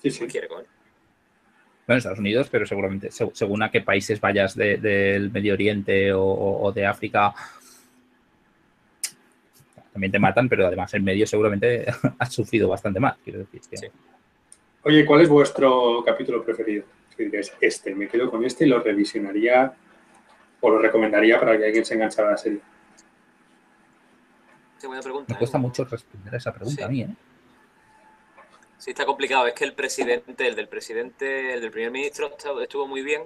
Sí, 0.01 0.11
sí. 0.11 0.19
¿qué 0.21 0.27
quiere, 0.27 0.47
coño? 0.47 0.65
Bueno, 1.88 1.97
Estados 1.97 2.19
Unidos, 2.19 2.47
pero 2.51 2.65
seguramente, 2.65 3.09
seg- 3.09 3.34
según 3.34 3.61
a 3.63 3.69
qué 3.71 3.81
países 3.81 4.19
vayas 4.21 4.55
de- 4.55 4.77
del 4.77 5.31
Medio 5.31 5.53
Oriente 5.53 6.11
o, 6.13 6.71
de 6.73 6.86
África, 6.86 7.34
también 9.91 10.11
te 10.11 10.19
matan, 10.19 10.49
pero 10.49 10.65
además 10.67 10.93
en 10.93 11.03
medio 11.03 11.27
seguramente 11.27 11.86
has 12.19 12.34
sufrido 12.34 12.67
bastante 12.69 12.99
más. 12.99 13.17
Quiero 13.23 13.39
decir 13.39 13.61
que 13.69 13.77
Sí. 13.77 13.88
Oye, 14.86 15.05
¿cuál 15.05 15.21
es 15.21 15.29
vuestro 15.29 16.03
capítulo 16.05 16.43
preferido? 16.43 16.84
Digáis, 17.17 17.53
este, 17.61 17.93
me 17.95 18.07
quedo 18.07 18.29
con 18.31 18.43
este 18.43 18.65
y 18.65 18.69
lo 18.69 18.79
revisionaría 18.81 19.71
o 20.61 20.69
lo 20.69 20.79
recomendaría 20.79 21.39
para 21.39 21.57
que 21.57 21.65
alguien 21.65 21.86
se 21.86 21.93
enganchara 21.93 22.29
a 22.29 22.31
la 22.31 22.38
serie. 22.38 22.59
Qué 24.81 24.88
buena 24.88 25.01
pregunta. 25.01 25.34
me 25.34 25.38
cuesta 25.39 25.57
¿eh? 25.57 25.61
mucho 25.61 25.86
responder 25.86 26.34
a 26.34 26.38
esa 26.38 26.53
pregunta 26.53 26.77
Sí. 26.77 26.84
a 26.84 26.88
mí. 26.88 27.01
¿eh? 27.03 27.09
Sí, 28.84 28.91
está 28.91 29.05
complicado. 29.05 29.47
Es 29.47 29.53
que 29.53 29.63
el 29.63 29.71
presidente, 29.71 30.45
el 30.45 30.55
del 30.55 30.67
presidente, 30.67 31.53
el 31.53 31.61
del 31.61 31.71
primer 31.71 31.89
ministro 31.89 32.36
estuvo 32.61 32.86
muy 32.86 33.01
bien, 33.01 33.23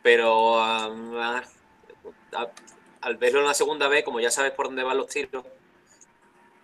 pero 0.00 0.54
um, 0.54 1.16
a- 1.18 1.42
al 3.00 3.16
verlo 3.16 3.42
una 3.42 3.52
segunda 3.52 3.88
vez, 3.88 4.04
como 4.04 4.20
ya 4.20 4.30
sabes 4.30 4.52
por 4.52 4.66
dónde 4.66 4.84
van 4.84 4.96
los 4.96 5.08
tiros, 5.08 5.44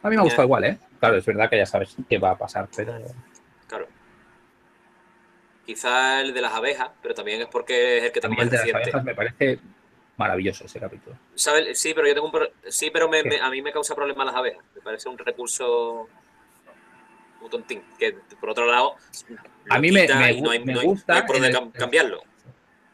A 0.04 0.08
mí 0.08 0.14
me 0.14 0.20
ha 0.20 0.24
gustado 0.24 0.42
Ya. 0.42 0.46
igual, 0.46 0.64
¿eh? 0.66 0.78
Claro, 1.00 1.16
es 1.16 1.26
verdad 1.26 1.50
que 1.50 1.58
ya 1.58 1.66
sabes 1.66 1.96
qué 2.08 2.18
va 2.18 2.30
a 2.30 2.38
pasar, 2.38 2.68
pero 2.76 2.94
claro. 3.66 3.88
Quizá 5.66 6.20
el 6.20 6.32
de 6.32 6.42
las 6.42 6.52
abejas, 6.54 6.90
pero 7.02 7.12
también 7.12 7.40
es 7.42 7.48
porque 7.48 7.98
es 7.98 8.04
el 8.04 8.12
que 8.12 8.28
mí 8.28 8.36
el 8.38 8.50
de 8.50 8.56
las 8.56 8.72
abejas 8.72 9.04
me 9.04 9.14
parece 9.16 9.58
maravilloso 10.16 10.64
ese 10.64 10.78
capítulo. 10.78 11.16
Sí, 11.74 11.92
pero 11.92 12.06
yo 12.06 12.14
tengo 12.14 12.26
un 12.26 12.32
pro- 12.32 12.50
sí, 12.68 12.90
pero 12.92 13.08
me- 13.08 13.24
¿Qué? 13.24 13.30
me- 13.30 13.40
a 13.40 13.50
mí 13.50 13.62
me 13.62 13.72
causa 13.72 13.96
problemas 13.96 14.26
las 14.26 14.36
abejas. 14.36 14.64
Me 14.76 14.80
parece 14.80 15.08
un 15.08 15.18
recurso 15.18 16.08
tontín. 17.48 17.82
Que 17.98 18.14
por 18.40 18.50
otro 18.50 18.66
lado, 18.66 18.94
A 19.68 19.78
mí 19.78 19.90
me- 19.90 20.00
me 20.00 20.32
y 20.32 20.40
no 20.42 20.50
hay, 20.50 20.58
gu- 20.60 20.64
me 20.64 20.72
no 20.74 20.80
hay- 20.80 20.86
gusta 20.86 21.12
no 21.14 21.20
hay 21.20 21.26
por 21.26 21.40
dónde 21.40 21.48
el- 21.58 21.72
cambiarlo. 21.72 22.22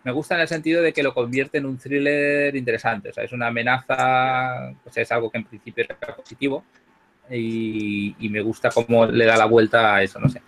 Me 0.04 0.12
gusta 0.12 0.36
en 0.36 0.42
el 0.42 0.48
sentido 0.48 0.82
de 0.82 0.92
que 0.92 1.02
lo 1.02 1.12
convierte 1.12 1.58
en 1.58 1.66
un 1.66 1.78
thriller 1.78 2.54
interesante. 2.54 3.08
O 3.08 3.12
sea, 3.12 3.24
es 3.24 3.32
una 3.32 3.48
amenaza, 3.48 4.70
o 4.84 4.92
sea, 4.92 5.02
es 5.02 5.10
algo 5.10 5.30
que 5.30 5.38
en 5.38 5.44
principio 5.46 5.84
era 5.84 5.96
positivo. 6.14 6.64
Y, 7.28 8.14
y 8.20 8.28
me 8.28 8.40
gusta 8.40 8.70
cómo 8.70 9.04
le 9.06 9.24
da 9.24 9.36
la 9.36 9.46
vuelta 9.46 9.96
a 9.96 10.02
eso, 10.04 10.20
no 10.20 10.28
sé. 10.28 10.40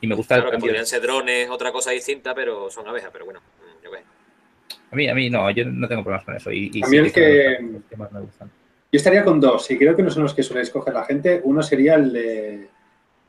Y 0.00 0.06
me 0.08 0.16
gusta 0.16 0.36
el 0.36 0.50
que 0.50 0.58
podrían 0.58 0.84
ser 0.86 1.00
drones, 1.02 1.48
otra 1.48 1.70
cosa 1.70 1.92
distinta, 1.92 2.34
pero 2.34 2.70
son 2.70 2.88
abejas, 2.88 3.10
pero 3.12 3.24
bueno, 3.24 3.40
mm, 3.40 3.84
yo 3.84 3.90
qué 3.92 3.98
sé. 3.98 4.04
A 4.90 4.96
mí, 4.96 5.08
a 5.08 5.14
mí 5.14 5.30
no, 5.30 5.48
yo 5.50 5.64
no 5.64 5.86
tengo 5.86 6.02
problemas 6.02 6.24
con 6.24 6.34
eso. 6.36 6.50
Y, 6.50 6.70
y 6.74 6.82
A 6.82 6.86
sí 6.86 6.90
mí 6.90 6.96
el 6.98 7.12
que 7.12 7.58
los 7.60 7.98
más 7.98 8.10
me 8.10 8.20
gustan. 8.20 8.48
Yo 8.90 8.96
estaría 8.96 9.22
con 9.22 9.38
dos, 9.40 9.70
y 9.70 9.78
creo 9.78 9.94
que 9.94 10.02
no 10.02 10.10
son 10.10 10.22
los 10.24 10.34
que 10.34 10.42
suele 10.42 10.62
escoger 10.62 10.94
la 10.94 11.04
gente. 11.04 11.40
Uno 11.44 11.62
sería 11.62 11.94
el 11.94 12.12
de, 12.12 12.68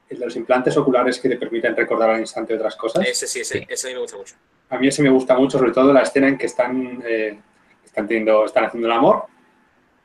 el 0.09 0.17
de 0.19 0.25
los 0.25 0.35
implantes 0.35 0.75
oculares 0.77 1.19
que 1.19 1.29
te 1.29 1.37
permiten 1.37 1.75
recordar 1.75 2.09
al 2.09 2.19
instante 2.19 2.53
otras 2.55 2.75
cosas. 2.75 3.07
Ese 3.07 3.27
sí, 3.27 3.41
ese, 3.41 3.59
Sí. 3.59 3.65
ese 3.69 3.87
a 3.87 3.89
mí 3.89 3.93
me 3.95 4.01
gusta 4.01 4.17
mucho. 4.17 4.35
A 4.69 4.77
mí 4.79 4.87
ese 4.87 5.03
me 5.03 5.09
gusta 5.09 5.37
mucho, 5.37 5.57
sobre 5.59 5.71
todo 5.71 5.93
la 5.93 6.01
escena 6.01 6.27
en 6.27 6.37
que 6.37 6.47
están, 6.47 7.01
eh, 7.05 7.39
están, 7.85 8.07
teniendo, 8.07 8.45
están 8.45 8.65
haciendo 8.65 8.87
el 8.87 8.93
amor, 8.93 9.25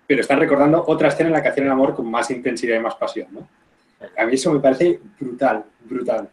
pero 0.07 0.20
están 0.20 0.38
recordando 0.40 0.84
otra 0.86 1.09
escena 1.09 1.28
en 1.28 1.32
la 1.34 1.42
que 1.42 1.48
hacían 1.48 1.66
el 1.66 1.72
amor 1.72 1.94
con 1.94 2.11
más 2.11 2.30
intensidad 2.30 2.76
y 2.76 2.80
más 2.80 2.94
pasión. 2.96 3.28
¿no? 3.32 3.48
A 4.18 4.26
mí 4.26 4.34
eso 4.34 4.52
me 4.52 4.61
parece 4.61 5.00
brutal, 5.18 5.64
brutal. 5.80 6.28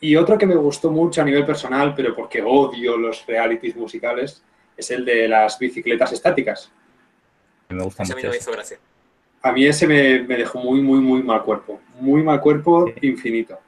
Y 0.00 0.14
otro 0.16 0.36
que 0.38 0.46
me 0.46 0.54
gustó 0.56 0.90
mucho 0.90 1.22
a 1.22 1.24
nivel 1.24 1.44
personal, 1.46 1.94
pero 1.94 2.14
porque 2.14 2.42
odio 2.42 2.96
los 2.96 3.24
realities 3.26 3.74
musicales, 3.76 4.42
es 4.76 4.90
el 4.92 5.04
de 5.04 5.26
las 5.28 5.58
bicicletas 5.58 6.12
estáticas. 6.12 6.70
Me 7.68 7.82
gusta 7.82 8.02
Ese 8.04 8.12
a 8.12 8.16
mí 8.16 8.20
mucho. 8.22 8.28
no 8.28 8.32
me 8.32 8.38
hizo 8.38 8.52
gracia. 8.52 8.78
A 9.42 9.52
mí 9.52 9.66
ese 9.66 9.86
me, 9.86 10.20
me 10.22 10.36
dejó 10.36 10.58
muy, 10.60 10.80
muy, 10.80 11.00
muy 11.00 11.22
mal 11.22 11.42
cuerpo. 11.42 11.80
Muy 12.00 12.22
mal 12.22 12.40
cuerpo 12.40 12.86
Sí. 13.00 13.06
infinito. 13.06 13.58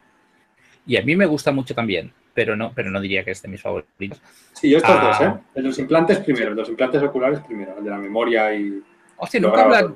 Y 0.87 0.97
a 0.97 1.03
mí 1.03 1.15
me 1.17 1.27
gusta 1.27 1.53
mucho 1.53 1.75
también, 1.75 2.13
pero 2.35 2.57
no, 2.57 2.73
pero 2.75 2.91
no 2.91 3.01
diría 3.01 3.25
que 3.25 3.31
es 3.33 3.43
de 3.43 3.49
mis 3.49 3.61
favoritos. 3.63 4.21
Sí, 4.53 4.69
yo 4.71 4.79
estos 4.79 4.97
Ah. 4.99 5.03
dos, 5.07 5.21
¿eh? 5.21 5.41
El 5.55 5.63
de 5.63 5.69
los 5.69 5.79
implantes 5.79 6.19
primero, 6.19 6.55
los 6.55 6.69
implantes 6.69 7.03
oculares 7.03 7.41
primero, 7.41 7.77
el 7.79 7.85
de 7.85 7.91
la 7.91 7.99
memoria 7.99 8.53
y... 8.55 8.83
Hostia, 9.17 9.39
nunca 9.41 9.63
habla, 9.63 9.93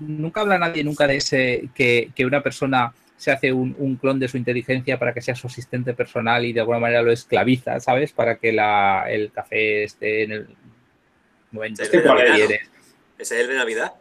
nunca 0.00 0.40
habla 0.40 0.58
nadie 0.58 0.82
nunca 0.82 1.06
de 1.06 1.16
ese 1.16 1.68
que, 1.74 2.10
que 2.14 2.24
una 2.24 2.42
persona 2.42 2.92
se 3.18 3.30
hace 3.30 3.52
un, 3.52 3.76
un 3.78 3.96
clon 3.96 4.18
de 4.18 4.26
su 4.28 4.38
inteligencia 4.38 4.98
para 4.98 5.12
que 5.12 5.20
sea 5.20 5.34
su 5.34 5.46
asistente 5.46 5.92
personal 5.94 6.44
y 6.46 6.52
de 6.54 6.60
alguna 6.60 6.78
manera 6.78 7.02
lo 7.02 7.12
esclaviza, 7.12 7.78
¿sabes? 7.80 8.12
Para 8.12 8.36
que 8.36 8.50
la, 8.50 9.04
el 9.08 9.30
café 9.30 9.84
esté 9.84 10.22
en 10.24 10.32
el 10.32 10.48
momento 11.52 11.82
¿Este 11.82 11.98
que 12.00 12.02
cuál 12.08 12.22
es? 12.22 12.30
quieres. 12.32 12.70
Ese 13.18 13.34
es 13.36 13.40
el 13.42 13.48
de 13.48 13.54
Navidad. 13.56 13.92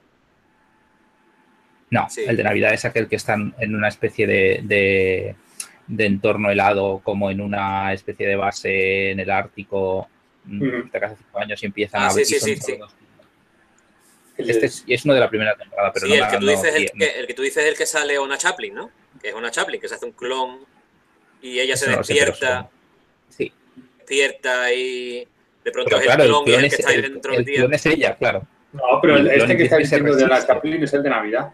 No, 1.91 2.09
Sí. 2.09 2.23
el 2.25 2.37
de 2.37 2.43
Navidad 2.43 2.73
es 2.73 2.85
aquel 2.85 3.07
que 3.07 3.17
están 3.17 3.53
en 3.59 3.75
una 3.75 3.89
especie 3.89 4.25
de, 4.25 4.61
de- 4.63 5.35
de 5.87 6.05
entorno 6.05 6.49
helado, 6.49 7.01
como 7.03 7.29
en 7.29 7.41
una 7.41 7.91
especie 7.93 8.25
de 8.27 8.35
base 8.37 9.11
en 9.11 9.19
el 9.19 9.29
Ártico, 9.29 10.07
mm, 10.45 10.61
Ujú. 10.67 10.89
de 10.89 10.97
hace 11.05 11.15
cinco 11.17 11.39
años 11.39 11.61
y 11.61 11.65
empiezan 11.65 12.03
Ah, 12.03 12.07
a 12.07 12.09
sí, 12.11 12.17
ver 12.19 12.25
sí, 12.25 12.35
y 12.35 12.39
sí, 12.39 12.55
sí. 12.55 12.77
todos- 12.77 12.95
el 14.37 14.49
Este 14.49 14.65
es, 14.67 14.83
y 14.87 14.93
es 14.93 15.03
uno 15.05 15.13
de 15.13 15.19
la 15.19 15.29
primera 15.29 15.53
temporada, 15.55 15.91
pero 15.93 16.05
sí, 16.07 16.17
no 16.17 16.23
el 16.25 16.31
que 16.31 16.37
tú 16.37 16.45
no- 16.45 16.51
dices 16.51 16.73
el 16.75 16.83
no- 16.93 17.05
que, 17.05 17.19
el 17.19 17.27
que 17.27 17.33
tú 17.33 17.41
dices 17.41 17.63
es 17.63 17.69
el 17.71 17.77
que 17.77 17.85
sale 17.85 18.17
Ona 18.17 18.37
Chaplin, 18.37 18.73
¿no? 18.73 18.89
Que 19.21 19.29
es 19.29 19.33
Ona 19.35 19.51
Chaplin, 19.51 19.79
que 19.81 19.89
se 19.89 19.95
hace 19.95 20.05
un 20.05 20.13
clon 20.13 20.59
y 21.41 21.59
ella 21.59 21.75
se 21.75 21.87
no 21.91 22.01
sé, 22.03 22.13
despierta, 22.13 22.69
Sí, 23.27 23.51
despierta 23.97 24.73
y 24.73 25.27
de 25.65 25.71
pronto 25.71 25.89
pero 25.89 25.97
es 25.99 26.05
claro, 26.05 26.23
el 26.23 26.29
el 26.29 26.33
clon 26.33 26.41
y 26.43 26.45
clon 26.45 26.59
el 26.59 26.65
es, 26.65 26.71
que 26.75 26.81
está 26.81 26.89
ahí 26.89 26.95
el- 26.95 27.01
dentro 27.01 27.31
el 27.33 27.37
del 27.39 27.45
día. 27.45 27.55
clon 27.59 27.73
es 27.73 27.85
ella, 27.85 28.15
claro. 28.15 28.47
No, 28.71 28.83
pero 29.01 29.17
el- 29.17 29.25
Y 29.25 29.29
el 29.29 29.41
este 29.41 29.57
que 29.57 29.63
está 29.63 29.77
diciendo 29.77 30.15
de 30.15 30.21
la 30.21 30.27
resiste. 30.35 30.53
Chaplin 30.53 30.83
es 30.83 30.93
el 30.93 31.03
de 31.03 31.09
Navidad. 31.09 31.51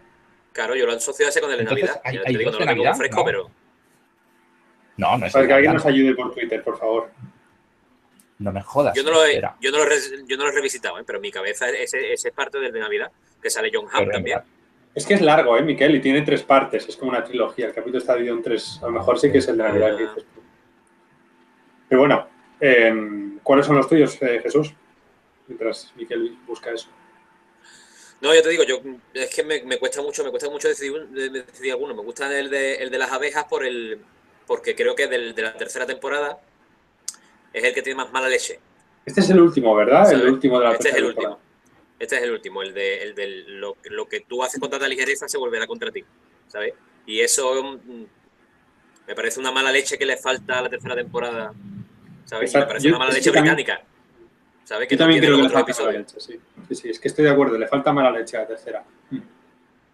Claro, 0.58 0.74
yo 0.74 0.86
lo 0.86 0.92
asocio 0.92 1.24
a 1.24 1.28
ese 1.28 1.40
con 1.40 1.52
el 1.52 1.58
de 1.58 1.62
Entonces, 1.62 1.86
Navidad. 1.86 2.02
¿hay- 2.04 2.14
Ya 2.16 2.20
hay 2.26 2.32
te 2.32 2.38
digo, 2.40 2.50
no 2.50 2.58
lo 2.58 2.58
tengo 2.66 2.72
Navidad? 2.72 2.96
fresco, 2.96 3.16
No. 3.20 3.24
pero 3.24 3.50
No, 4.96 5.16
no 5.18 5.26
es 5.26 5.32
Para 5.32 5.46
que 5.46 5.52
alguien 5.52 5.72
nos 5.74 5.86
ayude 5.86 6.14
por 6.16 6.34
Twitter, 6.34 6.64
por 6.64 6.76
favor. 6.76 7.10
No 8.40 8.50
me 8.50 8.60
jodas. 8.62 8.92
yo 8.96 9.04
no 9.04 9.12
lo 9.12 9.24
he, 9.24 9.40
yo 9.60 9.70
no 9.70 9.78
lo 9.78 9.84
yo 10.26 10.36
no 10.36 10.42
lo 10.42 10.50
he 10.50 10.52
revisitado, 10.52 10.98
¿eh? 10.98 11.04
pero 11.06 11.18
en 11.18 11.22
mi 11.22 11.30
cabeza 11.30 11.68
ese, 11.70 12.12
ese 12.12 12.28
es 12.30 12.34
parte 12.34 12.58
del 12.58 12.72
de 12.72 12.80
Navidad, 12.80 13.12
que 13.40 13.50
sale 13.50 13.70
John 13.72 13.86
Hamm 13.92 14.10
también. 14.10 14.40
Es 14.96 15.06
que 15.06 15.14
es 15.14 15.20
largo, 15.20 15.56
¿eh, 15.56 15.62
Miquel? 15.62 15.94
Y 15.94 16.00
tiene 16.00 16.22
tres 16.22 16.42
partes. 16.42 16.88
Es 16.88 16.96
como 16.96 17.12
una 17.12 17.22
trilogía. 17.22 17.66
El 17.66 17.72
capítulo 17.74 17.98
está 17.98 18.14
dividido 18.14 18.34
en 18.36 18.42
tres. 18.42 18.80
A 18.82 18.86
lo 18.86 18.90
mejor 18.94 19.16
sí 19.20 19.30
que 19.30 19.38
es 19.38 19.46
el 19.46 19.58
de 19.58 19.62
Navidad 19.62 19.96
que 19.96 20.02
dices 20.08 20.24
tú. 20.34 20.40
Pero 21.88 22.00
bueno, 22.00 22.26
eh, 22.60 23.38
¿cuáles 23.44 23.64
son 23.64 23.76
los 23.76 23.88
tuyos, 23.88 24.20
eh, 24.22 24.40
Jesús? 24.42 24.74
Mientras 25.46 25.92
Miquel 25.94 26.36
busca 26.48 26.72
eso. 26.72 26.88
No, 28.20 28.34
yo 28.34 28.42
te 28.42 28.48
digo, 28.48 28.64
yo 28.64 28.80
es 29.14 29.32
que 29.34 29.44
me, 29.44 29.62
me 29.62 29.78
cuesta 29.78 30.02
mucho, 30.02 30.24
me 30.24 30.30
cuesta 30.30 30.50
mucho 30.50 30.66
decidir, 30.68 30.92
un- 30.92 31.14
de- 31.14 31.28
de- 31.30 31.42
decidir 31.42 31.72
alguno. 31.72 31.94
Me 31.94 32.02
gusta 32.02 32.36
el 32.38 32.50
de, 32.50 32.74
el 32.76 32.90
de 32.90 32.98
las 32.98 33.12
abejas 33.12 33.44
por 33.44 33.64
el, 33.64 34.00
porque 34.46 34.74
creo 34.74 34.94
que 34.94 35.06
del, 35.06 35.34
de 35.34 35.42
la 35.42 35.56
tercera 35.56 35.86
temporada 35.86 36.38
es 37.52 37.62
el 37.64 37.72
que 37.72 37.82
tiene 37.82 37.96
más 37.96 38.12
mala 38.12 38.28
leche. 38.28 38.58
Este 39.06 39.20
es 39.20 39.30
el 39.30 39.40
último, 39.40 39.74
¿verdad? 39.74 40.04
¿sabes? 40.04 40.20
El 40.20 40.28
último 40.28 40.58
de 40.58 40.64
la 40.66 40.72
Este 40.72 40.88
es 40.88 40.94
el 40.96 41.04
último. 41.04 41.22
temporada. 41.22 41.48
Este 42.00 42.16
es 42.16 42.22
el 42.22 42.30
último, 42.32 42.62
el 42.62 42.74
de, 42.74 43.02
el 43.02 43.14
de 43.14 43.26
lo, 43.48 43.76
lo 43.84 44.08
que 44.08 44.20
tú 44.20 44.42
haces 44.44 44.60
con 44.60 44.70
tanta 44.70 44.86
ligereza 44.86 45.28
se 45.28 45.36
volverá 45.38 45.66
contra 45.66 45.90
ti, 45.90 46.04
¿sabes? 46.46 46.74
Y 47.06 47.20
eso 47.20 47.60
mm, 47.84 48.04
me 49.08 49.14
parece 49.14 49.40
una 49.40 49.50
mala 49.50 49.72
leche 49.72 49.98
que 49.98 50.06
le 50.06 50.16
falta 50.16 50.58
a 50.58 50.62
la 50.62 50.68
tercera 50.68 50.94
temporada, 50.94 51.52
¿sabes? 52.24 52.54
Me 52.54 52.66
parece 52.66 52.88
una 52.88 52.98
mala 52.98 53.12
leche 53.12 53.30
británica, 53.30 53.82
¿sabes? 54.68 54.88
Que 54.88 54.96
Yo 54.96 54.98
no 54.98 55.04
también 55.04 55.24
creo 55.24 55.36
que 55.36 55.42
le 55.44 55.48
falta 55.50 55.82
mala 55.82 55.98
leche, 55.98 56.20
sí. 56.20 56.40
Sí, 56.68 56.74
sí, 56.74 56.88
es 56.90 57.00
que 57.00 57.08
estoy 57.08 57.24
de 57.24 57.30
acuerdo. 57.30 57.56
Le 57.58 57.66
falta 57.66 57.92
mala 57.92 58.10
leche 58.10 58.36
a 58.36 58.40
la 58.40 58.46
tercera. 58.48 58.84
Mm. 59.10 59.18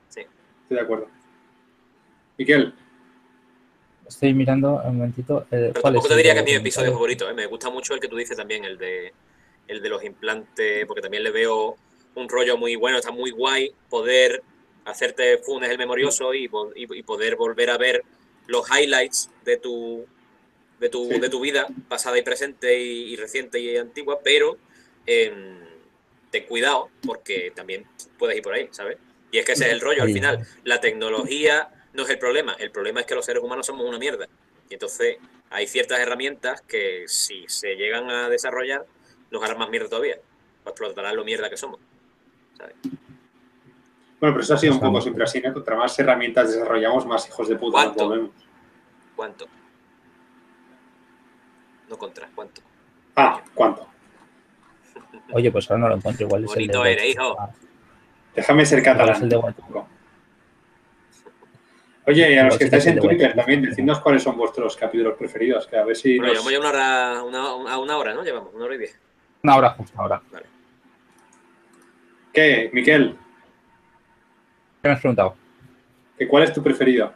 Sí. 0.09 0.21
Estoy 0.63 0.77
de 0.77 0.81
acuerdo. 0.81 1.09
Miquel, 2.37 2.75
Estoy 4.07 4.35
mirando 4.35 4.83
un 4.85 4.97
momentito. 4.99 5.43
eh, 5.43 5.71
Pero 5.73 5.81
¿cuál 5.81 5.95
tampoco 5.95 6.09
te 6.09 6.17
diría 6.17 6.35
que 6.35 6.41
es 6.41 6.45
mi 6.45 6.53
episodio 6.53 6.93
favorito, 6.93 7.29
¿eh? 7.31 7.35
Me 7.35 7.47
gusta 7.47 7.71
mucho 7.71 7.95
el 7.95 8.01
que 8.01 8.09
tú 8.09 8.17
dices 8.17 8.37
también, 8.37 8.65
el 8.65 8.77
de, 8.77 9.13
el 9.69 9.81
de 9.81 9.89
los 9.89 10.05
implantes, 10.05 10.85
porque 10.87 11.01
también 11.01 11.23
le 11.23 11.31
veo 11.31 11.77
un 12.17 12.29
rollo 12.29 12.59
muy 12.59 12.77
bueno, 12.77 12.99
está 12.99 13.11
muy 13.13 13.31
guay 13.31 13.73
poder 13.89 14.43
hacerte 14.85 15.39
funes 15.39 15.71
el 15.71 15.79
memorioso 15.79 16.35
y- 16.35 16.51
y 16.77 17.03
poder 17.03 17.37
volver 17.37 17.71
a 17.71 17.79
ver 17.79 18.03
los 18.47 18.67
highlights 18.71 19.31
de 19.45 19.57
tu, 19.57 20.05
de 20.85 20.91
tu, 20.91 21.09
Sí. 21.09 21.19
de 21.19 21.29
tu 21.31 21.41
vida, 21.41 21.67
pasada 21.89 22.19
y 22.19 22.23
presente 22.23 22.79
y, 22.79 23.13
y 23.15 23.17
reciente 23.17 23.59
y 23.59 23.75
antigua, 23.79 24.19
pero 24.23 24.59
em, 25.07 25.61
ten 26.31 26.45
cuidado 26.45 26.91
porque 27.07 27.53
también 27.57 27.87
puedes 28.19 28.37
ir 28.37 28.43
por 28.43 28.53
ahí, 28.53 28.69
¿sabes? 28.71 28.99
Y 29.33 29.39
es 29.39 29.47
que 29.47 29.53
ese 29.53 29.67
es 29.67 29.73
el 29.73 29.81
rollo, 29.81 30.03
al 30.03 30.13
final, 30.13 30.47
la 30.65 30.81
tecnología 30.83 31.69
no 31.95 32.03
es 32.03 32.11
el 32.11 32.19
problema. 32.19 32.53
El 32.59 32.71
problema 32.71 33.01
es 33.01 33.07
que 33.07 33.15
los 33.15 33.25
seres 33.25 33.43
humanos 33.43 33.65
somos 33.67 33.87
una 33.89 33.99
mierda. 33.99 34.29
Y 34.69 34.75
entonces 34.75 35.17
hay 35.51 35.67
ciertas 35.67 35.99
herramientas 36.01 36.61
que 36.63 37.05
si 37.07 37.45
se 37.49 37.77
llegan 37.77 38.11
a 38.11 38.29
desarrollar 38.29 38.85
nos 39.31 39.43
harán 39.43 39.59
más 39.59 39.71
mierda 39.71 39.89
todavía. 39.89 40.19
O 40.65 40.69
explotarán 40.69 41.17
lo 41.17 41.25
mierda 41.25 41.49
que 41.49 41.57
somos. 41.57 41.81
¿sabes? 42.59 42.75
Bueno, 44.21 44.35
pero 44.35 44.41
eso 44.41 44.55
ha 44.55 44.59
sido 44.59 44.75
un 44.75 44.81
poco 44.81 45.01
siempre 45.01 45.25
así, 45.25 45.41
¿no? 45.41 45.53
Contra 45.53 45.77
más 45.77 45.99
herramientas 45.99 46.53
desarrollamos, 46.53 47.07
más 47.07 47.27
hijos 47.27 47.49
de 47.49 47.57
puta 47.57 47.77
nos 47.79 47.85
¿Cuánto? 47.87 48.09
volvemos. 48.09 48.31
¿Cuánto? 49.17 49.49
No 51.95 51.99
contra, 51.99 52.29
¿cuánto? 52.35 52.61
Ah, 53.15 53.41
¿cuánto? 53.55 53.87
Oye, 55.33 55.53
pues 55.53 55.71
ahora 55.71 55.83
no 55.83 55.89
lo 55.91 55.95
encuentro. 55.97 56.27
Igual 56.27 56.43
es 56.45 56.51
el 56.51 56.55
Bonito 56.57 56.83
de 56.83 56.93
eres, 56.93 57.05
hijo. 57.15 57.37
Ah, 57.39 57.51
Déjame 58.35 58.67
ser 58.67 58.81
es 58.81 58.85
catalán. 58.85 59.23
el 59.23 59.29
de. 59.29 59.37
Oye, 62.07 62.33
y 62.35 62.37
a 62.37 62.45
los 62.47 62.59
que 62.59 62.65
estáis 62.65 62.85
en 62.87 62.99
es 62.99 63.05
Twitter 63.05 63.33
también, 63.37 63.63
decidnos 63.63 64.01
cuáles 64.01 64.25
son 64.25 64.37
vuestros 64.37 64.77
capítulos 64.77 65.15
preferidos, 65.17 65.69
que 65.69 65.77
a 65.77 65.85
ver 65.85 65.95
si 65.97 66.19
Bueno, 66.19 66.35
nos- 66.35 66.45
llevamos 66.45 66.53
ya 66.53 66.59
una 66.59 66.69
hora, 66.69 67.23
una, 67.23 67.73
a 67.73 67.79
una 67.79 67.97
hora, 67.97 68.13
¿no? 68.13 68.25
Llevamos 68.25 68.53
una 68.53 68.65
hora 68.65 68.75
y 68.75 68.79
diez. 68.79 68.99
Una 69.45 69.57
hora 69.57 69.71
justo, 69.71 70.01
ahora. 70.01 70.21
¿Qué, 72.33 72.71
Miquel? 72.73 73.17
¿Qué 74.83 74.89
me 74.89 74.95
has 74.95 75.01
preguntado? 75.01 75.37
¿Que 76.19 76.27
¿Cuál 76.27 76.43
es 76.43 76.53
tu 76.53 76.61
preferido? 76.61 77.15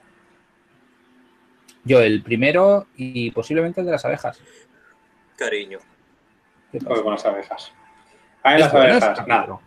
Yo, 1.83 2.01
el 2.01 2.23
primero 2.23 2.87
y 2.97 3.33
posiblemente 3.33 3.81
el 3.81 3.87
de 3.87 3.93
las 3.93 4.05
abejas. 4.05 4.41
Cariño. 5.39 5.79
¿Qué 6.73 6.79
pasa? 6.79 6.89
Pues 6.91 7.01
con 7.03 7.13
las 7.13 7.25
abejas. 7.25 7.73
Es 8.45 8.61
las 8.61 8.75
abejas, 8.75 9.03
nada. 9.27 9.41
capítulo. 9.47 9.61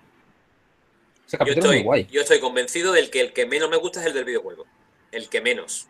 Ese 1.25 1.37
Yo 1.37 1.39
capítulo 1.39 1.59
es 1.61 1.65
muy 1.65 1.75
estoy, 1.77 1.83
guay. 1.83 2.07
yo 2.11 2.21
estoy 2.21 2.39
convencido 2.39 2.91
del 2.91 3.09
que 3.09 3.21
el 3.21 3.33
que 3.33 3.45
menos 3.45 3.69
me 3.69 3.77
gusta 3.77 4.01
es 4.01 4.07
el 4.07 4.13
del 4.13 4.25
videojuego. 4.25 4.65
El 5.11 5.29
que 5.29 5.39
menos. 5.41 5.87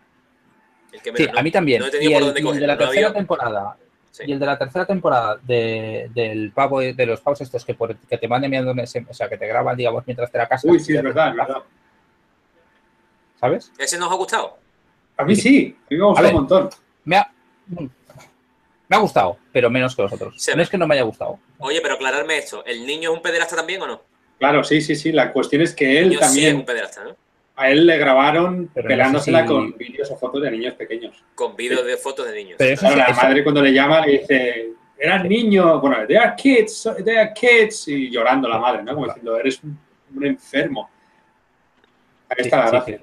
El 0.92 1.02
que 1.02 1.12
Sí, 1.16 1.24
menos. 1.24 1.38
a 1.38 1.44
mí 1.44 1.52
también. 1.52 1.80
No 1.80 1.86
he 1.88 1.90
y, 1.90 1.92
tenido 1.92 2.12
por 2.12 2.20
el, 2.20 2.26
dónde 2.28 2.42
y 2.42 2.54
el 2.54 2.60
de 2.60 2.68
la 2.68 2.74
no 2.76 2.80
tercera 2.80 3.08
había- 3.08 3.18
temporada. 3.18 3.78
Sí. 4.12 4.24
Y 4.28 4.34
el 4.34 4.40
de 4.40 4.46
la 4.46 4.58
tercera 4.58 4.86
temporada 4.86 5.40
de, 5.42 6.12
del 6.14 6.52
pavo, 6.52 6.82
de 6.82 7.06
los 7.06 7.22
pavos 7.22 7.40
estos 7.42 7.64
que, 7.64 7.74
por- 7.74 7.96
que 7.96 8.18
te 8.18 8.28
van 8.28 8.44
enviando, 8.44 8.72
o 8.72 9.14
sea, 9.14 9.30
que 9.30 9.38
te 9.38 9.48
graban, 9.48 9.76
digamos, 9.78 10.06
mientras 10.06 10.30
te 10.32 10.38
la 10.38 10.48
casa. 10.50 10.68
Uy, 10.70 10.80
sí, 10.82 10.96
es 10.96 11.02
verdad, 11.02 11.30
es 11.30 11.36
verdad. 11.38 11.64
¿Sabes? 13.40 13.72
¿Ese 13.80 13.98
nos 13.98 14.12
ha 14.12 14.16
gustado? 14.16 14.58
A 15.18 15.24
mí 15.24 15.36
sí, 15.36 15.76
a 15.80 15.88
mí 15.90 15.98
me 15.98 16.04
gustó 16.06 16.20
A 16.20 16.22
ver. 16.24 16.32
un 16.34 16.40
montón. 16.42 16.70
Me 17.06 17.18
ha, 17.18 17.32
mm, 17.68 17.86
me 18.92 18.98
ha 18.98 19.00
gustado, 19.00 19.38
pero 19.54 19.70
menos 19.70 19.96
que 19.96 20.02
los 20.02 20.12
otros. 20.12 20.36
Se 20.38 20.54
no 20.54 20.62
es 20.62 20.70
que 20.70 20.78
no 20.78 20.86
me 20.86 20.96
haya 20.96 21.04
gustado. 21.06 21.40
Oye, 21.60 21.80
pero 21.82 21.94
aclararme 21.96 22.38
esto. 22.38 22.64
¿El 22.66 22.86
niño 22.86 23.10
es 23.12 23.16
un 23.16 23.22
pederasta 23.24 23.56
también 23.56 23.82
o 23.82 23.88
no? 23.88 24.02
Claro, 24.38 24.66
sí, 24.66 24.82
sí, 24.82 24.96
sí. 24.98 25.14
La 25.14 25.32
cuestión 25.32 25.62
es 25.62 25.74
que 25.74 25.92
El 25.92 25.98
él 25.98 26.10
niño 26.10 26.20
sí 26.20 26.24
es 26.26 26.28
también, 26.30 26.56
un 26.58 26.66
pederasta, 26.66 27.04
¿no? 27.06 27.16
a 27.56 27.70
él 27.70 27.86
le 27.86 27.98
grabaron 27.98 28.70
Pero 28.74 28.86
no 28.86 28.90
pelándosela 28.90 29.40
sé 29.40 29.44
si- 29.44 29.48
con 29.54 29.78
vídeos 29.78 30.10
o 30.12 30.16
fotos 30.18 30.42
de 30.42 30.52
niños 30.52 30.74
pequeños. 30.74 31.24
Con 31.36 31.56
vídeos 31.56 31.86
de 31.86 31.96
fotos 31.96 32.26
de 32.28 32.34
niños. 32.36 32.56
Pero 32.58 32.74
eso 32.74 32.82
Claro, 32.82 32.96
la 32.98 33.06
eso- 33.06 33.22
madre 33.22 33.44
cuando 33.44 33.62
le 33.62 33.72
llama 33.72 34.06
le 34.06 34.12
dice, 34.20 34.70
eran 34.98 35.30
niños, 35.30 35.80
bueno, 35.80 35.98
they 36.08 36.18
are 36.18 36.34
kids, 36.36 36.90
they 37.06 37.16
are 37.16 37.32
kids, 37.34 37.88
y 37.88 38.10
llorando 38.10 38.50
la 38.50 38.58
madre, 38.58 38.84
¿no? 38.84 38.94
Como 38.94 39.06
diciendo, 39.06 39.38
eres 39.38 39.62
un, 39.64 39.80
un 40.16 40.26
enfermo. 40.26 40.90
Ahí 42.30 42.36
sí, 42.40 42.42
está 42.44 42.58
la 42.58 42.70
gracia. 42.72 43.00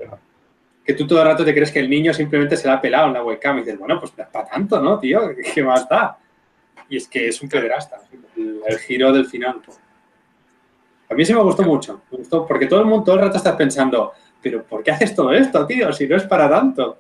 Que 0.89 0.95
tú 0.95 1.07
todo 1.07 1.21
el 1.21 1.27
rato 1.29 1.45
te 1.45 1.53
crees 1.53 1.71
que 1.71 1.81
el 1.81 1.91
niño 1.91 2.15
simplemente 2.15 2.57
se 2.57 2.67
la 2.67 2.73
ha 2.77 2.81
pelado 2.81 3.09
en 3.09 3.13
la 3.13 3.23
webcam 3.23 3.59
y 3.59 3.61
dices, 3.61 3.79
bueno, 3.79 4.01
pues 4.01 4.11
para 4.13 4.47
tanto, 4.47 4.81
¿no, 4.81 4.99
tío? 4.99 5.21
¿Qué 5.55 5.63
más 5.63 5.87
da? 5.87 6.17
Y 6.89 6.97
es 6.97 7.07
que 7.07 7.29
es 7.29 7.43
un 7.43 7.49
pederasta, 7.51 8.01
el, 8.39 8.63
el 8.67 8.79
giro 8.79 9.13
del 9.13 9.27
final. 9.27 9.61
A 11.11 11.15
mí 11.15 11.27
sí 11.27 11.35
me 11.35 11.43
gustó 11.43 11.63
mucho, 11.63 12.01
me 12.11 12.17
gustó, 12.17 12.47
porque 12.47 12.65
todo 12.65 12.81
el 12.81 12.87
mundo 12.87 13.05
todo 13.05 13.17
el 13.17 13.21
rato 13.21 13.37
está 13.37 13.55
pensando, 13.55 14.13
pero 14.41 14.65
¿por 14.65 14.83
qué 14.83 14.93
haces 14.93 15.15
todo 15.15 15.31
esto, 15.35 15.67
tío? 15.67 15.93
Si 15.93 16.07
no 16.09 16.17
es 16.17 16.23
para 16.23 16.49
tanto. 16.49 16.97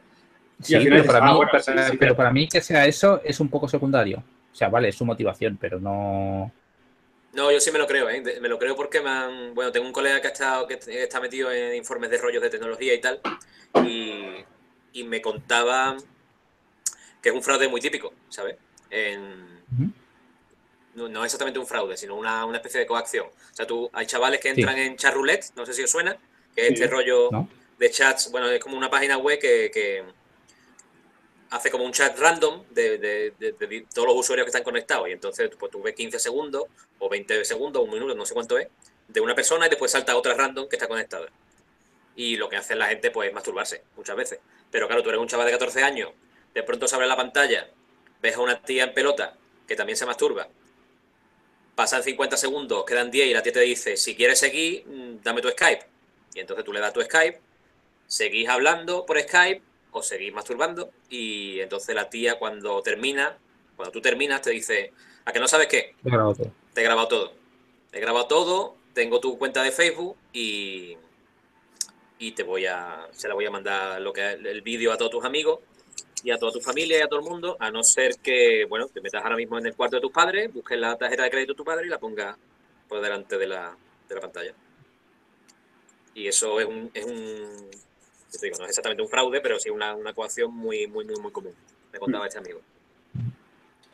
Sí, 0.61 0.75
al 0.75 0.83
final 0.83 1.01
pero, 1.01 1.07
para 1.13 1.19
dices, 1.21 1.23
ah, 1.23 1.33
mí, 1.33 1.37
bueno, 1.37 1.51
para- 1.51 1.63
sí, 1.63 1.73
sí, 1.73 1.77
pero 1.77 1.99
pero- 1.99 2.17
para 2.17 2.31
mí 2.31 2.47
que 2.47 2.61
sea 2.61 2.85
eso 2.85 3.23
es 3.25 3.41
un 3.41 3.49
poco 3.49 3.69
secundario. 3.69 4.19
O 4.53 4.55
sea, 4.55 4.69
vale, 4.69 4.89
es 4.89 4.97
su 4.97 5.07
motivación, 5.07 5.57
pero 5.59 5.81
no. 5.81 6.53
No, 7.33 7.53
yo 7.53 7.61
sí 7.61 7.71
me 7.71 7.79
lo 7.79 7.87
creo, 7.87 8.09
¿eh? 8.09 8.23
Me 8.41 8.49
lo 8.49 8.59
creo 8.59 8.75
porque 8.75 9.01
me 9.01 9.11
han... 9.11 9.55
Bueno, 9.55 9.71
tengo 9.71 9.87
un 9.87 9.93
colega 9.93 10.21
que, 10.21 10.29
ha 10.29 10.31
estado, 10.31 10.67
que 10.67 10.79
está 10.87 11.21
metido 11.21 11.53
en 11.53 11.75
informes 11.75 12.11
de 12.11 12.19
rollos 12.19 12.43
de 12.43 12.51
tecnología 12.51 12.95
y 12.95 13.01
tal, 13.01 13.21
y, 13.87 14.45
y 14.95 15.05
me 15.05 15.21
contaba 15.21 15.97
que 17.23 17.29
es 17.29 17.35
un 17.35 17.43
fraude 17.43 17.69
muy 17.69 17.81
típico, 17.81 18.13
¿sabes? 18.29 18.57
En- 18.91 19.59
no, 20.95 21.09
no 21.09 21.25
exactamente 21.25 21.59
un 21.61 21.67
fraude, 21.67 21.97
sino 21.97 22.17
una, 22.17 22.45
una 22.45 22.57
especie 22.57 22.81
de 22.81 22.87
coacción. 22.87 23.27
O 23.27 23.55
sea, 23.55 23.67
tú, 23.67 23.89
hay 23.93 24.07
chavales 24.07 24.41
que 24.41 24.49
entran 24.49 24.77
en 24.79 24.97
chat 24.97 25.15
roulette, 25.15 25.53
no 25.55 25.65
sé 25.67 25.73
si 25.75 25.83
os 25.85 25.91
suena, 25.91 26.17
que 26.55 26.63
es 26.63 26.69
Sí. 26.69 26.75
este 26.75 26.87
rollo 26.89 27.29
¿No? 27.31 27.49
de 27.79 27.91
chats, 27.91 28.31
bueno, 28.33 28.49
es 28.49 28.59
como 28.61 28.77
una 28.77 28.91
página 28.91 29.17
web 29.19 29.39
que, 29.39 29.71
que 29.73 30.03
hace 31.51 31.71
como 31.71 31.85
un 31.85 31.93
chat 31.93 32.19
random 32.19 32.65
de, 32.71 32.99
de- 32.99 33.31
de- 33.39 33.87
todos 33.95 34.07
los 34.09 34.17
usuarios 34.17 34.45
que 34.45 34.51
están 34.51 34.63
conectados. 34.65 35.09
Y 35.09 35.13
entonces 35.13 35.51
pues, 35.59 35.71
tú 35.73 35.83
ves 35.83 35.95
15 35.95 36.19
segundos 36.19 36.65
o 36.99 37.09
20 37.09 37.45
segundos, 37.45 37.83
un 37.83 37.91
minuto, 37.91 38.15
no 38.15 38.27
sé 38.27 38.35
cuánto 38.35 38.59
es, 38.59 38.69
de 39.09 39.21
una 39.21 39.35
persona 39.35 39.67
y 39.67 39.71
después 39.71 39.91
salta 39.91 40.17
otra 40.17 40.35
random 40.35 40.69
que 40.69 40.77
está 40.77 40.87
conectada. 40.89 41.29
Y 42.17 42.37
lo 42.37 42.49
que 42.49 42.57
hace 42.57 42.75
la 42.75 42.89
gente 42.89 43.11
pues 43.11 43.29
es 43.29 43.35
masturbarse 43.35 43.83
muchas 43.97 44.17
veces. 44.17 44.41
Pero 44.71 44.87
claro, 44.89 45.03
tú 45.03 45.09
eres 45.09 45.21
un 45.21 45.29
chaval 45.29 45.47
de 45.47 45.53
14 45.53 45.83
años, 45.83 46.11
de 46.53 46.63
pronto 46.63 46.87
se 46.89 46.95
abre 46.95 47.07
la 47.07 47.17
pantalla, 47.17 47.71
ves 48.21 48.37
a 48.37 48.41
una 48.41 48.61
tía 48.61 48.85
en 48.85 48.93
pelota 48.95 49.37
que 49.67 49.77
también 49.77 49.97
se 49.97 50.05
masturba, 50.05 50.49
pasan 51.75 52.03
50 52.03 52.37
segundos, 52.37 52.85
quedan 52.85 53.11
10 53.11 53.29
y 53.29 53.33
la 53.35 53.43
tía 53.43 53.53
te 53.53 53.61
dice, 53.61 53.97
si 53.97 54.17
quieres 54.17 54.39
seguir, 54.41 54.85
mm, 54.87 55.23
dame 55.23 55.41
tu 55.41 55.49
Skype. 55.49 55.87
Y 56.35 56.41
entonces 56.41 56.65
tú 56.65 56.73
le 56.73 56.81
das 56.81 56.93
tu 56.93 57.01
Skype, 57.01 57.41
seguís 58.07 58.49
hablando 58.49 59.07
por 59.07 59.21
Skype 59.21 59.63
o 59.99 60.03
seguís 60.03 60.33
masturbando 60.33 60.91
y 61.11 61.61
entonces 61.61 61.95
la 61.95 62.09
tía 62.09 62.39
cuando 62.39 62.81
termina, 62.83 63.37
cuando 63.77 63.93
tú 63.93 64.01
terminas 64.01 64.43
te 64.43 64.51
dice, 64.51 64.93
¿a 65.25 65.33
que 65.33 65.41
no 65.41 65.49
sabes 65.49 65.67
qué? 65.67 65.95
He 66.05 66.11
grabado 66.11 66.35
todo. 66.35 66.53
Te 66.73 66.81
he 66.81 66.85
grabado 66.85 67.09
todo. 67.09 67.33
Te 67.91 67.99
he 67.99 68.01
grabado 68.01 68.27
todo, 68.27 68.77
tengo 68.93 69.21
tu 69.21 69.39
cuenta 69.39 69.63
de 69.63 69.73
Facebook 69.73 70.17
y, 70.33 70.97
y 72.19 72.33
te 72.33 72.43
voy 72.43 72.67
a, 72.67 73.09
se 73.13 73.29
la 73.29 73.35
voy 73.35 73.47
a 73.47 73.51
mandar 73.51 74.01
lo 74.01 74.13
que 74.13 74.33
el 74.33 74.63
vídeo 74.63 74.93
a 74.93 74.97
todos 74.97 75.11
tus 75.11 75.25
amigos 75.25 75.61
y 76.23 76.31
a 76.31 76.39
toda 76.39 76.53
tu 76.53 76.61
familia 76.61 76.99
y 76.99 77.03
a 77.03 77.09
todo 77.09 77.21
el 77.21 77.27
mundo, 77.27 77.57
a 77.61 77.71
no 77.71 77.83
ser 77.83 78.17
que, 78.19 78.65
bueno, 78.69 78.89
te 78.89 79.01
metas 79.01 79.23
ahora 79.23 79.37
mismo 79.37 79.59
en 79.59 79.67
el 79.67 79.75
cuarto 79.75 79.97
de 79.97 80.03
tus 80.03 80.13
padres, 80.13 80.53
busques 80.53 80.79
la 80.79 80.97
tarjeta 80.97 81.23
de 81.23 81.31
crédito 81.31 81.53
de 81.53 81.57
tu 81.57 81.65
padre 81.65 81.87
y 81.87 81.91
la 81.91 81.99
pongas 81.99 82.37
por 82.89 83.01
delante 83.01 83.39
de 83.39 83.47
la, 83.47 83.77
de 84.09 84.15
la 84.15 84.21
pantalla. 84.21 84.55
Y 86.15 86.27
eso 86.27 86.59
es 86.59 86.67
un, 86.67 86.91
es 86.93 87.05
un 87.05 87.71
te 88.31 88.47
digo, 88.47 88.59
no 88.59 88.65
es 88.65 88.71
exactamente 88.71 89.03
un 89.03 89.09
fraude, 89.09 89.41
pero 89.41 89.59
sí 89.59 89.71
una, 89.71 89.95
una 89.95 90.13
coacción 90.13 90.53
muy, 90.55 90.87
muy, 90.87 91.05
muy, 91.05 91.17
muy 91.21 91.33
común. 91.33 91.53
Me 91.93 91.99
contaba 91.99 92.27
este 92.27 92.39
amigo. 92.39 92.61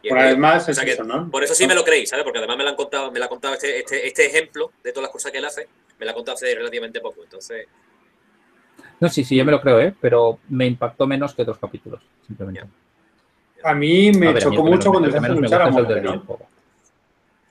Y 0.03 0.09
Por 0.09 0.18
es- 0.18 0.24
además 0.24 0.68
o 0.68 0.70
es 0.70 0.76
sea 0.76 0.85
que 0.85 0.93
eso, 0.93 1.05
¿no? 1.05 1.30
por 1.30 1.43
eso 1.45 1.55
sí 1.55 1.66
me 1.66 1.74
lo 1.74 1.82
creí, 1.85 2.07
¿sabes? 2.07 2.24
Porque 2.24 2.39
además 2.39 2.57
me 2.59 2.64
lo 2.64 2.70
han 2.70 2.76
contado, 2.76 3.11
me 3.11 3.18
lo 3.18 3.24
ha 3.24 3.28
contado 3.28 3.55
este, 3.55 3.78
este, 3.78 4.07
este 4.07 4.26
ejemplo 4.26 4.72
de 4.82 4.93
todas 4.93 5.05
las 5.05 5.12
cosas 5.12 5.32
que 5.32 5.39
él 5.39 5.45
hace, 5.45 5.66
me 5.99 6.05
lo 6.05 6.11
ha 6.11 6.14
contado 6.14 6.35
hace 6.37 6.55
relativamente 6.55 7.01
poco. 7.01 7.22
Entonces, 7.22 7.66
No, 9.01 9.09
sí, 9.09 9.24
sí, 9.24 9.37
yo 9.37 9.45
me 9.45 9.53
lo 9.53 9.61
creo, 9.61 9.80
¿eh? 9.80 9.95
Pero 10.01 10.39
me 10.49 10.66
impactó 10.66 11.07
menos 11.07 11.35
que 11.35 11.43
otros 11.43 11.59
capítulos, 11.59 12.03
simplemente. 12.26 12.64
A 13.62 13.72
mí 13.74 14.12
me 14.12 14.28
A 14.28 14.32
ver, 14.32 14.45
a 14.45 14.51
mí 14.51 14.57
chocó 14.57 14.68
mucho 14.68 14.91
menos- 14.91 14.93
cuando 14.93 15.09
les 15.09 15.16
hacen 15.16 15.41
luchar 15.41 15.62
a 15.62 15.70
muerte, 15.70 16.01
¿no? 16.03 16.26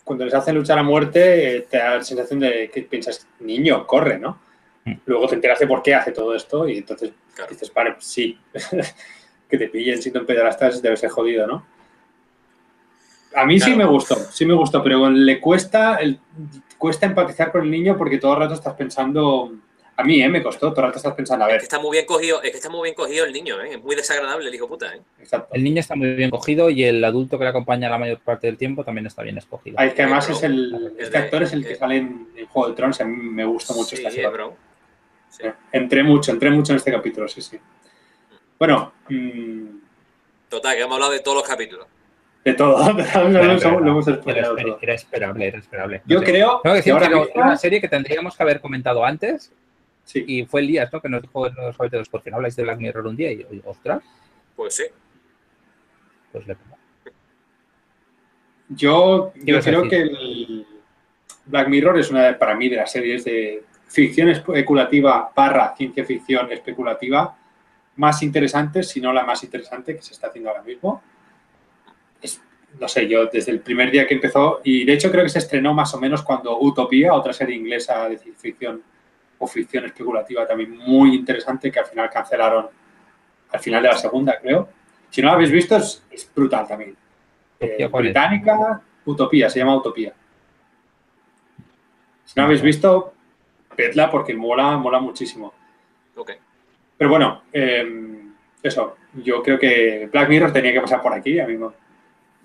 Cuando 0.04 0.26
les 0.26 0.34
hacen 0.34 0.56
luchar 0.56 0.78
a 0.80 0.84
muerte, 0.84 1.58
eh, 1.58 1.62
te 1.62 1.78
da 1.78 1.96
la 1.98 2.04
sensación 2.04 2.40
de 2.40 2.70
que 2.70 2.82
piensas, 2.84 3.26
niño, 3.40 3.88
corre, 3.88 4.20
¿no? 4.20 4.40
Luego 5.06 5.28
te 5.28 5.36
enteras 5.36 5.60
de 5.60 5.68
por 5.68 5.82
qué 5.82 5.96
hace 5.96 6.12
todo 6.12 6.36
esto 6.36 6.68
y 6.68 6.78
entonces 6.78 7.12
claro. 7.36 7.50
dices, 7.52 7.74
vale, 7.74 7.94
pues 7.94 8.06
sí, 8.06 8.38
que 9.50 9.58
te 9.58 9.68
pillen 9.70 10.02
siendo 10.02 10.20
un 10.20 10.26
pederastas 10.26 10.82
debe 10.82 10.98
ser 10.98 11.10
jodido, 11.10 11.48
¿no? 11.48 11.66
A 13.36 13.46
mí 13.46 13.60
sí 13.60 13.76
me 13.76 13.86
gustó, 13.86 14.16
sí 14.16 14.46
me 14.46 14.54
gustó, 14.54 14.84
pero 14.84 15.10
le 15.10 15.40
cuesta, 15.40 15.96
el, 15.96 16.20
cuesta 16.78 17.06
empatizar 17.08 17.52
con 17.52 17.64
el 17.64 17.72
niño 17.72 17.98
porque 17.98 18.20
todo 18.20 18.34
el 18.34 18.40
rato 18.42 18.54
estás 18.54 18.76
pensando, 18.76 19.52
a 19.96 20.04
mí, 20.04 20.22
¿eh? 20.22 20.30
Me 20.30 20.44
costó, 20.44 20.70
todo 20.72 20.82
el 20.82 20.88
rato 20.88 20.98
estás 20.98 21.16
pensando, 21.16 21.46
a 21.46 21.48
Es 21.48 21.52
que 21.52 21.56
ver, 21.56 21.64
está 21.64 21.80
muy 21.80 21.92
bien 21.92 22.06
cogido, 22.06 22.44
es 22.44 22.52
que 22.52 22.58
está 22.58 22.70
muy 22.70 22.84
bien 22.84 22.96
cogido 22.96 23.26
el 23.26 23.34
niño, 23.34 23.60
¿eh? 23.62 23.74
Es 23.74 23.82
muy 23.84 23.96
desagradable 23.96 24.48
el 24.50 24.54
hijo 24.54 24.68
puta, 24.68 24.94
¿eh? 24.94 25.02
exacto. 25.20 25.56
El 25.56 25.64
niño 25.64 25.80
está 25.80 25.96
muy 25.96 26.14
bien 26.14 26.30
cogido 26.30 26.70
y 26.70 26.84
el 26.84 27.04
adulto 27.04 27.40
que 27.40 27.46
le 27.46 27.50
acompaña 27.50 27.90
la 27.90 27.98
mayor 27.98 28.20
parte 28.20 28.46
del 28.46 28.58
tiempo 28.58 28.84
también 28.84 29.08
está 29.08 29.24
bien 29.24 29.38
escogido. 29.40 29.78
Ay, 29.80 29.92
que 29.92 30.04
además 30.04 30.28
Bro. 30.28 30.36
es 30.38 30.44
el, 30.44 30.94
este 31.00 31.18
actor 31.18 31.42
es 31.42 31.54
el 31.54 31.66
que 31.66 31.76
sale 31.76 31.98
en, 31.98 32.28
en 32.36 32.46
Juego 32.46 32.70
de 32.70 32.76
Tronos, 32.76 33.02
a 33.02 33.06
mí 33.06 33.16
me 33.16 33.46
gusta 33.46 33.74
mucho 33.74 33.90
Sí, 33.90 33.96
esta 33.96 34.10
eh, 34.10 34.12
serie. 34.12 34.30
bro. 34.30 34.56
Sí. 35.36 35.44
Entré 35.72 36.04
mucho, 36.04 36.32
entré 36.32 36.52
mucho 36.52 36.74
en 36.74 36.78
este 36.78 36.92
capítulo, 36.92 37.28
sí, 37.28 37.42
sí. 37.42 37.60
Bueno, 38.60 38.94
mm, 39.10 39.66
Total, 40.48 40.76
que 40.76 40.82
hemos 40.84 40.94
hablado 40.94 41.12
de 41.12 41.20
todos 41.22 41.38
los 41.38 41.48
capítulos. 41.48 41.88
de 42.46 42.54
todo, 42.54 42.78
lo, 42.94 43.00
hemos- 43.00 43.64
pero 43.64 43.80
lo 43.80 43.92
hemos 43.92 44.08
era, 44.08 44.18
todo. 44.22 44.28
esperable, 44.94 45.48
era 45.48 45.58
esperable. 45.58 46.02
No 46.06 46.14
Yo 46.14 46.20
sé. 46.20 46.26
creo 46.26 46.62
que 46.62 46.92
ahora 46.92 47.10
mismo, 47.10 47.26
una 47.36 47.58
serie 47.58 47.82
que 47.82 47.88
tendríamos 47.88 48.38
que 48.38 48.44
haber 48.44 48.62
comentado 48.62 49.04
antes 49.04 49.52
sí, 50.04 50.24
y 50.28 50.46
fue 50.46 50.62
Elías, 50.62 50.94
¿no? 50.94 51.02
Que 51.02 51.10
nos 51.10 51.22
dijo 51.24 51.48
en 51.48 51.56
los 51.56 51.76
capítulos, 51.78 52.10
¿por 52.10 52.22
qué 52.22 52.30
no 52.30 52.36
habláis 52.38 52.56
de 52.56 52.64
Black 52.64 52.78
Mirror 52.78 53.08
un 53.08 53.16
día? 53.16 53.32
Y 53.32 53.40
yo, 53.40 53.48
ostras, 53.66 54.04
Pues 54.56 54.76
sí. 54.76 54.84
pues 56.32 56.46
le 56.46 56.56
yo, 58.70 59.32
¿Qué 59.34 59.52
yo 59.52 59.60
creo 59.62 59.88
que 59.90 60.02
el 60.02 60.66
Black 61.46 61.68
Mirror 61.68 62.00
es 62.00 62.10
una, 62.12 62.24
de- 62.28 62.34
para 62.36 62.56
mí, 62.56 62.70
de 62.70 62.78
las 62.78 62.92
series 62.92 63.24
de 63.26 63.64
ficción 63.94 64.30
especulativa 64.30 65.32
barra 65.36 65.76
ciencia 65.78 66.04
ficción 66.04 66.52
especulativa 66.52 67.38
más 67.98 68.24
interesantes, 68.24 68.90
si 68.90 69.00
no 69.00 69.14
la 69.14 69.24
más 69.24 69.44
interesante 69.44 69.96
que 69.96 70.02
se 70.02 70.14
está 70.14 70.28
haciendo 70.28 70.50
ahora 70.50 70.64
mismo. 70.64 71.04
Es, 72.20 72.42
no 72.80 72.88
sé, 72.88 73.08
yo 73.08 73.28
desde 73.28 73.52
el 73.52 73.60
primer 73.60 73.92
día 73.92 74.08
que 74.08 74.16
empezó, 74.16 74.62
y 74.64 74.84
de 74.84 74.94
hecho 74.94 75.12
creo 75.12 75.24
que 75.24 75.30
se 75.30 75.38
estrenó 75.38 75.76
más 75.76 75.94
o 75.94 76.00
menos 76.00 76.24
cuando 76.24 76.60
Utopía, 76.60 77.14
otra 77.14 77.34
serie 77.34 77.56
inglesa 77.56 78.10
de 78.10 78.18
ciencia 78.18 78.42
ficción 78.42 78.82
o 79.38 79.46
ficción 79.46 79.86
especulativa 79.86 80.48
también 80.48 80.76
muy 80.76 81.14
interesante, 81.14 81.72
que 81.72 81.80
al 81.80 81.86
final 81.86 82.10
cancelaron 82.10 82.70
al 83.52 83.60
final 83.60 83.84
de 83.84 83.90
la 83.90 83.98
segunda, 83.98 84.40
creo. 84.42 84.70
Si 85.12 85.22
no 85.22 85.28
la 85.28 85.36
habéis 85.36 85.52
visto, 85.52 85.78
es, 85.78 86.32
brutal 86.36 86.68
también. 86.68 86.98
Eh, 87.60 87.88
británica, 87.94 88.82
Utopía, 89.06 89.52
se 89.52 89.60
llama 89.60 89.76
Utopía. 89.76 90.14
Si 92.26 92.34
no 92.36 92.46
habéis 92.46 92.64
visto, 92.64 93.14
vedla 93.76 94.10
porque 94.10 94.34
mola, 94.34 94.78
mola 94.78 95.00
muchísimo. 95.00 95.54
Ok. 96.16 96.32
Pero 96.98 97.10
bueno, 97.10 97.44
em, 97.52 98.34
eso, 98.62 98.98
yo 99.14 99.42
creo 99.42 99.60
que 99.60 100.10
Black 100.12 100.30
Mirror 100.30 100.54
tenía 100.54 100.74
que 100.74 100.82
pasar 100.82 101.02
por 101.02 101.14
aquí, 101.14 101.40
amigo. 101.40 101.74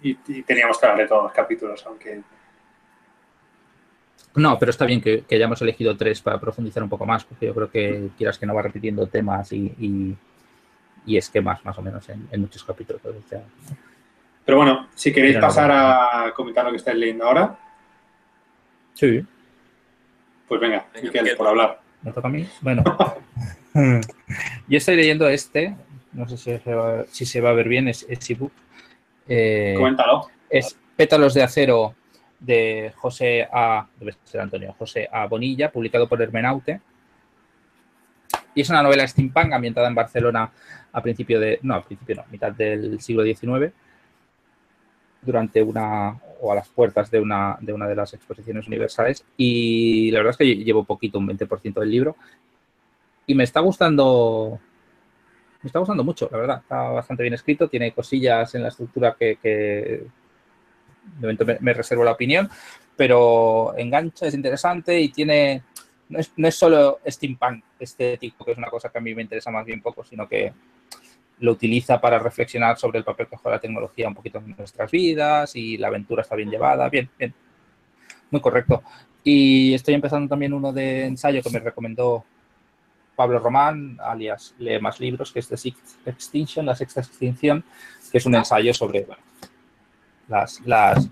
Y, 0.02 0.16
y 0.28 0.42
teníamos 0.42 0.78
que 0.78 0.86
hablar 0.86 1.02
de 1.02 1.08
todos 1.08 1.24
los 1.24 1.32
capítulos, 1.32 1.84
aunque 1.86 2.22
no, 4.38 4.58
pero 4.58 4.70
está 4.70 4.86
bien 4.86 5.00
que, 5.00 5.24
hayamos 5.30 5.60
elegido 5.62 5.96
tres 5.96 6.20
para 6.20 6.38
profundizar 6.38 6.82
un 6.82 6.88
poco 6.88 7.04
más, 7.04 7.24
porque 7.24 7.46
yo 7.46 7.54
creo 7.54 7.70
que 7.70 8.10
quieras 8.16 8.38
que 8.38 8.46
no 8.46 8.54
va 8.54 8.62
repitiendo 8.62 9.06
temas 9.06 9.52
y, 9.52 10.16
esquemas 11.06 11.64
más 11.64 11.76
o 11.78 11.82
menos 11.82 12.08
en, 12.08 12.40
muchos 12.40 12.62
capítulos. 12.62 13.02
Pero 14.44 14.56
bueno, 14.56 14.88
si 14.94 15.12
queréis 15.12 15.38
pasar 15.38 15.70
a 15.72 16.32
comentar 16.34 16.64
lo 16.64 16.70
que 16.70 16.76
estáis 16.76 16.98
leyendo 16.98 17.24
ahora. 17.24 17.58
Sí. 18.94 19.24
Pues 20.49 20.61
venga, 20.61 20.86
Miquel, 21.03 21.36
por 21.36 21.46
hablar. 21.46 21.80
¿Me 22.03 22.12
toca 22.12 22.28
a 22.28 22.30
mí? 22.30 22.49
Bueno. 22.61 22.82
yo 24.68 24.78
estoy 24.78 24.96
leyendo 24.96 25.28
este, 25.28 25.76
no 26.12 26.28
sé 26.28 26.36
si 27.11 27.26
se 27.26 27.40
va, 27.40 27.51
a 27.51 27.53
ver 27.53 27.68
bien, 27.68 27.88
es, 27.88 28.07
es 28.09 28.30
ebook. 28.30 28.53
Eh, 29.28 29.74
Coméntalo. 29.76 30.28
Es 30.49 30.76
Pétalos 30.96 31.34
de 31.34 31.42
Acero 31.42 31.94
de 32.40 32.92
José 32.96 33.46
A. 33.53 33.86
Debe 33.99 34.14
ser 34.24 34.40
Antonio, 34.40 34.74
José 34.78 35.09
A. 35.12 35.26
Bonilla, 35.26 35.70
publicado 35.70 36.09
por 36.09 36.20
Hermenaute. 36.22 36.80
Y 38.55 38.62
es 38.62 38.70
una 38.70 38.82
novela 38.82 39.07
steampunk 39.07 39.53
ambientada 39.53 39.88
en 39.88 39.94
Barcelona 39.94 40.51
a 40.92 41.03
principio 41.03 41.38
de. 41.38 41.59
No, 41.62 41.74
a 41.74 41.84
principio 41.84 42.16
no, 42.16 42.24
mitad 42.30 42.53
del 42.53 43.01
siglo 43.01 43.22
XIX. 43.22 43.72
Durante 45.28 45.62
una. 45.62 46.18
o 46.40 46.52
a 46.52 46.54
las 46.54 46.68
puertas 46.68 47.10
de 47.10 47.20
una, 47.20 47.58
de 47.60 47.72
una 47.72 47.86
de 47.86 47.94
las 47.94 48.14
exposiciones 48.14 48.66
universales. 48.66 49.24
Y 49.36 50.10
la 50.10 50.20
verdad 50.20 50.30
es 50.32 50.36
que 50.38 50.56
llevo 50.56 50.84
poquito, 50.84 51.18
un 51.18 51.28
20% 51.28 51.80
del 51.80 51.90
libro. 51.90 52.16
Y 53.26 53.34
me 53.34 53.44
está 53.44 53.60
gustando. 53.60 54.58
Me 55.62 55.66
está 55.66 55.80
gustando 55.80 56.04
mucho, 56.04 56.28
la 56.32 56.38
verdad. 56.38 56.58
Está 56.62 56.82
bastante 56.90 57.22
bien 57.22 57.34
escrito. 57.34 57.68
Tiene 57.68 57.92
cosillas 57.92 58.54
en 58.54 58.62
la 58.62 58.68
estructura 58.68 59.16
que 59.18 60.06
de 61.16 61.20
momento 61.20 61.44
me, 61.60 61.74
reservo 61.74 62.04
la 62.04 62.12
opinión, 62.12 62.48
pero 62.96 63.74
engancha, 63.76 64.26
es 64.26 64.34
interesante 64.34 65.00
y 65.00 65.08
tiene, 65.10 65.62
no 66.08 66.18
es, 66.18 66.32
no 66.36 66.48
es 66.48 66.54
solo 66.54 67.00
steampunk 67.06 67.64
estético, 67.78 68.44
que 68.44 68.52
es 68.52 68.58
una 68.58 68.68
cosa 68.68 68.90
que 68.90 68.98
a 68.98 69.00
mí 69.00 69.14
me 69.14 69.22
interesa 69.22 69.50
más 69.50 69.64
bien 69.64 69.80
poco, 69.80 70.04
sino 70.04 70.28
que 70.28 70.52
lo 71.41 71.53
utiliza 71.53 72.01
para 72.01 72.18
reflexionar 72.18 72.78
sobre 72.78 72.99
el 72.99 73.05
papel 73.05 73.28
que 73.28 73.36
juega 73.36 73.57
la 73.57 73.61
tecnología 73.61 74.09
un 74.09 74.14
poquito 74.14 74.39
en 74.39 74.57
nuestras 74.57 74.91
vidas 74.91 75.55
y 75.55 75.76
la 75.76 75.89
aventura 75.89 76.22
está 76.22 76.34
bien 76.34 76.51
llevada, 76.51 76.89
bien, 76.89 77.09
bien, 77.18 77.34
muy 78.30 78.41
correcto. 78.41 78.82
Y 79.22 79.74
estoy 79.74 79.95
empezando 79.95 80.28
también 80.28 80.53
uno 80.53 80.72
de 80.72 81.07
ensayo 81.07 81.43
que 81.43 81.51
me 81.51 81.59
recomendó 81.59 82.24
Pablo 83.14 83.39
Román, 83.41 83.99
alias 84.01 84.55
Lee 84.59 84.80
Más 84.80 85.01
Libros, 85.01 85.32
que 85.32 85.41
es 85.41 85.49
The 85.49 85.57
Sixth 85.57 86.07
Extinction, 86.07 86.64
la 86.64 86.76
sexta 86.76 87.01
extinción, 87.01 87.64
que 88.12 88.18
es 88.18 88.26
un 88.26 88.34
ensayo 88.36 88.72
sobre 88.72 89.07
las, 90.28 90.61
las, 90.64 91.09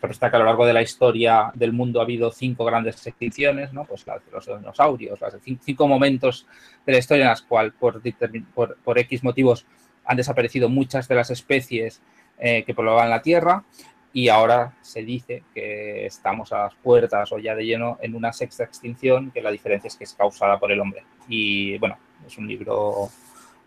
pero 0.00 0.12
está 0.12 0.30
que 0.30 0.36
a 0.36 0.38
lo 0.38 0.44
largo 0.44 0.66
de 0.66 0.72
la 0.72 0.82
historia 0.82 1.50
del 1.54 1.72
mundo 1.72 2.00
ha 2.00 2.04
habido 2.04 2.30
cinco 2.30 2.64
grandes 2.64 3.06
extinciones, 3.06 3.72
¿no? 3.72 3.84
Pues 3.84 4.06
las 4.06 4.24
de 4.24 4.30
los 4.32 4.46
dinosaurios, 4.46 5.20
las 5.20 5.32
de 5.32 5.58
cinco 5.60 5.88
momentos 5.88 6.46
de 6.84 6.92
la 6.92 6.98
historia 6.98 7.24
en 7.24 7.30
las 7.30 7.42
cuales 7.42 7.72
por, 7.74 8.98
X 8.98 9.24
motivos 9.24 9.66
han 10.04 10.16
desaparecido 10.16 10.68
muchas 10.68 11.08
de 11.08 11.14
las 11.14 11.30
especies 11.30 12.00
eh, 12.38 12.64
que 12.64 12.74
poblaban 12.74 13.10
la 13.10 13.22
Tierra 13.22 13.64
y 14.12 14.28
ahora 14.28 14.74
se 14.80 15.02
dice 15.02 15.42
que 15.54 16.06
estamos 16.06 16.52
a 16.52 16.64
las 16.64 16.74
puertas 16.76 17.30
o 17.32 17.38
ya 17.38 17.54
de 17.54 17.66
lleno 17.66 17.98
en 18.00 18.14
una 18.14 18.32
sexta 18.32 18.64
extinción, 18.64 19.30
que 19.30 19.42
la 19.42 19.50
diferencia 19.50 19.88
es 19.88 19.96
que 19.96 20.04
es 20.04 20.14
causada 20.14 20.58
por 20.58 20.72
el 20.72 20.80
hombre. 20.80 21.04
Y 21.28 21.76
bueno, 21.78 21.98
es 22.26 22.38
un 22.38 22.48
libro 22.48 23.10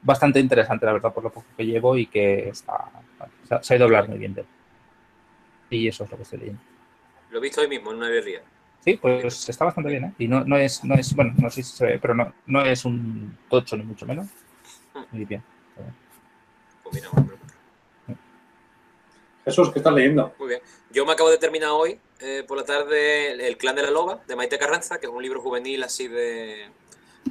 bastante 0.02 0.40
interesante, 0.40 0.86
la 0.86 0.94
verdad, 0.94 1.14
por 1.14 1.24
lo 1.24 1.32
poco 1.32 1.46
que 1.56 1.66
llevo 1.66 1.96
y 1.96 2.08
que 2.08 2.50
está, 2.50 2.90
se 3.62 3.74
ha 3.74 3.78
ido 3.78 3.86
a 3.86 3.88
hablar 3.88 4.10
muy 4.10 4.18
bien 4.18 4.34
de 4.34 4.42
él. 4.42 4.48
Y 5.70 5.88
eso 5.88 6.04
es 6.04 6.12
lo 6.12 6.18
que 6.18 6.24
estoy 6.24 6.40
leyendo. 6.40 6.62
Lo 7.30 7.38
he 7.38 7.42
visto 7.42 7.62
hoy 7.62 7.68
mismo, 7.68 7.92
en 7.92 7.98
una 7.98 8.10
guerrilla. 8.10 8.42
Sí, 8.84 8.98
pues 8.98 9.50
está 9.50 9.66
bastante 9.66 9.90
bien, 9.90 10.06
¿eh? 10.06 10.14
Y 10.18 10.28
no, 10.28 10.44
no, 10.46 10.58
es, 10.58 10.84
no 10.84 10.96
es, 10.96 11.14
bueno, 11.14 11.34
no 11.38 11.50
sé 11.50 11.64
si 11.64 11.78
se 11.78 11.86
ve, 11.86 12.00
pero 12.00 12.16
no, 12.16 12.34
no 12.46 12.66
es 12.66 12.86
un 12.86 13.38
tocho 13.50 13.76
ni 13.76 13.84
mucho 13.84 14.06
menos. 14.06 14.28
Hmm. 14.94 15.04
Muy 15.12 15.26
bien. 15.26 15.44
Pues 16.84 16.96
mira, 16.96 17.10
hombre. 17.12 17.36
Jesús, 19.46 19.72
¿qué 19.72 19.80
estás 19.80 19.94
leyendo? 19.94 20.34
Muy 20.40 20.50
bien. 20.50 20.62
Yo 20.92 21.06
me 21.06 21.12
acabo 21.12 21.30
de 21.30 21.38
terminar 21.38 21.70
hoy, 21.72 22.00
eh, 22.20 22.44
por 22.48 22.58
la 22.58 22.64
tarde, 22.64 23.48
El 23.48 23.58
clan 23.58 23.76
de 23.76 23.84
la 23.84 23.92
loba, 23.92 24.22
de 24.28 24.36
Maite 24.36 24.58
Carranza, 24.58 25.00
que 25.00 25.08
es 25.08 25.12
un 25.12 25.22
libro 25.22 25.42
juvenil 25.42 25.84
así 25.84 26.08
de 26.08 26.70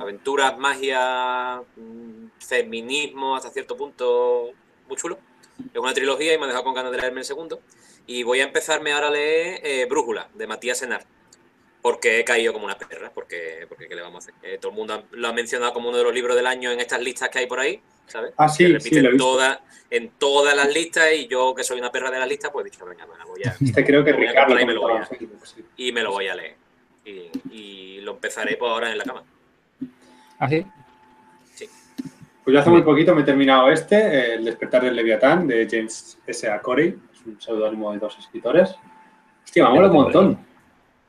aventuras, 0.01 0.57
magia, 0.59 1.63
mm, 1.77 2.27
feminismo, 2.39 3.37
hasta 3.37 3.51
cierto 3.51 3.77
punto, 3.77 4.51
muy 4.87 4.97
chulo. 4.97 5.19
Es 5.73 5.81
una 5.81 5.93
trilogía 5.95 6.35
y 6.35 6.39
me 6.39 6.45
ha 6.45 6.47
dejado 6.49 6.65
con 6.65 6.75
ganas 6.75 6.93
de 6.93 6.99
leerme 6.99 7.21
el 7.21 7.27
segundo. 7.27 7.61
Y 8.07 8.23
voy 8.23 8.41
a 8.41 8.45
empezarme 8.45 8.93
ahora 8.93 9.09
a 9.09 9.11
leer 9.11 9.61
eh, 9.63 9.87
Brújula, 9.89 10.29
de 10.35 10.47
Matías 10.47 10.79
Senar. 10.79 11.05
Porque 11.83 12.21
he 12.21 12.25
caído 12.25 12.53
como 12.53 12.65
una 12.65 12.77
perra, 12.77 13.11
porque, 13.15 13.67
porque 13.69 13.89
¿qué 13.89 13.95
le 13.95 14.03
vamos 14.03 14.27
a 14.27 14.31
hacer? 14.31 14.35
Eh, 14.43 14.59
todo 14.59 14.73
el 14.73 14.77
mundo 14.77 15.05
lo 15.13 15.29
ha 15.29 15.33
mencionado 15.33 15.73
como 15.73 15.89
uno 15.89 15.99
de 15.99 16.05
los 16.05 16.15
libros 16.15 16.37
del 16.37 16.47
año 16.47 16.71
en 16.73 16.81
estas 16.81 17.01
listas 17.01 17.29
que 17.29 17.39
hay 17.39 17.47
por 17.47 17.61
ahí, 17.61 17.81
¿sabes? 18.07 18.33
Ah, 18.37 18.49
sí, 18.49 18.65
sí, 18.81 19.01
lo 19.01 19.11
en, 19.11 19.17
todas, 19.17 19.61
en 19.89 20.11
todas 20.19 20.57
las 20.57 20.73
listas 20.73 21.13
y 21.15 21.29
yo, 21.29 21.55
que 21.55 21.63
soy 21.63 21.79
una 21.79 21.93
perra 21.93 22.11
de 22.11 22.19
las 22.19 22.29
listas, 22.29 22.51
pues 22.51 22.67
he 22.67 22.71
dicho, 22.71 22.85
venga, 22.85 23.07
bueno, 23.07 23.25
voy 23.29 23.43
a... 23.45 23.57
Este 23.65 23.85
creo 23.85 24.05
que 24.05 24.13
Ricardo 24.13 24.59
y, 24.59 24.67
me 24.67 24.75
lo 24.75 24.81
voy 24.81 24.99
a, 24.99 25.09
y 25.77 25.93
me 25.93 26.03
lo 26.03 26.11
voy 26.11 26.29
a 26.29 26.35
leer. 26.35 26.57
Y, 27.05 27.31
y 27.53 28.01
lo 28.01 28.13
empezaré 28.13 28.57
por 28.57 28.71
ahora 28.71 28.91
en 28.91 28.99
la 28.99 29.05
cama. 29.05 29.23
¿Ah? 30.41 30.49
Sí. 30.49 30.67
Pues 32.49 32.55
yo 32.55 32.61
hace 32.61 32.71
muy 32.71 32.81
poquito 32.81 33.15
me 33.15 33.21
he 33.21 33.25
terminado 33.25 33.71
este, 33.71 34.37
El 34.37 34.47
despertar 34.47 34.83
del 34.83 34.97
Leviatán, 34.97 35.47
de 35.47 35.69
James 35.71 36.19
S. 36.27 36.49
A. 36.49 36.59
Corey 36.63 36.97
un 37.27 37.39
seudónimo 37.39 37.93
de 37.93 37.99
dos 37.99 38.17
escritores. 38.19 38.75
Hostia, 39.45 39.65
me 39.69 39.75
mola 39.75 39.89
un 39.89 39.93
montón. 39.93 40.39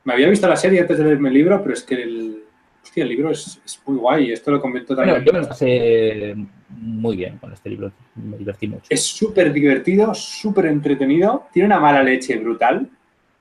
Me 0.04 0.12
había 0.12 0.28
visto 0.28 0.46
la 0.46 0.56
serie 0.56 0.80
antes 0.80 0.98
de 0.98 1.04
leerme 1.04 1.30
el 1.30 1.34
libro, 1.34 1.62
pero 1.62 1.72
es 1.72 1.82
que 1.82 1.94
el, 1.94 2.44
hostia, 2.82 3.04
el 3.04 3.08
libro 3.08 3.30
es, 3.30 3.58
muy 3.86 3.96
guay. 3.96 4.32
Esto 4.32 4.50
lo 4.50 4.60
comentó 4.60 4.94
también. 4.94 5.24
yo 5.24 5.32
me 5.32 5.40
lo 5.40 5.48
pasé 5.48 6.36
muy 6.68 7.16
bien 7.16 7.38
con 7.38 7.54
este 7.54 7.70
libro. 7.70 7.90
Me 8.16 8.36
divertí 8.36 8.68
mucho. 8.68 8.84
Es 8.90 9.02
súper 9.02 9.50
divertido, 9.50 10.12
súper 10.12 10.66
entretenido. 10.66 11.46
Tiene 11.54 11.68
una 11.68 11.80
mala 11.80 12.02
leche 12.02 12.36
brutal. 12.36 12.86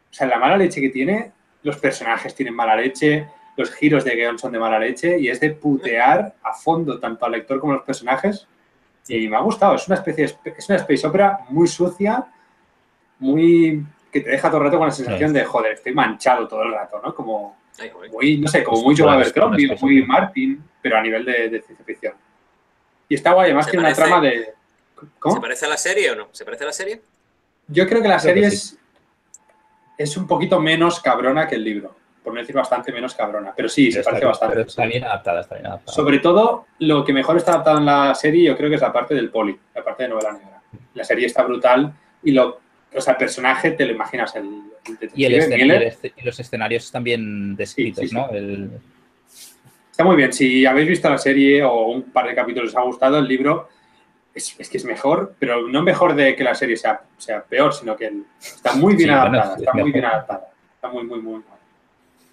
O 0.09 0.13
sea, 0.13 0.25
la 0.25 0.39
mala 0.39 0.55
leche 0.55 0.79
que 0.79 0.87
tiene, 0.87 1.33
los 1.63 1.75
personajes 1.75 2.33
tienen 2.33 2.55
mala 2.55 2.77
leche, 2.77 3.27
los 3.59 3.71
giros 3.71 4.05
de 4.05 4.15
guion 4.15 4.39
son 4.39 4.53
de 4.53 4.59
mala 4.59 4.79
leche 4.79 5.19
y 5.19 5.27
es 5.27 5.41
de 5.41 5.49
putear 5.49 6.33
a 6.41 6.53
fondo 6.53 6.97
tanto 6.97 7.25
al 7.25 7.33
lector 7.33 7.59
como 7.59 7.73
a 7.73 7.75
los 7.75 7.85
personajes. 7.85 8.47
Y 9.09 9.27
me 9.27 9.35
ha 9.35 9.41
gustado. 9.41 9.75
Es 9.75 9.85
una 9.87 9.97
especie 9.97 10.27
de, 10.27 10.53
es 10.57 10.69
una 10.69 10.77
space 10.77 11.05
opera 11.05 11.39
muy 11.49 11.67
sucia 11.67 12.25
muy 13.19 13.85
que 14.11 14.21
te 14.21 14.29
deja 14.29 14.47
todo 14.47 14.59
el 14.59 14.67
rato 14.67 14.77
con 14.77 14.87
la 14.87 14.93
sensación 14.93 15.33
de, 15.33 15.43
joder, 15.43 15.73
estoy 15.73 15.93
manchado 15.93 16.47
todo 16.47 16.63
el 16.63 16.71
rato, 16.71 17.01
¿no? 17.03 17.13
Como 17.13 17.57
muy, 18.13 18.37
no 18.37 18.47
sé, 18.47 18.63
como 18.63 18.81
muy 18.81 18.95
Joe 18.97 19.11
Abercrombie, 19.11 19.75
muy 19.79 20.03
Martin, 20.03 20.63
pero 20.81 20.97
a 20.97 21.01
nivel 21.01 21.25
de, 21.25 21.61
ciencia 21.61 21.85
ficción. 21.85 22.13
Y 23.09 23.15
está 23.15 23.33
guay, 23.33 23.47
además 23.47 23.67
que 23.67 23.77
una 23.77 23.93
trama 23.93 24.21
de... 24.21 24.53
¿Cómo? 25.19 25.35
¿Se 25.35 25.41
parece 25.41 25.65
a 25.65 25.69
la 25.69 25.77
serie 25.77 26.11
o 26.11 26.15
no? 26.15 26.29
¿Se 26.31 26.45
parece 26.45 26.63
a 26.63 26.67
la 26.67 26.73
serie? 26.73 27.01
Yo 27.67 27.87
creo 27.87 28.01
que 28.01 28.07
la 28.07 28.19
serie 28.19 28.47
es, 28.47 28.77
es 29.97 30.17
un 30.17 30.27
poquito 30.27 30.59
menos 30.59 31.01
cabrona 31.01 31.47
que 31.47 31.55
el 31.55 31.63
libro, 31.63 31.95
por 32.23 32.33
no 32.33 32.39
decir 32.39 32.55
bastante 32.55 32.91
menos 32.91 33.15
cabrona, 33.15 33.53
pero 33.55 33.69
sí, 33.69 33.91
se 33.91 34.03
parece 34.03 34.25
bastante. 34.25 34.55
Pero 34.55 34.67
está 34.67 34.85
bien 34.85 35.03
adaptada, 35.03 35.41
está 35.41 35.55
bien 35.55 35.67
adaptada. 35.67 35.93
Sobre 35.93 36.19
todo, 36.19 36.65
lo 36.79 37.03
que 37.03 37.13
mejor 37.13 37.37
está 37.37 37.53
adaptado 37.53 37.77
en 37.79 37.85
la 37.85 38.15
serie 38.15 38.45
yo 38.45 38.57
creo 38.57 38.69
que 38.69 38.75
es 38.75 38.81
la 38.81 38.93
parte 38.93 39.15
del 39.15 39.29
poli, 39.29 39.57
la 39.73 39.83
parte 39.83 40.03
de 40.03 40.09
novela 40.09 40.33
negra. 40.33 40.61
La 40.93 41.03
serie 41.03 41.25
está 41.25 41.43
brutal 41.43 41.93
y 42.23 42.31
lo 42.31 42.59
o 42.95 43.01
sea, 43.01 43.13
el 43.13 43.17
personaje 43.17 43.71
te 43.71 43.85
lo 43.85 43.93
imaginas 43.93 44.35
el, 44.35 44.63
y, 45.13 45.25
el 45.25 46.13
y, 46.17 46.23
los 46.23 46.39
escenarios 46.39 46.85
están 46.85 47.03
bien 47.03 47.55
descritos, 47.55 48.11
¿no? 48.11 48.29
Está 49.91 50.03
muy 50.03 50.15
bien. 50.15 50.33
Si 50.33 50.65
habéis 50.65 50.87
visto 50.87 51.09
la 51.09 51.17
serie 51.17 51.63
o 51.63 51.89
un 51.89 52.03
par 52.03 52.27
de 52.27 52.33
capítulos 52.33 52.69
os 52.69 52.77
ha 52.77 52.81
gustado, 52.81 53.19
el 53.19 53.27
libro 53.27 53.69
es, 54.33 54.55
que 54.55 54.77
es 54.77 54.85
mejor, 54.85 55.35
pero 55.37 55.67
no 55.67 55.83
mejor 55.83 56.15
de 56.15 56.35
que 56.35 56.43
la 56.43 56.55
serie 56.55 56.77
sea, 56.77 57.01
sea 57.17 57.43
peor, 57.43 57.73
sino 57.73 57.95
que 57.95 58.11
está 58.39 58.73
muy 58.73 58.95
bien 58.95 59.11
adaptada. 59.11 59.55
está 59.57 59.73
muy 59.73 59.91
bien 59.91 60.05
adaptada. 60.05 60.51
Está 60.75 60.89
muy, 60.89 61.03
muy, 61.03 61.21
muy 61.21 61.31
bueno. 61.33 61.58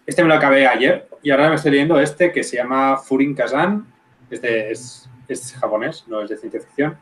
Este 0.06 0.22
me 0.22 0.28
lo 0.28 0.34
acabé 0.34 0.68
ayer 0.68 1.08
y 1.20 1.32
ahora 1.32 1.48
me 1.48 1.56
estoy 1.56 1.72
leyendo 1.72 1.98
este 1.98 2.30
que 2.30 2.44
se 2.44 2.56
llama 2.56 2.96
Furin 2.96 3.34
Kazan. 3.34 3.92
Es, 4.30 5.08
es 5.26 5.56
japonés, 5.60 6.04
no 6.06 6.22
es 6.22 6.30
de 6.30 6.36
ciencia 6.36 6.60
ficción. 6.60 6.96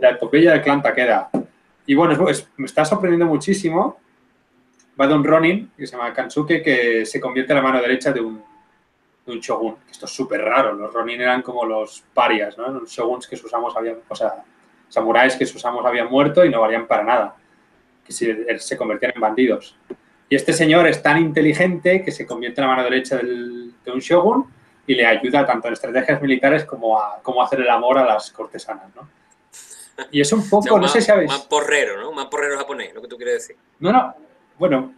La 0.00 0.10
epopeya 0.10 0.52
del 0.52 0.62
clan 0.62 0.80
Takeda. 0.80 1.28
Y 1.86 1.94
bueno, 1.94 2.16
me 2.56 2.66
está 2.66 2.84
sorprendiendo 2.86 3.26
muchísimo. 3.26 4.00
Va 4.98 5.06
de 5.06 5.14
un 5.14 5.24
Ronin, 5.24 5.70
que 5.76 5.86
se 5.86 5.96
llama 5.96 6.14
Kansuke, 6.14 6.62
que 6.62 7.04
se 7.04 7.20
convierte 7.20 7.52
en 7.52 7.56
la 7.56 7.62
mano 7.62 7.80
derecha 7.82 8.10
de 8.10 8.20
un, 8.20 8.42
de 9.26 9.32
un 9.32 9.40
shogun. 9.40 9.76
Esto 9.90 10.06
es 10.06 10.12
súper 10.12 10.40
raro. 10.40 10.72
Los 10.72 10.94
Ronin 10.94 11.20
eran 11.20 11.42
como 11.42 11.66
los 11.66 12.04
parias, 12.14 12.56
¿no? 12.56 12.68
Los 12.68 12.90
shoguns 12.90 13.26
que 13.26 13.34
usamos 13.34 13.76
habían, 13.76 13.98
o 14.08 14.14
sea, 14.14 14.42
samuráis 14.88 15.36
que 15.36 15.44
usamos 15.44 15.84
habían 15.84 16.08
muerto 16.08 16.42
y 16.42 16.48
no 16.48 16.62
valían 16.62 16.86
para 16.86 17.04
nada. 17.04 17.36
Que 18.02 18.12
se, 18.12 18.58
se 18.58 18.76
convertían 18.78 19.12
en 19.14 19.20
bandidos. 19.20 19.76
Y 20.28 20.36
este 20.36 20.52
señor 20.52 20.86
es 20.88 21.02
tan 21.02 21.18
inteligente 21.18 22.02
que 22.02 22.10
se 22.10 22.26
convierte 22.26 22.60
en 22.60 22.66
la 22.68 22.74
mano 22.74 22.84
derecha 22.88 23.16
del- 23.16 23.72
de 23.84 23.90
un 23.90 24.00
shogun 24.00 24.46
y 24.86 24.94
le 24.94 25.06
ayuda 25.06 25.44
tanto 25.46 25.68
en 25.68 25.74
estrategias 25.74 26.20
militares 26.22 26.64
como 26.64 26.98
a 26.98 27.20
cómo 27.22 27.42
hacer 27.42 27.60
el 27.60 27.68
amor 27.68 27.98
a 27.98 28.04
las 28.04 28.30
cortesanas, 28.30 28.86
¿no? 28.94 29.08
Y 30.10 30.20
es 30.20 30.32
un 30.32 30.40
O 30.40 30.42
sea, 30.42 30.50
poco, 30.50 30.78
no 30.78 30.88
sé 30.88 31.00
si 31.00 31.10
habéis... 31.12 31.32
un 31.32 31.48
porrero, 31.48 32.00
¿no? 32.00 32.10
Un 32.10 32.28
porrero 32.28 32.58
japonés, 32.58 32.92
lo 32.94 33.00
que 33.02 33.08
tú 33.08 33.16
quieres 33.16 33.34
decir. 33.34 33.56
No, 33.78 33.92
no, 33.92 34.14
bueno, 34.58 34.92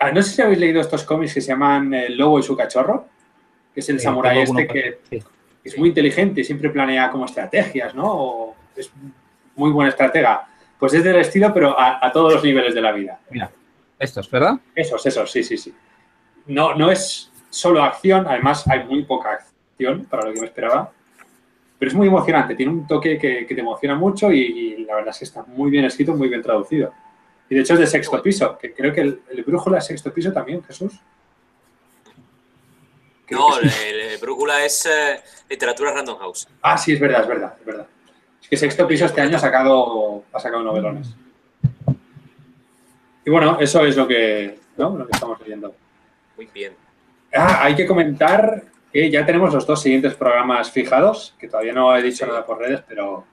ah, 0.00 0.10
no 0.10 0.20
sé 0.22 0.30
si 0.34 0.42
habéis 0.42 0.58
leído 0.58 0.80
estos 0.80 1.04
cómics 1.04 1.34
que 1.34 1.40
se 1.40 1.48
llaman 1.48 1.94
El 1.94 2.16
lobo 2.16 2.38
y 2.38 2.42
su 2.42 2.56
cachorro, 2.56 3.06
que 3.72 3.80
es 3.80 3.88
el 3.88 3.96
Eh, 3.96 4.00
samurái 4.00 4.40
este 4.40 4.66
que 4.66 4.98
sí. 5.08 5.22
es 5.62 5.78
muy 5.78 5.90
inteligente 5.90 6.40
y 6.40 6.44
siempre 6.44 6.70
planea 6.70 7.10
como 7.10 7.24
estrategias, 7.26 7.94
¿no? 7.94 8.04
O 8.06 8.56
es 8.74 8.90
muy 9.54 9.70
buen 9.70 9.86
estratega. 9.88 10.48
Pues 10.78 10.92
es 10.94 11.04
del 11.04 11.16
estilo, 11.16 11.54
pero 11.54 11.78
a, 11.78 12.04
a 12.04 12.10
todos 12.10 12.34
los 12.34 12.42
niveles 12.44 12.74
de 12.74 12.80
la 12.80 12.90
vida. 12.92 13.20
Mira, 13.30 13.50
estos, 13.98 14.30
¿verdad? 14.30 14.58
Esos, 14.74 15.04
esos, 15.06 15.30
sí, 15.30 15.42
sí, 15.42 15.56
sí. 15.56 15.74
No, 16.46 16.74
no 16.74 16.90
es 16.90 17.30
solo 17.50 17.82
acción, 17.82 18.26
además 18.26 18.66
hay 18.68 18.84
muy 18.84 19.04
poca 19.04 19.30
acción 19.32 20.04
para 20.06 20.26
lo 20.26 20.34
que 20.34 20.40
me 20.40 20.46
esperaba, 20.46 20.92
pero 21.78 21.90
es 21.90 21.96
muy 21.96 22.08
emocionante, 22.08 22.54
tiene 22.54 22.72
un 22.72 22.86
toque 22.86 23.18
que, 23.18 23.46
que 23.46 23.54
te 23.54 23.60
emociona 23.60 23.94
mucho 23.94 24.32
y, 24.32 24.40
y 24.40 24.84
la 24.84 24.96
verdad 24.96 25.10
es 25.10 25.18
que 25.18 25.24
está 25.24 25.42
muy 25.44 25.70
bien 25.70 25.84
escrito, 25.84 26.14
muy 26.14 26.28
bien 26.28 26.42
traducido. 26.42 26.92
Y 27.48 27.54
de 27.54 27.60
hecho 27.60 27.74
es 27.74 27.80
de 27.80 27.86
sexto 27.86 28.22
piso, 28.22 28.56
que 28.58 28.72
creo 28.72 28.92
que 28.92 29.02
el, 29.02 29.22
el 29.30 29.44
brújula 29.44 29.78
es 29.78 29.86
sexto 29.86 30.12
piso 30.12 30.32
también, 30.32 30.62
Jesús. 30.64 30.94
Creo 33.26 33.38
No, 33.38 33.58
el 33.58 34.18
brújula 34.18 34.64
es 34.64 34.86
eh, 34.86 35.20
literatura 35.48 35.92
Random 35.92 36.18
House. 36.18 36.48
Ah, 36.62 36.76
sí, 36.76 36.92
es 36.92 37.00
verdad, 37.00 37.22
es 37.22 37.28
verdad, 37.28 37.54
es 37.58 37.66
verdad. 37.66 37.86
Es 38.42 38.48
que 38.48 38.56
sexto 38.56 38.86
piso 38.86 39.06
este 39.06 39.20
año 39.20 39.36
ha 39.36 39.40
sacado, 39.40 40.24
ha 40.32 40.40
sacado 40.40 40.62
novelones. 40.62 41.14
Y 43.24 43.30
bueno, 43.30 43.58
eso 43.60 43.84
es 43.86 43.96
lo 43.96 44.06
que, 44.06 44.58
¿no? 44.76 44.96
lo 44.96 45.06
que 45.06 45.12
estamos 45.12 45.40
leyendo. 45.40 45.74
Muy 46.36 46.46
bien. 46.52 46.74
Ah, 47.34 47.64
hay 47.64 47.74
que 47.74 47.86
comentar 47.86 48.64
que 48.92 49.10
ya 49.10 49.24
tenemos 49.26 49.52
los 49.52 49.66
dos 49.66 49.80
siguientes 49.82 50.14
programas 50.14 50.70
fijados, 50.70 51.34
que 51.38 51.48
todavía 51.48 51.72
no 51.72 51.96
he 51.96 52.02
dicho 52.02 52.24
Sí. 52.24 52.30
nada 52.30 52.44
por 52.46 52.58
redes, 52.58 52.82
pero 52.86 53.24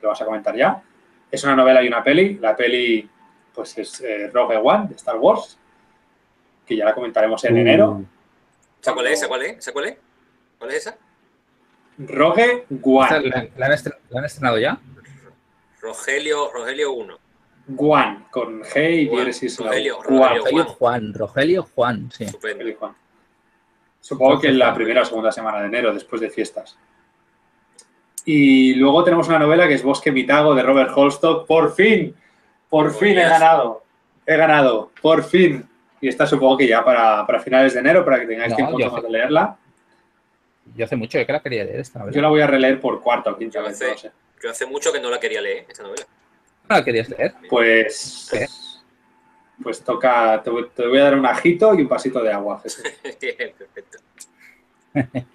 lo 0.00 0.08
vas 0.08 0.20
a 0.20 0.24
comentar 0.24 0.54
ya. 0.56 0.82
Es 1.30 1.42
una 1.44 1.56
novela 1.56 1.82
y 1.82 1.88
una 1.88 2.02
peli. 2.04 2.34
La 2.40 2.54
peli, 2.56 3.08
pues 3.54 3.76
es 3.78 4.00
eh, 4.00 4.30
Rogue 4.32 4.56
One 4.56 4.88
de 4.88 4.94
Star 4.94 5.16
Wars, 5.16 5.58
que 6.64 6.76
ya 6.76 6.84
la 6.84 6.94
comentaremos 6.94 7.44
en 7.44 7.54
Uh, 7.54 7.58
enero. 7.58 8.02
¿Esa 8.80 8.94
cuál 8.94 9.06
es? 9.08 9.12
¿Esa 9.14 9.28
cuál 9.28 9.42
es? 9.42 9.58
¿Esa 9.58 9.72
cuál 9.72 9.84
es? 9.86 9.96
¿Cuál 10.58 10.70
es 10.70 10.76
esa? 10.76 10.96
Rogue 11.98 12.64
¿Esta 12.70 13.18
One. 13.18 13.28
¿La, 13.28 13.48
la 13.56 13.66
han 13.66 13.72
estre- 13.72 13.96
la 14.10 14.18
han 14.20 14.24
estrenado 14.24 14.58
ya? 14.58 14.78
Rogelio, 15.80 16.50
Rogelio 16.52 16.92
1. 16.92 17.18
One, 17.76 18.26
con 18.30 18.62
G 18.62 19.02
y 19.02 19.06
Juan, 19.06 19.16
diéresis. 19.16 19.58
Rogelio, 19.58 19.96
Juan. 19.96 20.08
Rogelio. 20.08 20.38
Rogelio 20.38 20.64
Juan, 20.64 21.14
Rogelio 21.14 21.62
Juan, 21.74 22.10
sí. 22.12 22.26
Rogelio 22.26 22.76
Juan. 22.78 22.94
Supongo 24.00 24.40
que 24.40 24.48
en 24.48 24.58
la 24.58 24.72
primera 24.72 25.02
o 25.02 25.04
segunda 25.04 25.32
semana 25.32 25.60
de 25.60 25.66
enero, 25.66 25.92
después 25.92 26.20
de 26.20 26.30
fiestas. 26.30 26.78
Y 28.24 28.74
luego 28.74 29.02
tenemos 29.02 29.28
una 29.28 29.38
novela 29.38 29.66
que 29.66 29.74
es 29.74 29.82
Bosque 29.82 30.12
Mitago 30.12 30.54
de 30.54 30.62
Robert 30.62 30.90
Holstock. 30.94 31.46
Por 31.46 31.74
fin, 31.74 32.14
por 32.68 32.92
fin 32.94 33.18
he 33.18 33.22
ganado. 33.22 33.82
He 34.24 34.36
ganado, 34.36 34.90
por 35.00 35.24
fin. 35.24 35.68
Y 36.00 36.08
esta 36.08 36.26
supongo 36.26 36.56
que 36.56 36.68
ya 36.68 36.84
para, 36.84 37.26
para 37.26 37.40
finales 37.40 37.74
de 37.74 37.80
enero, 37.80 38.04
para 38.04 38.20
que 38.20 38.26
tengáis 38.26 38.56
No, 38.58 38.76
tiempo 38.76 39.00
de 39.00 39.10
leerla. 39.10 39.56
Yo 40.74 40.84
hace 40.84 40.96
mucho 40.96 41.24
que 41.24 41.32
la 41.32 41.40
quería 41.40 41.64
leer 41.64 41.80
esta 41.80 41.98
novela. 42.00 42.14
Yo 42.14 42.22
la 42.22 42.28
voy 42.28 42.40
a 42.40 42.46
releer 42.46 42.80
por 42.80 43.00
cuarta 43.00 43.30
o 43.30 43.36
quinta 43.36 43.60
Yo 43.60 43.64
vez, 43.66 43.80
no 43.80 43.96
sé. 43.96 44.10
Yo 44.42 44.50
hace 44.50 44.66
mucho 44.66 44.92
que 44.92 45.00
no 45.00 45.10
la 45.10 45.18
quería 45.18 45.40
leer, 45.40 45.64
esta 45.68 45.82
novela. 45.82 46.06
¿No 46.68 46.76
la 46.76 46.84
querías 46.84 47.08
leer? 47.08 47.34
Pues, 47.48 48.28
¿Qué? 48.30 48.46
pues 49.62 49.82
toca, 49.82 50.42
te 50.42 50.50
voy, 50.50 50.68
te 50.74 50.86
voy 50.86 50.98
a 50.98 51.04
dar 51.04 51.18
un 51.18 51.26
ajito 51.26 51.74
y 51.74 51.82
un 51.82 51.88
pasito 51.88 52.22
de 52.22 52.32
agua, 52.32 52.60
Jesús. 52.62 52.84
Perfecto. 53.02 53.98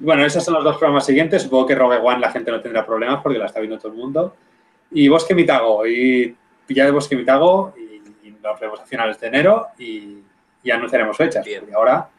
Bueno, 0.00 0.24
esos 0.24 0.44
son 0.44 0.54
los 0.54 0.62
dos 0.62 0.76
programas 0.76 1.06
siguientes. 1.06 1.42
Supongo 1.42 1.66
que 1.66 1.74
Rogue 1.74 1.96
One 1.96 2.20
la 2.20 2.30
gente 2.30 2.50
no 2.50 2.60
tendrá 2.60 2.84
problemas 2.84 3.20
porque 3.22 3.38
la 3.38 3.46
está 3.46 3.58
viendo 3.58 3.78
todo 3.78 3.90
el 3.90 3.98
mundo. 3.98 4.36
Y 4.92 5.08
Bosque 5.08 5.34
Mitago. 5.34 5.84
Y 5.86 6.36
pillad 6.66 6.92
Bosque 6.92 7.16
Mitago 7.16 7.74
y, 7.76 8.28
y 8.28 8.36
nos 8.40 8.60
vemos 8.60 8.78
a 8.80 8.84
finales 8.84 9.18
de 9.18 9.26
enero 9.26 9.68
y, 9.78 10.18
y 10.62 10.70
anunciaremos 10.70 11.16
fechas. 11.16 11.44
Bien. 11.44 11.60
Porque 11.60 11.74
ahora 11.74 12.10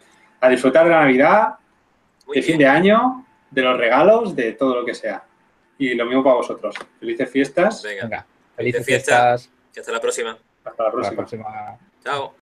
a 0.42 0.50
disfrutar 0.50 0.86
de 0.86 0.90
la 0.90 1.02
Navidad, 1.02 1.56
Muy 2.26 2.38
de 2.38 2.42
fin 2.42 2.58
de 2.58 2.66
año, 2.66 3.26
de 3.50 3.62
los 3.62 3.78
regalos, 3.78 4.36
de 4.36 4.54
todo 4.54 4.76
lo 4.76 4.86
que 4.86 4.96
sea. 4.96 5.24
Y 5.78 5.94
lo 5.94 6.06
mismo 6.06 6.24
para 6.24 6.38
vosotros. 6.38 6.76
Felices 7.00 7.30
fiestas. 7.30 7.84
Venga, 7.84 8.04
Venga, 8.04 8.26
felices 8.60 8.86
fiesta. 8.86 9.38
fiestas. 9.38 9.50
y 9.76 9.80
hasta 9.80 9.92
la 9.92 10.02
próxima. 10.02 10.32
Hasta 10.32 10.44
la 10.64 10.70
Hasta 10.70 10.84
la 10.84 10.92
próxima. 10.92 11.16
próxima. 11.16 11.80
Chao. 12.04 12.49